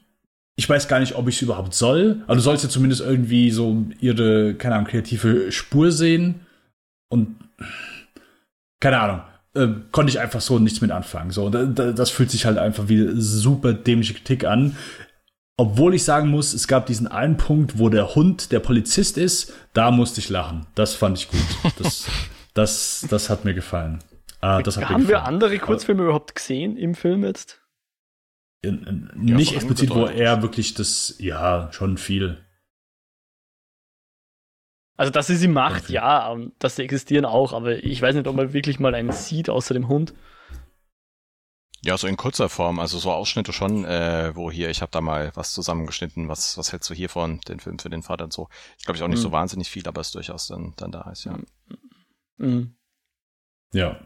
ich 0.58 0.70
weiß 0.70 0.88
gar 0.88 1.00
nicht, 1.00 1.16
ob 1.16 1.28
ich 1.30 1.38
es 1.38 1.42
überhaupt 1.42 1.74
soll. 1.74 2.24
Also 2.28 2.36
du 2.36 2.42
sollst 2.42 2.64
ja 2.64 2.70
zumindest 2.70 3.02
irgendwie 3.02 3.50
so 3.50 3.86
ihre, 4.00 4.56
keine 4.56 4.76
Ahnung, 4.76 4.88
kreative 4.88 5.52
Spur 5.52 5.92
sehen. 5.92 6.42
Und 7.10 7.38
keine 8.82 9.00
Ahnung, 9.00 9.22
äh, 9.54 9.68
konnte 9.92 10.10
ich 10.10 10.20
einfach 10.20 10.42
so 10.42 10.60
nichts 10.60 10.82
mit 10.82 10.92
anfangen. 10.92 11.32
So, 11.32 11.50
da, 11.50 11.64
da, 11.64 11.92
das 11.94 12.10
fühlt 12.10 12.30
sich 12.30 12.46
halt 12.46 12.58
einfach 12.58 12.90
wie 12.90 13.10
super 13.16 13.74
dämliche 13.74 14.14
Kritik 14.16 14.44
an. 14.44 14.76
Obwohl 15.58 15.96
ich 15.96 16.04
sagen 16.04 16.30
muss, 16.30 16.54
es 16.54 16.68
gab 16.68 16.86
diesen 16.86 17.08
einen 17.08 17.38
Punkt, 17.38 17.80
wo 17.80 17.88
der 17.90 18.16
Hund 18.16 18.52
der 18.52 18.60
Polizist 18.60 19.18
ist, 19.18 19.54
da 19.74 19.90
musste 19.90 20.20
ich 20.20 20.30
lachen. 20.30 20.66
Das 20.76 20.96
fand 20.96 21.18
ich 21.18 21.30
gut. 21.30 21.40
Das, 21.80 22.08
das, 22.54 23.06
das 23.10 23.30
hat 23.30 23.46
mir 23.46 23.54
gefallen. 23.54 24.00
Ah, 24.42 24.62
das 24.62 24.76
hat 24.76 24.90
Haben 24.90 25.04
mir 25.04 25.08
gefallen. 25.08 25.24
wir 25.24 25.28
andere 25.28 25.60
Kurzfilme 25.60 26.02
Aber, 26.02 26.10
überhaupt 26.10 26.36
gesehen 26.36 26.76
im 26.76 26.94
Film 26.94 27.24
jetzt? 27.24 27.62
In, 28.62 28.84
in, 28.84 29.12
nicht 29.16 29.52
ja, 29.52 29.58
explizit, 29.58 29.92
wo 29.92 30.06
er 30.06 30.42
wirklich 30.42 30.74
das, 30.74 31.16
ja, 31.20 31.70
schon 31.72 31.98
viel. 31.98 32.38
Also, 34.98 35.12
dass 35.12 35.28
sie 35.28 35.36
sie 35.36 35.48
macht, 35.48 35.90
ja, 35.90 36.36
dass 36.60 36.76
sie 36.76 36.84
existieren 36.84 37.26
auch, 37.26 37.54
aber 37.54 37.84
ich 37.84 38.02
weiß 38.02 38.16
nicht, 38.16 38.28
ob 38.28 38.36
man 38.36 38.54
wirklich 38.54 38.80
mal 38.80 38.96
einen 38.96 39.12
sieht 39.12 39.50
außer 39.50 39.74
dem 39.74 39.88
Hund. 39.88 40.14
Ja, 41.86 42.00
so 42.00 42.08
in 42.08 42.18
kurzer 42.18 42.50
Form, 42.50 42.80
also 42.80 42.98
so 42.98 43.12
Ausschnitte 43.12 43.54
schon, 43.54 43.86
äh, 43.86 44.36
wo 44.36 44.50
hier, 44.50 44.72
ich 44.72 44.82
habe 44.82 44.92
da 44.92 45.02
mal 45.02 45.32
was 45.36 45.54
zusammengeschnitten, 45.54 46.28
was, 46.28 46.58
was 46.58 46.72
hältst 46.72 46.90
du 46.90 46.96
hier 46.96 47.10
von, 47.10 47.42
den 47.42 47.60
Film 47.60 47.78
für 47.78 47.92
den 47.92 48.02
Vater 48.02 48.24
und 48.24 48.34
so. 48.34 48.50
Ich 48.80 48.86
glaube, 48.86 48.98
ich 48.98 49.04
auch 49.04 49.08
nicht 49.08 49.20
mhm. 49.20 49.24
so 49.24 49.32
wahnsinnig 49.32 49.70
viel, 49.70 49.88
aber 49.88 50.02
es 50.02 50.12
durchaus 50.12 50.48
dann, 50.48 50.74
dann 50.78 50.92
da 50.92 51.12
ist, 51.12 51.26
ja. 51.26 51.38
Mhm. 52.38 52.76
Ja. 53.72 54.00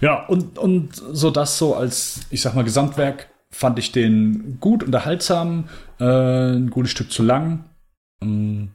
Ja, 0.00 0.26
und, 0.26 0.58
und 0.58 0.96
so 0.96 1.30
das 1.30 1.56
so 1.56 1.76
als, 1.76 2.22
ich 2.30 2.42
sag 2.42 2.54
mal, 2.56 2.64
Gesamtwerk 2.64 3.30
fand 3.48 3.78
ich 3.78 3.92
den 3.92 4.58
gut 4.58 4.82
unterhaltsam, 4.82 5.68
äh, 6.00 6.04
ein 6.04 6.70
gutes 6.70 6.90
Stück 6.90 7.12
zu 7.12 7.22
lang. 7.22 7.64
Ähm, 8.20 8.72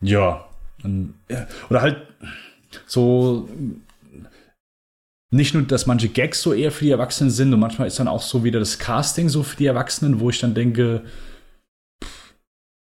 ja. 0.00 0.44
Oder 1.70 1.82
halt 1.82 2.04
so 2.86 3.48
nicht 5.30 5.54
nur, 5.54 5.64
dass 5.64 5.86
manche 5.86 6.08
Gags 6.08 6.42
so 6.42 6.52
eher 6.52 6.70
für 6.70 6.84
die 6.84 6.90
Erwachsenen 6.90 7.30
sind, 7.30 7.52
und 7.52 7.60
manchmal 7.60 7.88
ist 7.88 7.98
dann 7.98 8.08
auch 8.08 8.22
so 8.22 8.44
wieder 8.44 8.58
das 8.58 8.78
Casting 8.78 9.28
so 9.28 9.42
für 9.42 9.56
die 9.56 9.66
Erwachsenen, 9.66 10.20
wo 10.20 10.30
ich 10.30 10.38
dann 10.40 10.54
denke, 10.54 11.02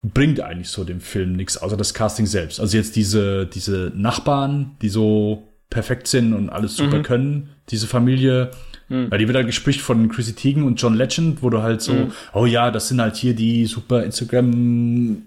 bringt 0.02 0.40
eigentlich 0.40 0.70
so 0.70 0.84
dem 0.84 1.00
Film 1.00 1.34
nichts, 1.34 1.58
außer 1.58 1.76
das 1.76 1.92
Casting 1.92 2.26
selbst. 2.26 2.58
Also 2.58 2.76
jetzt 2.76 2.96
diese, 2.96 3.46
diese 3.46 3.92
Nachbarn, 3.94 4.76
die 4.80 4.88
so 4.88 5.46
perfekt 5.68 6.06
sind 6.06 6.32
und 6.32 6.48
alles 6.48 6.76
super 6.76 6.98
mhm. 6.98 7.02
können, 7.02 7.50
diese 7.68 7.86
Familie, 7.86 8.50
mhm. 8.88 9.10
die 9.10 9.28
wird 9.28 9.36
halt 9.36 9.46
gespricht 9.46 9.82
von 9.82 10.08
Chrissy 10.08 10.34
Teigen 10.34 10.64
und 10.64 10.80
John 10.80 10.94
Legend, 10.94 11.42
wo 11.42 11.50
du 11.50 11.62
halt 11.62 11.82
so, 11.82 11.92
mhm. 11.92 12.12
oh 12.32 12.46
ja, 12.46 12.70
das 12.70 12.88
sind 12.88 13.00
halt 13.00 13.16
hier 13.16 13.34
die 13.34 13.66
super 13.66 14.02
Instagram 14.02 15.22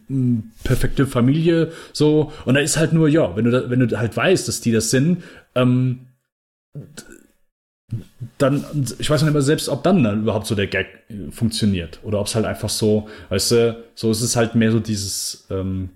perfekte 0.63 1.05
Familie, 1.05 1.71
so. 1.93 2.33
Und 2.45 2.55
da 2.55 2.59
ist 2.59 2.75
halt 2.75 2.93
nur, 2.93 3.07
ja, 3.07 3.35
wenn 3.35 3.45
du, 3.45 3.51
da, 3.51 3.69
wenn 3.69 3.87
du 3.87 3.97
halt 3.97 4.17
weißt, 4.17 4.47
dass 4.47 4.59
die 4.59 4.71
das 4.71 4.89
sind, 4.89 5.23
ähm, 5.55 6.07
dann, 8.37 8.65
ich 8.97 9.09
weiß 9.09 9.21
nicht 9.21 9.33
mehr 9.33 9.41
selbst, 9.41 9.69
ob 9.69 9.83
dann, 9.83 10.03
dann 10.03 10.21
überhaupt 10.21 10.47
so 10.47 10.55
der 10.55 10.67
Gag 10.67 10.87
funktioniert. 11.31 11.99
Oder 12.03 12.19
ob 12.19 12.27
es 12.27 12.35
halt 12.35 12.45
einfach 12.45 12.69
so, 12.69 13.07
weißt 13.29 13.51
du, 13.51 13.83
so 13.95 14.11
ist 14.11 14.21
es 14.21 14.35
halt 14.35 14.55
mehr 14.55 14.71
so 14.71 14.79
dieses, 14.79 15.47
ähm, 15.49 15.89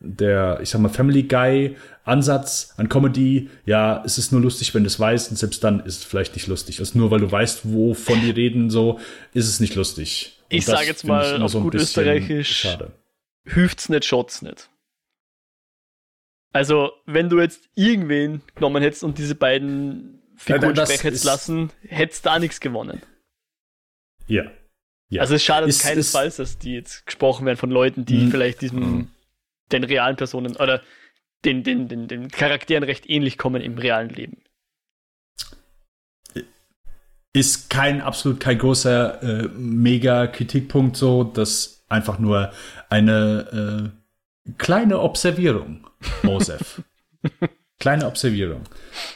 der, 0.00 0.58
ich 0.60 0.70
sag 0.70 0.80
mal, 0.80 0.88
Family 0.88 1.22
Guy 1.22 1.76
Ansatz 2.04 2.74
an 2.76 2.88
Comedy, 2.88 3.48
ja, 3.64 4.02
es 4.04 4.18
ist 4.18 4.30
nur 4.30 4.42
lustig, 4.42 4.74
wenn 4.74 4.82
du 4.82 4.88
es 4.88 5.00
weißt, 5.00 5.30
und 5.30 5.36
selbst 5.36 5.64
dann 5.64 5.80
ist 5.80 5.98
es 5.98 6.04
vielleicht 6.04 6.34
nicht 6.34 6.48
lustig. 6.48 6.80
Also 6.80 6.98
nur 6.98 7.10
weil 7.10 7.20
du 7.20 7.30
weißt, 7.30 7.72
wovon 7.72 8.20
die 8.20 8.30
reden, 8.30 8.68
so, 8.68 9.00
ist 9.32 9.48
es 9.48 9.60
nicht 9.60 9.74
lustig. 9.74 10.38
Und 10.50 10.58
ich 10.58 10.66
sage 10.66 10.86
jetzt 10.86 11.06
mal 11.06 11.40
auf 11.40 11.50
so 11.50 11.62
gut 11.62 11.74
österreichisch, 11.74 12.58
schade. 12.58 12.92
hüft's 13.44 13.88
nicht, 13.88 14.04
schot's 14.04 14.42
nicht. 14.42 14.68
Also, 16.52 16.92
wenn 17.06 17.30
du 17.30 17.40
jetzt 17.40 17.68
irgendwen 17.74 18.42
genommen 18.54 18.82
hättest 18.82 19.02
und 19.02 19.18
diese 19.18 19.34
beiden 19.34 20.20
Figuren 20.36 20.74
ja, 20.74 20.86
sprechen 20.86 21.02
hättest 21.02 21.24
lassen, 21.24 21.70
hättest 21.88 22.26
da 22.26 22.38
nichts 22.38 22.60
gewonnen. 22.60 23.02
Ja. 24.26 24.44
ja. 25.08 25.20
Also 25.20 25.34
es 25.34 25.44
schadet 25.44 25.68
ist, 25.68 25.82
keinesfalls, 25.82 26.36
dass 26.36 26.58
die 26.58 26.74
jetzt 26.74 27.06
gesprochen 27.06 27.46
werden 27.46 27.58
von 27.58 27.70
Leuten, 27.70 28.04
die 28.04 28.16
mhm. 28.16 28.30
vielleicht 28.30 28.60
diesem, 28.60 28.80
mhm. 28.80 29.10
den 29.72 29.84
realen 29.84 30.16
Personen 30.16 30.56
oder 30.56 30.82
den, 31.44 31.62
den, 31.62 31.88
den, 31.88 32.08
den 32.08 32.28
Charakteren 32.30 32.84
recht 32.84 33.08
ähnlich 33.08 33.38
kommen 33.38 33.60
im 33.60 33.78
realen 33.78 34.08
Leben. 34.08 34.38
Ist 37.32 37.68
kein 37.68 38.00
absolut 38.00 38.38
kein 38.38 38.58
großer 38.58 39.22
äh, 39.22 39.48
mega 39.48 40.28
Kritikpunkt 40.28 40.96
so, 40.96 41.24
dass 41.24 41.84
einfach 41.88 42.18
nur 42.18 42.52
eine 42.88 43.92
äh, 44.46 44.52
kleine 44.56 45.00
Observierung, 45.00 45.88
Mosef. 46.22 46.82
kleine 47.80 48.06
Observierung. 48.06 48.62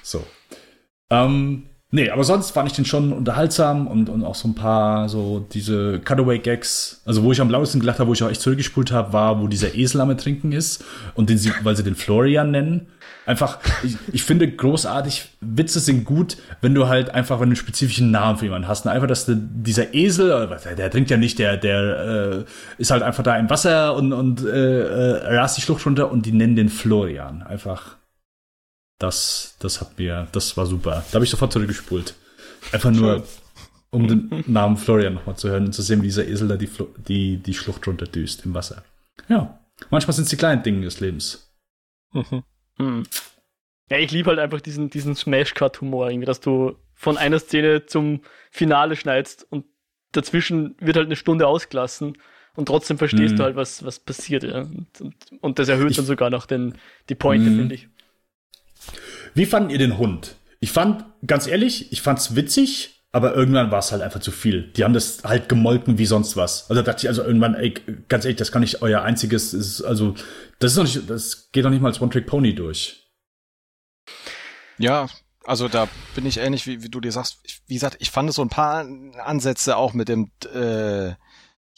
So. 0.03 0.27
Ähm, 1.11 1.65
nee, 1.91 2.11
aber 2.11 2.25
sonst 2.25 2.51
fand 2.51 2.69
ich 2.69 2.77
den 2.77 2.85
schon 2.85 3.13
unterhaltsam 3.13 3.87
und, 3.87 4.09
und 4.09 4.25
auch 4.25 4.35
so 4.35 4.49
ein 4.49 4.55
paar 4.55 5.09
so 5.09 5.41
diese 5.53 6.01
Cutaway-Gags. 6.01 7.03
Also 7.05 7.23
wo 7.23 7.33
ich 7.33 7.41
am 7.41 7.51
lautesten 7.51 7.81
gelacht 7.81 7.99
habe, 7.99 8.09
wo 8.09 8.13
ich 8.13 8.23
auch 8.23 8.31
echt 8.31 8.41
zurückgespult 8.41 8.93
habe, 8.93 9.13
war, 9.13 9.41
wo 9.41 9.47
dieser 9.47 9.75
Esel 9.75 10.01
am 10.01 10.17
Trinken 10.17 10.53
ist 10.53 10.85
und 11.15 11.31
den 11.31 11.39
sie, 11.39 11.53
weil 11.63 11.77
sie 11.77 11.85
den 11.85 11.95
Florian 11.95 12.51
nennen. 12.51 12.89
Einfach, 13.27 13.59
ich, 13.83 13.97
ich 14.11 14.23
finde 14.23 14.51
großartig, 14.51 15.29
Witze 15.43 15.81
sind 15.81 16.07
gut, 16.07 16.39
wenn 16.63 16.75
du 16.75 16.89
halt 16.89 17.11
einfach, 17.11 17.37
du 17.37 17.43
einen 17.43 17.57
spezifischen 17.57 18.11
Namen 18.11 18.39
für 18.39 18.47
jemanden 18.47 18.69
hast. 18.69 18.87
Und 18.87 18.93
einfach, 18.93 19.07
dass 19.07 19.27
der, 19.27 19.37
dieser 19.39 19.93
Esel, 19.93 20.49
der, 20.65 20.77
der 20.77 20.91
trinkt 20.91 21.11
ja 21.11 21.19
nicht, 21.19 21.39
der, 21.39 21.59
der 21.59 22.45
äh, 22.47 22.81
ist 22.81 22.91
halt 22.91 23.03
einfach 23.03 23.23
da 23.23 23.37
im 23.37 23.51
Wasser 23.51 23.95
und, 23.97 24.15
und 24.15 24.47
äh, 24.47 24.81
äh, 24.81 25.37
rast 25.37 25.59
die 25.59 25.61
Schlucht 25.61 25.85
runter 25.85 26.11
und 26.11 26.25
die 26.25 26.33
nennen 26.33 26.57
den 26.57 26.71
Florian. 26.71 27.43
Einfach 27.43 27.98
das, 28.99 29.57
das 29.61 29.81
hat 29.81 29.99
mir, 29.99 30.29
das 30.33 30.57
war 30.57 30.67
super. 30.67 31.05
Da 31.11 31.15
habe 31.15 31.25
ich 31.25 31.31
sofort 31.31 31.53
zurückgespult. 31.53 32.15
Einfach 32.73 32.91
nur, 32.91 33.25
um 33.91 34.09
den 34.09 34.45
Namen 34.47 34.77
Florian 34.77 35.15
nochmal 35.15 35.37
zu 35.37 35.49
hören 35.49 35.67
und 35.67 35.73
zu 35.73 35.83
sehen, 35.83 36.03
wie 36.03 36.09
dieser 36.09 36.27
Esel 36.27 36.49
da 36.49 36.57
die, 36.57 36.69
die, 37.07 37.37
die 37.39 37.55
Schlucht 37.55 37.87
runterdüst 37.87 38.45
im 38.45 38.55
Wasser. 38.55 38.83
Ja, 39.29 39.61
manchmal 39.91 40.15
sind 40.15 40.25
es 40.25 40.31
die 40.31 40.37
kleinen 40.37 40.63
Dinge 40.63 40.85
des 40.85 41.01
Lebens. 41.01 41.53
Mhm. 42.13 42.43
Hm. 42.79 43.03
Ja, 43.91 43.99
ich 43.99 44.11
liebe 44.11 44.29
halt 44.29 44.39
einfach 44.39 44.61
diesen, 44.61 44.91
diesen 44.91 45.15
Smash-Cut-Humor, 45.15 46.11
irgendwie, 46.11 46.27
dass 46.27 46.41
du 46.41 46.77
von 46.95 47.17
einer 47.17 47.39
Szene 47.39 47.87
zum 47.87 48.23
Finale 48.51 48.97
schneidest 48.97 49.47
und 49.51 49.65
dazwischen 50.13 50.75
wird 50.81 50.97
halt 50.97 51.07
eine 51.07 51.17
Stunde 51.17 51.47
ausgelassen 51.47 52.19
und 52.55 52.67
trotzdem 52.67 52.99
verstehst 52.99 53.35
mhm. 53.35 53.37
du 53.37 53.45
halt, 53.45 53.57
was, 53.57 53.85
was 53.85 54.01
passiert. 54.01 54.43
Ja. 54.43 54.63
Und, 54.63 55.01
und, 55.01 55.15
und 55.41 55.59
das 55.59 55.69
erhöht 55.69 55.93
ich, 55.93 55.97
dann 55.97 56.07
sogar 56.07 56.29
noch 56.29 56.45
den, 56.45 56.75
die 57.09 57.15
Pointe, 57.15 57.51
mhm. 57.51 57.57
finde 57.57 57.75
ich. 57.77 57.89
Wie 59.35 59.47
fandet 59.47 59.73
ihr 59.73 59.79
den 59.79 59.99
Hund? 59.99 60.37
Ich 60.61 60.73
fand, 60.73 61.05
ganz 61.27 61.47
ehrlich, 61.47 61.93
ich 61.93 62.03
fand's 62.03 62.35
witzig, 62.35 63.05
aber 63.13 63.35
irgendwann 63.35 63.71
war 63.71 63.79
es 63.79 63.93
halt 63.93 64.03
einfach 64.03 64.21
zu 64.21 64.31
viel. 64.31 64.71
Die 64.73 64.85
haben 64.85 64.93
das 64.93 65.25
halt 65.25 65.49
gemolken 65.49 65.99
wie 65.99 66.07
sonst 66.07 66.37
was. 66.37 66.69
Also 66.69 66.83
da 66.83 66.93
dachte 66.93 67.07
ich 67.07 67.09
also 67.09 67.23
irgendwann, 67.23 67.55
ey, 67.55 67.75
ganz 68.09 68.25
ehrlich, 68.25 68.39
das 68.39 68.53
kann 68.53 68.61
nicht 68.61 68.83
euer 68.83 69.03
einziges, 69.03 69.55
ist, 69.55 69.83
also 69.83 70.15
das 70.59 70.73
ist 70.73 70.79
doch 70.79 70.83
nicht, 70.85 71.09
das 71.09 71.51
geht 71.53 71.65
doch 71.65 71.71
nicht 71.71 71.81
mal 71.81 71.89
als 71.89 72.01
One-Trick-Pony 72.01 72.55
durch. 72.55 73.07
Ja, 74.79 75.09
also 75.45 75.69
da 75.69 75.89
bin 76.15 76.27
ich 76.27 76.39
ähnlich, 76.39 76.67
wie, 76.67 76.83
wie 76.83 76.91
du 76.91 77.01
dir 77.01 77.13
sagst. 77.13 77.39
wie 77.67 77.75
gesagt, 77.75 77.97
ich 78.01 78.11
fand 78.11 78.33
so 78.33 78.43
ein 78.43 78.51
paar 78.51 78.87
Ansätze 79.25 79.77
auch 79.77 79.95
mit 79.95 80.09
dem 80.09 80.31
äh, 80.53 81.15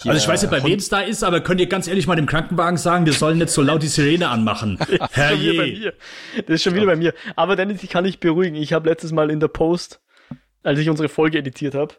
also 0.08 0.18
ich 0.18 0.28
weiß 0.28 0.42
nicht, 0.42 0.50
bei 0.50 0.62
wem 0.64 0.78
es 0.78 0.88
da 0.88 1.00
ist, 1.00 1.22
aber 1.22 1.40
könnt 1.40 1.60
ihr 1.60 1.66
ganz 1.66 1.86
ehrlich 1.86 2.06
mal 2.06 2.16
dem 2.16 2.26
Krankenwagen 2.26 2.78
sagen, 2.78 3.06
wir 3.06 3.12
sollen 3.12 3.38
nicht 3.38 3.50
so 3.50 3.62
laut 3.62 3.82
die 3.82 3.88
Sirene 3.88 4.28
anmachen. 4.28 4.78
ja, 4.90 5.08
Herr 5.12 5.32
je. 5.32 5.56
Bei 5.56 5.66
mir. 5.66 5.92
Das 6.46 6.54
ist 6.56 6.62
schon 6.62 6.74
wieder 6.74 6.86
bei 6.86 6.96
mir. 6.96 7.14
Aber 7.36 7.56
Dennis, 7.56 7.82
ich 7.82 7.90
kann 7.90 8.04
dich 8.04 8.20
beruhigen. 8.20 8.56
Ich 8.56 8.72
habe 8.72 8.88
letztes 8.88 9.12
Mal 9.12 9.30
in 9.30 9.40
der 9.40 9.48
Post, 9.48 10.00
als 10.62 10.78
ich 10.78 10.88
unsere 10.88 11.08
Folge 11.08 11.38
editiert 11.38 11.74
habe, 11.74 11.94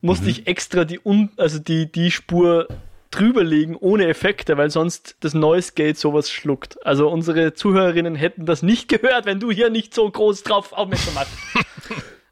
musste 0.00 0.24
mhm. 0.24 0.30
ich 0.30 0.46
extra 0.46 0.84
die 0.84 1.00
Un 1.04 1.30
also 1.36 1.58
die 1.58 1.90
die 1.90 2.10
Spur 2.10 2.68
drüberlegen 3.10 3.76
ohne 3.76 4.08
Effekte, 4.08 4.56
weil 4.56 4.70
sonst 4.70 5.16
das 5.20 5.34
Noise 5.34 5.72
Gate 5.74 5.96
sowas 5.96 6.30
schluckt. 6.30 6.84
Also 6.84 7.08
unsere 7.08 7.54
Zuhörerinnen 7.54 8.14
hätten 8.14 8.46
das 8.46 8.62
nicht 8.62 8.88
gehört, 8.88 9.26
wenn 9.26 9.40
du 9.40 9.50
hier 9.50 9.70
nicht 9.70 9.94
so 9.94 10.10
groß 10.10 10.42
drauf 10.42 10.72
aufmerksam 10.72 11.14
machst. 11.14 11.32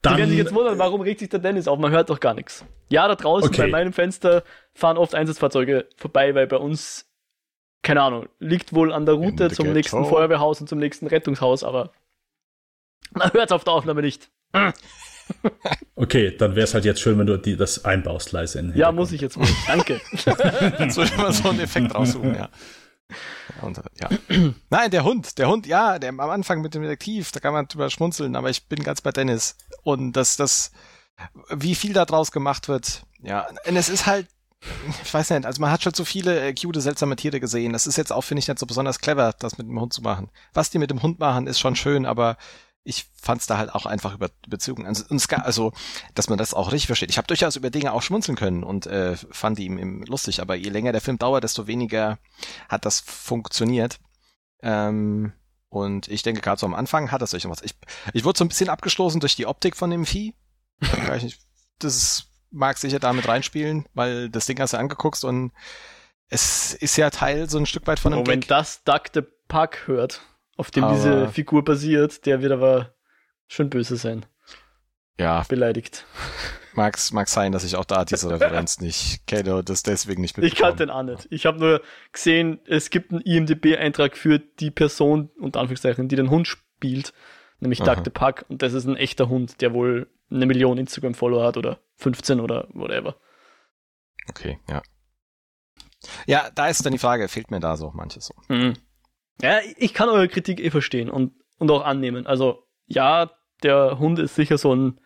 Dann, 0.05 0.15
die 0.15 0.19
werden 0.19 0.31
sich 0.31 0.39
jetzt 0.39 0.55
wundern, 0.55 0.79
warum 0.79 1.01
regt 1.01 1.21
sich 1.21 1.31
der 1.31 1.41
Dennis 1.41 1.67
auf? 1.67 1.79
Man 1.79 1.91
hört 1.91 2.11
doch 2.11 2.21
gar 2.21 2.35
nichts. 2.35 2.65
Ja, 2.91 3.09
da 3.09 3.15
draußen 3.15 3.49
okay. 3.49 3.63
bei 3.63 3.69
meinem 3.69 3.93
Fenster 3.93 4.45
fahren 4.75 4.99
oft 4.99 5.15
Einsatzfahrzeuge 5.15 5.89
vorbei, 5.97 6.35
weil 6.35 6.47
bei 6.47 6.59
uns, 6.59 7.07
keine 7.83 8.03
Ahnung, 8.03 8.29
liegt 8.39 8.75
wohl 8.75 8.93
an 8.93 9.07
der 9.07 9.15
Route 9.15 9.51
zum 9.51 9.65
Ghetto. 9.65 9.75
nächsten 9.75 10.05
Feuerwehrhaus 10.05 10.61
und 10.61 10.69
zum 10.69 10.79
nächsten 10.79 11.07
Rettungshaus, 11.07 11.65
aber 11.65 11.93
man 13.13 13.33
hört 13.33 13.47
es 13.47 13.53
auf 13.53 13.65
der 13.65 13.73
Aufnahme 13.73 14.03
nicht. 14.03 14.31
Okay, 15.97 16.37
dann 16.37 16.55
wäre 16.55 16.65
es 16.65 16.75
halt 16.75 16.85
jetzt 16.85 17.01
schön, 17.01 17.19
wenn 17.19 17.27
du 17.27 17.39
die, 17.39 17.57
das 17.57 17.87
einbaust, 17.87 18.33
leise 18.33 18.59
in 18.59 18.77
Ja, 18.77 18.93
muss 18.93 19.11
ich 19.11 19.23
jetzt 19.23 19.39
mal. 19.39 19.49
Danke. 19.67 19.99
Jetzt 20.13 20.99
würde 20.99 21.17
man 21.17 21.33
so 21.33 21.49
einen 21.49 21.61
Effekt 21.61 21.95
raussuchen, 21.95 22.35
ja. 22.35 22.51
Und, 23.63 23.81
ja. 24.01 24.11
Nein, 24.71 24.91
der 24.91 25.05
Hund, 25.05 25.39
der 25.39 25.49
Hund, 25.49 25.67
ja, 25.67 25.99
der 25.99 26.11
am 26.11 26.21
Anfang 26.21 26.63
mit 26.63 26.75
dem 26.75 26.83
Detektiv, 26.83 27.33
da 27.33 27.41
kann 27.41 27.53
man 27.53 27.69
drüber 27.69 27.91
schmunzeln, 27.91 28.37
aber 28.37 28.51
ich 28.51 28.69
bin 28.69 28.83
ganz 28.83 29.01
bei 29.01 29.13
Dennis. 29.13 29.57
Und 29.85 30.13
das, 30.15 30.37
das, 30.37 30.73
wie 31.51 31.75
viel 31.75 31.93
da 31.93 32.05
draus 32.05 32.33
gemacht 32.33 32.69
wird, 32.69 33.05
ja, 33.23 33.47
und 33.67 33.77
es 33.77 33.89
ist 33.89 34.07
halt, 34.07 34.27
ich 35.03 35.13
weiß 35.13 35.31
nicht, 35.31 35.47
also 35.47 35.61
man 35.61 35.71
hat 35.71 35.83
schon 35.83 35.95
so 35.95 36.05
viele 36.05 36.41
äh, 36.41 36.55
cute, 36.55 36.81
seltsame 36.81 37.17
Tiere 37.17 37.41
gesehen. 37.41 37.73
Das 37.73 37.87
ist 37.87 37.97
jetzt 37.97 38.13
auch, 38.13 38.23
finde 38.23 38.41
ich, 38.41 38.49
nicht 38.49 38.59
so 38.59 38.67
besonders 38.67 38.99
clever, 38.99 39.35
das 39.39 39.59
mit 39.59 39.67
dem 39.67 39.81
Hund 39.81 39.93
zu 39.93 40.03
machen. 40.03 40.31
Was 40.53 40.71
die 40.71 40.79
mit 40.79 40.91
dem 40.91 41.03
Hund 41.03 41.19
machen, 41.19 41.47
ist 41.47 41.61
schon 41.61 41.77
schön, 41.77 42.07
aber 42.07 42.37
ich 42.83 43.07
fand 43.21 43.41
es 43.41 43.47
da 43.47 43.57
halt 43.57 43.75
auch 43.75 43.87
einfach 43.87 44.15
über 44.15 44.29
Beziehungen. 44.47 44.87
Also, 44.87 45.05
also, 45.43 45.73
dass 46.15 46.29
man 46.29 46.39
das 46.39 46.53
auch 46.53 46.71
richtig 46.71 46.87
versteht. 46.87 47.11
Ich 47.11 47.17
habe 47.17 47.27
durchaus 47.27 47.57
über 47.57 47.71
Dinge 47.71 47.93
auch 47.93 48.03
schmunzeln 48.03 48.37
können 48.37 48.63
und 48.63 48.87
äh, 48.87 49.17
fand 49.17 49.59
die 49.59 49.65
ihm, 49.65 50.03
lustig, 50.03 50.41
aber 50.41 50.55
je 50.55 50.69
länger 50.69 50.93
der 50.93 51.01
Film 51.01 51.19
dauert, 51.19 51.45
desto 51.45 51.67
weniger 51.67 52.19
hat 52.69 52.85
das 52.85 53.01
funktioniert. 53.01 53.99
Ähm, 54.63 55.33
und 55.75 56.09
ich 56.09 56.23
denke, 56.23 56.41
gerade 56.41 56.61
so 56.61 56.67
am 56.67 56.75
Anfang 56.75 57.11
hat 57.11 57.23
das 57.23 57.35
euch 57.35 57.49
was. 57.49 57.63
Ich, 57.63 57.75
ich 58.13 58.25
wurde 58.25 58.39
so 58.39 58.45
ein 58.45 58.49
bisschen 58.49 58.69
abgestoßen 58.69 59.21
durch 59.21 59.37
die 59.37 59.47
Optik 59.47 59.77
von 59.77 59.91
dem 59.91 60.07
Vieh. 60.07 60.35
das 61.79 62.27
mag 62.51 62.79
sicher 62.79 62.99
damit 62.99 63.27
reinspielen, 63.27 63.87
weil 63.95 64.31
das 64.31 64.47
Ding 64.47 64.59
hast 64.61 64.73
du 64.73 64.79
angeguckt 64.79 65.25
und 65.25 65.53
es 66.29 66.75
ist 66.75 66.97
ja 66.97 67.11
Teil 67.11 67.51
so 67.51 67.59
ein 67.59 67.67
Stück 67.67 67.87
weit 67.87 67.99
von 67.99 68.13
einem. 68.13 68.23
Oh, 68.23 68.27
wenn 68.27 68.41
das 68.41 68.83
Duck 68.85 69.05
the 69.13 69.23
Puck 69.49 69.87
hört 69.87 70.23
auf 70.57 70.71
dem 70.71 70.85
aber 70.85 70.95
diese 70.95 71.29
Figur 71.29 71.65
basiert, 71.65 72.27
der 72.27 72.41
wird 72.41 72.53
aber 72.53 72.95
schon 73.49 73.71
böse 73.71 73.97
sein. 73.97 74.27
Ja. 75.19 75.45
Beleidigt. 75.49 76.07
Mag, 76.77 76.99
mag 77.13 77.29
sein, 77.29 77.53
dass 77.53 77.65
ich 77.65 77.77
auch 77.77 77.85
da 77.85 78.05
diese 78.05 78.31
Referenz 78.31 78.81
nicht 78.81 79.27
kenne 79.27 79.57
und 79.57 79.69
das 79.69 79.83
deswegen 79.83 80.21
nicht 80.23 80.37
mitbekomme. 80.37 80.53
Ich 80.53 80.59
kannte 80.59 80.87
den 80.87 80.91
auch 80.91 81.03
nicht. 81.03 81.27
Ich 81.31 81.47
habe 81.47 81.59
nur 81.59 81.83
gesehen, 82.13 82.61
es 82.67 82.91
gibt 82.91 83.13
einen 83.13 83.21
IMDB-Eintrag 83.21 84.17
für 84.17 84.39
die 84.39 84.71
Person, 84.71 85.31
unter 85.39 85.61
Anführungszeichen, 85.61 86.09
die 86.09 86.17
den 86.17 86.31
Hund 86.31 86.49
spielt, 86.49 87.13
nämlich 87.61 87.81
Doug 87.81 87.99
the 88.05 88.11
Puck. 88.11 88.45
Und 88.49 88.63
das 88.63 88.73
ist 88.73 88.87
ein 88.87 88.97
echter 88.97 89.29
Hund, 89.29 89.61
der 89.61 89.73
wohl 89.73 90.09
eine 90.31 90.47
Million 90.47 90.79
Instagram-Follower 90.79 91.45
hat 91.45 91.57
oder 91.57 91.81
15 91.97 92.41
oder 92.41 92.69
whatever. 92.73 93.17
Okay, 94.29 94.59
ja. 94.69 94.83
Ja, 96.27 96.51
da 96.55 96.69
ist 96.69 96.85
dann 96.85 96.93
die 96.93 96.99
Frage, 96.99 97.29
fehlt 97.29 97.51
mir 97.51 97.61
da 97.61 97.77
so 97.77 97.91
manches 97.95 98.27
so. 98.27 98.35
Mhm. 98.49 98.75
Ja, 99.41 99.59
ich 99.77 99.95
kann 99.95 100.09
eure 100.09 100.29
Kritik 100.29 100.61
eh 100.61 100.71
verstehen 100.71 101.11
und, 101.11 101.33
und 101.59 101.71
auch 101.71 101.85
annehmen. 101.85 102.27
Also, 102.27 102.67
ja, 102.87 103.31
der 103.63 103.99
Hund 103.99 104.19
ist 104.19 104.35
sicher 104.35 104.59
so 104.59 104.75
ein. 104.75 105.01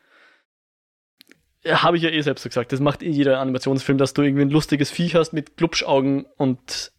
Habe 1.68 1.96
ich 1.96 2.02
ja 2.02 2.10
eh 2.10 2.20
selbst 2.20 2.44
gesagt. 2.44 2.72
Das 2.72 2.80
macht 2.80 3.02
eh 3.02 3.10
jeder 3.10 3.40
Animationsfilm, 3.40 3.98
dass 3.98 4.14
du 4.14 4.22
irgendwie 4.22 4.42
ein 4.42 4.50
lustiges 4.50 4.90
Viech 4.90 5.14
hast 5.14 5.32
mit 5.32 5.56
Glubschaugen 5.56 6.26
und 6.36 6.92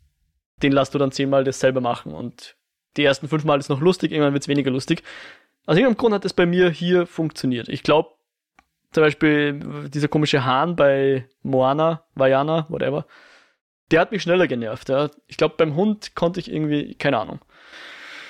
den 0.61 0.71
lässt 0.71 0.93
du 0.93 0.97
dann 0.97 1.11
zehnmal 1.11 1.43
dasselbe 1.43 1.81
machen. 1.81 2.13
Und 2.13 2.55
die 2.97 3.03
ersten 3.03 3.27
fünfmal 3.27 3.59
ist 3.59 3.69
noch 3.69 3.81
lustig, 3.81 4.11
irgendwann 4.11 4.33
wird 4.33 4.43
es 4.43 4.47
weniger 4.47 4.71
lustig. 4.71 5.03
Aus 5.65 5.77
irgendeinem 5.77 5.97
Grund 5.97 6.15
hat 6.15 6.25
es 6.25 6.33
bei 6.33 6.45
mir 6.45 6.69
hier 6.69 7.05
funktioniert. 7.05 7.69
Ich 7.69 7.83
glaube, 7.83 8.09
zum 8.91 9.03
Beispiel 9.03 9.89
dieser 9.89 10.07
komische 10.07 10.43
Hahn 10.43 10.75
bei 10.75 11.27
Moana, 11.43 12.03
Vajana, 12.15 12.65
whatever, 12.69 13.05
der 13.91 14.01
hat 14.01 14.11
mich 14.11 14.23
schneller 14.23 14.47
genervt. 14.47 14.89
Ja. 14.89 15.09
Ich 15.27 15.37
glaube, 15.37 15.55
beim 15.57 15.75
Hund 15.75 16.15
konnte 16.15 16.39
ich 16.39 16.51
irgendwie, 16.51 16.95
keine 16.95 17.19
Ahnung. 17.19 17.39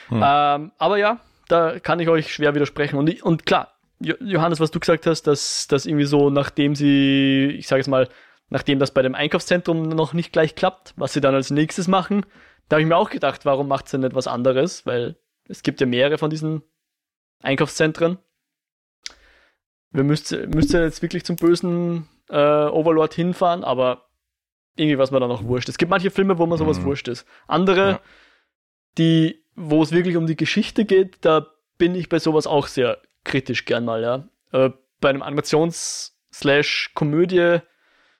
Hm. 0.10 0.22
Ähm, 0.24 0.72
aber 0.78 0.98
ja, 0.98 1.20
da 1.48 1.80
kann 1.80 2.00
ich 2.00 2.10
euch 2.10 2.34
schwer 2.34 2.56
widersprechen. 2.56 2.98
Und, 2.98 3.22
und 3.24 3.46
klar, 3.46 3.79
Johannes, 4.00 4.60
was 4.60 4.72
du 4.72 4.80
gesagt 4.80 5.06
hast, 5.06 5.24
dass, 5.24 5.68
dass 5.68 5.86
irgendwie 5.86 6.06
so, 6.06 6.30
nachdem 6.30 6.76
sie, 6.76 7.56
ich 7.58 7.68
sage 7.68 7.82
jetzt 7.82 7.88
mal, 7.88 8.08
nachdem 8.50 8.80
das 8.80 8.94
bei 8.94 9.02
dem 9.02 9.16
Einkaufszentrum 9.16 9.90
noch 9.90 10.14
nicht 10.14 10.32
gleich 10.32 10.56
klappt, 10.56 10.94
was 10.96 11.14
sie 11.14 11.22
dann 11.22 11.36
als 11.36 11.52
nächstes 11.52 11.88
machen, 11.88 12.26
da 12.68 12.76
habe 12.76 12.82
ich 12.82 12.88
mir 12.88 12.98
auch 12.98 13.10
gedacht, 13.10 13.46
warum 13.46 13.68
macht 13.68 13.90
sie 13.90 13.98
nicht 13.98 14.16
was 14.16 14.28
anderes? 14.28 14.86
Weil 14.86 15.18
es 15.48 15.64
gibt 15.64 15.82
ja 15.82 15.88
mehrere 15.88 16.18
von 16.18 16.30
diesen 16.30 16.62
Einkaufszentren. 17.42 18.20
Wir 19.92 20.04
müssten 20.04 20.50
müsst 20.52 20.74
jetzt 20.74 21.02
wirklich 21.02 21.26
zum 21.26 21.36
bösen 21.36 22.08
äh, 22.30 22.36
Overlord 22.36 23.14
hinfahren, 23.14 23.64
aber 23.64 24.10
irgendwie 24.76 25.00
was 25.00 25.12
mir 25.12 25.20
dann 25.20 25.30
noch 25.30 25.44
wurscht. 25.44 25.68
Es 25.68 25.78
gibt 25.78 25.90
manche 25.90 26.12
Filme, 26.12 26.38
wo 26.38 26.46
man 26.46 26.58
sowas 26.58 26.80
mhm. 26.80 26.86
wurscht 26.86 27.08
ist. 27.08 27.26
Andere, 27.48 27.90
ja. 27.90 28.02
die, 28.98 29.44
wo 29.56 29.82
es 29.82 29.92
wirklich 29.92 30.16
um 30.16 30.28
die 30.28 30.38
Geschichte 30.38 30.86
geht, 30.86 31.18
da 31.22 31.48
bin 31.78 31.96
ich 31.96 32.08
bei 32.08 32.20
sowas 32.20 32.46
auch 32.46 32.68
sehr 32.68 33.02
kritisch 33.30 33.64
gern 33.64 33.86
mal, 33.86 34.02
ja. 34.02 34.28
Äh, 34.52 34.72
bei 35.00 35.10
einem 35.10 35.24
Animations- 35.24 36.12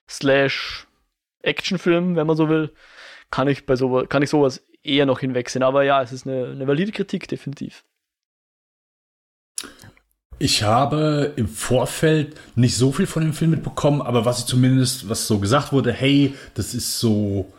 slash 0.08 0.86
Actionfilm, 1.42 2.16
wenn 2.16 2.26
man 2.26 2.36
so 2.36 2.48
will, 2.48 2.74
kann 3.30 3.48
ich 3.48 3.64
bei 3.66 3.76
sowas, 3.76 4.08
kann 4.08 4.22
ich 4.22 4.30
sowas 4.30 4.62
eher 4.82 5.06
noch 5.06 5.20
hinwegsehen. 5.20 5.62
Aber 5.62 5.84
ja, 5.84 6.02
es 6.02 6.12
ist 6.12 6.26
eine, 6.26 6.46
eine 6.46 6.66
valide 6.66 6.92
Kritik, 6.92 7.28
definitiv. 7.28 7.84
Ich 10.38 10.62
habe 10.62 11.34
im 11.36 11.48
Vorfeld 11.48 12.38
nicht 12.56 12.76
so 12.76 12.92
viel 12.92 13.06
von 13.06 13.22
dem 13.22 13.34
Film 13.34 13.50
mitbekommen, 13.50 14.00
aber 14.00 14.24
was 14.24 14.40
ich 14.40 14.46
zumindest, 14.46 15.08
was 15.08 15.26
so 15.26 15.38
gesagt 15.38 15.72
wurde, 15.72 15.92
hey, 15.92 16.34
das 16.54 16.74
ist 16.74 16.98
so 16.98 17.52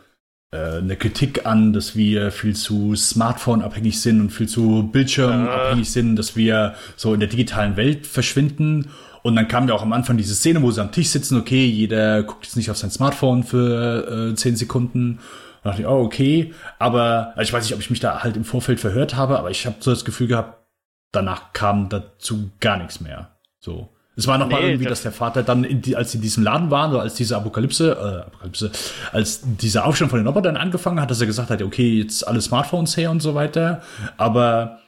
eine 0.58 0.98
Kritik 0.98 1.46
an, 1.46 1.72
dass 1.72 1.96
wir 1.96 2.32
viel 2.32 2.56
zu 2.56 2.96
Smartphone-abhängig 2.96 4.02
sind 4.02 4.20
und 4.20 4.30
viel 4.32 4.50
zu 4.50 4.90
Bildschirm-abhängig 4.92 5.88
äh. 5.88 5.92
sind, 5.92 6.16
dass 6.18 6.36
wir 6.36 6.76
so 6.98 7.14
in 7.14 7.22
der 7.22 7.30
digitalen 7.30 7.78
Welt 7.78 8.06
verschwinden. 8.06 8.90
Und 9.24 9.36
dann 9.36 9.48
kam 9.48 9.68
ja 9.68 9.76
auch 9.76 9.82
am 9.82 9.94
Anfang 9.94 10.18
diese 10.18 10.36
Szene, 10.36 10.62
wo 10.62 10.72
sie 10.72 10.82
am 10.82 10.92
Tisch 10.92 11.10
sitzen, 11.10 11.38
okay, 11.38 11.66
jeder 11.66 12.24
guckt 12.24 12.46
jetzt 12.46 12.58
nicht 12.58 12.72
auf 12.72 12.78
sein 12.78 12.92
Smartphone 12.92 13.44
für 13.44 14.32
äh, 14.32 14.36
10 14.36 14.58
Sekunden. 14.58 15.20
Da 15.64 15.70
dachte 15.70 15.84
ich, 15.84 15.88
oh, 15.88 16.02
okay. 16.02 16.54
Aber 16.80 17.34
also 17.36 17.48
ich 17.48 17.54
weiß 17.54 17.64
nicht, 17.64 17.74
ob 17.74 17.80
ich 17.80 17.90
mich 17.90 18.00
da 18.00 18.24
halt 18.24 18.36
im 18.36 18.44
Vorfeld 18.44 18.80
verhört 18.80 19.16
habe, 19.16 19.38
aber 19.38 19.52
ich 19.52 19.66
habe 19.66 19.78
so 19.80 19.92
das 19.92 20.06
Gefühl 20.06 20.28
gehabt, 20.28 20.66
danach 21.12 21.54
kam 21.54 21.90
dazu 21.90 22.50
gar 22.60 22.78
nichts 22.78 23.00
mehr. 23.00 23.38
So. 23.60 23.90
Es 24.16 24.28
war 24.28 24.38
nochmal 24.38 24.62
nee, 24.62 24.70
irgendwie, 24.72 24.86
das 24.86 25.00
dass 25.00 25.04
der 25.04 25.12
Vater 25.14 25.42
dann, 25.42 25.82
die, 25.82 25.96
als 25.96 26.12
sie 26.12 26.18
in 26.18 26.22
diesem 26.22 26.44
Laden 26.44 26.70
waren, 26.70 26.92
so 26.92 27.00
als 27.00 27.16
diese 27.16 27.38
Apokalypse, 27.38 27.92
äh, 27.92 28.28
Apokalypse, 28.28 28.72
als 29.12 29.42
dieser 29.44 29.86
Aufstand 29.86 30.12
von 30.12 30.20
den 30.20 30.28
Robotern 30.28 30.58
angefangen 30.58 31.00
hat, 31.00 31.10
dass 31.10 31.22
er 31.22 31.28
gesagt 31.28 31.50
hat, 31.50 31.62
okay, 31.62 32.02
jetzt 32.02 32.28
alle 32.28 32.42
Smartphones 32.42 32.98
her 32.98 33.10
und 33.10 33.22
so 33.22 33.36
weiter. 33.36 33.82
Aber 34.18 34.80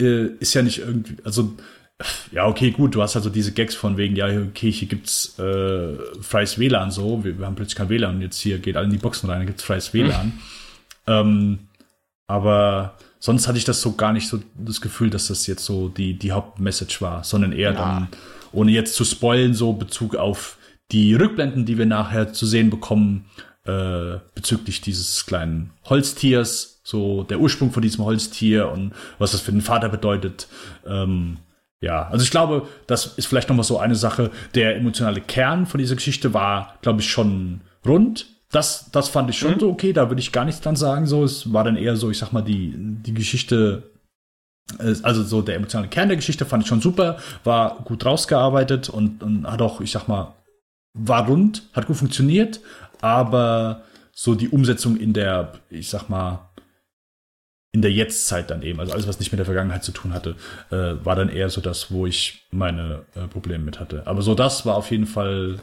äh, 0.00 0.26
ist 0.40 0.54
ja 0.54 0.62
nicht 0.62 0.80
irgendwie, 0.80 1.16
also 1.24 1.54
ja, 2.32 2.46
okay, 2.46 2.72
gut, 2.72 2.96
du 2.96 3.02
hast 3.02 3.14
also 3.14 3.30
diese 3.30 3.52
Gags 3.52 3.76
von 3.76 3.96
wegen, 3.96 4.16
ja, 4.16 4.26
okay, 4.26 4.70
hier 4.72 4.88
gibt's 4.88 5.38
äh, 5.38 5.94
freies 6.20 6.58
WLAN 6.58 6.90
so, 6.90 7.22
wir, 7.22 7.38
wir 7.38 7.46
haben 7.46 7.54
plötzlich 7.54 7.76
kein 7.76 7.88
WLAN 7.88 8.16
und 8.16 8.22
jetzt 8.22 8.40
hier 8.40 8.58
geht 8.58 8.76
alle 8.76 8.86
in 8.86 8.90
die 8.90 8.98
Boxen 8.98 9.30
rein, 9.30 9.40
da 9.40 9.44
gibt's 9.44 9.62
freies 9.62 9.94
WLAN. 9.94 10.32
Hm. 10.32 10.32
Ähm, 11.06 11.58
aber 12.26 12.96
sonst 13.20 13.46
hatte 13.46 13.58
ich 13.58 13.64
das 13.64 13.80
so 13.80 13.92
gar 13.92 14.12
nicht 14.12 14.28
so 14.28 14.40
das 14.56 14.80
Gefühl, 14.80 15.10
dass 15.10 15.28
das 15.28 15.46
jetzt 15.46 15.64
so 15.64 15.88
die, 15.88 16.14
die 16.18 16.32
Hauptmessage 16.32 17.00
war, 17.00 17.22
sondern 17.22 17.52
eher 17.52 17.72
ja. 17.72 17.76
dann, 17.76 18.08
ohne 18.54 18.70
jetzt 18.70 18.94
zu 18.94 19.04
spoilen, 19.04 19.54
so 19.54 19.72
Bezug 19.72 20.16
auf 20.16 20.56
die 20.92 21.14
Rückblenden, 21.14 21.64
die 21.64 21.78
wir 21.78 21.86
nachher 21.86 22.32
zu 22.32 22.46
sehen 22.46 22.70
bekommen, 22.70 23.26
äh, 23.64 24.18
bezüglich 24.34 24.80
dieses 24.80 25.26
kleinen 25.26 25.70
Holztiers, 25.84 26.80
so 26.84 27.22
der 27.22 27.40
Ursprung 27.40 27.72
von 27.72 27.82
diesem 27.82 28.04
Holztier 28.04 28.70
und 28.70 28.92
was 29.18 29.32
das 29.32 29.40
für 29.40 29.52
den 29.52 29.62
Vater 29.62 29.88
bedeutet. 29.88 30.48
Ähm, 30.86 31.38
ja, 31.80 32.08
also 32.08 32.22
ich 32.22 32.30
glaube, 32.30 32.68
das 32.86 33.06
ist 33.18 33.26
vielleicht 33.26 33.48
noch 33.48 33.56
mal 33.56 33.62
so 33.62 33.78
eine 33.78 33.96
Sache. 33.96 34.30
Der 34.54 34.76
emotionale 34.76 35.20
Kern 35.20 35.66
von 35.66 35.78
dieser 35.78 35.96
Geschichte 35.96 36.34
war, 36.34 36.78
glaube 36.82 37.00
ich, 37.00 37.10
schon 37.10 37.60
rund 37.86 38.26
das, 38.54 38.90
das 38.92 39.08
fand 39.08 39.30
ich 39.30 39.38
schon 39.38 39.54
mhm. 39.54 39.60
so 39.60 39.70
okay, 39.70 39.92
da 39.92 40.08
würde 40.10 40.20
ich 40.20 40.32
gar 40.32 40.44
nichts 40.44 40.60
dran 40.60 40.76
sagen. 40.76 41.06
So, 41.06 41.24
es 41.24 41.52
war 41.52 41.64
dann 41.64 41.76
eher 41.76 41.96
so, 41.96 42.10
ich 42.10 42.18
sag 42.18 42.32
mal, 42.32 42.42
die, 42.42 42.72
die 42.76 43.14
Geschichte, 43.14 43.90
also 44.78 45.22
so 45.22 45.42
der 45.42 45.56
emotionale 45.56 45.88
Kern 45.88 46.08
der 46.08 46.16
Geschichte 46.16 46.46
fand 46.46 46.62
ich 46.62 46.68
schon 46.68 46.80
super, 46.80 47.18
war 47.44 47.82
gut 47.84 48.04
rausgearbeitet 48.04 48.88
und, 48.88 49.22
und 49.22 49.50
hat 49.50 49.62
auch, 49.62 49.80
ich 49.80 49.92
sag 49.92 50.08
mal, 50.08 50.34
war 50.94 51.26
rund, 51.26 51.68
hat 51.72 51.86
gut 51.86 51.96
funktioniert, 51.96 52.60
aber 53.00 53.82
so 54.12 54.34
die 54.34 54.48
Umsetzung 54.48 54.96
in 54.96 55.12
der, 55.12 55.52
ich 55.70 55.90
sag 55.90 56.08
mal, 56.08 56.50
in 57.72 57.82
der 57.82 57.92
Jetztzeit 57.92 58.50
dann 58.50 58.62
eben, 58.62 58.78
also 58.78 58.92
alles, 58.92 59.08
was 59.08 59.18
nicht 59.18 59.32
mit 59.32 59.40
der 59.40 59.46
Vergangenheit 59.46 59.82
zu 59.82 59.90
tun 59.90 60.14
hatte, 60.14 60.36
äh, 60.70 61.04
war 61.04 61.16
dann 61.16 61.28
eher 61.28 61.50
so 61.50 61.60
das, 61.60 61.90
wo 61.90 62.06
ich 62.06 62.46
meine 62.52 63.04
äh, 63.16 63.26
Probleme 63.26 63.64
mit 63.64 63.80
hatte. 63.80 64.06
Aber 64.06 64.22
so 64.22 64.36
das 64.36 64.64
war 64.64 64.76
auf 64.76 64.92
jeden 64.92 65.06
Fall 65.06 65.58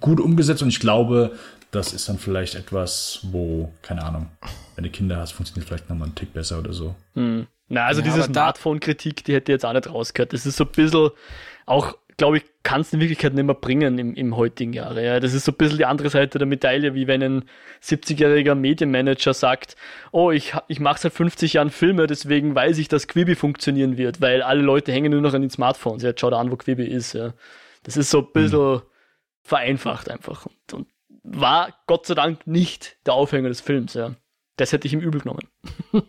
gut 0.00 0.18
umgesetzt 0.18 0.62
und 0.62 0.68
ich 0.68 0.80
glaube, 0.80 1.36
das 1.76 1.92
ist 1.92 2.08
dann 2.08 2.18
vielleicht 2.18 2.54
etwas, 2.54 3.20
wo, 3.22 3.72
keine 3.82 4.02
Ahnung, 4.04 4.30
wenn 4.74 4.84
du 4.84 4.90
Kinder 4.90 5.16
hast, 5.18 5.32
funktioniert 5.32 5.68
vielleicht 5.68 5.88
nochmal 5.88 6.08
ein 6.08 6.14
Tick 6.14 6.32
besser 6.32 6.58
oder 6.58 6.72
so. 6.72 6.94
Hm. 7.14 7.46
Na, 7.68 7.86
also 7.86 8.00
ja, 8.00 8.06
diese 8.06 8.22
Smartphone-Kritik, 8.22 9.24
die 9.24 9.34
hätte 9.34 9.52
jetzt 9.52 9.64
auch 9.64 9.72
nicht 9.72 9.88
rausgehört. 9.88 10.32
Das 10.32 10.46
ist 10.46 10.56
so 10.56 10.64
ein 10.64 10.70
bisschen 10.70 11.10
auch 11.66 11.94
glaube 12.16 12.38
ich, 12.38 12.44
kann 12.62 12.80
es 12.80 12.92
in 12.92 13.00
Wirklichkeit 13.00 13.34
nicht 13.34 13.44
mehr 13.44 13.54
bringen 13.54 13.98
im, 13.98 14.14
im 14.14 14.36
heutigen 14.36 14.72
Jahre. 14.72 15.04
Ja. 15.04 15.20
Das 15.20 15.34
ist 15.34 15.44
so 15.44 15.52
ein 15.52 15.56
bisschen 15.56 15.78
die 15.78 15.84
andere 15.84 16.08
Seite 16.08 16.38
der 16.38 16.46
Medaille, 16.46 16.94
wie 16.94 17.06
wenn 17.06 17.22
ein 17.22 17.44
70-jähriger 17.82 18.54
Medienmanager 18.54 19.34
sagt, 19.34 19.76
oh, 20.12 20.30
ich, 20.30 20.54
ich 20.68 20.80
mache 20.80 21.00
seit 21.00 21.12
50 21.12 21.54
Jahren 21.54 21.70
Filme, 21.70 22.06
deswegen 22.06 22.54
weiß 22.54 22.78
ich, 22.78 22.88
dass 22.88 23.06
Quibi 23.06 23.34
funktionieren 23.34 23.98
wird, 23.98 24.20
weil 24.20 24.42
alle 24.42 24.62
Leute 24.62 24.92
hängen 24.92 25.12
nur 25.12 25.20
noch 25.20 25.34
an 25.34 25.42
den 25.42 25.50
Smartphones. 25.50 26.02
Ja, 26.02 26.12
schau 26.16 26.30
da 26.30 26.38
an, 26.38 26.50
wo 26.50 26.56
Quibi 26.56 26.84
ist. 26.84 27.12
Ja. 27.12 27.34
Das 27.82 27.96
ist 27.96 28.10
so 28.10 28.20
ein 28.20 28.32
bisschen 28.32 28.74
mhm. 28.74 28.82
vereinfacht 29.42 30.10
einfach. 30.10 30.46
Und, 30.46 30.72
und, 30.72 30.86
war 31.26 31.74
Gott 31.86 32.06
sei 32.06 32.14
Dank 32.14 32.46
nicht 32.46 32.98
der 33.06 33.14
Aufhänger 33.14 33.48
des 33.48 33.60
Films. 33.60 33.94
Ja. 33.94 34.14
Das 34.56 34.72
hätte 34.72 34.86
ich 34.86 34.92
ihm 34.92 35.00
übel 35.00 35.20
genommen. 35.20 35.48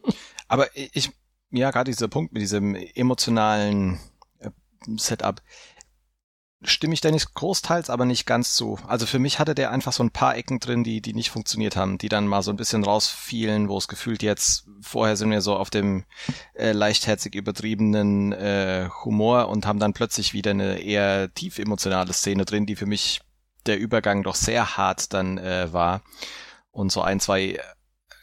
Aber 0.48 0.68
ich, 0.73 1.11
ja, 1.52 1.72
gerade 1.72 1.91
dieser 1.91 2.07
Punkt 2.07 2.34
mit 2.34 2.41
diesem 2.41 2.76
emotionalen 2.76 3.99
äh, 4.39 4.49
Setup 4.98 5.41
stimme 6.64 6.94
ich 6.94 7.02
Dennis 7.02 7.34
großteils, 7.34 7.89
aber 7.89 8.06
nicht 8.06 8.26
ganz 8.26 8.56
zu. 8.56 8.80
Also 8.88 9.06
für 9.06 9.19
mich 9.19 9.38
hatte 9.38 9.53
der 9.53 9.72
einfach 9.72 9.94
so 9.94 10.03
ein 10.03 10.11
paar 10.11 10.35
Ecken 10.35 10.60
drin, 10.60 10.84
die, 10.84 11.02
die 11.02 11.14
nicht 11.14 11.30
funktioniert 11.30 11.76
haben, 11.76 11.98
die 11.98 12.10
dann 12.10 12.26
mal 12.26 12.41
so 12.41 12.52
ein 12.52 12.57
bisschen 12.57 12.84
rausfielen, 12.84 13.69
wo 13.69 13.77
es 13.77 13.88
gefühlt 13.88 14.23
jetzt, 14.23 14.68
vorher 14.81 15.15
sind 15.15 15.30
wir 15.30 15.41
so 15.41 15.56
auf 15.56 15.69
dem 15.69 16.06
äh, 16.56 16.72
leichtherzig 16.72 17.35
übertriebenen 17.35 18.31
äh, 18.31 18.89
Humor 19.03 19.49
und 19.49 19.65
haben 19.65 19.80
dann 19.80 19.94
plötzlich 19.94 20.34
wieder 20.34 20.52
eine 20.52 20.80
eher 20.80 21.31
tief 21.34 21.60
emotionale 21.60 22.14
Szene 22.14 22.45
drin, 22.45 22.65
die 22.65 22.76
für 22.76 22.88
mich 22.88 23.22
der 23.68 23.80
Übergang 23.80 24.23
doch 24.23 24.35
sehr 24.35 24.77
hart 24.77 25.14
dann 25.14 25.38
äh, 25.38 25.72
war. 25.72 26.02
Und 26.72 26.91
so 26.91 27.02
ein, 27.02 27.19
zwei 27.19 27.60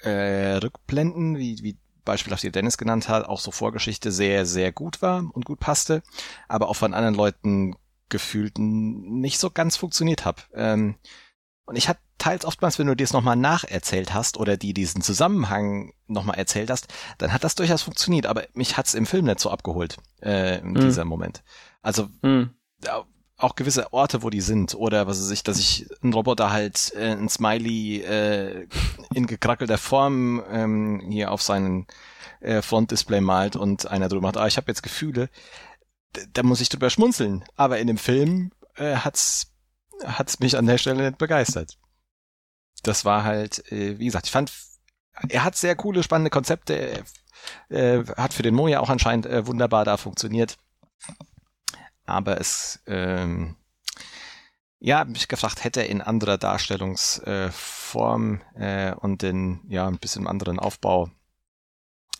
äh, 0.02 0.56
Rückblenden, 0.56 1.38
wie, 1.38 1.58
wie 1.62 1.78
beispielhaft 2.04 2.42
die 2.42 2.52
Dennis 2.52 2.78
genannt 2.78 3.08
hat, 3.08 3.26
auch 3.26 3.40
so 3.40 3.50
Vorgeschichte 3.50 4.12
sehr, 4.12 4.46
sehr 4.46 4.72
gut 4.72 5.02
war 5.02 5.24
und 5.32 5.44
gut 5.44 5.60
passte, 5.60 6.02
aber 6.48 6.68
auch 6.68 6.76
von 6.76 6.94
anderen 6.94 7.14
Leuten 7.14 7.76
gefühlt 8.08 8.58
nicht 8.58 9.38
so 9.38 9.50
ganz 9.50 9.76
funktioniert 9.76 10.24
habe. 10.24 10.42
Ähm, 10.54 10.96
und 11.64 11.76
ich 11.76 11.88
hatte 11.88 12.00
teils 12.18 12.44
oftmals, 12.44 12.78
wenn 12.78 12.86
du 12.86 12.94
dir 12.94 13.04
es 13.04 13.12
nochmal 13.12 13.36
nacherzählt 13.36 14.12
hast 14.12 14.36
oder 14.36 14.56
die 14.56 14.74
diesen 14.74 15.00
Zusammenhang 15.00 15.94
nochmal 16.06 16.36
erzählt 16.36 16.70
hast, 16.70 16.88
dann 17.18 17.32
hat 17.32 17.42
das 17.42 17.54
durchaus 17.54 17.82
funktioniert, 17.82 18.26
aber 18.26 18.44
mich 18.52 18.76
hat's 18.76 18.94
im 18.94 19.06
Film 19.06 19.24
nicht 19.24 19.40
so 19.40 19.50
abgeholt, 19.50 19.96
äh, 20.20 20.58
in 20.58 20.70
mhm. 20.70 20.80
diesem 20.80 21.08
Moment. 21.08 21.42
Also 21.82 22.08
mhm. 22.22 22.50
Auch 23.44 23.54
gewisse 23.54 23.92
Orte, 23.92 24.22
wo 24.22 24.30
die 24.30 24.40
sind, 24.40 24.74
oder 24.74 25.06
was 25.06 25.20
weiß 25.20 25.30
ich, 25.30 25.42
dass 25.42 25.58
ich 25.58 25.86
ein 26.02 26.12
Roboter 26.12 26.50
halt 26.50 26.92
äh, 26.96 27.12
ein 27.12 27.28
Smiley 27.28 28.00
äh, 28.02 28.66
in 29.14 29.26
gekrackelter 29.26 29.78
Form 29.78 30.42
ähm, 30.50 31.02
hier 31.08 31.30
auf 31.30 31.42
seinen 31.42 31.86
äh, 32.40 32.62
Frontdisplay 32.62 33.20
malt 33.20 33.56
und 33.56 33.86
einer 33.86 34.08
drüber 34.08 34.22
macht, 34.22 34.36
ah, 34.36 34.46
ich 34.46 34.56
habe 34.56 34.68
jetzt 34.68 34.82
Gefühle 34.82 35.28
da 36.32 36.42
muss 36.42 36.60
ich 36.60 36.68
drüber 36.68 36.90
schmunzeln. 36.90 37.44
Aber 37.56 37.78
in 37.78 37.86
dem 37.86 37.98
Film 37.98 38.52
äh, 38.76 38.96
hat's 38.96 39.50
hat's 40.04 40.40
mich 40.40 40.56
an 40.56 40.66
der 40.66 40.78
Stelle 40.78 41.04
nicht 41.04 41.18
begeistert. 41.18 41.78
Das 42.82 43.04
war 43.04 43.24
halt, 43.24 43.70
äh, 43.72 43.98
wie 43.98 44.06
gesagt, 44.06 44.26
ich 44.26 44.32
fand, 44.32 44.52
er 45.28 45.44
hat 45.44 45.56
sehr 45.56 45.76
coole, 45.76 46.02
spannende 46.02 46.30
Konzepte. 46.30 47.04
Äh, 47.68 48.04
hat 48.16 48.34
für 48.34 48.42
den 48.42 48.54
Moja 48.54 48.80
auch 48.80 48.88
anscheinend 48.88 49.26
äh, 49.26 49.46
wunderbar 49.46 49.84
da 49.84 49.96
funktioniert. 49.96 50.56
Aber 52.06 52.40
es, 52.40 52.82
ähm, 52.86 53.56
ja, 54.78 55.04
mich 55.04 55.28
gefragt, 55.28 55.64
hätte 55.64 55.80
er 55.80 55.88
in 55.88 56.02
anderer 56.02 56.38
Darstellungsform 56.38 58.40
äh, 58.54 58.94
und 58.94 59.22
in 59.22 59.60
ja 59.68 59.88
ein 59.88 59.98
bisschen 59.98 60.26
anderen 60.26 60.58
Aufbau 60.58 61.10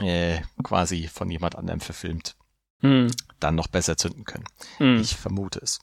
äh, 0.00 0.40
quasi 0.62 1.08
von 1.08 1.30
jemand 1.30 1.56
anderem 1.56 1.80
verfilmt 1.80 2.36
hm. 2.80 3.10
dann 3.40 3.54
noch 3.54 3.68
besser 3.68 3.96
zünden 3.96 4.24
können. 4.24 4.44
Hm. 4.78 5.00
Ich 5.00 5.16
vermute 5.16 5.60
es. 5.60 5.80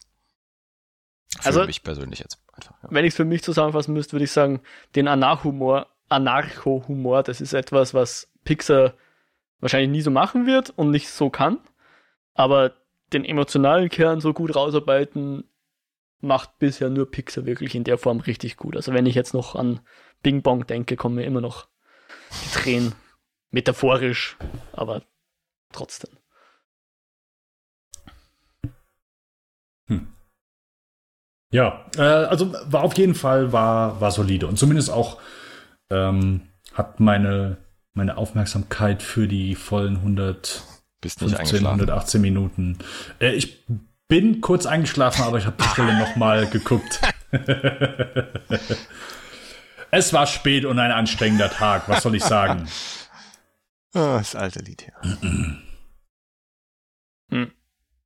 Für 1.39 1.45
also, 1.45 1.65
mich 1.65 1.83
persönlich 1.83 2.19
jetzt 2.19 2.39
einfach. 2.53 2.75
Ja. 2.83 2.89
Wenn 2.91 3.05
ich 3.05 3.13
es 3.13 3.15
für 3.15 3.25
mich 3.25 3.43
zusammenfassen 3.43 3.93
müsste, 3.93 4.13
würde 4.13 4.25
ich 4.25 4.31
sagen, 4.31 4.61
den 4.95 5.07
Anarcho-Humor, 5.07 5.87
Anarcho-Humor, 6.09 7.23
das 7.23 7.41
ist 7.41 7.53
etwas, 7.53 7.93
was 7.93 8.29
Pixar 8.43 8.95
wahrscheinlich 9.59 9.91
nie 9.91 10.01
so 10.01 10.11
machen 10.11 10.45
wird 10.45 10.71
und 10.71 10.91
nicht 10.91 11.09
so 11.09 11.29
kann. 11.29 11.59
Aber 12.33 12.73
den 13.13 13.25
emotionalen 13.25 13.89
Kern 13.89 14.21
so 14.21 14.33
gut 14.33 14.55
rausarbeiten, 14.55 15.43
macht 16.21 16.59
bisher 16.59 16.89
nur 16.89 17.09
Pixar 17.09 17.45
wirklich 17.45 17.75
in 17.75 17.83
der 17.83 17.97
Form 17.97 18.19
richtig 18.19 18.57
gut. 18.57 18.75
Also 18.75 18.93
wenn 18.93 19.05
ich 19.05 19.15
jetzt 19.15 19.33
noch 19.33 19.55
an 19.55 19.81
Bing 20.21 20.41
Bong 20.41 20.67
denke, 20.67 20.95
kommen 20.95 21.15
mir 21.15 21.25
immer 21.25 21.41
noch 21.41 21.67
die 22.43 22.59
Tränen. 22.59 22.95
Metaphorisch, 23.53 24.37
aber 24.71 25.03
trotzdem. 25.73 26.11
Hm. 29.87 30.07
Ja, 31.51 31.85
äh, 31.97 32.01
also 32.01 32.53
war 32.71 32.83
auf 32.83 32.97
jeden 32.97 33.13
Fall 33.13 33.51
war, 33.51 33.99
war 33.99 34.11
solide 34.11 34.47
und 34.47 34.57
zumindest 34.57 34.89
auch 34.89 35.19
ähm, 35.89 36.47
hat 36.73 37.01
meine, 37.01 37.57
meine 37.93 38.15
Aufmerksamkeit 38.15 39.03
für 39.03 39.27
die 39.27 39.55
vollen 39.55 39.97
100, 39.97 40.63
Bist 41.01 41.21
nicht 41.21 41.35
15, 41.35 41.65
118 41.65 42.21
Minuten. 42.21 42.77
Äh, 43.19 43.33
ich 43.33 43.65
bin 44.07 44.39
kurz 44.39 44.65
eingeschlafen, 44.65 45.23
aber 45.23 45.39
ich 45.39 45.45
habe 45.45 45.57
die 45.59 45.67
Stelle 45.69 45.97
nochmal 45.97 46.47
geguckt. 46.47 47.01
es 49.91 50.13
war 50.13 50.27
spät 50.27 50.65
und 50.65 50.77
ein 50.77 50.91
anstrengender 50.91 51.49
Tag, 51.49 51.89
was 51.89 52.03
soll 52.03 52.15
ich 52.15 52.23
sagen? 52.23 52.67
Oh, 53.95 53.99
das 54.17 54.35
alte 54.35 54.59
Lied 54.59 54.83
hier. 54.83 54.93
hm. 57.29 57.51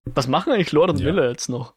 Was 0.05 0.27
machen 0.27 0.53
eigentlich 0.53 0.71
Lord 0.71 0.91
und 0.91 0.99
ja. 0.99 1.05
Miller 1.05 1.29
jetzt 1.29 1.49
noch? 1.49 1.73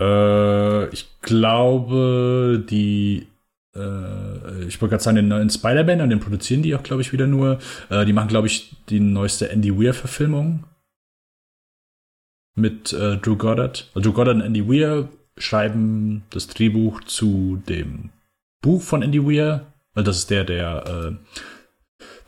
Äh, 0.00 0.88
ich 0.88 1.08
glaube, 1.22 2.64
die 2.68 3.28
ich 3.74 4.80
wollte 4.80 4.90
gerade 4.90 5.02
sagen, 5.02 5.16
den 5.16 5.28
neuen 5.28 5.48
Spider-Man 5.48 6.02
und 6.02 6.10
den 6.10 6.20
produzieren 6.20 6.62
die 6.62 6.74
auch, 6.74 6.82
glaube 6.82 7.02
ich, 7.02 7.12
wieder 7.12 7.26
nur. 7.26 7.58
Äh, 7.88 8.04
die 8.04 8.12
machen, 8.12 8.28
glaube 8.28 8.46
ich, 8.46 8.76
die 8.88 9.00
neueste 9.00 9.50
Andy 9.50 9.74
Weir-Verfilmung 9.74 10.64
mit 12.54 12.92
äh, 12.92 13.16
Drew 13.16 13.36
Goddard. 13.36 13.90
Also 13.94 14.10
Drew 14.10 14.14
Goddard 14.14 14.36
und 14.36 14.42
Andy 14.42 14.68
Weir 14.68 15.08
schreiben 15.38 16.24
das 16.30 16.48
Drehbuch 16.48 17.02
zu 17.04 17.62
dem 17.66 18.10
Buch 18.60 18.82
von 18.82 19.02
Andy 19.02 19.24
Weir, 19.24 19.72
das 19.94 20.18
ist 20.18 20.30
der, 20.30 20.44
der 20.44 20.84
äh, 20.86 21.38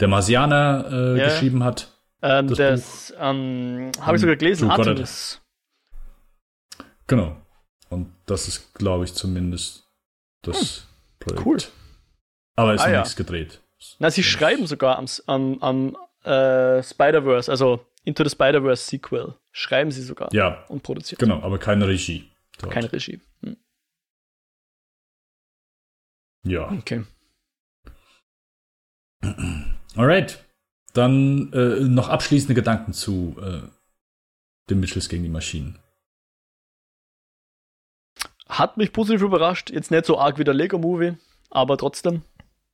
der 0.01 0.09
Marsianer 0.09 0.87
äh, 0.91 1.19
ja. 1.19 1.25
geschrieben 1.27 1.63
hat. 1.65 1.93
Ähm, 2.23 2.49
das, 2.49 2.59
das 2.59 3.15
ähm, 3.19 3.93
habe 4.01 4.17
ich 4.17 4.21
sogar 4.21 4.37
gelesen, 4.37 4.71
Artemis. 4.71 5.41
Genau. 7.07 7.37
Und 7.91 8.13
das 8.27 8.49
ist, 8.49 8.75
glaube 8.75 9.05
ich, 9.05 9.15
zumindest 9.15 9.87
das 10.43 10.59
hm, 10.59 10.94
Projekt. 11.25 11.47
Cool. 11.47 11.59
Aber 12.57 12.75
es 12.75 12.81
ist 12.81 12.87
ah, 12.87 12.93
ja. 12.93 12.99
nichts 13.01 13.17
gedreht. 13.17 13.61
Na, 13.99 14.11
sie 14.11 14.23
schreiben 14.23 14.67
sogar 14.67 14.99
am, 14.99 15.07
am, 15.27 15.63
am 15.63 15.97
äh, 16.23 16.83
Spider-Verse, 16.83 17.51
also 17.51 17.85
Into 18.05 18.25
the 18.25 18.31
Spider-Verse 18.31 18.85
Sequel, 18.85 19.35
schreiben 19.51 19.91
sie 19.91 20.03
sogar. 20.03 20.33
Ja. 20.33 20.65
Und 20.69 20.83
produzieren. 20.83 21.19
Genau, 21.19 21.41
aber 21.43 21.59
keine 21.59 21.89
Regie. 21.89 22.31
Dort. 22.59 22.73
Keine 22.73 22.93
Regie. 22.93 23.21
Hm. 23.43 23.57
Ja. 26.47 26.71
Okay. 26.71 27.05
Alright. 29.97 30.45
Dann 30.93 31.53
äh, 31.53 31.81
noch 31.81 32.09
abschließende 32.09 32.55
Gedanken 32.55 32.93
zu 32.93 33.37
äh, 33.41 33.69
den 34.71 34.81
Mitchells 34.81 35.09
gegen 35.09 35.23
die 35.25 35.29
Maschinen. 35.29 35.79
Hat 38.59 38.77
mich 38.77 38.93
positiv 38.93 39.23
überrascht. 39.23 39.71
Jetzt 39.71 39.91
nicht 39.91 40.05
so 40.05 40.19
arg 40.19 40.39
wie 40.39 40.45
der 40.45 40.55
Lego-Movie, 40.55 41.15
aber 41.51 41.77
trotzdem 41.77 42.23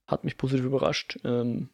hat 0.07 0.25
mich 0.25 0.37
positiv 0.37 0.65
überrascht. 0.67 1.19
Ähm, 1.25 1.71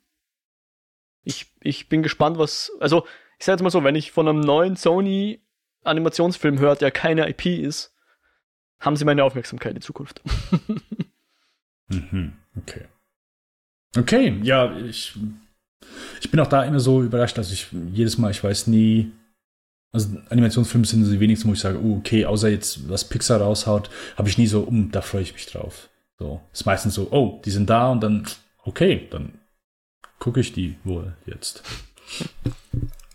ich, 1.25 1.47
ich 1.61 1.89
bin 1.89 2.03
gespannt, 2.03 2.39
was. 2.39 2.71
Also, 2.79 3.07
ich 3.39 3.45
sage 3.45 3.57
jetzt 3.57 3.63
mal 3.63 3.71
so, 3.71 3.83
wenn 3.83 3.97
ich 3.97 4.13
von 4.13 4.29
einem 4.29 4.41
neuen 4.41 4.77
Sony-Animationsfilm 4.77 6.59
höre, 6.59 6.77
der 6.77 6.91
keine 6.93 7.29
IP 7.29 7.47
ist, 7.47 7.95
haben 8.79 8.97
sie 8.97 9.05
meine 9.05 9.25
Aufmerksamkeit 9.25 9.75
in 9.75 9.83
Zukunft. 9.83 10.23
mhm, 11.89 12.37
okay. 12.57 12.85
Okay, 13.97 14.39
ja, 14.43 14.77
ich 14.77 15.19
ich 16.21 16.31
bin 16.31 16.41
auch 16.41 16.47
da 16.47 16.65
immer 16.65 16.81
so 16.81 17.03
überrascht, 17.03 17.39
dass 17.39 17.53
ich 17.53 17.69
jedes 17.93 18.19
Mal, 18.19 18.31
ich 18.31 18.43
weiß 18.43 18.69
nie, 18.69 19.13
also 19.93 20.09
Animationsfilme 20.29 20.87
sind 20.87 21.11
die 21.11 21.21
wenigsten, 21.21 21.49
wo 21.49 21.53
ich 21.53 21.61
sage, 21.61 21.81
oh, 21.83 21.97
okay, 21.99 22.27
außer 22.27 22.49
jetzt, 22.49 22.89
was 22.89 23.09
Pixar 23.09 23.41
raushaut, 23.41 23.91
habe 24.17 24.29
ich 24.29 24.39
nie 24.39 24.47
so, 24.47 24.61
um, 24.61 24.91
da 24.91 25.01
freue 25.01 25.23
ich 25.23 25.33
mich 25.33 25.47
drauf. 25.47 25.89
So, 26.19 26.41
ist 26.53 26.67
meistens 26.67 26.95
so, 26.95 27.09
oh, 27.11 27.41
die 27.45 27.51
sind 27.51 27.71
da 27.71 27.91
und 27.91 28.03
dann, 28.03 28.27
okay, 28.65 29.07
dann 29.11 29.39
gucke 30.19 30.41
ich 30.41 30.53
die 30.53 30.77
wohl 30.85 31.15
jetzt. 31.27 31.63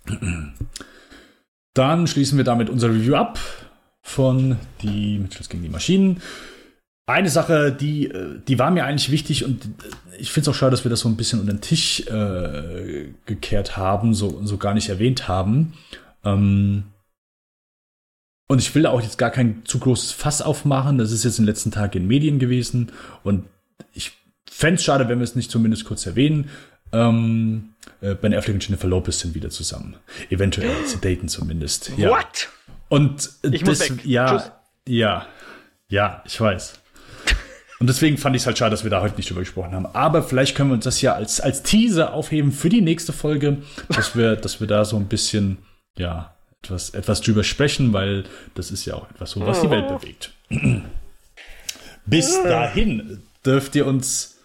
Dann 1.73 2.05
schließen 2.05 2.37
wir 2.37 2.43
damit 2.43 2.69
unser 2.69 2.89
Review 2.89 3.15
ab 3.15 3.39
von 4.01 4.57
die 4.81 5.19
Mitchells 5.19 5.47
gegen 5.47 5.63
die 5.63 5.69
Maschinen. 5.69 6.21
Eine 7.05 7.29
Sache, 7.29 7.71
die, 7.71 8.11
die 8.47 8.59
war 8.59 8.71
mir 8.71 8.85
eigentlich 8.85 9.11
wichtig 9.11 9.45
und 9.45 9.69
ich 10.17 10.31
finde 10.31 10.49
es 10.49 10.55
auch 10.55 10.57
schade, 10.57 10.71
dass 10.71 10.83
wir 10.83 10.89
das 10.89 10.99
so 10.99 11.09
ein 11.09 11.17
bisschen 11.17 11.39
unter 11.39 11.53
den 11.53 11.61
Tisch 11.61 12.01
äh, 12.07 13.13
gekehrt 13.25 13.77
haben, 13.77 14.13
so, 14.13 14.41
so 14.45 14.57
gar 14.57 14.73
nicht 14.73 14.89
erwähnt 14.89 15.27
haben. 15.27 15.73
Ähm, 16.23 16.83
und 18.47 18.59
ich 18.59 18.75
will 18.75 18.85
auch 18.85 19.01
jetzt 19.01 19.17
gar 19.17 19.29
kein 19.29 19.61
zu 19.65 19.79
großes 19.79 20.11
Fass 20.11 20.41
aufmachen. 20.41 20.97
Das 20.97 21.11
ist 21.11 21.23
jetzt 21.23 21.39
in 21.39 21.45
den 21.45 21.49
letzten 21.49 21.71
Tagen 21.71 21.99
in 21.99 22.07
Medien 22.07 22.37
gewesen. 22.37 22.91
Und 23.23 23.45
ich 23.93 24.11
fände 24.49 24.75
es 24.75 24.83
schade, 24.83 25.07
wenn 25.07 25.19
wir 25.19 25.23
es 25.23 25.35
nicht 25.35 25.49
zumindest 25.49 25.85
kurz 25.85 26.05
erwähnen. 26.05 26.49
Ähm, 26.91 27.69
äh, 28.01 28.15
ben 28.15 28.33
Affleck 28.33 28.55
und 28.55 28.63
Jennifer 28.67 28.87
Lopez 28.87 29.19
sind 29.19 29.35
wieder 29.35 29.49
zusammen. 29.49 29.95
Eventuell 30.29 30.69
zu 30.85 30.97
daten 30.97 31.29
zumindest. 31.29 31.91
Ja. 31.97 32.09
What? 32.09 32.49
Und 32.89 33.29
ich 33.43 33.63
das, 33.63 33.89
ja, 34.03 34.37
Tschüss. 34.37 34.51
ja, 34.85 35.25
ja, 35.87 36.21
ich 36.25 36.39
weiß. 36.39 36.73
Und 37.79 37.87
deswegen 37.87 38.17
fand 38.17 38.35
ich 38.35 38.41
es 38.41 38.45
halt 38.45 38.57
schade, 38.57 38.71
dass 38.71 38.83
wir 38.83 38.91
da 38.91 39.01
heute 39.01 39.15
nicht 39.15 39.29
drüber 39.29 39.39
gesprochen 39.39 39.71
haben. 39.71 39.85
Aber 39.85 40.23
vielleicht 40.23 40.57
können 40.57 40.71
wir 40.71 40.73
uns 40.73 40.83
das 40.83 41.01
ja 41.01 41.13
als, 41.13 41.39
als 41.39 41.63
Teaser 41.63 42.13
aufheben 42.13 42.51
für 42.51 42.67
die 42.67 42.81
nächste 42.81 43.13
Folge, 43.13 43.59
dass 43.87 44.15
wir, 44.15 44.35
dass 44.35 44.59
wir 44.59 44.67
da 44.67 44.83
so 44.83 44.97
ein 44.97 45.07
bisschen, 45.07 45.57
ja, 45.97 46.35
etwas, 46.63 46.91
etwas 46.91 47.21
drüber 47.21 47.43
sprechen, 47.43 47.93
weil 47.93 48.23
das 48.55 48.71
ist 48.71 48.85
ja 48.85 48.95
auch 48.95 49.09
etwas, 49.09 49.31
so, 49.31 49.45
was 49.45 49.61
die 49.61 49.69
Welt 49.69 49.87
bewegt. 49.87 50.33
Bis 52.05 52.41
dahin 52.43 53.21
dürft 53.45 53.75
ihr 53.75 53.85
uns 53.85 54.39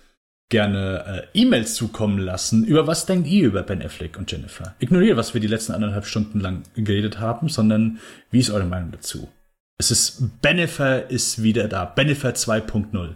gerne 0.49 1.29
äh, 1.35 1.41
E-Mails 1.41 1.75
zukommen 1.75 2.19
lassen. 2.19 2.65
Über 2.65 2.87
was 2.87 3.07
denkt 3.07 3.27
ihr 3.27 3.47
über 3.47 3.63
Ben 3.63 3.83
Affleck 3.83 4.17
und 4.17 4.31
Jennifer? 4.31 4.77
Ignoriert, 4.79 5.17
was 5.17 5.35
wir 5.35 5.41
die 5.41 5.49
letzten 5.49 5.73
anderthalb 5.73 6.07
Stunden 6.07 6.41
lang 6.41 6.63
geredet 6.77 7.19
haben, 7.19 7.49
sondern 7.49 7.99
wie 8.31 8.39
ist 8.39 8.51
eure 8.51 8.65
Meinung 8.65 8.93
dazu? 8.93 9.29
Es 9.79 9.91
ist 9.91 10.41
Benefer 10.41 11.11
ist 11.11 11.43
wieder 11.43 11.69
da. 11.69 11.85
Benefer 11.85 12.31
2.0. 12.31 13.15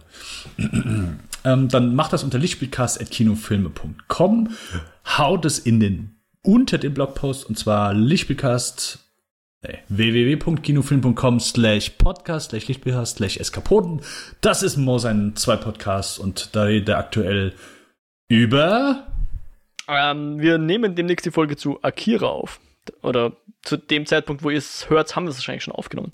ähm, 1.45 1.69
dann 1.69 1.95
macht 1.95 2.13
das 2.13 2.23
unter 2.23 2.37
lichtspielcast.kinofilme.com. 2.37 4.49
Haut 5.17 5.45
es 5.45 5.57
in 5.59 5.79
den 5.79 6.20
unter 6.43 6.77
dem 6.77 6.93
Blogpost 6.93 7.45
und 7.47 7.57
zwar 7.57 7.93
Lichtspielcast 7.93 8.99
nee, 9.63 9.79
www.kinofilm.com 9.89 11.39
slash 11.39 11.91
podcast 11.91 12.49
slash 12.49 12.67
Lichtspielcast 12.67 13.17
slash 13.17 13.37
Eskapoden. 13.37 14.01
Das 14.41 14.63
ist 14.63 14.77
Mo 14.77 14.97
sein 14.97 15.35
zwei 15.35 15.55
Podcasts 15.55 16.19
und 16.19 16.55
da 16.55 16.63
redet 16.63 16.89
er 16.89 16.97
aktuell 16.97 17.53
über 18.27 19.07
ähm, 19.91 20.39
wir 20.39 20.57
nehmen 20.57 20.95
demnächst 20.95 21.25
die 21.25 21.31
Folge 21.31 21.57
zu 21.57 21.83
Akira 21.83 22.27
auf. 22.27 22.61
Oder 23.01 23.33
zu 23.61 23.77
dem 23.77 24.05
Zeitpunkt, 24.05 24.41
wo 24.43 24.49
ihr 24.49 24.57
es 24.57 24.89
hört, 24.89 25.15
haben 25.15 25.25
wir 25.25 25.31
es 25.31 25.37
wahrscheinlich 25.37 25.63
schon 25.63 25.75
aufgenommen. 25.75 26.13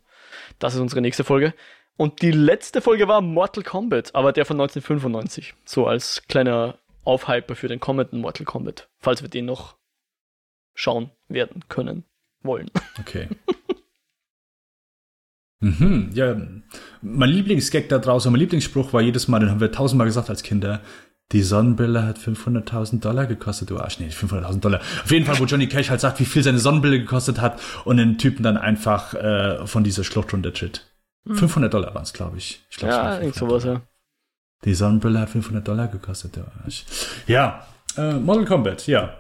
Das 0.60 0.74
ist 0.74 0.80
unsere 0.80 1.02
nächste 1.02 1.24
Folge. 1.24 1.54
Und 1.96 2.22
die 2.22 2.32
letzte 2.32 2.82
Folge 2.82 3.08
war 3.08 3.22
Mortal 3.22 3.64
Kombat, 3.64 4.14
aber 4.16 4.34
der 4.34 4.46
von 4.46 4.60
1995. 4.60 5.54
So 5.66 5.88
als 5.88 6.24
kleiner 6.28 6.78
Aufhyper 7.04 7.56
für 7.56 7.68
den 7.68 7.80
kommenden 7.80 8.20
Mortal 8.20 8.46
Kombat, 8.46 8.90
falls 9.00 9.22
wir 9.22 9.30
den 9.30 9.46
noch 9.46 9.77
schauen 10.78 11.10
werden 11.28 11.64
können, 11.68 12.06
wollen. 12.42 12.72
Okay. 13.00 13.30
mhm, 15.60 16.10
ja, 16.14 16.36
mein 17.02 17.30
Lieblingsgag 17.30 17.90
da 17.90 18.00
draußen, 18.00 18.32
mein 18.32 18.40
Lieblingsspruch 18.40 18.92
war 18.94 19.02
jedes 19.02 19.28
Mal, 19.28 19.40
den 19.40 19.50
haben 19.50 19.60
wir 19.60 19.72
tausendmal 19.72 20.08
gesagt 20.08 20.30
als 20.30 20.44
Kinder. 20.44 20.82
Die 21.32 21.42
Sonnenbrille 21.42 22.04
hat 22.04 22.18
500.000 22.18 23.02
Dollar 23.02 23.26
gekostet, 23.26 23.70
du 23.70 23.78
Arsch. 23.78 24.00
Nee, 24.00 24.08
500.000 24.08 24.60
Dollar. 24.62 24.80
Auf 25.04 25.12
jeden 25.12 25.26
Fall, 25.26 25.38
wo 25.40 25.46
Johnny 25.46 25.68
Cash 25.68 25.90
halt 25.90 26.00
sagt, 26.00 26.20
wie 26.22 26.26
viel 26.26 26.42
seine 26.42 26.60
Sonnenbrille 26.60 27.00
gekostet 27.00 27.42
hat 27.42 27.60
und 27.84 27.98
den 27.98 28.18
Typen 28.18 28.44
dann 28.44 28.56
einfach 28.56 29.14
äh, 29.14 29.68
von 29.68 29.84
dieser 29.84 30.06
Schlucht 30.06 30.32
runtertritt. 30.32 30.88
Hm. 31.28 31.36
500 31.36 31.74
Dollar 31.74 31.94
waren 31.94 32.04
es, 32.04 32.14
glaube 32.14 32.38
ich. 32.38 32.64
ich 32.70 32.78
glaub, 32.78 32.92
ja, 32.92 33.20
irgend 33.20 33.36
sowas, 33.36 33.66
ja. 33.66 33.82
Die 34.64 34.74
Sonnenbrille 34.74 35.20
hat 35.20 35.30
500 35.30 35.68
Dollar 35.68 35.88
gekostet, 35.88 36.38
du 36.38 36.42
Arsch. 36.64 36.86
Ja, 37.28 37.68
äh, 37.98 38.14
Model 38.14 38.46
Combat, 38.46 38.88
ja. 38.88 39.14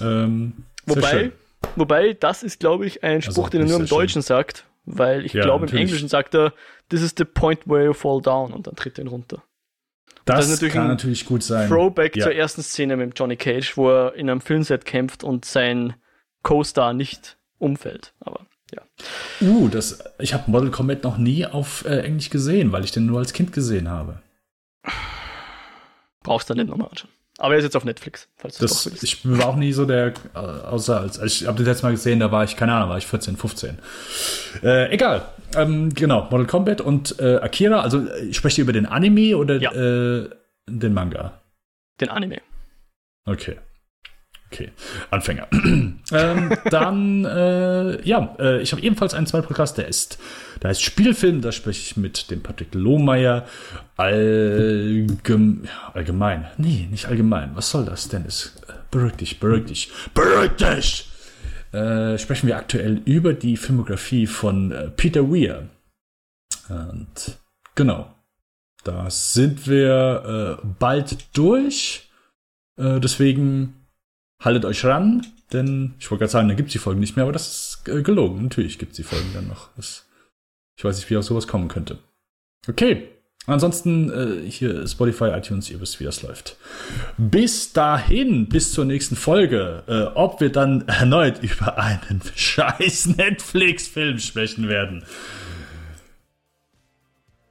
Ähm, 0.00 0.52
wobei, 0.86 1.32
wobei, 1.76 2.12
das 2.14 2.42
ist, 2.42 2.60
glaube 2.60 2.86
ich, 2.86 3.04
ein 3.04 3.22
Spruch, 3.22 3.44
also, 3.44 3.50
den 3.50 3.62
er 3.62 3.68
nur 3.68 3.80
im 3.80 3.86
Deutschen 3.86 4.22
schön. 4.22 4.28
sagt, 4.28 4.64
weil 4.84 5.26
ich 5.26 5.32
ja, 5.32 5.42
glaube, 5.42 5.66
im 5.66 5.76
Englischen 5.76 6.08
sagt 6.08 6.34
er, 6.34 6.52
this 6.88 7.02
is 7.02 7.14
the 7.16 7.24
point 7.24 7.60
where 7.66 7.84
you 7.84 7.92
fall 7.92 8.20
down 8.20 8.52
und 8.52 8.66
dann 8.66 8.76
tritt 8.76 8.98
er 8.98 9.04
ihn 9.04 9.08
runter. 9.08 9.42
Das, 10.24 10.40
das 10.40 10.50
natürlich 10.50 10.74
kann 10.74 10.88
natürlich 10.88 11.24
gut 11.24 11.42
sein. 11.42 11.68
Throwback 11.68 12.16
ja. 12.16 12.24
zur 12.24 12.34
ersten 12.34 12.62
Szene 12.62 12.96
mit 12.96 13.16
Johnny 13.18 13.36
Cage, 13.36 13.76
wo 13.76 13.90
er 13.90 14.14
in 14.14 14.28
einem 14.28 14.40
Filmset 14.40 14.84
kämpft 14.84 15.22
und 15.22 15.44
sein 15.44 15.94
Co-Star 16.42 16.92
nicht 16.94 17.36
umfällt. 17.58 18.12
Aber 18.20 18.46
ja. 18.74 18.82
Uh, 19.40 19.68
das, 19.68 20.02
ich 20.18 20.34
habe 20.34 20.50
Model 20.50 20.70
Combat 20.70 21.04
noch 21.04 21.18
nie 21.18 21.46
auf 21.46 21.84
äh, 21.84 22.00
Englisch 22.00 22.30
gesehen, 22.30 22.72
weil 22.72 22.84
ich 22.84 22.90
den 22.90 23.06
nur 23.06 23.20
als 23.20 23.32
Kind 23.32 23.52
gesehen 23.52 23.88
habe. 23.88 24.20
Brauchst 26.24 26.50
du 26.50 26.54
nicht 26.54 26.68
nochmal 26.68 26.88
anschauen. 26.88 27.10
Aber 27.38 27.54
er 27.54 27.58
ist 27.58 27.64
jetzt 27.64 27.76
auf 27.76 27.84
Netflix, 27.84 28.28
falls 28.36 28.56
du 28.56 28.64
das, 28.64 29.02
Ich 29.02 29.28
war 29.28 29.48
auch 29.48 29.56
nie 29.56 29.72
so 29.72 29.84
der, 29.84 30.14
äh, 30.34 30.38
außer 30.38 31.00
als, 31.00 31.18
als 31.18 31.40
ich 31.40 31.46
habe 31.46 31.58
das 31.58 31.66
letzte 31.66 31.84
Mal 31.84 31.92
gesehen, 31.92 32.18
da 32.18 32.32
war 32.32 32.44
ich, 32.44 32.56
keine 32.56 32.72
Ahnung, 32.72 32.88
war 32.88 32.98
ich 32.98 33.06
14, 33.06 33.36
15. 33.36 33.78
Äh, 34.62 34.92
egal. 34.92 35.28
Ähm, 35.54 35.92
genau, 35.94 36.28
Model 36.30 36.46
Combat 36.46 36.80
und 36.80 37.18
äh, 37.20 37.36
Akira, 37.36 37.80
also 37.80 38.06
ich 38.22 38.36
spreche 38.36 38.62
über 38.62 38.72
den 38.72 38.86
Anime 38.86 39.36
oder 39.36 39.56
ja. 39.56 39.70
äh, 39.72 40.30
den 40.66 40.94
Manga? 40.94 41.40
Den 42.00 42.08
Anime. 42.08 42.40
Okay. 43.26 43.56
Okay, 44.50 44.70
Anfänger. 45.10 45.48
ähm, 46.12 46.56
dann, 46.70 47.24
äh, 47.24 48.00
ja, 48.02 48.36
äh, 48.38 48.62
ich 48.62 48.72
habe 48.72 48.82
ebenfalls 48.82 49.12
einen 49.12 49.26
zweiten 49.26 49.46
Podcast, 49.46 49.76
der 49.76 49.88
ist, 49.88 50.18
da 50.60 50.68
heißt 50.68 50.82
Spielfilm, 50.82 51.40
da 51.40 51.50
spreche 51.50 51.80
ich 51.80 51.96
mit 51.96 52.30
dem 52.30 52.42
Patrick 52.42 52.74
Lohmeier. 52.74 53.46
Allgem 53.96 55.64
allgemein. 55.94 56.46
Nee, 56.58 56.86
nicht 56.90 57.06
allgemein. 57.06 57.50
Was 57.54 57.70
soll 57.70 57.84
das, 57.84 58.08
Dennis? 58.08 58.56
Beruhig 58.90 59.14
dich, 59.14 59.40
beruhig 59.40 59.64
dich, 59.64 59.90
beruhig 60.14 60.52
dich! 60.52 61.10
Äh, 61.72 62.16
sprechen 62.18 62.46
wir 62.46 62.56
aktuell 62.56 63.02
über 63.04 63.34
die 63.34 63.56
Filmografie 63.56 64.26
von 64.26 64.70
äh, 64.70 64.90
Peter 64.90 65.28
Weir. 65.30 65.68
Und 66.68 67.38
genau, 67.74 68.14
da 68.84 69.10
sind 69.10 69.66
wir 69.66 70.58
äh, 70.62 70.66
bald 70.78 71.36
durch. 71.36 72.08
Äh, 72.78 73.00
deswegen 73.00 73.85
haltet 74.40 74.64
euch 74.64 74.84
ran, 74.84 75.26
denn 75.52 75.94
ich 75.98 76.10
wollte 76.10 76.20
gerade 76.20 76.32
sagen, 76.32 76.48
da 76.48 76.54
gibt 76.54 76.68
es 76.68 76.72
die 76.72 76.78
Folgen 76.78 77.00
nicht 77.00 77.16
mehr, 77.16 77.24
aber 77.24 77.32
das 77.32 77.48
ist 77.48 77.88
äh, 77.88 78.02
gelogen. 78.02 78.42
Natürlich 78.42 78.78
gibt 78.78 78.92
es 78.92 78.96
die 78.96 79.02
Folgen 79.02 79.30
dann 79.34 79.48
noch. 79.48 79.70
Das, 79.76 80.06
ich 80.76 80.84
weiß 80.84 80.96
nicht, 80.96 81.08
wie 81.10 81.16
auch 81.16 81.22
sowas 81.22 81.46
kommen 81.46 81.68
könnte. 81.68 81.98
Okay. 82.68 83.08
Ansonsten 83.48 84.10
äh, 84.10 84.50
hier 84.50 84.86
Spotify, 84.88 85.26
iTunes, 85.26 85.70
ihr 85.70 85.80
wisst, 85.80 86.00
wie 86.00 86.04
das 86.04 86.22
läuft. 86.22 86.56
Bis 87.16 87.72
dahin, 87.72 88.48
bis 88.48 88.72
zur 88.72 88.84
nächsten 88.84 89.14
Folge, 89.14 89.84
äh, 89.86 90.16
ob 90.16 90.40
wir 90.40 90.50
dann 90.50 90.86
erneut 90.88 91.38
über 91.42 91.78
einen 91.78 92.20
scheiß 92.34 93.16
Netflix-Film 93.16 94.18
sprechen 94.18 94.68
werden. 94.68 95.04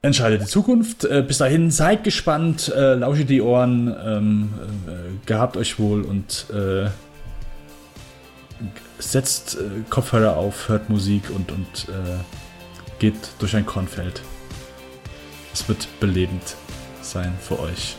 Entscheidet 0.06 0.42
die 0.42 0.46
Zukunft. 0.46 1.04
Äh, 1.04 1.24
bis 1.26 1.38
dahin 1.38 1.72
seid 1.72 2.04
gespannt, 2.04 2.72
äh, 2.74 2.94
lauscht 2.94 3.28
die 3.28 3.42
Ohren, 3.42 3.94
ähm, 4.04 4.54
äh, 4.86 5.26
gehabt 5.26 5.56
euch 5.56 5.80
wohl 5.80 6.02
und 6.02 6.46
äh, 6.52 6.88
setzt 9.00 9.56
äh, 9.56 9.82
Kopfhörer 9.90 10.36
auf, 10.36 10.68
hört 10.68 10.88
Musik 10.90 11.24
und, 11.34 11.50
und 11.50 11.88
äh, 11.88 12.18
geht 13.00 13.16
durch 13.40 13.56
ein 13.56 13.66
Kornfeld. 13.66 14.22
Es 15.52 15.68
wird 15.68 15.88
belebend 15.98 16.54
sein 17.02 17.34
für 17.40 17.58
euch. 17.58 17.96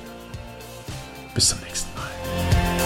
Bis 1.35 1.49
zum 1.49 1.59
nächsten 1.59 1.89
Mal. 1.95 2.76